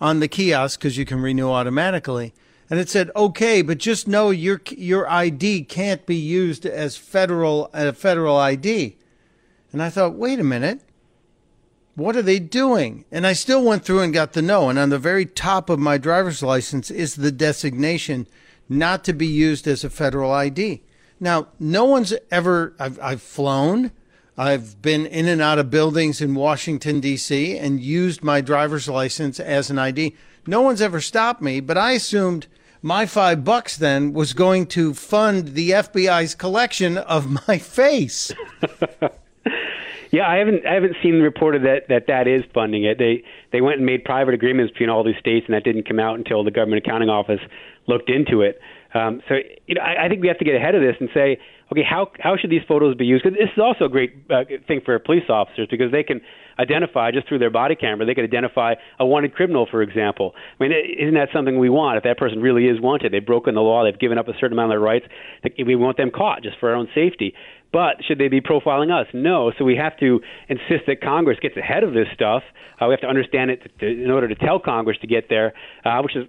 on 0.00 0.18
the 0.18 0.28
kiosk 0.28 0.80
because 0.80 0.98
you 0.98 1.04
can 1.04 1.20
renew 1.20 1.50
automatically. 1.50 2.34
And 2.68 2.78
it 2.78 2.88
said, 2.88 3.10
okay, 3.14 3.62
but 3.62 3.78
just 3.78 4.08
know 4.08 4.30
your, 4.30 4.60
your 4.70 5.08
ID 5.08 5.64
can't 5.64 6.04
be 6.04 6.16
used 6.16 6.66
as 6.66 6.96
federal, 6.96 7.70
a 7.72 7.92
federal 7.92 8.36
ID. 8.36 8.96
And 9.72 9.82
I 9.82 9.90
thought, 9.90 10.14
wait 10.14 10.40
a 10.40 10.44
minute. 10.44 10.80
What 11.94 12.16
are 12.16 12.22
they 12.22 12.38
doing? 12.38 13.04
And 13.10 13.26
I 13.26 13.34
still 13.34 13.64
went 13.64 13.84
through 13.84 14.00
and 14.00 14.12
got 14.12 14.32
the 14.32 14.42
no. 14.42 14.68
And 14.68 14.78
on 14.78 14.90
the 14.90 14.98
very 14.98 15.26
top 15.26 15.68
of 15.68 15.78
my 15.78 15.98
driver's 15.98 16.42
license 16.42 16.90
is 16.90 17.16
the 17.16 17.32
designation 17.32 18.26
not 18.70 19.04
to 19.04 19.12
be 19.12 19.26
used 19.26 19.66
as 19.66 19.84
a 19.84 19.90
federal 19.90 20.30
ID. 20.30 20.80
Now, 21.18 21.48
no 21.58 21.84
one's 21.84 22.14
ever, 22.30 22.72
I've, 22.78 22.98
I've 23.02 23.20
flown, 23.20 23.90
I've 24.38 24.80
been 24.80 25.04
in 25.04 25.28
and 25.28 25.42
out 25.42 25.58
of 25.58 25.68
buildings 25.68 26.22
in 26.22 26.34
Washington, 26.34 27.00
D.C., 27.00 27.58
and 27.58 27.80
used 27.80 28.22
my 28.22 28.40
driver's 28.40 28.88
license 28.88 29.38
as 29.38 29.68
an 29.68 29.78
ID. 29.78 30.14
No 30.46 30.62
one's 30.62 30.80
ever 30.80 31.00
stopped 31.00 31.42
me, 31.42 31.60
but 31.60 31.76
I 31.76 31.92
assumed 31.92 32.46
my 32.80 33.04
five 33.04 33.44
bucks 33.44 33.76
then 33.76 34.14
was 34.14 34.32
going 34.32 34.66
to 34.68 34.94
fund 34.94 35.48
the 35.48 35.70
FBI's 35.70 36.34
collection 36.34 36.96
of 36.96 37.28
my 37.48 37.58
face. 37.58 38.32
yeah, 40.10 40.26
I 40.26 40.36
haven't 40.36 40.64
I 40.64 40.74
haven't 40.74 40.96
seen 41.02 41.20
reported 41.20 41.64
that, 41.64 41.88
that 41.88 42.06
that 42.06 42.26
is 42.26 42.42
funding 42.54 42.84
it. 42.84 42.98
They 42.98 43.22
they 43.52 43.60
went 43.60 43.78
and 43.78 43.86
made 43.86 44.04
private 44.04 44.32
agreements 44.32 44.72
between 44.72 44.88
all 44.88 45.04
these 45.04 45.18
states, 45.18 45.44
and 45.46 45.54
that 45.54 45.64
didn't 45.64 45.86
come 45.86 46.00
out 46.00 46.16
until 46.16 46.42
the 46.42 46.50
government 46.50 46.84
accounting 46.86 47.10
office 47.10 47.40
looked 47.90 48.08
into 48.08 48.40
it. 48.40 48.58
Um, 48.94 49.20
so 49.28 49.34
you 49.66 49.74
know, 49.74 49.82
I, 49.82 50.06
I 50.06 50.08
think 50.08 50.22
we 50.22 50.28
have 50.28 50.38
to 50.38 50.44
get 50.44 50.54
ahead 50.54 50.74
of 50.74 50.82
this 50.82 50.96
and 50.98 51.08
say, 51.14 51.38
okay, 51.70 51.82
how 51.88 52.10
how 52.18 52.36
should 52.36 52.50
these 52.50 52.62
photos 52.66 52.96
be 52.96 53.04
used? 53.04 53.22
Because 53.22 53.38
this 53.38 53.50
is 53.52 53.62
also 53.62 53.84
a 53.84 53.88
great 53.88 54.14
uh, 54.30 54.44
thing 54.66 54.80
for 54.84 54.98
police 54.98 55.28
officers 55.28 55.68
because 55.70 55.92
they 55.92 56.02
can 56.02 56.20
identify 56.58 57.10
just 57.10 57.28
through 57.28 57.38
their 57.38 57.50
body 57.50 57.74
camera. 57.74 58.04
They 58.04 58.14
can 58.14 58.24
identify 58.24 58.74
a 58.98 59.06
wanted 59.06 59.34
criminal, 59.34 59.66
for 59.70 59.82
example. 59.82 60.32
I 60.58 60.62
mean, 60.62 60.72
isn't 60.72 61.14
that 61.14 61.28
something 61.32 61.58
we 61.58 61.70
want? 61.70 61.98
If 61.98 62.04
that 62.04 62.18
person 62.18 62.40
really 62.40 62.66
is 62.66 62.80
wanted, 62.80 63.12
they've 63.12 63.24
broken 63.24 63.54
the 63.54 63.60
law, 63.60 63.84
they've 63.84 63.98
given 63.98 64.18
up 64.18 64.28
a 64.28 64.34
certain 64.34 64.52
amount 64.52 64.66
of 64.66 64.72
their 64.72 64.80
rights. 64.80 65.06
We 65.56 65.76
want 65.76 65.96
them 65.96 66.10
caught 66.10 66.42
just 66.42 66.58
for 66.58 66.70
our 66.70 66.74
own 66.74 66.88
safety. 66.94 67.34
But 67.72 68.02
should 68.06 68.18
they 68.18 68.28
be 68.28 68.40
profiling 68.40 68.90
us? 68.90 69.06
No. 69.14 69.52
So 69.56 69.64
we 69.64 69.76
have 69.76 69.96
to 69.98 70.20
insist 70.48 70.86
that 70.88 71.00
Congress 71.00 71.38
gets 71.40 71.56
ahead 71.56 71.84
of 71.84 71.94
this 71.94 72.08
stuff. 72.12 72.42
Uh, 72.80 72.86
we 72.88 72.92
have 72.92 73.00
to 73.00 73.06
understand 73.06 73.52
it 73.52 73.62
to, 73.62 73.68
to, 73.78 74.02
in 74.04 74.10
order 74.10 74.26
to 74.26 74.34
tell 74.34 74.58
Congress 74.58 74.98
to 75.02 75.06
get 75.06 75.28
there, 75.28 75.52
uh, 75.84 76.00
which 76.02 76.16
is 76.16 76.26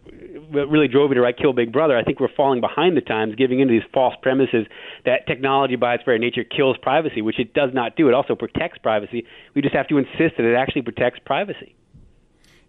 really 0.51 0.87
drove 0.87 1.09
me 1.09 1.15
to 1.15 1.21
write 1.21 1.37
Kill 1.37 1.53
Big 1.53 1.71
Brother. 1.71 1.97
I 1.97 2.03
think 2.03 2.19
we're 2.19 2.33
falling 2.35 2.61
behind 2.61 2.97
the 2.97 3.01
times, 3.01 3.35
giving 3.35 3.59
into 3.59 3.73
these 3.73 3.87
false 3.93 4.15
premises 4.21 4.67
that 5.05 5.27
technology 5.27 5.75
by 5.75 5.95
its 5.95 6.03
very 6.03 6.19
nature 6.19 6.43
kills 6.43 6.77
privacy, 6.81 7.21
which 7.21 7.39
it 7.39 7.53
does 7.53 7.71
not 7.73 7.95
do. 7.95 8.07
It 8.07 8.13
also 8.13 8.35
protects 8.35 8.77
privacy. 8.79 9.25
We 9.55 9.61
just 9.61 9.75
have 9.75 9.87
to 9.87 9.97
insist 9.97 10.37
that 10.37 10.45
it 10.45 10.55
actually 10.55 10.83
protects 10.83 11.19
privacy. 11.25 11.75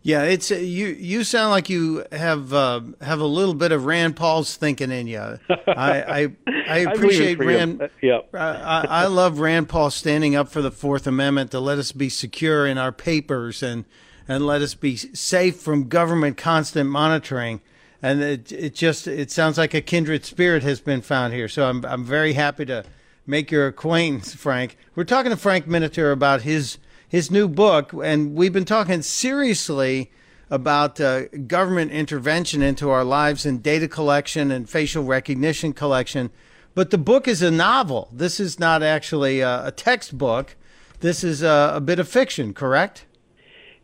Yeah, 0.05 0.25
it's 0.25 0.51
uh, 0.51 0.57
you. 0.57 0.89
You 0.89 1.23
sound 1.23 1.53
like 1.53 1.71
you 1.71 2.05
have 2.11 2.53
uh, 2.53 2.81
have 3.01 3.21
a 3.21 3.27
little 3.27 3.55
bit 3.55 3.71
of 3.71 3.85
Rand 3.85 4.17
Paul's 4.17 4.57
thinking 4.57 4.91
in 4.91 5.07
you. 5.07 5.39
I 5.49 6.03
I, 6.03 6.33
I 6.69 6.79
appreciate 6.93 7.41
I 7.41 7.45
Rand. 7.45 7.83
Uh, 7.83 7.89
yeah. 8.03 8.19
I, 8.35 8.87
I 8.89 9.07
love 9.07 9.39
Rand 9.39 9.69
Paul 9.69 9.91
standing 9.91 10.35
up 10.35 10.49
for 10.49 10.61
the 10.61 10.73
Fourth 10.73 11.07
Amendment 11.07 11.53
to 11.53 11.61
let 11.61 11.79
us 11.79 11.93
be 11.93 12.09
secure 12.09 12.67
in 12.67 12.79
our 12.79 12.91
papers 12.91 13.63
and 13.63 13.85
and 14.27 14.45
let 14.45 14.61
us 14.61 14.75
be 14.75 14.97
safe 14.97 15.61
from 15.61 15.89
government 15.89 16.37
constant 16.37 16.91
monitoring. 16.91 17.61
And 18.03 18.21
it 18.21 18.51
it 18.51 18.75
just 18.75 19.07
it 19.07 19.31
sounds 19.31 19.57
like 19.57 19.75
a 19.75 19.81
kindred 19.81 20.25
spirit 20.25 20.63
has 20.65 20.81
been 20.81 21.03
found 21.03 21.33
here. 21.33 21.49
So 21.49 21.69
I'm 21.69 21.85
I'm 21.85 22.05
very 22.05 22.33
happy 22.33 22.65
to 22.67 22.85
make 23.27 23.51
your 23.51 23.69
acquaintance, 23.69 24.35
Frank. 24.35 24.77
We're 24.95 25.05
talking 25.05 25.31
to 25.31 25.37
Frank 25.37 25.67
Miniter 25.67 26.13
about 26.13 26.43
his 26.43 26.79
his 27.09 27.31
new 27.31 27.47
book, 27.47 27.93
and 27.93 28.35
we've 28.35 28.53
been 28.53 28.65
talking 28.65 29.03
seriously 29.03 30.11
about 30.51 31.01
uh, 31.01 31.29
government 31.47 31.91
intervention 31.93 32.61
into 32.61 32.91
our 32.91 33.05
lives 33.05 33.47
and 33.47 33.63
data 33.63 33.89
collection 33.89 34.51
and 34.51 34.69
facial 34.69 35.05
recognition 35.05 35.73
collection. 35.73 36.31
But 36.75 36.91
the 36.91 36.99
book 36.99 37.29
is 37.29 37.43
a 37.43 37.51
novel. 37.51 38.09
This 38.13 38.41
is 38.41 38.59
not 38.59 38.83
actually 38.83 39.41
a, 39.41 39.67
a 39.67 39.71
textbook. 39.73 40.57
This 41.01 41.25
is 41.25 41.43
a, 41.43 41.73
a, 41.77 41.81
bit 41.81 41.99
of 41.99 42.09
fiction, 42.09 42.55
correct? 42.55 43.07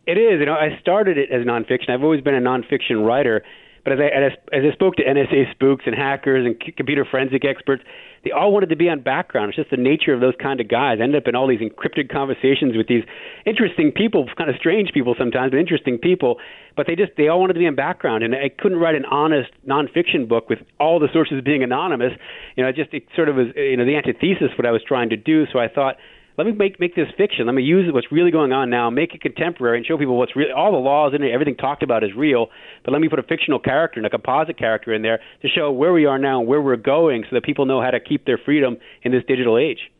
It 0.05 0.17
is. 0.17 0.39
You 0.39 0.45
know, 0.45 0.53
I 0.53 0.77
started 0.79 1.17
it 1.17 1.31
as 1.31 1.45
nonfiction. 1.45 1.89
I've 1.89 2.03
always 2.03 2.21
been 2.21 2.35
a 2.35 2.41
nonfiction 2.41 3.05
writer. 3.05 3.43
But 3.89 3.99
as 3.99 4.11
I, 4.13 4.55
as, 4.55 4.63
I 4.69 4.73
spoke 4.73 4.97
to 4.97 5.03
NSA 5.03 5.51
spooks 5.51 5.85
and 5.87 5.95
hackers 5.95 6.45
and 6.45 6.75
computer 6.75 7.05
forensic 7.09 7.43
experts, 7.43 7.81
they 8.23 8.29
all 8.29 8.53
wanted 8.53 8.69
to 8.69 8.75
be 8.75 8.87
on 8.87 9.01
background. 9.01 9.49
It's 9.49 9.55
just 9.55 9.71
the 9.71 9.81
nature 9.81 10.13
of 10.13 10.21
those 10.21 10.35
kind 10.39 10.61
of 10.61 10.67
guys. 10.67 10.97
I 10.99 11.03
ended 11.03 11.23
up 11.23 11.27
in 11.27 11.35
all 11.35 11.47
these 11.47 11.61
encrypted 11.61 12.11
conversations 12.11 12.77
with 12.77 12.87
these 12.87 13.03
interesting 13.47 13.91
people, 13.91 14.29
kind 14.37 14.49
of 14.49 14.57
strange 14.57 14.91
people 14.93 15.15
sometimes, 15.17 15.51
but 15.51 15.57
interesting 15.57 15.97
people. 15.97 16.37
But 16.77 16.85
they 16.85 16.95
just 16.95 17.13
they 17.17 17.29
all 17.29 17.39
wanted 17.39 17.53
to 17.53 17.59
be 17.59 17.65
in 17.65 17.73
background, 17.73 18.23
and 18.23 18.35
I 18.35 18.49
couldn't 18.49 18.77
write 18.77 18.93
an 18.93 19.05
honest 19.05 19.49
nonfiction 19.67 20.29
book 20.29 20.49
with 20.49 20.59
all 20.79 20.99
the 20.99 21.09
sources 21.11 21.41
being 21.43 21.63
anonymous. 21.63 22.13
You 22.55 22.63
know, 22.63 22.69
it 22.69 22.75
just 22.75 22.93
it 22.93 23.07
sort 23.15 23.27
of 23.27 23.37
was 23.37 23.47
you 23.55 23.75
know 23.75 23.85
the 23.85 23.95
antithesis 23.95 24.53
what 24.55 24.67
I 24.67 24.71
was 24.71 24.83
trying 24.87 25.09
to 25.09 25.17
do. 25.17 25.45
So 25.51 25.57
I 25.57 25.67
thought 25.67 25.95
let 26.39 26.45
me 26.45 26.53
make 26.53 26.79
make 26.79 26.95
this 26.95 27.09
fiction. 27.17 27.47
Let 27.47 27.53
me 27.53 27.63
use 27.63 27.91
what's 27.93 28.13
really 28.13 28.31
going 28.31 28.53
on 28.53 28.69
now, 28.69 28.89
make 28.89 29.13
it 29.13 29.19
contemporary, 29.19 29.75
and 29.75 29.85
show 29.85 29.97
people 29.97 30.17
what's 30.17 30.37
really 30.37 30.53
all 30.53 30.71
the 30.71 30.77
laws 30.77 31.13
in 31.13 31.21
it, 31.21 31.33
everything 31.33 31.57
talked 31.57 31.83
about 31.83 32.01
is 32.01 32.11
real. 32.15 32.47
But 32.85 32.93
let 32.93 33.01
me 33.01 33.09
put 33.09 33.19
a 33.19 33.23
fictional 33.23 33.59
character 33.59 33.99
and 33.99 34.07
a 34.07 34.09
composite 34.09 34.57
character 34.57 34.93
in 34.93 35.01
there 35.01 35.19
to 35.41 35.49
show 35.49 35.69
where 35.69 35.91
we 35.91 36.05
are 36.05 36.17
now 36.17 36.39
and 36.39 36.47
where 36.47 36.61
we're 36.61 36.77
going, 36.77 37.25
so 37.29 37.35
that 37.35 37.43
people 37.43 37.65
know 37.65 37.81
how 37.81 37.91
to 37.91 37.99
keep 37.99 38.25
their 38.25 38.37
freedom 38.37 38.77
in 39.03 39.11
this 39.11 39.21
digital 39.27 39.57
age. 39.57 39.91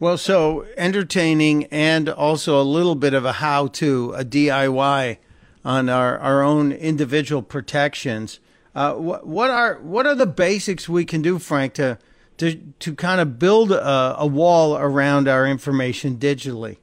Well, 0.00 0.18
so 0.18 0.66
entertaining 0.76 1.66
and 1.66 2.08
also 2.08 2.60
a 2.60 2.66
little 2.66 2.96
bit 2.96 3.14
of 3.14 3.24
a 3.24 3.34
how-to, 3.34 4.12
a 4.16 4.24
DIY 4.24 5.18
on 5.64 5.88
our, 5.88 6.18
our 6.18 6.42
own 6.42 6.72
individual 6.72 7.42
protections. 7.42 8.40
Uh, 8.74 8.94
what, 8.94 9.24
what 9.24 9.50
are 9.50 9.78
what 9.82 10.04
are 10.04 10.16
the 10.16 10.26
basics 10.26 10.88
we 10.88 11.04
can 11.04 11.22
do, 11.22 11.38
Frank, 11.38 11.74
to 11.74 11.96
to 12.38 12.56
to 12.80 12.94
kind 12.94 13.20
of 13.20 13.38
build 13.38 13.72
a, 13.72 14.16
a 14.18 14.26
wall 14.26 14.76
around 14.76 15.28
our 15.28 15.46
information 15.46 16.16
digitally? 16.16 16.78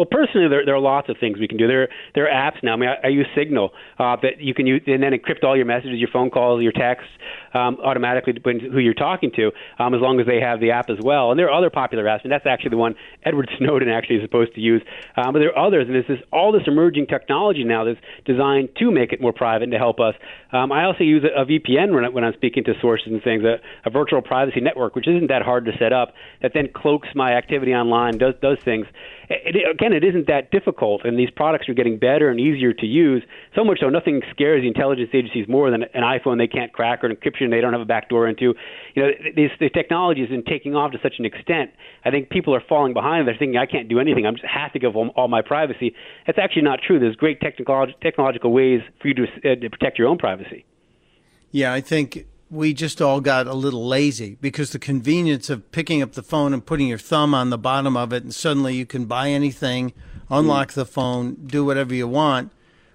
Well, 0.00 0.08
personally, 0.10 0.48
there, 0.48 0.64
there 0.64 0.74
are 0.74 0.80
lots 0.80 1.10
of 1.10 1.18
things 1.20 1.38
we 1.38 1.46
can 1.46 1.58
do. 1.58 1.66
There, 1.66 1.86
there 2.14 2.26
are 2.26 2.50
apps 2.50 2.62
now. 2.62 2.72
I 2.72 2.76
mean, 2.76 2.88
I, 2.88 3.08
I 3.08 3.10
use 3.10 3.26
Signal 3.36 3.68
uh, 3.98 4.16
that 4.22 4.40
you 4.40 4.54
can 4.54 4.66
use 4.66 4.80
and 4.86 5.02
then 5.02 5.12
encrypt 5.12 5.44
all 5.44 5.54
your 5.54 5.66
messages, 5.66 5.98
your 5.98 6.08
phone 6.10 6.30
calls, 6.30 6.62
your 6.62 6.72
texts. 6.72 7.10
Um, 7.54 7.78
automatically 7.82 8.34
who 8.42 8.78
you're 8.78 8.94
talking 8.94 9.30
to, 9.36 9.50
um, 9.78 9.94
as 9.94 10.00
long 10.00 10.20
as 10.20 10.26
they 10.26 10.40
have 10.40 10.60
the 10.60 10.70
app 10.70 10.90
as 10.90 10.98
well. 11.02 11.30
And 11.30 11.38
there 11.38 11.48
are 11.48 11.56
other 11.56 11.70
popular 11.70 12.04
apps, 12.04 12.22
and 12.22 12.32
that's 12.32 12.46
actually 12.46 12.70
the 12.70 12.76
one 12.76 12.94
Edward 13.24 13.50
Snowden 13.58 13.88
actually 13.88 14.16
is 14.16 14.22
supposed 14.22 14.54
to 14.54 14.60
use. 14.60 14.82
Um, 15.16 15.32
but 15.32 15.40
there 15.40 15.56
are 15.56 15.66
others, 15.66 15.86
and 15.88 15.96
this, 15.96 16.26
all 16.32 16.52
this 16.52 16.62
emerging 16.66 17.06
technology 17.06 17.64
now 17.64 17.84
that's 17.84 18.00
designed 18.24 18.70
to 18.78 18.90
make 18.90 19.12
it 19.12 19.20
more 19.20 19.32
private 19.32 19.64
and 19.64 19.72
to 19.72 19.78
help 19.78 20.00
us. 20.00 20.14
Um, 20.52 20.72
I 20.72 20.84
also 20.84 21.04
use 21.04 21.24
a, 21.24 21.42
a 21.42 21.46
VPN 21.46 21.94
when, 21.94 22.04
I, 22.04 22.08
when 22.08 22.24
I'm 22.24 22.34
speaking 22.34 22.64
to 22.64 22.74
sources 22.80 23.08
and 23.12 23.22
things, 23.22 23.44
a, 23.44 23.60
a 23.84 23.90
virtual 23.90 24.22
privacy 24.22 24.60
network, 24.60 24.94
which 24.94 25.08
isn't 25.08 25.28
that 25.28 25.42
hard 25.42 25.64
to 25.66 25.72
set 25.78 25.92
up, 25.92 26.14
that 26.42 26.52
then 26.54 26.68
cloaks 26.74 27.08
my 27.14 27.32
activity 27.32 27.72
online, 27.72 28.18
does 28.18 28.34
does 28.40 28.58
things 28.64 28.86
it, 29.30 29.70
again, 29.70 29.92
it 29.92 30.02
isn't 30.02 30.26
that 30.26 30.50
difficult, 30.50 31.04
and 31.04 31.16
these 31.16 31.30
products 31.30 31.68
are 31.68 31.74
getting 31.74 31.98
better 31.98 32.30
and 32.30 32.40
easier 32.40 32.72
to 32.72 32.86
use. 32.86 33.22
So 33.54 33.62
much 33.62 33.78
so, 33.80 33.88
nothing 33.88 34.22
scares 34.32 34.62
the 34.62 34.68
intelligence 34.68 35.10
agencies 35.14 35.46
more 35.48 35.70
than 35.70 35.84
an 35.84 36.02
iPhone 36.02 36.38
they 36.38 36.48
can't 36.48 36.72
crack 36.72 37.04
or 37.04 37.06
an 37.06 37.16
encryption 37.16 37.50
they 37.50 37.60
don't 37.60 37.72
have 37.72 37.80
a 37.80 37.86
backdoor 37.86 38.26
into. 38.28 38.54
You 38.94 39.02
know, 39.02 39.10
these 39.36 39.50
the 39.60 39.70
technology 39.70 40.22
is 40.22 40.30
taking 40.48 40.74
off 40.74 40.90
to 40.92 40.98
such 41.00 41.14
an 41.20 41.24
extent. 41.24 41.70
I 42.04 42.10
think 42.10 42.30
people 42.30 42.54
are 42.56 42.62
falling 42.68 42.92
behind. 42.92 43.28
They're 43.28 43.36
thinking, 43.38 43.56
I 43.56 43.66
can't 43.66 43.88
do 43.88 44.00
anything. 44.00 44.26
I 44.26 44.32
just 44.32 44.44
have 44.44 44.72
to 44.72 44.80
give 44.80 44.94
them 44.94 45.12
all 45.14 45.28
my 45.28 45.42
privacy. 45.42 45.94
That's 46.26 46.38
actually 46.38 46.62
not 46.62 46.80
true. 46.84 46.98
There's 46.98 47.16
great 47.16 47.40
technical 47.40 47.86
technological 48.02 48.52
ways 48.52 48.80
for 49.00 49.08
you 49.08 49.14
to, 49.14 49.22
uh, 49.24 49.54
to 49.60 49.70
protect 49.70 49.96
your 49.98 50.08
own 50.08 50.18
privacy. 50.18 50.64
Yeah, 51.52 51.72
I 51.72 51.80
think 51.80 52.26
we 52.50 52.74
just 52.74 53.00
all 53.00 53.20
got 53.20 53.46
a 53.46 53.54
little 53.54 53.86
lazy 53.86 54.36
because 54.40 54.70
the 54.70 54.78
convenience 54.78 55.48
of 55.48 55.70
picking 55.70 56.02
up 56.02 56.12
the 56.12 56.22
phone 56.22 56.52
and 56.52 56.66
putting 56.66 56.88
your 56.88 56.98
thumb 56.98 57.32
on 57.32 57.50
the 57.50 57.58
bottom 57.58 57.96
of 57.96 58.12
it 58.12 58.24
and 58.24 58.34
suddenly 58.34 58.74
you 58.74 58.84
can 58.84 59.06
buy 59.06 59.30
anything, 59.30 59.92
unlock 60.28 60.72
the 60.72 60.84
phone, 60.84 61.34
do 61.46 61.64
whatever 61.64 61.94
you 61.94 62.08
want. 62.08 62.50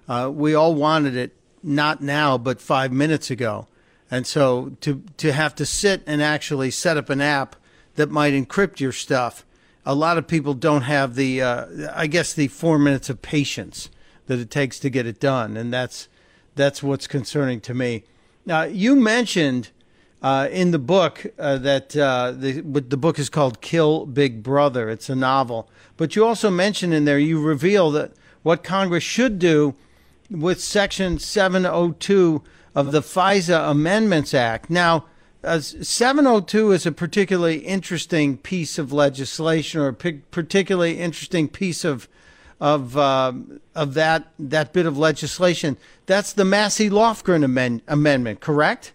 Uh, 0.10 0.30
we 0.34 0.54
all 0.54 0.76
wanted 0.76 1.16
it 1.16 1.34
not 1.64 2.02
now, 2.02 2.38
but 2.38 2.60
five 2.60 2.92
minutes 2.92 3.32
ago. 3.32 3.68
And 4.12 4.28
so 4.28 4.74
to, 4.82 5.02
to 5.18 5.32
have 5.32 5.56
to 5.56 5.66
sit 5.66 6.04
and 6.06 6.22
actually 6.22 6.70
set 6.70 6.98
up 6.98 7.10
an 7.10 7.22
app 7.22 7.56
that 7.96 8.12
might 8.12 8.34
encrypt 8.34 8.80
your 8.80 8.92
stuff, 8.92 9.46
a 9.86 9.96
lot 9.96 10.18
of 10.18 10.28
people 10.28 10.54
don't 10.54 10.84
have 10.84 11.16
the, 11.16 11.42
uh, 11.42 11.66
I 11.94 12.08
guess, 12.08 12.34
the 12.34 12.50
four 12.50 12.78
minutes 12.78 13.10
of 13.10 13.22
patience 13.22 13.90
that 14.28 14.40
it 14.40 14.52
takes 14.52 14.80
to 14.80 14.90
get 14.90 15.08
it 15.08 15.20
done. 15.20 15.56
And 15.56 15.74
that's, 15.74 16.08
that's 16.56 16.84
what's 16.84 17.08
concerning 17.08 17.62
to 17.62 17.74
me. 17.74 18.04
Now, 18.46 18.64
you 18.64 18.96
mentioned 18.96 19.72
uh, 20.22 20.48
in 20.52 20.72
the 20.72 20.80
book 20.80 21.26
uh, 21.38 21.58
that 21.58 21.96
uh, 21.96 22.32
the, 22.32 22.62
the 22.62 22.98
book 22.98 23.20
is 23.20 23.30
called 23.30 23.62
Kill 23.62 24.06
Big 24.06 24.44
Brother. 24.44 24.90
It's 24.90 25.10
a 25.10 25.16
novel. 25.16 25.70
But 25.98 26.16
you 26.16 26.26
also 26.26 26.50
mentioned 26.50 26.94
in 26.94 27.06
there, 27.06 27.20
you 27.20 27.42
reveal 27.42 27.92
that 27.92 28.12
what 28.44 28.64
Congress 28.64 29.04
should 29.04 29.40
do 29.40 29.76
with 30.30 30.62
Section 30.62 31.20
702 31.20 32.44
of 32.76 32.92
the 32.92 33.02
FISA 33.02 33.70
Amendments 33.70 34.34
Act. 34.34 34.70
Now, 34.70 35.06
uh, 35.44 35.60
702 35.60 36.72
is 36.72 36.86
a 36.86 36.92
particularly 36.92 37.58
interesting 37.60 38.38
piece 38.38 38.78
of 38.78 38.92
legislation 38.92 39.80
or 39.82 39.90
a 39.90 39.94
particularly 39.94 41.00
interesting 41.00 41.48
piece 41.48 41.86
of 41.86 42.08
of 42.60 42.98
uh, 42.98 43.34
of 43.74 43.94
that 43.96 44.28
that 44.40 44.74
bit 44.74 44.86
of 44.86 44.98
legislation. 44.98 45.78
That's 46.06 46.34
the 46.34 46.46
Massie 46.46 46.90
Lofgren 46.90 47.44
amend- 47.44 47.82
amendment, 47.88 48.40
correct? 48.40 48.94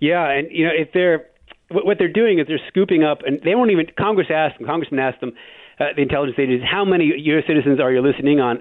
Yeah, 0.00 0.28
and 0.30 0.48
you 0.50 0.66
know 0.66 0.72
if 0.74 0.92
they're 0.92 1.26
what 1.70 1.98
they're 1.98 2.08
doing 2.12 2.38
is 2.38 2.46
they're 2.46 2.60
scooping 2.68 3.02
up, 3.02 3.22
and 3.26 3.40
they 3.42 3.54
won't 3.54 3.70
even. 3.70 3.86
Congress 3.98 4.28
asked 4.30 4.58
them, 4.58 4.66
Congressman 4.66 5.00
asked 5.00 5.20
them, 5.20 5.32
uh, 5.80 5.86
the 5.94 6.02
intelligence 6.02 6.38
agencies, 6.38 6.66
how 6.68 6.84
many 6.84 7.12
U.S. 7.16 7.44
citizens 7.46 7.80
are 7.80 7.92
you 7.92 8.00
listening 8.00 8.40
on? 8.40 8.60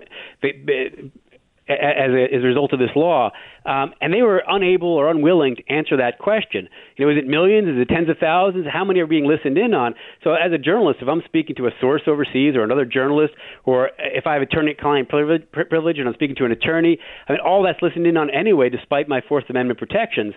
As 1.67 2.11
a, 2.11 2.35
as 2.35 2.43
a 2.43 2.47
result 2.47 2.73
of 2.73 2.79
this 2.79 2.91
law, 2.95 3.31
um, 3.65 3.93
and 3.99 4.13
they 4.13 4.21
were 4.21 4.43
unable 4.47 4.89
or 4.89 5.09
unwilling 5.09 5.55
to 5.55 5.63
answer 5.67 5.97
that 5.97 6.19
question. 6.19 6.69
You 6.95 7.05
know, 7.05 7.11
is 7.11 7.17
it 7.17 7.27
millions? 7.27 7.67
Is 7.67 7.81
it 7.81 7.91
tens 7.91 8.09
of 8.09 8.17
thousands? 8.19 8.67
How 8.71 8.85
many 8.85 8.99
are 8.99 9.07
being 9.07 9.25
listened 9.25 9.57
in 9.57 9.73
on? 9.73 9.95
So, 10.23 10.33
as 10.33 10.51
a 10.53 10.57
journalist, 10.57 10.99
if 11.01 11.07
I'm 11.07 11.23
speaking 11.25 11.55
to 11.57 11.67
a 11.67 11.71
source 11.81 12.03
overseas 12.07 12.55
or 12.55 12.63
another 12.63 12.85
journalist, 12.85 13.33
or 13.63 13.89
if 13.97 14.27
I 14.27 14.33
have 14.33 14.43
attorney-client 14.43 15.09
privilege 15.09 15.97
and 15.97 16.07
I'm 16.07 16.13
speaking 16.13 16.35
to 16.37 16.45
an 16.45 16.51
attorney, 16.51 16.99
I 17.27 17.33
mean, 17.33 17.41
all 17.41 17.63
that's 17.63 17.81
listened 17.81 18.05
in 18.05 18.17
on 18.17 18.29
anyway, 18.29 18.69
despite 18.69 19.09
my 19.09 19.21
Fourth 19.27 19.45
Amendment 19.49 19.79
protections. 19.79 20.35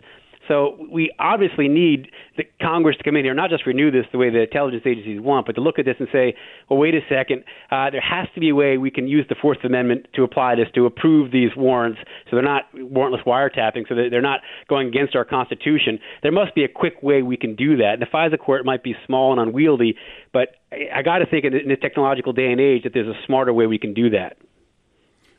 So 0.49 0.79
we 0.91 1.13
obviously 1.19 1.69
need 1.69 2.11
the 2.37 2.45
Congress 2.61 2.97
to 2.97 3.05
come 3.05 3.17
in 3.17 3.25
here, 3.25 3.35
not 3.35 3.51
just 3.51 3.67
renew 3.67 3.91
this 3.91 4.07
the 4.11 4.19
way 4.19 4.31
the 4.31 4.43
intelligence 4.43 4.83
agencies 4.87 5.21
want, 5.21 5.47
but 5.47 5.53
to 5.57 5.61
look 5.61 5.79
at 5.79 5.85
this 5.85 5.97
and 5.99 6.09
say, 6.11 6.35
well, 6.69 6.79
wait 6.79 6.95
a 6.95 7.01
second, 7.09 7.45
uh, 7.71 7.91
there 7.91 8.01
has 8.01 8.27
to 8.35 8.41
be 8.41 8.49
a 8.49 8.55
way 8.55 8.79
we 8.79 8.91
can 8.91 9.07
use 9.07 9.27
the 9.29 9.37
Fourth 9.41 9.59
Amendment 9.65 10.07
to 10.15 10.25
apply 10.25 10.55
this 10.55 10.69
to 10.75 10.87
approve 10.87 11.31
these 11.31 11.51
warrants, 11.57 12.01
so 12.31 12.37
they're 12.37 12.43
not 12.43 12.65
warrantless 12.75 13.23
wiretapping, 13.25 13.87
so 13.89 13.95
they're 13.95 14.23
not 14.23 14.41
going 14.69 14.89
against 14.89 15.15
our 15.15 15.25
Constitution. 15.25 15.99
There 16.23 16.33
must 16.33 16.55
be 16.55 16.65
a 16.65 16.69
quick 16.69 17.03
way 17.03 17.23
we 17.23 17.37
can 17.37 17.55
do 17.55 17.77
that. 17.77 17.95
And 17.95 18.03
the 18.03 18.07
FISA 18.07 18.39
court 18.39 18.65
might 18.65 18.83
be 18.83 18.97
small 19.07 19.33
and 19.33 19.41
unwieldy, 19.41 19.97
but 20.33 20.57
I 20.73 21.03
got 21.03 21.19
to 21.19 21.27
think 21.27 21.45
in 21.45 21.69
the 21.69 21.77
technological 21.77 22.33
day 22.33 22.51
and 22.51 22.61
age 22.61 22.85
that 22.85 22.95
there's 22.95 23.09
a 23.09 23.19
smarter 23.27 23.53
way 23.53 23.67
we 23.67 23.79
can 23.79 23.93
do 23.93 24.11
that. 24.11 24.39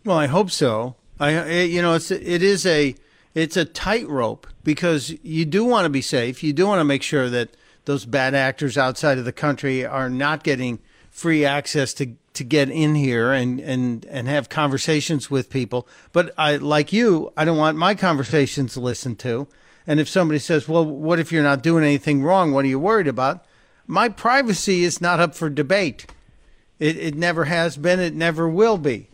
Well, 0.06 0.18
I 0.18 0.27
hope 0.27 0.52
so. 0.52 0.95
I, 1.19 1.64
you 1.64 1.81
know, 1.81 1.95
it's 1.95 2.11
it 2.11 2.41
is 2.41 2.65
a 2.65 2.95
it's 3.39 3.57
a 3.57 3.65
tightrope 3.65 4.47
because 4.63 5.15
you 5.23 5.45
do 5.45 5.63
want 5.63 5.85
to 5.85 5.89
be 5.89 6.01
safe. 6.01 6.43
You 6.43 6.53
do 6.53 6.67
want 6.67 6.79
to 6.79 6.85
make 6.85 7.03
sure 7.03 7.29
that 7.29 7.55
those 7.85 8.05
bad 8.05 8.35
actors 8.35 8.77
outside 8.77 9.17
of 9.17 9.25
the 9.25 9.31
country 9.31 9.85
are 9.85 10.09
not 10.09 10.43
getting 10.43 10.79
free 11.09 11.45
access 11.45 11.93
to 11.95 12.15
to 12.33 12.43
get 12.43 12.69
in 12.69 12.95
here 12.95 13.31
and 13.31 13.59
and 13.59 14.05
and 14.05 14.27
have 14.27 14.49
conversations 14.49 15.31
with 15.31 15.49
people. 15.49 15.87
But 16.11 16.33
I 16.37 16.57
like 16.57 16.93
you, 16.93 17.33
I 17.35 17.45
don't 17.45 17.57
want 17.57 17.77
my 17.77 17.95
conversations 17.95 18.77
listened 18.77 19.19
to. 19.19 19.47
And 19.87 19.99
if 19.99 20.07
somebody 20.07 20.39
says, 20.39 20.67
"Well, 20.67 20.85
what 20.85 21.19
if 21.19 21.31
you're 21.31 21.43
not 21.43 21.63
doing 21.63 21.83
anything 21.83 22.21
wrong? 22.21 22.51
What 22.51 22.65
are 22.65 22.69
you 22.69 22.79
worried 22.79 23.07
about?" 23.07 23.45
My 23.87 24.07
privacy 24.07 24.83
is 24.83 25.01
not 25.01 25.19
up 25.19 25.33
for 25.33 25.49
debate. 25.49 26.05
It 26.77 26.97
it 26.97 27.15
never 27.15 27.45
has 27.45 27.75
been. 27.75 27.99
It 27.99 28.13
never 28.13 28.47
will 28.47 28.77
be. 28.77 29.09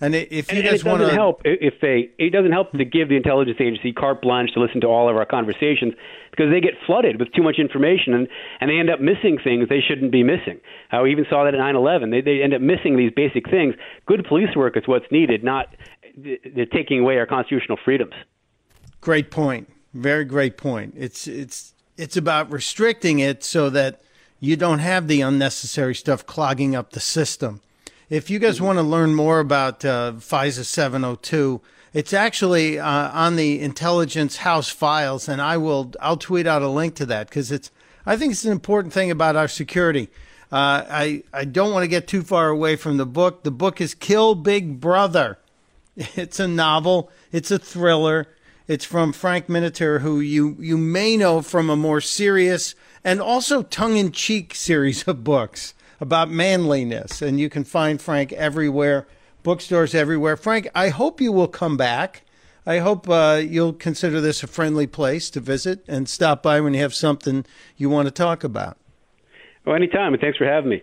And 0.00 0.14
if 0.14 0.50
you 0.50 0.58
and, 0.60 0.64
guys 0.64 0.82
want 0.82 1.02
to 1.02 1.10
help, 1.10 1.42
if 1.44 1.74
they, 1.82 2.10
it 2.18 2.30
doesn't 2.30 2.52
help 2.52 2.72
to 2.72 2.84
give 2.84 3.10
the 3.10 3.16
intelligence 3.16 3.58
agency 3.60 3.92
carte 3.92 4.22
blanche 4.22 4.50
to 4.54 4.60
listen 4.60 4.80
to 4.80 4.86
all 4.86 5.10
of 5.10 5.16
our 5.16 5.26
conversations 5.26 5.92
because 6.30 6.50
they 6.50 6.60
get 6.60 6.72
flooded 6.86 7.18
with 7.18 7.30
too 7.34 7.42
much 7.42 7.58
information 7.58 8.14
and, 8.14 8.28
and 8.60 8.70
they 8.70 8.78
end 8.78 8.88
up 8.88 9.00
missing 9.00 9.38
things 9.42 9.68
they 9.68 9.80
shouldn't 9.86 10.10
be 10.10 10.22
missing. 10.22 10.58
Uh, 10.90 11.00
we 11.02 11.12
even 11.12 11.26
saw 11.28 11.44
that 11.44 11.54
at 11.54 11.60
9/11. 11.60 12.10
They 12.10 12.22
they 12.22 12.42
end 12.42 12.54
up 12.54 12.62
missing 12.62 12.96
these 12.96 13.12
basic 13.14 13.50
things. 13.50 13.74
Good 14.06 14.24
police 14.26 14.56
work 14.56 14.76
is 14.76 14.84
what's 14.86 15.10
needed, 15.10 15.44
not 15.44 15.68
the 16.16 16.66
taking 16.72 17.00
away 17.00 17.18
our 17.18 17.26
constitutional 17.26 17.78
freedoms. 17.84 18.14
Great 19.02 19.30
point. 19.30 19.70
Very 19.92 20.24
great 20.24 20.56
point. 20.56 20.94
It's 20.96 21.26
it's 21.26 21.74
it's 21.98 22.16
about 22.16 22.50
restricting 22.50 23.18
it 23.18 23.44
so 23.44 23.68
that 23.70 24.00
you 24.38 24.56
don't 24.56 24.78
have 24.78 25.08
the 25.08 25.20
unnecessary 25.20 25.94
stuff 25.94 26.24
clogging 26.24 26.74
up 26.74 26.90
the 26.90 27.00
system. 27.00 27.60
If 28.10 28.28
you 28.28 28.40
guys 28.40 28.60
want 28.60 28.76
to 28.76 28.82
learn 28.82 29.14
more 29.14 29.38
about 29.38 29.84
uh, 29.84 30.14
FISA 30.16 30.64
702, 30.64 31.60
it's 31.92 32.12
actually 32.12 32.76
uh, 32.76 33.08
on 33.12 33.36
the 33.36 33.60
Intelligence 33.60 34.38
House 34.38 34.68
files, 34.68 35.28
and 35.28 35.40
I 35.40 35.56
will 35.58 35.92
I'll 36.00 36.16
tweet 36.16 36.44
out 36.44 36.60
a 36.60 36.68
link 36.68 36.96
to 36.96 37.06
that 37.06 37.28
because 37.28 37.52
it's 37.52 37.70
I 38.04 38.16
think 38.16 38.32
it's 38.32 38.44
an 38.44 38.50
important 38.50 38.92
thing 38.92 39.12
about 39.12 39.36
our 39.36 39.46
security. 39.46 40.08
Uh, 40.50 40.82
I 40.90 41.22
I 41.32 41.44
don't 41.44 41.72
want 41.72 41.84
to 41.84 41.88
get 41.88 42.08
too 42.08 42.22
far 42.22 42.48
away 42.48 42.74
from 42.74 42.96
the 42.96 43.06
book. 43.06 43.44
The 43.44 43.52
book 43.52 43.80
is 43.80 43.94
Kill 43.94 44.34
Big 44.34 44.80
Brother. 44.80 45.38
It's 46.16 46.40
a 46.40 46.48
novel. 46.48 47.12
It's 47.30 47.52
a 47.52 47.60
thriller. 47.60 48.26
It's 48.66 48.84
from 48.84 49.12
Frank 49.12 49.46
Miniter, 49.46 50.00
who 50.00 50.18
you 50.18 50.56
you 50.58 50.76
may 50.76 51.16
know 51.16 51.42
from 51.42 51.70
a 51.70 51.76
more 51.76 52.00
serious 52.00 52.74
and 53.04 53.20
also 53.20 53.62
tongue 53.62 53.96
in 53.96 54.10
cheek 54.10 54.52
series 54.56 55.06
of 55.06 55.22
books 55.22 55.74
about 56.00 56.30
manliness. 56.30 57.22
And 57.22 57.38
you 57.38 57.48
can 57.48 57.64
find 57.64 58.00
Frank 58.00 58.32
everywhere, 58.32 59.06
bookstores 59.42 59.94
everywhere. 59.94 60.36
Frank, 60.36 60.68
I 60.74 60.88
hope 60.88 61.20
you 61.20 61.32
will 61.32 61.48
come 61.48 61.76
back. 61.76 62.22
I 62.66 62.78
hope 62.78 63.08
uh, 63.08 63.40
you'll 63.42 63.72
consider 63.72 64.20
this 64.20 64.42
a 64.42 64.46
friendly 64.46 64.86
place 64.86 65.30
to 65.30 65.40
visit 65.40 65.84
and 65.88 66.08
stop 66.08 66.42
by 66.42 66.60
when 66.60 66.74
you 66.74 66.80
have 66.80 66.94
something 66.94 67.44
you 67.76 67.88
want 67.88 68.06
to 68.06 68.12
talk 68.12 68.44
about. 68.44 68.76
Well, 69.64 69.76
anytime, 69.76 70.12
and 70.12 70.20
thanks 70.20 70.38
for 70.38 70.46
having 70.46 70.70
me. 70.70 70.82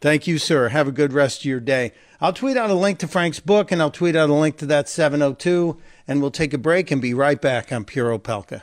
Thank 0.00 0.26
you, 0.26 0.38
sir. 0.38 0.68
Have 0.68 0.88
a 0.88 0.92
good 0.92 1.12
rest 1.12 1.40
of 1.40 1.44
your 1.46 1.60
day. 1.60 1.92
I'll 2.20 2.32
tweet 2.32 2.56
out 2.56 2.70
a 2.70 2.74
link 2.74 2.98
to 2.98 3.08
Frank's 3.08 3.40
book 3.40 3.72
and 3.72 3.80
I'll 3.80 3.90
tweet 3.90 4.16
out 4.16 4.30
a 4.30 4.34
link 4.34 4.56
to 4.58 4.66
that 4.66 4.88
702, 4.88 5.78
and 6.06 6.20
we'll 6.20 6.30
take 6.30 6.54
a 6.54 6.58
break 6.58 6.90
and 6.90 7.00
be 7.00 7.14
right 7.14 7.40
back 7.40 7.72
on 7.72 7.84
Pure 7.84 8.18
Opelka. 8.18 8.62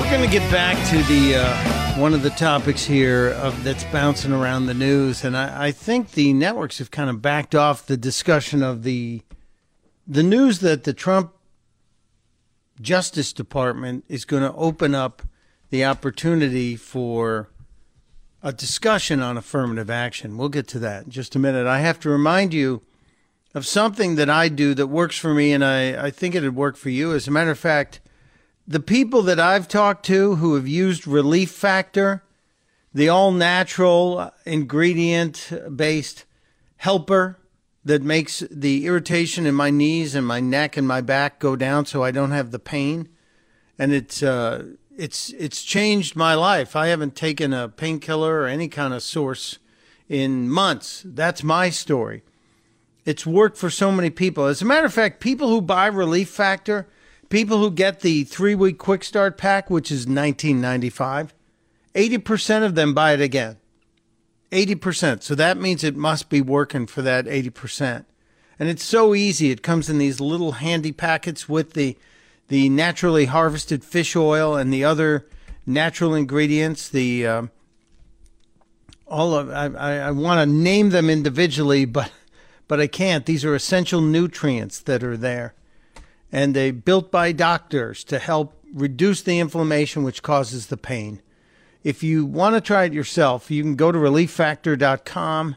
We're 0.00 0.16
going 0.16 0.28
to 0.28 0.38
get 0.38 0.50
back 0.50 0.76
to 0.88 1.02
the 1.04 1.36
uh, 1.36 2.00
one 2.00 2.14
of 2.14 2.22
the 2.22 2.30
topics 2.30 2.84
here 2.84 3.28
of 3.32 3.62
that's 3.62 3.84
bouncing 3.84 4.32
around 4.32 4.64
the 4.64 4.74
news, 4.74 5.24
and 5.24 5.36
I, 5.36 5.66
I 5.66 5.72
think 5.72 6.12
the 6.12 6.32
networks 6.32 6.78
have 6.78 6.90
kind 6.90 7.10
of 7.10 7.20
backed 7.20 7.54
off 7.54 7.84
the 7.84 7.98
discussion 7.98 8.62
of 8.62 8.82
the 8.82 9.20
the 10.06 10.22
news 10.22 10.60
that 10.60 10.84
the 10.84 10.94
Trump 10.94 11.34
Justice 12.80 13.34
Department 13.34 14.04
is 14.08 14.24
going 14.24 14.42
to 14.42 14.54
open 14.54 14.94
up 14.94 15.22
the 15.68 15.84
opportunity 15.84 16.76
for 16.76 17.50
a 18.42 18.52
discussion 18.54 19.20
on 19.20 19.36
affirmative 19.36 19.90
action. 19.90 20.38
We'll 20.38 20.48
get 20.48 20.66
to 20.68 20.78
that 20.78 21.04
in 21.04 21.10
just 21.10 21.36
a 21.36 21.38
minute. 21.38 21.66
I 21.66 21.80
have 21.80 22.00
to 22.00 22.10
remind 22.10 22.54
you 22.54 22.80
of 23.54 23.66
something 23.66 24.14
that 24.16 24.30
I 24.30 24.48
do 24.48 24.72
that 24.74 24.86
works 24.86 25.18
for 25.18 25.34
me, 25.34 25.52
and 25.52 25.62
I, 25.62 26.06
I 26.06 26.10
think 26.10 26.34
it'd 26.34 26.56
work 26.56 26.76
for 26.76 26.88
you. 26.88 27.12
As 27.12 27.28
a 27.28 27.30
matter 27.30 27.50
of 27.50 27.58
fact, 27.58 28.00
the 28.70 28.78
people 28.78 29.22
that 29.22 29.40
I've 29.40 29.66
talked 29.66 30.06
to 30.06 30.36
who 30.36 30.54
have 30.54 30.68
used 30.68 31.04
Relief 31.04 31.50
Factor, 31.50 32.22
the 32.94 33.08
all 33.08 33.32
natural 33.32 34.32
ingredient 34.46 35.52
based 35.74 36.24
helper 36.76 37.36
that 37.84 38.00
makes 38.00 38.44
the 38.48 38.86
irritation 38.86 39.44
in 39.44 39.56
my 39.56 39.70
knees 39.70 40.14
and 40.14 40.24
my 40.24 40.38
neck 40.38 40.76
and 40.76 40.86
my 40.86 41.00
back 41.00 41.40
go 41.40 41.56
down 41.56 41.84
so 41.84 42.04
I 42.04 42.12
don't 42.12 42.30
have 42.30 42.52
the 42.52 42.60
pain. 42.60 43.08
And 43.76 43.92
it's, 43.92 44.22
uh, 44.22 44.66
it's, 44.96 45.30
it's 45.30 45.64
changed 45.64 46.14
my 46.14 46.34
life. 46.34 46.76
I 46.76 46.86
haven't 46.86 47.16
taken 47.16 47.52
a 47.52 47.68
painkiller 47.68 48.42
or 48.42 48.46
any 48.46 48.68
kind 48.68 48.94
of 48.94 49.02
source 49.02 49.58
in 50.08 50.48
months. 50.48 51.02
That's 51.04 51.42
my 51.42 51.70
story. 51.70 52.22
It's 53.04 53.26
worked 53.26 53.58
for 53.58 53.68
so 53.68 53.90
many 53.90 54.10
people. 54.10 54.46
As 54.46 54.62
a 54.62 54.64
matter 54.64 54.86
of 54.86 54.94
fact, 54.94 55.18
people 55.18 55.48
who 55.48 55.60
buy 55.60 55.88
Relief 55.88 56.28
Factor, 56.28 56.86
people 57.30 57.58
who 57.58 57.70
get 57.70 58.00
the 58.00 58.24
three 58.24 58.54
week 58.54 58.76
quick 58.76 59.02
start 59.02 59.38
pack, 59.38 59.70
which 59.70 59.90
is 59.90 60.06
nineteen 60.06 60.60
ninety 60.60 60.90
five, 60.90 61.34
eighty 61.94 62.18
percent 62.18 62.64
of 62.64 62.74
them 62.74 62.92
buy 62.92 63.14
it 63.14 63.22
again. 63.22 63.56
80%. 64.50 65.22
So 65.22 65.34
that 65.34 65.58
means 65.58 65.84
it 65.84 65.96
must 65.96 66.28
be 66.28 66.40
working 66.40 66.86
for 66.86 67.02
that 67.02 67.26
80%. 67.26 68.04
And 68.58 68.68
it's 68.68 68.84
so 68.84 69.14
easy. 69.14 69.50
It 69.50 69.62
comes 69.62 69.88
in 69.88 69.98
these 69.98 70.20
little 70.20 70.52
handy 70.52 70.92
packets 70.92 71.48
with 71.48 71.72
the 71.72 71.96
the 72.48 72.68
naturally 72.68 73.26
harvested 73.26 73.84
fish 73.84 74.16
oil 74.16 74.56
and 74.56 74.72
the 74.72 74.84
other 74.84 75.24
natural 75.64 76.14
ingredients. 76.14 76.88
The 76.88 77.26
um, 77.26 77.50
all 79.06 79.34
of 79.34 79.48
I, 79.50 79.66
I, 79.66 80.08
I 80.08 80.10
want 80.10 80.40
to 80.40 80.52
name 80.52 80.90
them 80.90 81.08
individually, 81.08 81.84
but 81.84 82.10
but 82.68 82.80
I 82.80 82.86
can't. 82.86 83.24
These 83.24 83.44
are 83.44 83.54
essential 83.54 84.00
nutrients 84.00 84.80
that 84.80 85.02
are 85.02 85.16
there, 85.16 85.54
and 86.32 86.54
they 86.54 86.70
built 86.70 87.10
by 87.10 87.32
doctors 87.32 88.04
to 88.04 88.18
help 88.18 88.54
reduce 88.72 89.22
the 89.22 89.38
inflammation 89.38 90.02
which 90.02 90.22
causes 90.22 90.66
the 90.66 90.76
pain. 90.76 91.20
If 91.82 92.02
you 92.02 92.24
want 92.24 92.54
to 92.54 92.60
try 92.60 92.84
it 92.84 92.92
yourself, 92.92 93.50
you 93.50 93.62
can 93.62 93.74
go 93.74 93.90
to 93.90 93.98
relieffactor.com. 93.98 95.56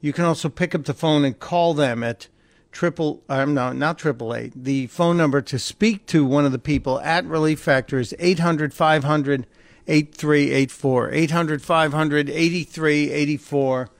You 0.00 0.12
can 0.12 0.24
also 0.24 0.48
pick 0.48 0.74
up 0.74 0.84
the 0.84 0.94
phone 0.94 1.24
and 1.24 1.38
call 1.38 1.74
them 1.74 2.02
at 2.02 2.28
triple 2.70 3.22
I'm 3.28 3.56
uh, 3.56 3.70
no 3.70 3.72
not 3.72 3.98
triple 3.98 4.34
eight. 4.34 4.52
The 4.54 4.86
phone 4.88 5.16
number 5.16 5.40
to 5.40 5.58
speak 5.58 6.06
to 6.06 6.24
one 6.24 6.44
of 6.44 6.52
the 6.52 6.58
people 6.58 7.00
at 7.00 7.24
Relief 7.24 7.60
Factor 7.60 7.98
is 7.98 8.14
800 8.18 8.74
500 8.74 9.46
8384 9.86 11.10
800 11.12 11.62
500 11.62 12.28
8384 12.28 13.90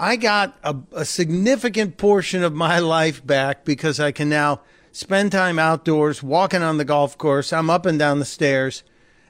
I 0.00 0.16
got 0.16 0.56
a, 0.62 0.76
a 0.92 1.04
significant 1.04 1.96
portion 1.96 2.42
of 2.42 2.54
my 2.54 2.78
life 2.96 3.24
back 3.24 3.64
because 3.64 4.00
I 4.00 4.10
can 4.10 4.28
now 4.28 4.62
spend 4.98 5.30
time 5.30 5.60
outdoors 5.60 6.24
walking 6.24 6.60
on 6.60 6.76
the 6.76 6.84
golf 6.84 7.16
course 7.16 7.52
I'm 7.52 7.70
up 7.70 7.86
and 7.86 7.96
down 7.96 8.18
the 8.18 8.24
stairs 8.24 8.82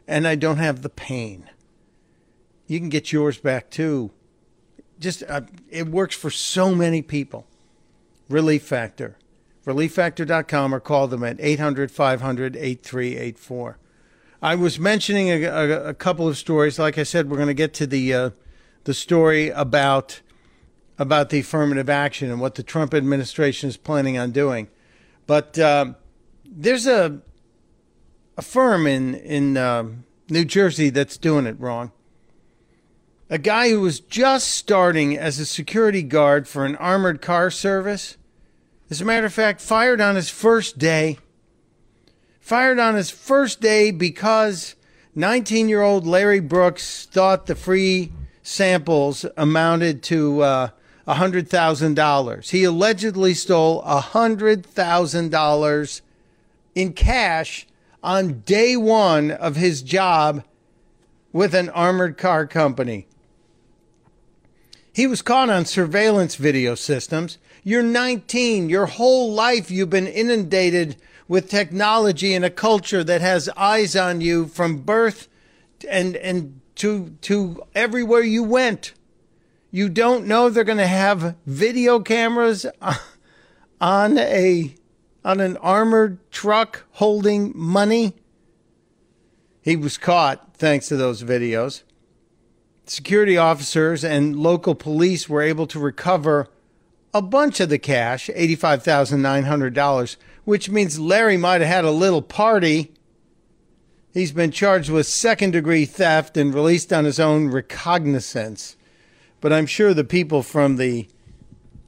and 0.06 0.26
I 0.26 0.34
don't 0.34 0.56
have 0.56 0.80
the 0.80 0.88
pain. 0.88 1.50
You 2.66 2.78
can 2.78 2.88
get 2.88 3.12
yours 3.12 3.36
back 3.36 3.68
too. 3.68 4.10
Just 4.98 5.22
uh, 5.28 5.42
it 5.68 5.88
works 5.88 6.16
for 6.16 6.30
so 6.30 6.74
many 6.74 7.02
people. 7.02 7.46
Relief 8.30 8.62
Factor. 8.62 9.18
ReliefFactor.com 9.66 10.74
or 10.74 10.80
call 10.80 11.06
them 11.06 11.22
at 11.22 11.36
800 11.38 11.90
500 11.90 12.56
8384. 12.56 13.78
I 14.40 14.54
was 14.54 14.78
mentioning 14.78 15.28
a, 15.28 15.42
a, 15.44 15.88
a, 15.88 15.94
couple 15.94 16.26
of 16.26 16.38
stories. 16.38 16.78
Like 16.78 16.96
I 16.96 17.02
said, 17.02 17.28
we're 17.28 17.36
going 17.36 17.48
to 17.48 17.54
get 17.54 17.74
to 17.74 17.86
the 17.86 18.14
uh, 18.14 18.30
the 18.84 18.94
story 18.94 19.50
about 19.50 20.22
about 20.98 21.28
the 21.28 21.40
affirmative 21.40 21.90
action 21.90 22.30
and 22.30 22.40
what 22.40 22.54
the 22.54 22.62
Trump 22.62 22.94
administration 22.94 23.68
is 23.68 23.76
planning 23.76 24.16
on 24.16 24.30
doing. 24.30 24.68
But 25.28 25.58
um, 25.58 25.94
there's 26.44 26.86
a 26.86 27.20
a 28.36 28.42
firm 28.42 28.86
in 28.86 29.14
in 29.14 29.56
um, 29.58 30.04
New 30.30 30.44
Jersey 30.44 30.88
that's 30.88 31.18
doing 31.18 31.46
it 31.46 31.60
wrong. 31.60 31.92
A 33.28 33.36
guy 33.36 33.68
who 33.68 33.82
was 33.82 34.00
just 34.00 34.48
starting 34.48 35.18
as 35.18 35.38
a 35.38 35.44
security 35.44 36.02
guard 36.02 36.48
for 36.48 36.64
an 36.64 36.76
armored 36.76 37.20
car 37.20 37.50
service, 37.50 38.16
as 38.88 39.02
a 39.02 39.04
matter 39.04 39.26
of 39.26 39.34
fact, 39.34 39.60
fired 39.60 40.00
on 40.00 40.16
his 40.16 40.30
first 40.30 40.78
day. 40.78 41.18
Fired 42.40 42.78
on 42.78 42.94
his 42.94 43.10
first 43.10 43.60
day 43.60 43.90
because 43.90 44.76
19 45.14 45.68
year 45.68 45.82
old 45.82 46.06
Larry 46.06 46.40
Brooks 46.40 47.04
thought 47.04 47.44
the 47.44 47.54
free 47.54 48.12
samples 48.42 49.26
amounted 49.36 50.02
to 50.04 50.40
uh, 50.40 50.68
$100,000. 51.08 52.50
He 52.50 52.64
allegedly 52.64 53.34
stole 53.34 53.82
$100,000 53.82 56.00
in 56.74 56.92
cash 56.92 57.66
on 58.02 58.40
day 58.40 58.76
one 58.76 59.30
of 59.30 59.56
his 59.56 59.82
job 59.82 60.44
with 61.32 61.54
an 61.54 61.70
armored 61.70 62.18
car 62.18 62.46
company. 62.46 63.06
He 64.92 65.06
was 65.06 65.22
caught 65.22 65.48
on 65.50 65.64
surveillance 65.64 66.36
video 66.36 66.74
systems. 66.74 67.38
You're 67.62 67.82
19. 67.82 68.68
Your 68.68 68.86
whole 68.86 69.32
life 69.32 69.70
you've 69.70 69.90
been 69.90 70.06
inundated 70.06 70.96
with 71.28 71.48
technology 71.48 72.34
and 72.34 72.44
a 72.44 72.50
culture 72.50 73.04
that 73.04 73.20
has 73.20 73.48
eyes 73.50 73.94
on 73.94 74.20
you 74.20 74.46
from 74.46 74.78
birth 74.78 75.28
and 75.88 76.16
and 76.16 76.60
to 76.76 77.16
to 77.20 77.62
everywhere 77.74 78.22
you 78.22 78.42
went. 78.42 78.94
You 79.70 79.88
don't 79.88 80.26
know 80.26 80.48
they're 80.48 80.64
going 80.64 80.78
to 80.78 80.86
have 80.86 81.36
video 81.44 82.00
cameras 82.00 82.64
on 83.80 84.18
a 84.18 84.74
on 85.24 85.40
an 85.40 85.56
armored 85.58 86.18
truck 86.30 86.84
holding 86.92 87.52
money. 87.54 88.14
He 89.60 89.76
was 89.76 89.98
caught 89.98 90.54
thanks 90.54 90.88
to 90.88 90.96
those 90.96 91.22
videos. 91.22 91.82
Security 92.86 93.36
officers 93.36 94.02
and 94.02 94.36
local 94.36 94.74
police 94.74 95.28
were 95.28 95.42
able 95.42 95.66
to 95.66 95.78
recover 95.78 96.48
a 97.12 97.20
bunch 97.20 97.60
of 97.60 97.68
the 97.68 97.78
cash, 97.78 98.30
$85,900, 98.34 100.16
which 100.44 100.70
means 100.70 100.98
Larry 100.98 101.36
might 101.36 101.60
have 101.60 101.68
had 101.68 101.84
a 101.84 101.90
little 101.90 102.22
party. 102.22 102.94
He's 104.14 104.32
been 104.32 104.50
charged 104.50 104.88
with 104.88 105.06
second 105.06 105.50
degree 105.50 105.84
theft 105.84 106.38
and 106.38 106.54
released 106.54 106.90
on 106.90 107.04
his 107.04 107.20
own 107.20 107.48
recognizance. 107.48 108.77
But 109.40 109.52
I'm 109.52 109.66
sure 109.66 109.94
the 109.94 110.04
people 110.04 110.42
from 110.42 110.76
the 110.76 111.06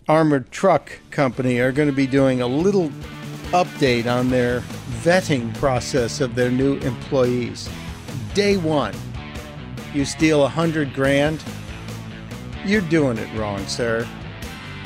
armored 0.09 0.51
truck 0.51 0.93
company 1.11 1.59
are 1.59 1.73
going 1.73 1.89
to 1.89 1.95
be 1.95 2.07
doing 2.07 2.41
a 2.41 2.47
little 2.47 2.91
update 3.51 4.07
on 4.07 4.31
their 4.31 4.61
vetting 5.03 5.57
process 5.59 6.21
of 6.21 6.35
their 6.35 6.51
new 6.51 6.79
employees. 6.79 7.69
Day 8.35 8.57
one, 8.57 8.95
you 9.93 10.05
steal 10.05 10.45
a 10.45 10.49
hundred 10.49 10.95
grand, 10.95 11.43
you're 12.65 12.81
doing 12.83 13.19
it 13.19 13.39
wrong, 13.39 13.67
sir. 13.67 14.07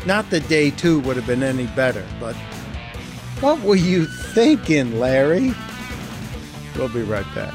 Not 0.06 0.30
that 0.30 0.48
day 0.48 0.70
two 0.70 1.00
would 1.00 1.16
have 1.16 1.26
been 1.26 1.42
any 1.42 1.66
better, 1.68 2.06
but 2.18 2.36
what 3.40 3.60
were 3.60 3.76
you 3.76 4.06
thinking, 4.06 4.98
Larry? 4.98 5.54
We'll 6.76 6.88
be 6.88 7.02
right 7.02 7.26
back. 7.34 7.54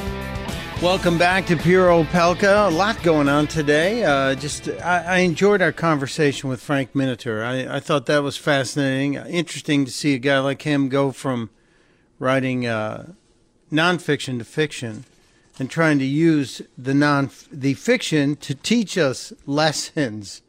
Welcome 0.81 1.19
back 1.19 1.45
to 1.45 1.55
Pure 1.55 1.89
Opelka. 1.89 2.67
A 2.67 2.71
lot 2.71 3.03
going 3.03 3.29
on 3.29 3.45
today. 3.45 4.03
Uh, 4.03 4.33
just 4.33 4.67
I, 4.67 5.03
I, 5.03 5.17
enjoyed 5.19 5.61
our 5.61 5.71
conversation 5.71 6.49
with 6.49 6.59
Frank 6.59 6.93
Miniter. 6.93 7.45
I, 7.45 7.75
I, 7.75 7.79
thought 7.79 8.07
that 8.07 8.23
was 8.23 8.35
fascinating. 8.35 9.13
Interesting 9.13 9.85
to 9.85 9.91
see 9.91 10.15
a 10.15 10.17
guy 10.17 10.39
like 10.39 10.63
him 10.63 10.89
go 10.89 11.11
from 11.11 11.51
writing 12.17 12.65
uh, 12.65 13.13
nonfiction 13.71 14.39
to 14.39 14.43
fiction 14.43 15.05
and 15.59 15.69
trying 15.69 15.99
to 15.99 16.05
use 16.05 16.63
the 16.75 16.95
non 16.95 17.29
the 17.51 17.75
fiction 17.75 18.35
to 18.37 18.55
teach 18.55 18.97
us 18.97 19.33
lessons 19.45 20.41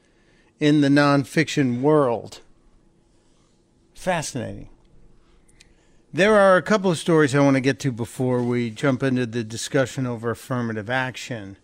in 0.58 0.80
the 0.80 0.88
nonfiction 0.88 1.82
world. 1.82 2.40
Fascinating. 3.94 4.70
There 6.14 6.38
are 6.38 6.58
a 6.58 6.62
couple 6.62 6.90
of 6.90 6.98
stories 6.98 7.34
I 7.34 7.40
want 7.40 7.56
to 7.56 7.62
get 7.62 7.78
to 7.80 7.90
before 7.90 8.42
we 8.42 8.68
jump 8.68 9.02
into 9.02 9.24
the 9.24 9.42
discussion 9.42 10.06
over 10.06 10.32
affirmative 10.32 10.90
action, 10.90 11.56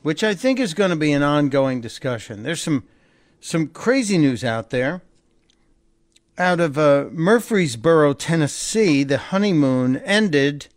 which 0.00 0.24
I 0.24 0.32
think 0.32 0.58
is 0.58 0.72
going 0.72 0.88
to 0.88 0.96
be 0.96 1.12
an 1.12 1.22
ongoing 1.22 1.82
discussion. 1.82 2.42
There's 2.42 2.62
some 2.62 2.84
some 3.42 3.66
crazy 3.66 4.16
news 4.16 4.42
out 4.42 4.70
there. 4.70 5.02
Out 6.38 6.60
of 6.60 6.78
uh, 6.78 7.08
Murfreesboro, 7.12 8.14
Tennessee, 8.14 9.04
the 9.04 9.18
honeymoon 9.18 9.98
ended 9.98 10.68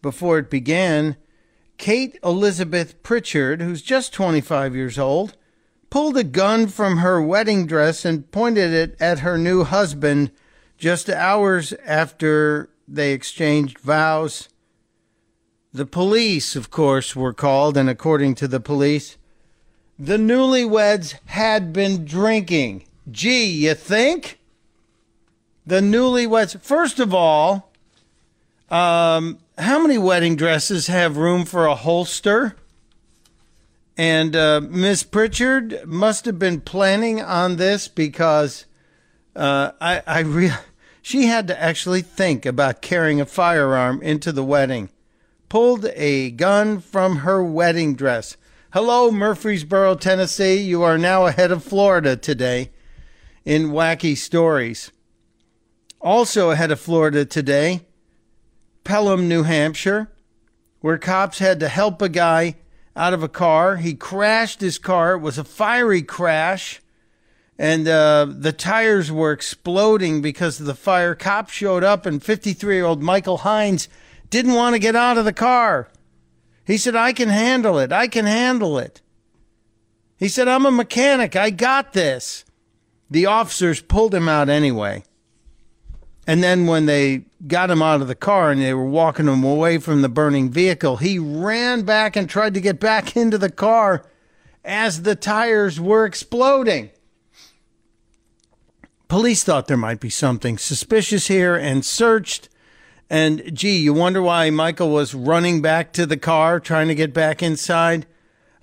before 0.00 0.38
it 0.38 0.48
began. 0.48 1.16
Kate 1.76 2.18
Elizabeth 2.24 3.02
Pritchard, 3.02 3.60
who's 3.60 3.82
just 3.82 4.14
25 4.14 4.74
years 4.74 4.98
old, 4.98 5.36
pulled 5.90 6.16
a 6.16 6.24
gun 6.24 6.68
from 6.68 6.98
her 6.98 7.20
wedding 7.20 7.66
dress 7.66 8.06
and 8.06 8.30
pointed 8.30 8.72
it 8.72 8.96
at 8.98 9.18
her 9.18 9.36
new 9.36 9.64
husband 9.64 10.30
just 10.80 11.10
hours 11.10 11.72
after 11.84 12.70
they 12.88 13.12
exchanged 13.12 13.78
vows, 13.78 14.48
the 15.72 15.86
police, 15.86 16.56
of 16.56 16.70
course, 16.70 17.14
were 17.14 17.34
called, 17.34 17.76
and 17.76 17.88
according 17.88 18.34
to 18.36 18.48
the 18.48 18.58
police, 18.58 19.16
the 19.98 20.16
newlyweds 20.16 21.14
had 21.26 21.72
been 21.72 22.04
drinking. 22.04 22.84
Gee, 23.08 23.44
you 23.44 23.74
think? 23.74 24.40
The 25.66 25.80
newlyweds. 25.80 26.58
First 26.60 26.98
of 26.98 27.14
all, 27.14 27.70
um, 28.70 29.38
how 29.58 29.80
many 29.80 29.98
wedding 29.98 30.34
dresses 30.34 30.86
have 30.86 31.18
room 31.18 31.44
for 31.44 31.66
a 31.66 31.74
holster? 31.74 32.56
And 33.96 34.34
uh, 34.34 34.62
Miss 34.62 35.02
Pritchard 35.02 35.82
must 35.86 36.24
have 36.24 36.38
been 36.38 36.62
planning 36.62 37.20
on 37.20 37.56
this 37.56 37.86
because 37.86 38.64
uh, 39.36 39.72
I, 39.80 40.02
I 40.06 40.20
really 40.20 40.54
she 41.02 41.26
had 41.26 41.46
to 41.48 41.60
actually 41.60 42.02
think 42.02 42.44
about 42.44 42.82
carrying 42.82 43.20
a 43.20 43.26
firearm 43.26 44.02
into 44.02 44.32
the 44.32 44.44
wedding. 44.44 44.90
Pulled 45.48 45.86
a 45.94 46.30
gun 46.30 46.80
from 46.80 47.16
her 47.16 47.42
wedding 47.42 47.94
dress. 47.94 48.36
Hello, 48.72 49.10
Murfreesboro, 49.10 49.96
Tennessee. 49.96 50.60
You 50.60 50.82
are 50.82 50.98
now 50.98 51.26
ahead 51.26 51.50
of 51.50 51.64
Florida 51.64 52.16
today 52.16 52.70
in 53.44 53.70
wacky 53.70 54.16
stories. 54.16 54.92
Also 56.00 56.50
ahead 56.50 56.70
of 56.70 56.80
Florida 56.80 57.24
today, 57.24 57.80
Pelham, 58.84 59.28
New 59.28 59.42
Hampshire, 59.42 60.10
where 60.80 60.98
cops 60.98 61.40
had 61.40 61.60
to 61.60 61.68
help 61.68 62.00
a 62.00 62.08
guy 62.08 62.56
out 62.94 63.12
of 63.12 63.22
a 63.22 63.28
car. 63.28 63.76
He 63.76 63.94
crashed 63.94 64.60
his 64.60 64.78
car. 64.78 65.14
It 65.14 65.18
was 65.18 65.36
a 65.36 65.44
fiery 65.44 66.02
crash 66.02 66.79
and 67.60 67.86
uh, 67.86 68.26
the 68.26 68.54
tires 68.54 69.12
were 69.12 69.32
exploding 69.32 70.22
because 70.22 70.60
of 70.60 70.64
the 70.64 70.74
fire. 70.74 71.14
Cops 71.14 71.52
showed 71.52 71.84
up, 71.84 72.06
and 72.06 72.24
53 72.24 72.74
year 72.74 72.86
old 72.86 73.02
Michael 73.02 73.36
Hines 73.36 73.86
didn't 74.30 74.54
want 74.54 74.74
to 74.74 74.78
get 74.78 74.96
out 74.96 75.18
of 75.18 75.26
the 75.26 75.32
car. 75.34 75.90
He 76.64 76.78
said, 76.78 76.96
I 76.96 77.12
can 77.12 77.28
handle 77.28 77.78
it. 77.78 77.92
I 77.92 78.08
can 78.08 78.24
handle 78.24 78.78
it. 78.78 79.02
He 80.16 80.26
said, 80.26 80.48
I'm 80.48 80.64
a 80.64 80.70
mechanic. 80.70 81.36
I 81.36 81.50
got 81.50 81.92
this. 81.92 82.46
The 83.10 83.26
officers 83.26 83.82
pulled 83.82 84.14
him 84.14 84.26
out 84.26 84.48
anyway. 84.48 85.04
And 86.26 86.42
then 86.42 86.66
when 86.66 86.86
they 86.86 87.24
got 87.46 87.70
him 87.70 87.82
out 87.82 88.00
of 88.00 88.08
the 88.08 88.14
car 88.14 88.50
and 88.50 88.62
they 88.62 88.72
were 88.72 88.86
walking 88.86 89.28
him 89.28 89.44
away 89.44 89.76
from 89.76 90.00
the 90.00 90.08
burning 90.08 90.48
vehicle, 90.48 90.96
he 90.96 91.18
ran 91.18 91.82
back 91.82 92.16
and 92.16 92.26
tried 92.26 92.54
to 92.54 92.60
get 92.62 92.80
back 92.80 93.16
into 93.18 93.36
the 93.36 93.50
car 93.50 94.06
as 94.64 95.02
the 95.02 95.14
tires 95.14 95.78
were 95.78 96.06
exploding. 96.06 96.90
Police 99.10 99.42
thought 99.42 99.66
there 99.66 99.76
might 99.76 99.98
be 99.98 100.08
something 100.08 100.56
suspicious 100.56 101.26
here 101.26 101.56
and 101.56 101.84
searched. 101.84 102.48
And 103.10 103.42
gee, 103.52 103.76
you 103.76 103.92
wonder 103.92 104.22
why 104.22 104.50
Michael 104.50 104.90
was 104.90 105.16
running 105.16 105.60
back 105.60 105.92
to 105.94 106.06
the 106.06 106.16
car, 106.16 106.60
trying 106.60 106.86
to 106.86 106.94
get 106.94 107.12
back 107.12 107.42
inside. 107.42 108.06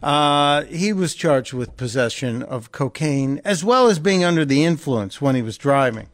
Uh, 0.01 0.63
he 0.63 0.93
was 0.93 1.15
charged 1.15 1.51
with 1.51 1.75
possession 1.75 2.41
of 2.43 2.71
cocaine 2.71 3.41
as 3.43 3.61
well 3.61 3.89
as 3.89 3.99
being 3.99 4.23
under 4.23 4.45
the 4.45 4.63
influence 4.63 5.19
when 5.19 5.35
he 5.35 5.41
was 5.41 5.57
driving. 5.57 6.07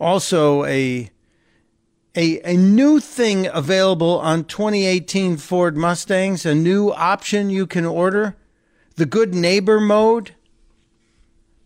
Also, 0.00 0.64
a 0.64 1.08
a, 2.16 2.40
a 2.40 2.56
new 2.56 2.98
thing 2.98 3.46
available 3.46 4.18
on 4.18 4.42
2018 4.42 5.36
Ford 5.36 5.76
Mustangs, 5.76 6.44
a 6.44 6.52
new 6.52 6.90
option 6.90 7.48
you 7.48 7.64
can 7.68 7.86
order 7.86 8.34
the 8.96 9.06
good 9.06 9.36
neighbor 9.36 9.78
mode. 9.78 10.34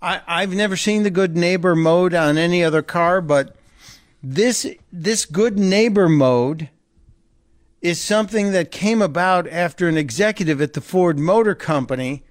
I, 0.03 0.23
I've 0.27 0.55
never 0.55 0.77
seen 0.77 1.03
the 1.03 1.11
good 1.11 1.37
neighbor 1.37 1.77
mode 1.77 2.15
on 2.15 2.39
any 2.39 2.65
other 2.65 2.83
car, 2.83 3.21
but 3.21 3.57
this 4.23 4.67
this 4.93 5.25
good 5.25 5.59
neighbor 5.59 6.09
mode 6.09 6.69
is 7.81 8.01
something 8.01 8.53
that 8.53 8.71
came 8.71 9.01
about 9.01 9.49
after 9.49 9.89
an 9.89 9.97
executive 9.97 10.61
at 10.61 10.75
the 10.75 10.81
Ford 10.81 11.19
Motor 11.19 11.55
Company 11.55 12.23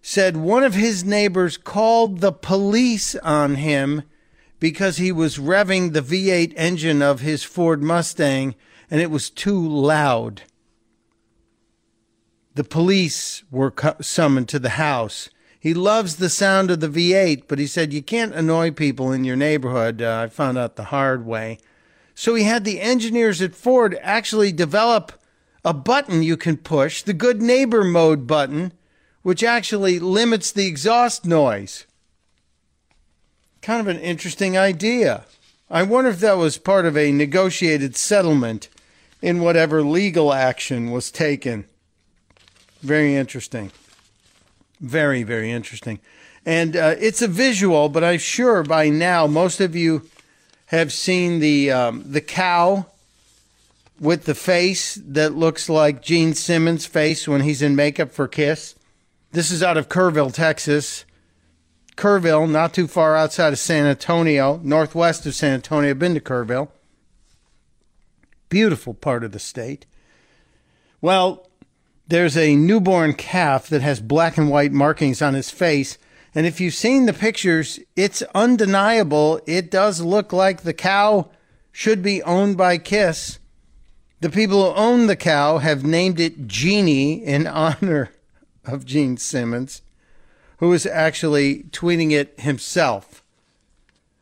said 0.00 0.36
one 0.36 0.64
of 0.64 0.74
his 0.74 1.04
neighbors 1.04 1.58
called 1.58 2.20
the 2.20 2.32
police 2.32 3.14
on 3.16 3.56
him 3.56 4.02
because 4.58 4.96
he 4.96 5.12
was 5.12 5.38
revving 5.38 5.92
the 5.92 6.00
V8 6.00 6.54
engine 6.56 7.02
of 7.02 7.20
his 7.20 7.44
Ford 7.44 7.82
Mustang 7.82 8.54
and 8.90 9.00
it 9.00 9.10
was 9.10 9.28
too 9.28 9.60
loud. 9.68 10.42
The 12.54 12.64
police 12.64 13.44
were 13.50 13.74
summoned 14.00 14.48
to 14.48 14.58
the 14.58 14.70
house 14.70 15.28
he 15.60 15.74
loves 15.74 16.16
the 16.16 16.28
sound 16.28 16.70
of 16.70 16.80
the 16.80 16.88
V8, 16.88 17.44
but 17.48 17.58
he 17.58 17.66
said 17.66 17.92
you 17.92 18.02
can't 18.02 18.34
annoy 18.34 18.70
people 18.70 19.12
in 19.12 19.24
your 19.24 19.36
neighborhood. 19.36 20.00
Uh, 20.00 20.22
I 20.24 20.28
found 20.28 20.56
out 20.56 20.76
the 20.76 20.84
hard 20.84 21.26
way. 21.26 21.58
So 22.14 22.34
he 22.34 22.44
had 22.44 22.64
the 22.64 22.80
engineers 22.80 23.42
at 23.42 23.54
Ford 23.54 23.98
actually 24.02 24.52
develop 24.52 25.12
a 25.64 25.74
button 25.74 26.22
you 26.22 26.36
can 26.36 26.56
push, 26.56 27.02
the 27.02 27.12
good 27.12 27.42
neighbor 27.42 27.82
mode 27.82 28.26
button, 28.26 28.72
which 29.22 29.42
actually 29.42 29.98
limits 29.98 30.52
the 30.52 30.66
exhaust 30.66 31.26
noise. 31.26 31.84
Kind 33.60 33.80
of 33.80 33.88
an 33.88 34.00
interesting 34.00 34.56
idea. 34.56 35.24
I 35.68 35.82
wonder 35.82 36.10
if 36.10 36.20
that 36.20 36.38
was 36.38 36.56
part 36.56 36.86
of 36.86 36.96
a 36.96 37.12
negotiated 37.12 37.96
settlement 37.96 38.68
in 39.20 39.40
whatever 39.40 39.82
legal 39.82 40.32
action 40.32 40.92
was 40.92 41.10
taken. 41.10 41.66
Very 42.80 43.16
interesting. 43.16 43.72
Very, 44.80 45.22
very 45.22 45.50
interesting. 45.50 45.98
And 46.46 46.76
uh, 46.76 46.94
it's 46.98 47.22
a 47.22 47.28
visual, 47.28 47.88
but 47.88 48.04
I'm 48.04 48.18
sure 48.18 48.62
by 48.62 48.88
now 48.88 49.26
most 49.26 49.60
of 49.60 49.76
you 49.76 50.08
have 50.66 50.92
seen 50.92 51.40
the 51.40 51.70
um, 51.70 52.04
the 52.06 52.20
cow 52.20 52.86
with 54.00 54.24
the 54.24 54.34
face 54.34 54.94
that 54.94 55.34
looks 55.34 55.68
like 55.68 56.02
Gene 56.02 56.34
Simmons' 56.34 56.86
face 56.86 57.26
when 57.26 57.40
he's 57.40 57.62
in 57.62 57.74
makeup 57.74 58.12
for 58.12 58.28
Kiss. 58.28 58.74
This 59.32 59.50
is 59.50 59.62
out 59.62 59.76
of 59.76 59.88
Kerrville, 59.88 60.32
Texas. 60.32 61.04
Kerrville, 61.96 62.48
not 62.48 62.72
too 62.72 62.86
far 62.86 63.16
outside 63.16 63.52
of 63.52 63.58
San 63.58 63.84
Antonio, 63.84 64.60
northwest 64.62 65.26
of 65.26 65.34
San 65.34 65.54
Antonio. 65.54 65.90
I've 65.90 65.98
been 65.98 66.14
to 66.14 66.20
Kerrville. 66.20 66.68
Beautiful 68.48 68.94
part 68.94 69.24
of 69.24 69.32
the 69.32 69.38
state. 69.38 69.84
Well, 71.00 71.47
there's 72.08 72.36
a 72.36 72.56
newborn 72.56 73.12
calf 73.12 73.68
that 73.68 73.82
has 73.82 74.00
black 74.00 74.38
and 74.38 74.50
white 74.50 74.72
markings 74.72 75.20
on 75.20 75.34
his 75.34 75.50
face. 75.50 75.98
And 76.34 76.46
if 76.46 76.60
you've 76.60 76.74
seen 76.74 77.06
the 77.06 77.12
pictures, 77.12 77.78
it's 77.96 78.22
undeniable. 78.34 79.40
It 79.46 79.70
does 79.70 80.00
look 80.00 80.32
like 80.32 80.62
the 80.62 80.72
cow 80.72 81.28
should 81.70 82.02
be 82.02 82.22
owned 82.22 82.56
by 82.56 82.78
Kiss. 82.78 83.38
The 84.20 84.30
people 84.30 84.64
who 84.64 84.76
own 84.76 85.06
the 85.06 85.16
cow 85.16 85.58
have 85.58 85.84
named 85.84 86.18
it 86.18 86.48
Genie 86.48 87.24
in 87.24 87.46
honor 87.46 88.10
of 88.64 88.86
Gene 88.86 89.18
Simmons, 89.18 89.82
who 90.58 90.72
is 90.72 90.86
actually 90.86 91.64
tweeting 91.70 92.10
it 92.10 92.40
himself. 92.40 93.22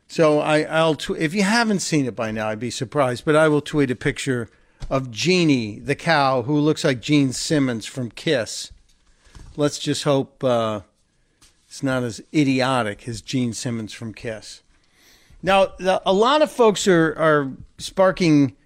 So 0.09 0.41
I, 0.41 0.63
will 0.85 0.97
tw- 0.97 1.11
if 1.19 1.35
you 1.35 1.43
haven't 1.43 1.81
seen 1.81 2.07
it 2.07 2.17
by 2.17 2.31
now, 2.31 2.49
I'd 2.49 2.61
be 2.61 2.71
surprised, 2.71 3.25
but 3.25 3.37
I 3.37 3.49
will 3.49 3.61
tweet 3.61 3.91
a 3.91 3.97
picture 3.97 4.49
of 4.89 5.11
Jeannie, 5.11 5.79
the 5.79 5.95
cow, 5.95 6.43
who 6.43 6.59
looks 6.59 6.85
like 6.85 7.01
Gene 7.01 7.33
Simmons 7.33 7.87
from 7.87 8.11
Kiss. 8.11 8.73
Let's 9.57 9.79
just 9.79 10.05
hope 10.05 10.45
uh, 10.45 10.81
it's 11.67 11.83
not 11.83 12.03
as 12.03 12.23
idiotic 12.33 13.09
as 13.09 13.21
Gene 13.21 13.53
Simmons 13.53 13.93
from 13.93 14.15
Kiss. 14.15 14.63
Now, 15.43 15.73
the, 15.79 16.01
a 16.07 16.13
lot 16.13 16.43
of 16.43 16.51
folks 16.51 16.87
are, 16.89 17.15
are 17.19 17.53
sparking 17.79 18.57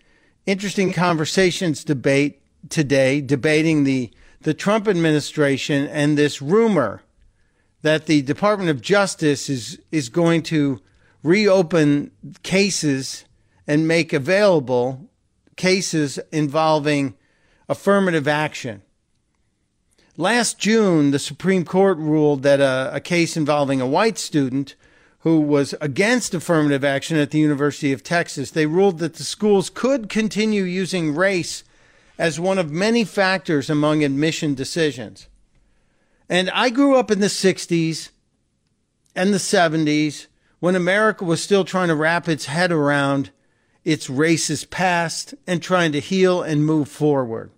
interesting 0.46 0.92
conversations, 0.92 1.84
debate 1.84 2.40
today 2.68 3.20
debating 3.20 3.84
the, 3.84 4.10
the 4.42 4.54
Trump 4.54 4.86
administration 4.86 5.86
and 5.86 6.16
this 6.16 6.42
rumor 6.42 7.02
that 7.82 8.06
the 8.06 8.22
Department 8.22 8.70
of 8.70 8.80
Justice 8.80 9.48
is, 9.48 9.78
is 9.90 10.08
going 10.08 10.42
to 10.44 10.80
reopen 11.22 12.10
cases 12.42 13.24
and 13.66 13.88
make 13.88 14.12
available 14.12 15.09
cases 15.60 16.18
involving 16.32 17.12
affirmative 17.68 18.26
action. 18.26 18.80
Last 20.16 20.58
June, 20.58 21.10
the 21.10 21.18
Supreme 21.18 21.66
Court 21.66 21.98
ruled 21.98 22.42
that 22.44 22.60
a, 22.60 22.90
a, 22.94 23.00
case 23.00 23.36
involving 23.36 23.78
a 23.78 23.86
white 23.86 24.16
student 24.16 24.74
who 25.18 25.38
was 25.38 25.74
against 25.82 26.32
affirmative 26.32 26.82
action 26.82 27.18
at 27.18 27.30
the 27.30 27.38
University 27.38 27.92
of 27.92 28.02
Texas, 28.02 28.50
they 28.50 28.64
ruled 28.64 29.00
that 29.00 29.16
the 29.16 29.22
schools 29.22 29.68
could 29.68 30.08
continue 30.08 30.62
using 30.62 31.14
race 31.14 31.62
as 32.18 32.40
one 32.40 32.56
of 32.56 32.70
many 32.70 33.04
factors 33.04 33.68
among 33.68 34.02
admission 34.02 34.54
decisions. 34.54 35.28
And 36.26 36.48
I 36.54 36.70
grew 36.70 36.96
up 36.96 37.10
in 37.10 37.20
the 37.20 37.26
60s 37.26 38.08
and 39.14 39.34
the 39.34 39.38
70s 39.38 40.26
when 40.58 40.74
America 40.74 41.22
was 41.22 41.42
still 41.42 41.66
trying 41.66 41.88
to 41.88 41.94
wrap 41.94 42.28
its 42.30 42.46
head 42.46 42.72
around 42.72 43.30
its 43.84 44.08
racist 44.08 44.70
past 44.70 45.34
and 45.46 45.62
trying 45.62 45.92
to 45.92 46.00
heal 46.00 46.42
and 46.42 46.64
move 46.64 46.88
forward. 46.88 47.50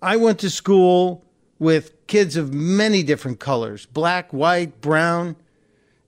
I 0.00 0.16
went 0.16 0.38
to 0.40 0.50
school 0.50 1.24
with 1.58 2.06
kids 2.06 2.36
of 2.36 2.52
many 2.52 3.02
different 3.02 3.40
colors 3.40 3.86
black, 3.86 4.32
white, 4.32 4.80
brown. 4.80 5.36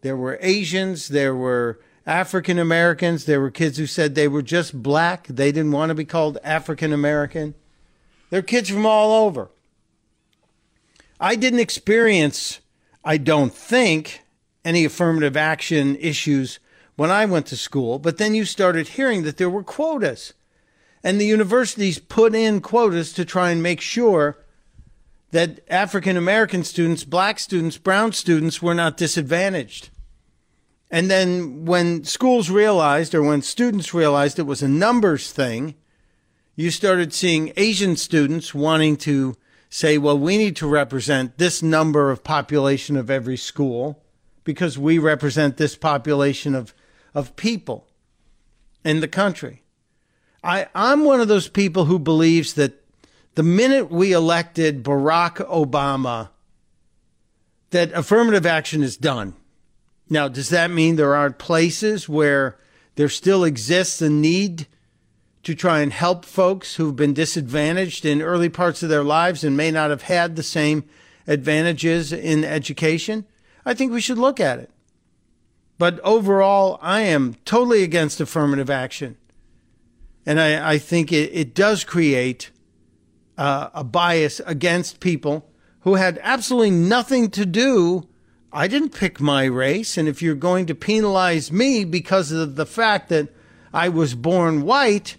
There 0.00 0.16
were 0.16 0.38
Asians, 0.40 1.08
there 1.08 1.34
were 1.34 1.80
African 2.06 2.58
Americans, 2.58 3.26
there 3.26 3.40
were 3.40 3.50
kids 3.50 3.78
who 3.78 3.86
said 3.86 4.14
they 4.14 4.26
were 4.26 4.42
just 4.42 4.82
black, 4.82 5.26
they 5.28 5.52
didn't 5.52 5.72
want 5.72 5.90
to 5.90 5.94
be 5.94 6.04
called 6.04 6.38
African 6.42 6.92
American. 6.92 7.54
There 8.30 8.40
are 8.40 8.42
kids 8.42 8.70
from 8.70 8.86
all 8.86 9.26
over. 9.26 9.50
I 11.20 11.36
didn't 11.36 11.60
experience, 11.60 12.60
I 13.04 13.18
don't 13.18 13.54
think, 13.54 14.22
any 14.64 14.84
affirmative 14.84 15.36
action 15.36 15.96
issues 15.96 16.58
when 17.02 17.10
I 17.10 17.24
went 17.24 17.46
to 17.46 17.56
school, 17.56 17.98
but 17.98 18.18
then 18.18 18.32
you 18.32 18.44
started 18.44 18.86
hearing 18.86 19.24
that 19.24 19.36
there 19.36 19.50
were 19.50 19.64
quotas. 19.64 20.34
And 21.02 21.20
the 21.20 21.26
universities 21.26 21.98
put 21.98 22.32
in 22.32 22.60
quotas 22.60 23.12
to 23.14 23.24
try 23.24 23.50
and 23.50 23.60
make 23.60 23.80
sure 23.80 24.38
that 25.32 25.68
African 25.68 26.16
American 26.16 26.62
students, 26.62 27.02
black 27.02 27.40
students, 27.40 27.76
brown 27.76 28.12
students 28.12 28.62
were 28.62 28.72
not 28.72 28.96
disadvantaged. 28.96 29.90
And 30.92 31.10
then 31.10 31.64
when 31.64 32.04
schools 32.04 32.50
realized, 32.50 33.16
or 33.16 33.22
when 33.24 33.42
students 33.42 33.92
realized 33.92 34.38
it 34.38 34.42
was 34.46 34.62
a 34.62 34.68
numbers 34.68 35.32
thing, 35.32 35.74
you 36.54 36.70
started 36.70 37.12
seeing 37.12 37.52
Asian 37.56 37.96
students 37.96 38.54
wanting 38.54 38.96
to 38.98 39.34
say, 39.68 39.98
well, 39.98 40.16
we 40.16 40.38
need 40.38 40.54
to 40.54 40.68
represent 40.68 41.36
this 41.36 41.64
number 41.64 42.12
of 42.12 42.22
population 42.22 42.96
of 42.96 43.10
every 43.10 43.36
school 43.36 44.04
because 44.44 44.78
we 44.78 44.98
represent 44.98 45.56
this 45.56 45.74
population 45.74 46.54
of, 46.54 46.72
of 47.14 47.36
people 47.36 47.86
in 48.84 49.00
the 49.00 49.08
country. 49.08 49.62
I, 50.42 50.66
I'm 50.74 51.04
one 51.04 51.20
of 51.20 51.28
those 51.28 51.48
people 51.48 51.84
who 51.84 51.98
believes 51.98 52.54
that 52.54 52.82
the 53.34 53.42
minute 53.42 53.90
we 53.90 54.12
elected 54.12 54.82
Barack 54.82 55.36
Obama, 55.48 56.30
that 57.70 57.92
affirmative 57.92 58.44
action 58.44 58.82
is 58.82 58.96
done. 58.96 59.34
Now, 60.10 60.28
does 60.28 60.50
that 60.50 60.70
mean 60.70 60.96
there 60.96 61.14
aren't 61.14 61.38
places 61.38 62.08
where 62.08 62.58
there 62.96 63.08
still 63.08 63.44
exists 63.44 64.02
a 64.02 64.10
need 64.10 64.66
to 65.44 65.54
try 65.54 65.80
and 65.80 65.92
help 65.92 66.24
folks 66.24 66.74
who've 66.74 66.94
been 66.94 67.14
disadvantaged 67.14 68.04
in 68.04 68.20
early 68.20 68.48
parts 68.48 68.82
of 68.82 68.88
their 68.88 69.02
lives 69.02 69.42
and 69.42 69.56
may 69.56 69.70
not 69.70 69.90
have 69.90 70.02
had 70.02 70.36
the 70.36 70.42
same 70.42 70.84
advantages 71.26 72.12
in 72.12 72.44
education? 72.44 73.24
I 73.64 73.74
think 73.74 73.92
we 73.92 74.00
should 74.00 74.18
look 74.18 74.40
at 74.40 74.58
it. 74.58 74.70
But 75.82 75.98
overall, 76.04 76.78
I 76.80 77.00
am 77.00 77.34
totally 77.44 77.82
against 77.82 78.20
affirmative 78.20 78.70
action. 78.70 79.16
And 80.24 80.38
I, 80.38 80.74
I 80.74 80.78
think 80.78 81.10
it, 81.10 81.32
it 81.32 81.56
does 81.56 81.82
create 81.82 82.52
uh, 83.36 83.70
a 83.74 83.82
bias 83.82 84.40
against 84.46 85.00
people 85.00 85.50
who 85.80 85.96
had 85.96 86.20
absolutely 86.22 86.70
nothing 86.70 87.30
to 87.30 87.44
do. 87.44 88.06
I 88.52 88.68
didn't 88.68 88.90
pick 88.90 89.20
my 89.20 89.42
race. 89.46 89.98
And 89.98 90.06
if 90.06 90.22
you're 90.22 90.36
going 90.36 90.66
to 90.66 90.74
penalize 90.76 91.50
me 91.50 91.84
because 91.84 92.30
of 92.30 92.54
the 92.54 92.64
fact 92.64 93.08
that 93.08 93.34
I 93.74 93.88
was 93.88 94.14
born 94.14 94.62
white, 94.62 95.16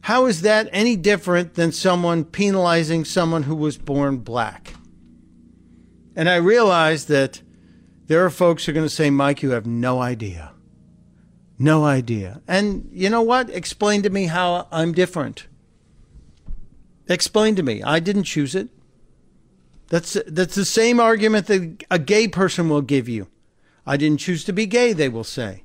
how 0.00 0.26
is 0.26 0.42
that 0.42 0.68
any 0.72 0.96
different 0.96 1.54
than 1.54 1.70
someone 1.70 2.24
penalizing 2.24 3.04
someone 3.04 3.44
who 3.44 3.54
was 3.54 3.78
born 3.78 4.16
black? 4.16 4.74
And 6.16 6.28
I 6.28 6.34
realize 6.34 7.04
that 7.04 7.42
there 8.10 8.24
are 8.24 8.30
folks 8.30 8.64
who 8.64 8.72
are 8.72 8.74
going 8.74 8.84
to 8.84 8.90
say, 8.90 9.08
Mike, 9.08 9.40
you 9.40 9.50
have 9.50 9.66
no 9.66 10.02
idea. 10.02 10.50
No 11.60 11.84
idea. 11.84 12.42
And 12.48 12.88
you 12.90 13.08
know 13.08 13.22
what? 13.22 13.48
Explain 13.50 14.02
to 14.02 14.10
me 14.10 14.26
how 14.26 14.66
I'm 14.72 14.90
different. 14.90 15.46
Explain 17.06 17.54
to 17.54 17.62
me. 17.62 17.84
I 17.84 18.00
didn't 18.00 18.24
choose 18.24 18.56
it. 18.56 18.68
That's 19.90 20.16
that's 20.26 20.56
the 20.56 20.64
same 20.64 20.98
argument 20.98 21.46
that 21.46 21.84
a 21.88 22.00
gay 22.00 22.26
person 22.26 22.68
will 22.68 22.82
give 22.82 23.08
you. 23.08 23.28
I 23.86 23.96
didn't 23.96 24.18
choose 24.18 24.42
to 24.46 24.52
be 24.52 24.66
gay, 24.66 24.92
they 24.92 25.08
will 25.08 25.22
say. 25.22 25.62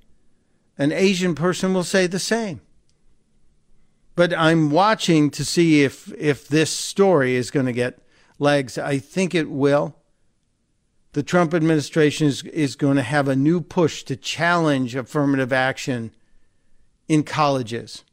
An 0.78 0.92
Asian 0.92 1.34
person 1.34 1.74
will 1.74 1.84
say 1.84 2.06
the 2.06 2.20
same. 2.20 2.62
But 4.14 4.38
I'm 4.38 4.70
watching 4.70 5.32
to 5.32 5.44
see 5.44 5.82
if 5.82 6.14
if 6.14 6.48
this 6.48 6.70
story 6.70 7.34
is 7.34 7.50
going 7.50 7.66
to 7.66 7.74
get 7.74 7.98
legs. 8.38 8.78
I 8.78 9.00
think 9.00 9.34
it 9.34 9.50
will. 9.50 9.96
The 11.16 11.24
Trump 11.24 11.54
administration 11.54 12.28
is, 12.28 12.44
is 12.44 12.76
going 12.76 12.98
to 12.98 13.02
have 13.02 13.30
a 13.30 13.38
new 13.38 13.62
push 13.62 14.04
to 14.04 14.18
challenge 14.18 14.96
affirmative 14.96 15.54
action 15.54 16.12
in 17.08 17.24
colleges 17.24 18.04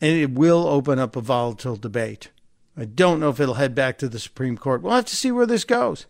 and 0.00 0.16
it 0.16 0.30
will 0.30 0.66
open 0.66 0.98
up 0.98 1.16
a 1.16 1.20
volatile 1.20 1.76
debate. 1.76 2.30
I 2.78 2.86
don't 2.86 3.20
know 3.20 3.28
if 3.28 3.40
it'll 3.40 3.56
head 3.56 3.74
back 3.74 3.98
to 3.98 4.08
the 4.08 4.18
Supreme 4.18 4.56
Court. 4.56 4.80
We'll 4.80 4.94
have 4.94 5.04
to 5.04 5.16
see 5.16 5.30
where 5.30 5.44
this 5.44 5.64
goes. 5.64 6.06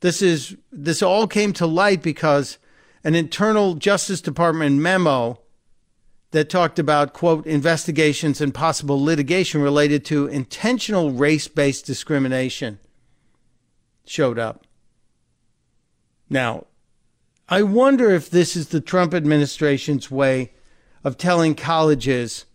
This 0.00 0.20
is 0.20 0.58
this 0.70 1.00
all 1.00 1.26
came 1.26 1.54
to 1.54 1.66
light 1.66 2.02
because 2.02 2.58
an 3.02 3.14
internal 3.14 3.76
Justice 3.76 4.20
Department 4.20 4.76
memo 4.82 5.40
that 6.32 6.50
talked 6.50 6.78
about 6.78 7.14
quote 7.14 7.46
investigations 7.46 8.42
and 8.42 8.52
possible 8.52 9.02
litigation 9.02 9.62
related 9.62 10.04
to 10.04 10.26
intentional 10.26 11.10
race-based 11.10 11.86
discrimination 11.86 12.80
showed 14.04 14.38
up. 14.38 14.66
Now, 16.30 16.66
I 17.48 17.62
wonder 17.62 18.10
if 18.10 18.30
this 18.30 18.54
is 18.54 18.68
the 18.68 18.80
Trump 18.80 19.12
administration's 19.12 20.10
way 20.10 20.52
of 21.02 21.18
telling 21.18 21.56
colleges 21.56 22.46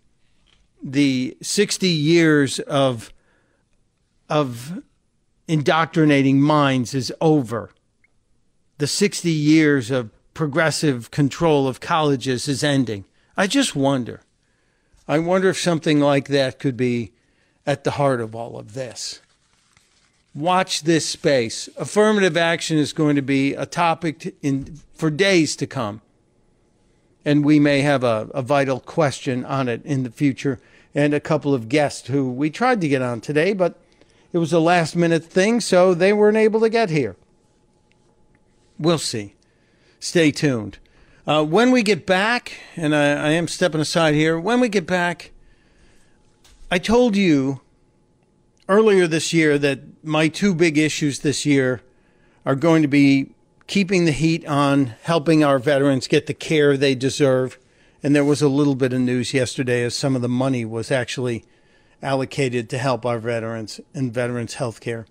the 0.81 1.35
60 1.41 1.87
years 1.87 2.59
of 2.59 3.11
of 4.29 4.81
indoctrinating 5.47 6.41
minds 6.41 6.95
is 6.95 7.13
over. 7.21 7.71
The 8.79 8.87
60 8.87 9.29
years 9.29 9.91
of 9.91 10.09
progressive 10.33 11.11
control 11.11 11.67
of 11.67 11.79
colleges 11.79 12.47
is 12.47 12.63
ending. 12.63 13.05
I 13.37 13.45
just 13.45 13.75
wonder. 13.75 14.21
I 15.07 15.19
wonder 15.19 15.49
if 15.49 15.59
something 15.59 15.99
like 15.99 16.27
that 16.29 16.57
could 16.57 16.75
be 16.75 17.11
at 17.65 17.83
the 17.83 17.91
heart 17.91 18.19
of 18.19 18.33
all 18.33 18.57
of 18.57 18.73
this. 18.73 19.21
Watch 20.35 20.83
this 20.83 21.07
space. 21.07 21.69
Affirmative 21.77 22.35
action 22.35 22.77
is 22.77 22.91
going 22.91 23.15
to 23.15 23.21
be 23.21 23.53
a 23.53 23.65
topic 23.65 24.35
in, 24.41 24.79
for 24.93 25.09
days 25.09 25.55
to 25.55 25.65
come. 25.65 26.01
And 27.23 27.45
we 27.45 27.57
may 27.57 27.79
have 27.81 28.03
a, 28.03 28.29
a 28.33 28.41
vital 28.41 28.81
question 28.81 29.45
on 29.45 29.69
it 29.69 29.83
in 29.85 30.03
the 30.03 30.11
future 30.11 30.59
and 30.93 31.13
a 31.13 31.21
couple 31.21 31.53
of 31.53 31.69
guests 31.69 32.07
who 32.09 32.29
we 32.29 32.49
tried 32.49 32.81
to 32.81 32.87
get 32.89 33.01
on 33.01 33.21
today, 33.21 33.53
but 33.53 33.79
it 34.33 34.37
was 34.37 34.51
a 34.51 34.59
last 34.59 34.95
minute 34.95 35.23
thing, 35.23 35.61
so 35.61 35.93
they 35.93 36.11
weren't 36.11 36.37
able 36.37 36.59
to 36.59 36.69
get 36.69 36.89
here. 36.89 37.15
We'll 38.77 38.97
see. 38.97 39.35
Stay 40.01 40.31
tuned. 40.31 40.79
Uh, 41.25 41.43
when 41.43 41.71
we 41.71 41.81
get 41.81 42.05
back, 42.05 42.59
and 42.75 42.93
I, 42.93 43.13
I 43.13 43.29
am 43.31 43.47
stepping 43.47 43.81
aside 43.81 44.13
here, 44.13 44.37
when 44.37 44.59
we 44.59 44.67
get 44.67 44.85
back, 44.85 45.31
I 46.69 46.77
told 46.77 47.15
you 47.15 47.61
earlier 48.67 49.07
this 49.07 49.33
year 49.33 49.57
that 49.57 50.03
my 50.03 50.27
two 50.27 50.53
big 50.53 50.77
issues 50.77 51.19
this 51.19 51.45
year 51.45 51.81
are 52.45 52.55
going 52.55 52.81
to 52.81 52.87
be 52.87 53.31
keeping 53.67 54.05
the 54.05 54.11
heat 54.11 54.45
on, 54.45 54.93
helping 55.03 55.43
our 55.43 55.59
veterans 55.59 56.07
get 56.07 56.27
the 56.27 56.33
care 56.33 56.77
they 56.77 56.95
deserve, 56.95 57.57
and 58.03 58.15
there 58.15 58.25
was 58.25 58.41
a 58.41 58.49
little 58.49 58.75
bit 58.75 58.93
of 58.93 59.01
news 59.01 59.33
yesterday 59.33 59.83
as 59.83 59.95
some 59.95 60.15
of 60.15 60.21
the 60.21 60.29
money 60.29 60.63
was 60.63 60.91
actually 60.91 61.43
allocated 62.01 62.69
to 62.69 62.77
help 62.77 63.05
our 63.05 63.17
veterans 63.17 63.79
and 63.93 64.13
veterans 64.13 64.55
health 64.55 64.79
care. 64.79 65.07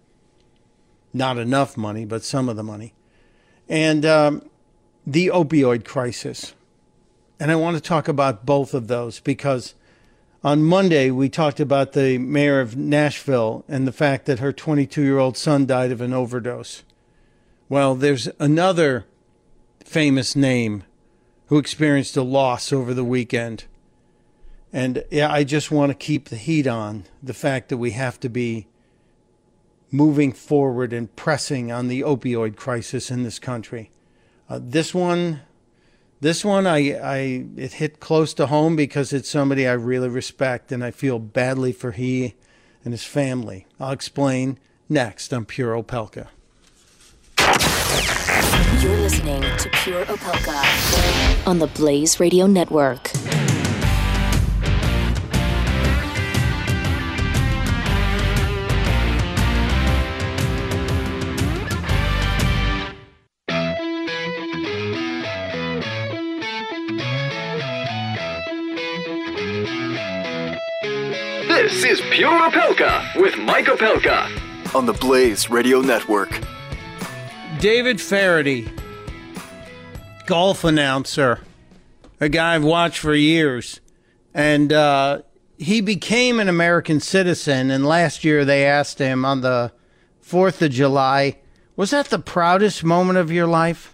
Not 1.12 1.38
enough 1.38 1.76
money, 1.76 2.04
but 2.04 2.22
some 2.22 2.48
of 2.48 2.56
the 2.56 2.62
money. 2.62 2.94
And 3.68 4.04
um, 4.04 4.48
the 5.06 5.28
opioid 5.28 5.84
crisis. 5.84 6.54
And 7.40 7.50
I 7.50 7.56
want 7.56 7.76
to 7.76 7.82
talk 7.82 8.06
about 8.06 8.46
both 8.46 8.74
of 8.74 8.86
those 8.86 9.20
because 9.20 9.74
On 10.44 10.62
Monday, 10.62 11.10
we 11.10 11.30
talked 11.30 11.58
about 11.58 11.92
the 11.92 12.18
mayor 12.18 12.60
of 12.60 12.76
Nashville 12.76 13.64
and 13.66 13.88
the 13.88 13.92
fact 13.92 14.26
that 14.26 14.40
her 14.40 14.52
22 14.52 15.00
year 15.00 15.18
old 15.18 15.38
son 15.38 15.64
died 15.64 15.90
of 15.90 16.02
an 16.02 16.12
overdose. 16.12 16.82
Well, 17.70 17.94
there's 17.94 18.28
another 18.38 19.06
famous 19.82 20.36
name 20.36 20.84
who 21.46 21.56
experienced 21.56 22.14
a 22.18 22.22
loss 22.22 22.74
over 22.74 22.92
the 22.92 23.06
weekend. 23.06 23.64
And 24.70 25.02
yeah, 25.10 25.32
I 25.32 25.44
just 25.44 25.70
want 25.70 25.92
to 25.92 25.94
keep 25.94 26.28
the 26.28 26.36
heat 26.36 26.66
on 26.66 27.04
the 27.22 27.32
fact 27.32 27.70
that 27.70 27.78
we 27.78 27.92
have 27.92 28.20
to 28.20 28.28
be 28.28 28.66
moving 29.90 30.30
forward 30.30 30.92
and 30.92 31.16
pressing 31.16 31.72
on 31.72 31.88
the 31.88 32.02
opioid 32.02 32.54
crisis 32.54 33.10
in 33.10 33.22
this 33.22 33.38
country. 33.38 33.90
Uh, 34.50 34.60
this 34.62 34.92
one, 34.92 35.40
this 36.20 36.44
one, 36.44 36.66
I, 36.66 36.92
I, 36.92 37.44
it 37.56 37.74
hit 37.74 38.00
close 38.00 38.34
to 38.34 38.46
home 38.46 38.76
because 38.76 39.12
it's 39.12 39.28
somebody 39.28 39.66
I 39.66 39.72
really 39.72 40.08
respect, 40.08 40.72
and 40.72 40.82
I 40.82 40.90
feel 40.90 41.18
badly 41.18 41.72
for 41.72 41.92
he 41.92 42.34
and 42.84 42.92
his 42.92 43.04
family. 43.04 43.66
I'll 43.80 43.92
explain 43.92 44.58
next 44.88 45.32
on 45.32 45.44
Pure 45.44 45.82
Opelka. 45.82 46.28
You're 48.82 48.96
listening 48.98 49.42
to 49.42 49.70
Pure 49.82 50.04
Opelka 50.06 51.46
on 51.46 51.58
the 51.58 51.66
Blaze 51.68 52.20
Radio 52.20 52.46
Network. 52.46 53.10
This 71.64 71.82
is 71.82 72.00
Pure 72.10 72.50
Opelka 72.50 73.18
with 73.18 73.38
Mike 73.38 73.64
Opelka 73.64 74.74
on 74.74 74.84
the 74.84 74.92
Blaze 74.92 75.48
Radio 75.48 75.80
Network. 75.80 76.28
David 77.58 78.02
Feherty, 78.02 78.70
golf 80.26 80.62
announcer, 80.62 81.40
a 82.20 82.28
guy 82.28 82.54
I've 82.54 82.64
watched 82.64 82.98
for 82.98 83.14
years, 83.14 83.80
and 84.34 84.74
uh, 84.74 85.22
he 85.56 85.80
became 85.80 86.38
an 86.38 86.50
American 86.50 87.00
citizen. 87.00 87.70
And 87.70 87.86
last 87.86 88.24
year 88.24 88.44
they 88.44 88.66
asked 88.66 88.98
him 88.98 89.24
on 89.24 89.40
the 89.40 89.72
Fourth 90.20 90.60
of 90.60 90.70
July, 90.70 91.38
"Was 91.76 91.92
that 91.92 92.10
the 92.10 92.18
proudest 92.18 92.84
moment 92.84 93.18
of 93.18 93.32
your 93.32 93.46
life?" 93.46 93.93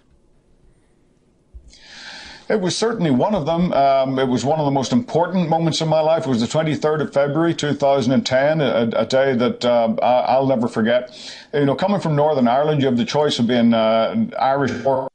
It 2.51 2.61
was 2.61 2.77
certainly 2.77 3.13
one 3.13 3.37
of 3.37 3.47
them. 3.47 3.73
Um, 3.73 4.19
it 4.19 4.27
was 4.27 4.45
one 4.45 4.59
of 4.59 4.65
the 4.65 4.73
most 4.73 4.93
important 4.93 5.49
moments 5.49 5.81
in 5.81 5.87
my 5.87 6.01
life. 6.01 6.27
It 6.27 6.31
was 6.31 6.41
the 6.41 6.49
23rd 6.49 7.03
of 7.03 7.13
February, 7.13 7.55
2010, 7.55 8.61
a, 8.61 8.91
a 8.97 9.07
day 9.07 9.37
that 9.37 9.65
uh, 9.65 9.95
I'll 10.03 10.49
never 10.49 10.67
forget. 10.67 11.17
You 11.55 11.65
know, 11.65 11.77
coming 11.77 12.01
from 12.01 12.17
Northern 12.17 12.49
Ireland, 12.49 12.81
you 12.81 12.89
have 12.89 12.97
the 12.97 13.05
choice 13.05 13.39
of 13.39 13.47
being 13.47 13.73
uh, 13.73 14.27
Irish 14.37 14.73
or 14.85 15.09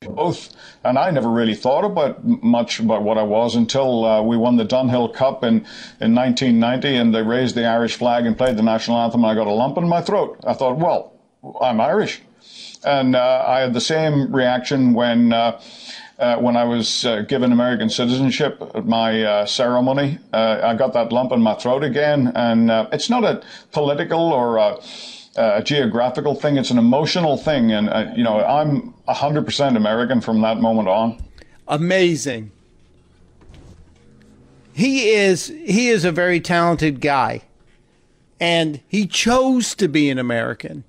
both. 0.00 0.54
And 0.82 0.98
I 0.98 1.10
never 1.10 1.28
really 1.28 1.54
thought 1.54 1.84
about 1.84 2.24
much 2.24 2.80
about 2.80 3.02
what 3.02 3.18
I 3.18 3.22
was 3.22 3.54
until 3.54 4.06
uh, 4.06 4.22
we 4.22 4.38
won 4.38 4.56
the 4.56 4.64
Dunhill 4.64 5.12
Cup 5.12 5.44
in, 5.44 5.66
in 6.00 6.14
1990 6.14 6.96
and 6.96 7.14
they 7.14 7.22
raised 7.22 7.54
the 7.54 7.66
Irish 7.66 7.96
flag 7.96 8.24
and 8.24 8.34
played 8.34 8.56
the 8.56 8.62
national 8.62 8.96
anthem 8.96 9.24
and 9.24 9.30
I 9.30 9.34
got 9.34 9.46
a 9.46 9.52
lump 9.52 9.76
in 9.76 9.86
my 9.86 10.00
throat. 10.00 10.40
I 10.46 10.54
thought, 10.54 10.78
well, 10.78 11.12
I'm 11.60 11.82
Irish. 11.82 12.22
And 12.82 13.14
uh, 13.14 13.44
I 13.46 13.60
had 13.60 13.74
the 13.74 13.80
same 13.80 14.34
reaction 14.34 14.94
when 14.94 15.34
uh, 15.34 15.60
uh, 16.18 16.36
when 16.36 16.56
I 16.56 16.64
was 16.64 17.04
uh, 17.04 17.22
given 17.22 17.52
American 17.52 17.88
citizenship 17.88 18.60
at 18.74 18.86
my 18.86 19.22
uh, 19.22 19.46
ceremony. 19.46 20.18
Uh, 20.32 20.60
I 20.62 20.74
got 20.74 20.92
that 20.94 21.12
lump 21.12 21.32
in 21.32 21.40
my 21.40 21.54
throat 21.54 21.84
again, 21.84 22.32
and 22.34 22.70
uh, 22.70 22.88
it's 22.92 23.08
not 23.08 23.24
a 23.24 23.42
political 23.72 24.32
or 24.32 24.56
a, 24.56 24.78
a, 25.36 25.62
geographical 25.62 26.34
thing; 26.34 26.56
it's 26.56 26.70
an 26.70 26.78
emotional 26.78 27.36
thing. 27.36 27.72
And 27.72 27.88
uh, 27.88 28.12
you 28.16 28.24
know, 28.24 28.44
I'm 28.44 28.94
100% 29.08 29.76
American 29.76 30.20
from 30.20 30.40
that 30.40 30.58
moment 30.58 30.88
on. 30.88 31.22
Amazing. 31.68 32.50
He 34.72 35.10
is 35.10 35.46
he 35.46 35.88
is 35.88 36.04
a 36.04 36.12
very 36.12 36.40
talented 36.40 37.00
guy, 37.00 37.42
and 38.40 38.80
he 38.88 39.06
chose 39.06 39.74
to 39.76 39.88
be 39.88 40.10
an 40.10 40.18
American 40.18 40.84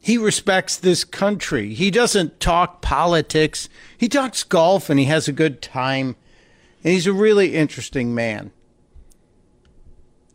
he 0.00 0.16
respects 0.16 0.76
this 0.76 1.04
country. 1.04 1.74
He 1.74 1.90
doesn't 1.90 2.40
talk 2.40 2.80
politics. 2.80 3.68
He 3.98 4.08
talks 4.08 4.42
golf 4.42 4.88
and 4.88 4.98
he 4.98 5.04
has 5.06 5.28
a 5.28 5.32
good 5.32 5.60
time. 5.60 6.16
And 6.82 6.94
he's 6.94 7.06
a 7.06 7.12
really 7.12 7.54
interesting 7.54 8.14
man. 8.14 8.50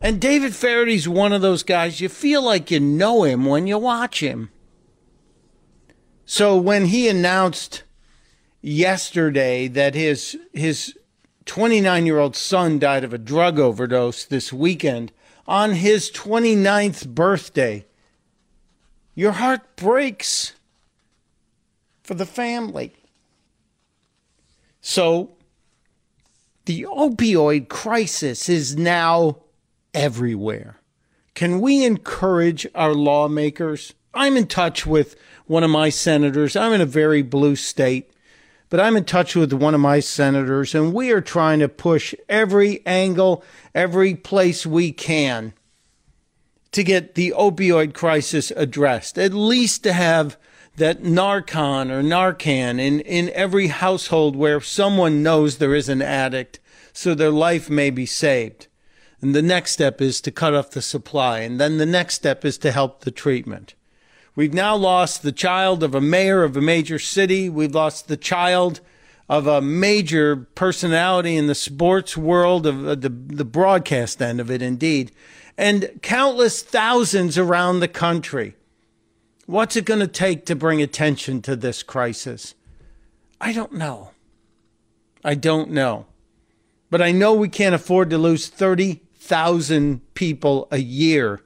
And 0.00 0.20
David 0.20 0.54
Feherty's 0.54 1.08
one 1.08 1.32
of 1.32 1.42
those 1.42 1.64
guys 1.64 2.00
you 2.00 2.08
feel 2.08 2.42
like 2.42 2.70
you 2.70 2.78
know 2.78 3.24
him 3.24 3.44
when 3.44 3.66
you 3.66 3.76
watch 3.78 4.20
him. 4.20 4.50
So 6.24 6.56
when 6.56 6.86
he 6.86 7.08
announced 7.08 7.82
yesterday 8.62 9.66
that 9.68 9.94
his 9.94 10.36
his 10.52 10.96
29-year-old 11.46 12.36
son 12.36 12.78
died 12.78 13.04
of 13.04 13.12
a 13.12 13.18
drug 13.18 13.58
overdose 13.58 14.24
this 14.24 14.52
weekend 14.52 15.12
on 15.46 15.74
his 15.74 16.10
29th 16.10 17.08
birthday, 17.08 17.86
your 19.16 19.32
heart 19.32 19.74
breaks 19.74 20.52
for 22.04 22.14
the 22.14 22.26
family. 22.26 22.92
So, 24.80 25.30
the 26.66 26.82
opioid 26.82 27.68
crisis 27.68 28.48
is 28.48 28.76
now 28.76 29.38
everywhere. 29.94 30.76
Can 31.34 31.60
we 31.60 31.84
encourage 31.84 32.66
our 32.74 32.94
lawmakers? 32.94 33.94
I'm 34.14 34.36
in 34.36 34.46
touch 34.46 34.86
with 34.86 35.16
one 35.46 35.64
of 35.64 35.70
my 35.70 35.88
senators. 35.88 36.54
I'm 36.54 36.72
in 36.72 36.80
a 36.80 36.86
very 36.86 37.22
blue 37.22 37.56
state, 37.56 38.10
but 38.68 38.80
I'm 38.80 38.96
in 38.96 39.04
touch 39.04 39.34
with 39.34 39.52
one 39.52 39.74
of 39.74 39.80
my 39.80 40.00
senators, 40.00 40.74
and 40.74 40.92
we 40.92 41.10
are 41.10 41.20
trying 41.20 41.60
to 41.60 41.68
push 41.68 42.14
every 42.28 42.84
angle, 42.86 43.42
every 43.74 44.14
place 44.14 44.66
we 44.66 44.92
can 44.92 45.54
to 46.76 46.84
get 46.84 47.14
the 47.14 47.32
opioid 47.34 47.94
crisis 47.94 48.52
addressed, 48.54 49.18
at 49.18 49.32
least 49.32 49.82
to 49.82 49.94
have 49.94 50.36
that 50.76 51.02
Narcan 51.02 51.90
or 51.90 52.02
Narcan 52.02 52.78
in, 52.78 53.00
in 53.00 53.30
every 53.30 53.68
household 53.68 54.36
where 54.36 54.60
someone 54.60 55.22
knows 55.22 55.56
there 55.56 55.74
is 55.74 55.88
an 55.88 56.02
addict 56.02 56.60
so 56.92 57.14
their 57.14 57.30
life 57.30 57.70
may 57.70 57.88
be 57.88 58.04
saved. 58.04 58.66
And 59.22 59.34
the 59.34 59.40
next 59.40 59.70
step 59.70 60.02
is 60.02 60.20
to 60.20 60.30
cut 60.30 60.52
off 60.52 60.72
the 60.72 60.82
supply. 60.82 61.38
And 61.38 61.58
then 61.58 61.78
the 61.78 61.86
next 61.86 62.16
step 62.16 62.44
is 62.44 62.58
to 62.58 62.72
help 62.72 63.04
the 63.04 63.10
treatment. 63.10 63.74
We've 64.34 64.52
now 64.52 64.76
lost 64.76 65.22
the 65.22 65.32
child 65.32 65.82
of 65.82 65.94
a 65.94 66.00
mayor 66.02 66.44
of 66.44 66.58
a 66.58 66.60
major 66.60 66.98
city. 66.98 67.48
We've 67.48 67.74
lost 67.74 68.06
the 68.06 68.18
child 68.18 68.82
of 69.30 69.46
a 69.46 69.62
major 69.62 70.36
personality 70.36 71.38
in 71.38 71.46
the 71.46 71.54
sports 71.54 72.18
world, 72.18 72.66
of 72.66 72.86
uh, 72.86 72.94
the, 72.96 73.08
the 73.08 73.46
broadcast 73.46 74.20
end 74.20 74.40
of 74.40 74.50
it, 74.50 74.60
indeed 74.60 75.10
and 75.58 75.90
countless 76.02 76.62
thousands 76.62 77.38
around 77.38 77.80
the 77.80 77.88
country. 77.88 78.56
What's 79.46 79.76
it 79.76 79.84
going 79.84 80.00
to 80.00 80.08
take 80.08 80.44
to 80.46 80.56
bring 80.56 80.82
attention 80.82 81.40
to 81.42 81.56
this 81.56 81.82
crisis? 81.82 82.54
I 83.40 83.52
don't 83.52 83.72
know. 83.72 84.10
I 85.24 85.34
don't 85.34 85.70
know. 85.70 86.06
But 86.90 87.02
I 87.02 87.12
know 87.12 87.34
we 87.34 87.48
can't 87.48 87.74
afford 87.74 88.10
to 88.10 88.18
lose 88.18 88.48
30,000 88.48 90.14
people 90.14 90.68
a 90.70 90.78
year 90.78 91.42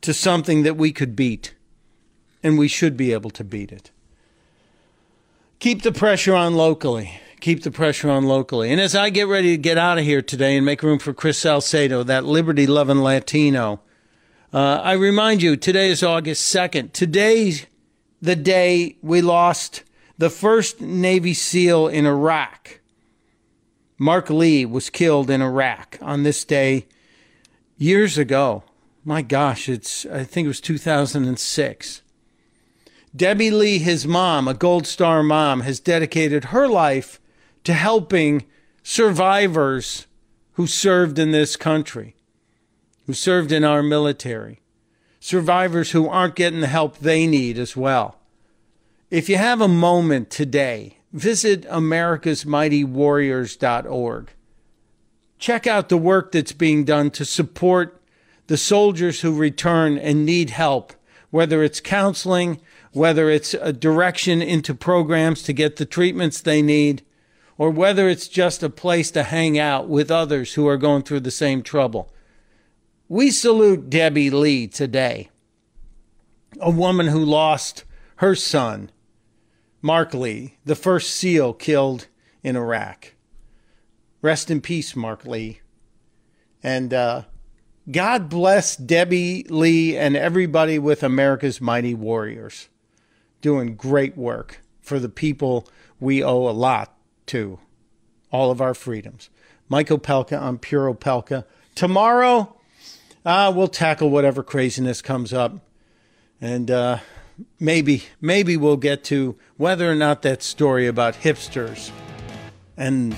to 0.00 0.14
something 0.14 0.62
that 0.62 0.76
we 0.76 0.92
could 0.92 1.14
beat. 1.14 1.54
And 2.42 2.58
we 2.58 2.68
should 2.68 2.96
be 2.96 3.12
able 3.12 3.30
to 3.30 3.44
beat 3.44 3.72
it. 3.72 3.90
Keep 5.58 5.82
the 5.82 5.92
pressure 5.92 6.34
on 6.34 6.54
locally 6.54 7.20
keep 7.40 7.62
the 7.62 7.70
pressure 7.70 8.10
on 8.10 8.24
locally. 8.24 8.70
And 8.70 8.80
as 8.80 8.94
I 8.94 9.10
get 9.10 9.28
ready 9.28 9.56
to 9.56 9.62
get 9.62 9.78
out 9.78 9.98
of 9.98 10.04
here 10.04 10.22
today 10.22 10.56
and 10.56 10.66
make 10.66 10.82
room 10.82 10.98
for 10.98 11.12
Chris 11.12 11.38
Salcedo, 11.38 12.02
that 12.02 12.24
liberty 12.24 12.66
loving 12.66 13.02
Latino, 13.02 13.80
uh, 14.52 14.80
I 14.82 14.92
remind 14.92 15.42
you 15.42 15.56
today 15.56 15.90
is 15.90 16.02
August 16.02 16.54
2nd. 16.54 16.92
Today's 16.92 17.66
the 18.20 18.36
day 18.36 18.96
we 19.02 19.20
lost 19.20 19.84
the 20.16 20.30
first 20.30 20.80
Navy 20.80 21.34
SEAL 21.34 21.88
in 21.88 22.06
Iraq. 22.06 22.80
Mark 23.98 24.30
Lee 24.30 24.64
was 24.64 24.90
killed 24.90 25.30
in 25.30 25.42
Iraq 25.42 25.98
on 26.00 26.22
this 26.22 26.44
day 26.44 26.86
years 27.76 28.18
ago. 28.18 28.64
My 29.04 29.22
gosh, 29.22 29.68
it's 29.68 30.06
I 30.06 30.24
think 30.24 30.46
it 30.46 30.48
was 30.48 30.60
2006. 30.60 32.02
Debbie 33.16 33.50
Lee, 33.50 33.78
his 33.78 34.06
mom, 34.06 34.46
a 34.46 34.54
Gold 34.54 34.86
Star 34.86 35.22
mom, 35.22 35.60
has 35.60 35.80
dedicated 35.80 36.46
her 36.46 36.68
life 36.68 37.20
to 37.64 37.74
helping 37.74 38.44
survivors 38.82 40.06
who 40.52 40.66
served 40.66 41.18
in 41.18 41.30
this 41.30 41.56
country, 41.56 42.16
who 43.06 43.12
served 43.12 43.52
in 43.52 43.64
our 43.64 43.82
military, 43.82 44.62
survivors 45.20 45.90
who 45.92 46.08
aren't 46.08 46.34
getting 46.34 46.60
the 46.60 46.66
help 46.66 46.98
they 46.98 47.26
need 47.26 47.58
as 47.58 47.76
well. 47.76 48.18
If 49.10 49.28
you 49.28 49.36
have 49.36 49.60
a 49.60 49.68
moment 49.68 50.30
today, 50.30 50.96
visit 51.12 51.62
americasmightywarriors.org. 51.62 54.30
check 55.38 55.66
out 55.66 55.88
the 55.88 55.96
work 55.96 56.32
that's 56.32 56.52
being 56.52 56.84
done 56.84 57.10
to 57.12 57.24
support 57.24 58.02
the 58.48 58.56
soldiers 58.56 59.20
who 59.20 59.32
return 59.34 59.96
and 59.96 60.26
need 60.26 60.50
help, 60.50 60.92
whether 61.30 61.62
it's 61.62 61.80
counseling, 61.80 62.60
whether 62.92 63.30
it's 63.30 63.54
a 63.54 63.72
direction 63.72 64.42
into 64.42 64.74
programs 64.74 65.44
to 65.44 65.52
get 65.52 65.76
the 65.76 65.86
treatments 65.86 66.40
they 66.40 66.62
need, 66.62 67.04
or 67.58 67.70
whether 67.70 68.08
it's 68.08 68.28
just 68.28 68.62
a 68.62 68.70
place 68.70 69.10
to 69.10 69.24
hang 69.24 69.58
out 69.58 69.88
with 69.88 70.10
others 70.10 70.54
who 70.54 70.66
are 70.66 70.76
going 70.76 71.02
through 71.02 71.20
the 71.20 71.30
same 71.30 71.60
trouble. 71.60 72.10
We 73.08 73.32
salute 73.32 73.90
Debbie 73.90 74.30
Lee 74.30 74.68
today, 74.68 75.28
a 76.60 76.70
woman 76.70 77.08
who 77.08 77.24
lost 77.24 77.84
her 78.16 78.36
son, 78.36 78.90
Mark 79.82 80.14
Lee, 80.14 80.56
the 80.64 80.76
first 80.76 81.10
SEAL 81.10 81.54
killed 81.54 82.06
in 82.44 82.54
Iraq. 82.54 83.14
Rest 84.22 84.50
in 84.50 84.60
peace, 84.60 84.94
Mark 84.94 85.26
Lee. 85.26 85.60
And 86.62 86.94
uh, 86.94 87.22
God 87.90 88.28
bless 88.28 88.76
Debbie 88.76 89.46
Lee 89.48 89.96
and 89.96 90.16
everybody 90.16 90.78
with 90.78 91.02
America's 91.02 91.60
Mighty 91.60 91.94
Warriors 91.94 92.68
doing 93.40 93.74
great 93.74 94.16
work 94.16 94.60
for 94.80 94.98
the 94.98 95.08
people 95.08 95.66
we 96.00 96.22
owe 96.22 96.48
a 96.48 96.50
lot 96.50 96.97
to, 97.28 97.58
all 98.30 98.50
of 98.50 98.60
our 98.60 98.74
freedoms. 98.74 99.30
Mike 99.68 99.88
Opelka, 99.88 100.40
I'm 100.40 100.58
Pure 100.58 100.94
Opelka. 100.94 101.44
Tomorrow, 101.74 102.54
uh, 103.24 103.52
we'll 103.54 103.68
tackle 103.68 104.10
whatever 104.10 104.42
craziness 104.42 105.02
comes 105.02 105.32
up. 105.32 105.52
And 106.40 106.70
uh, 106.70 106.98
maybe, 107.60 108.04
maybe 108.20 108.56
we'll 108.56 108.76
get 108.76 109.04
to 109.04 109.36
whether 109.56 109.90
or 109.90 109.94
not 109.94 110.22
that 110.22 110.42
story 110.42 110.86
about 110.86 111.14
hipsters 111.14 111.90
and 112.76 113.14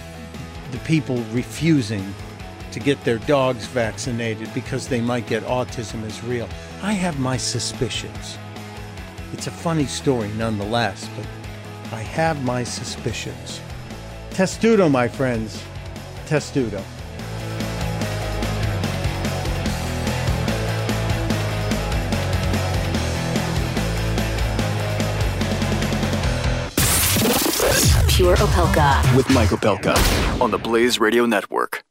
the 0.73 0.79
people 0.79 1.17
refusing 1.33 2.15
to 2.73 2.81
get 2.81 3.03
their 3.05 3.19
dogs 3.19 3.67
vaccinated 3.67 4.53
because 4.55 4.89
they 4.89 5.01
might 5.01 5.27
get 5.27 5.43
autism 5.45 6.05
is 6.05 6.23
real. 6.25 6.49
I 6.83 6.93
have 6.93 7.19
my 7.19 7.37
suspicions. 7.37 8.39
It's 9.33 9.47
a 9.47 9.51
funny 9.51 9.87
story 9.87 10.29
nonetheless, 10.37 11.09
but 11.17 11.27
I 11.93 12.03
have 12.03 12.45
my 12.45 12.65
suspicions. 12.65 13.61
Testudo, 14.31 14.89
my 14.89 15.09
friends. 15.09 15.63
Testudo. 16.27 16.83
Pure 28.09 28.37
Opelka. 28.37 29.17
With 29.17 29.29
Mike 29.31 29.49
Opelka 29.51 30.41
on 30.41 30.51
the 30.51 30.59
Blaze 30.59 31.01
Radio 31.01 31.27
Network. 31.27 31.85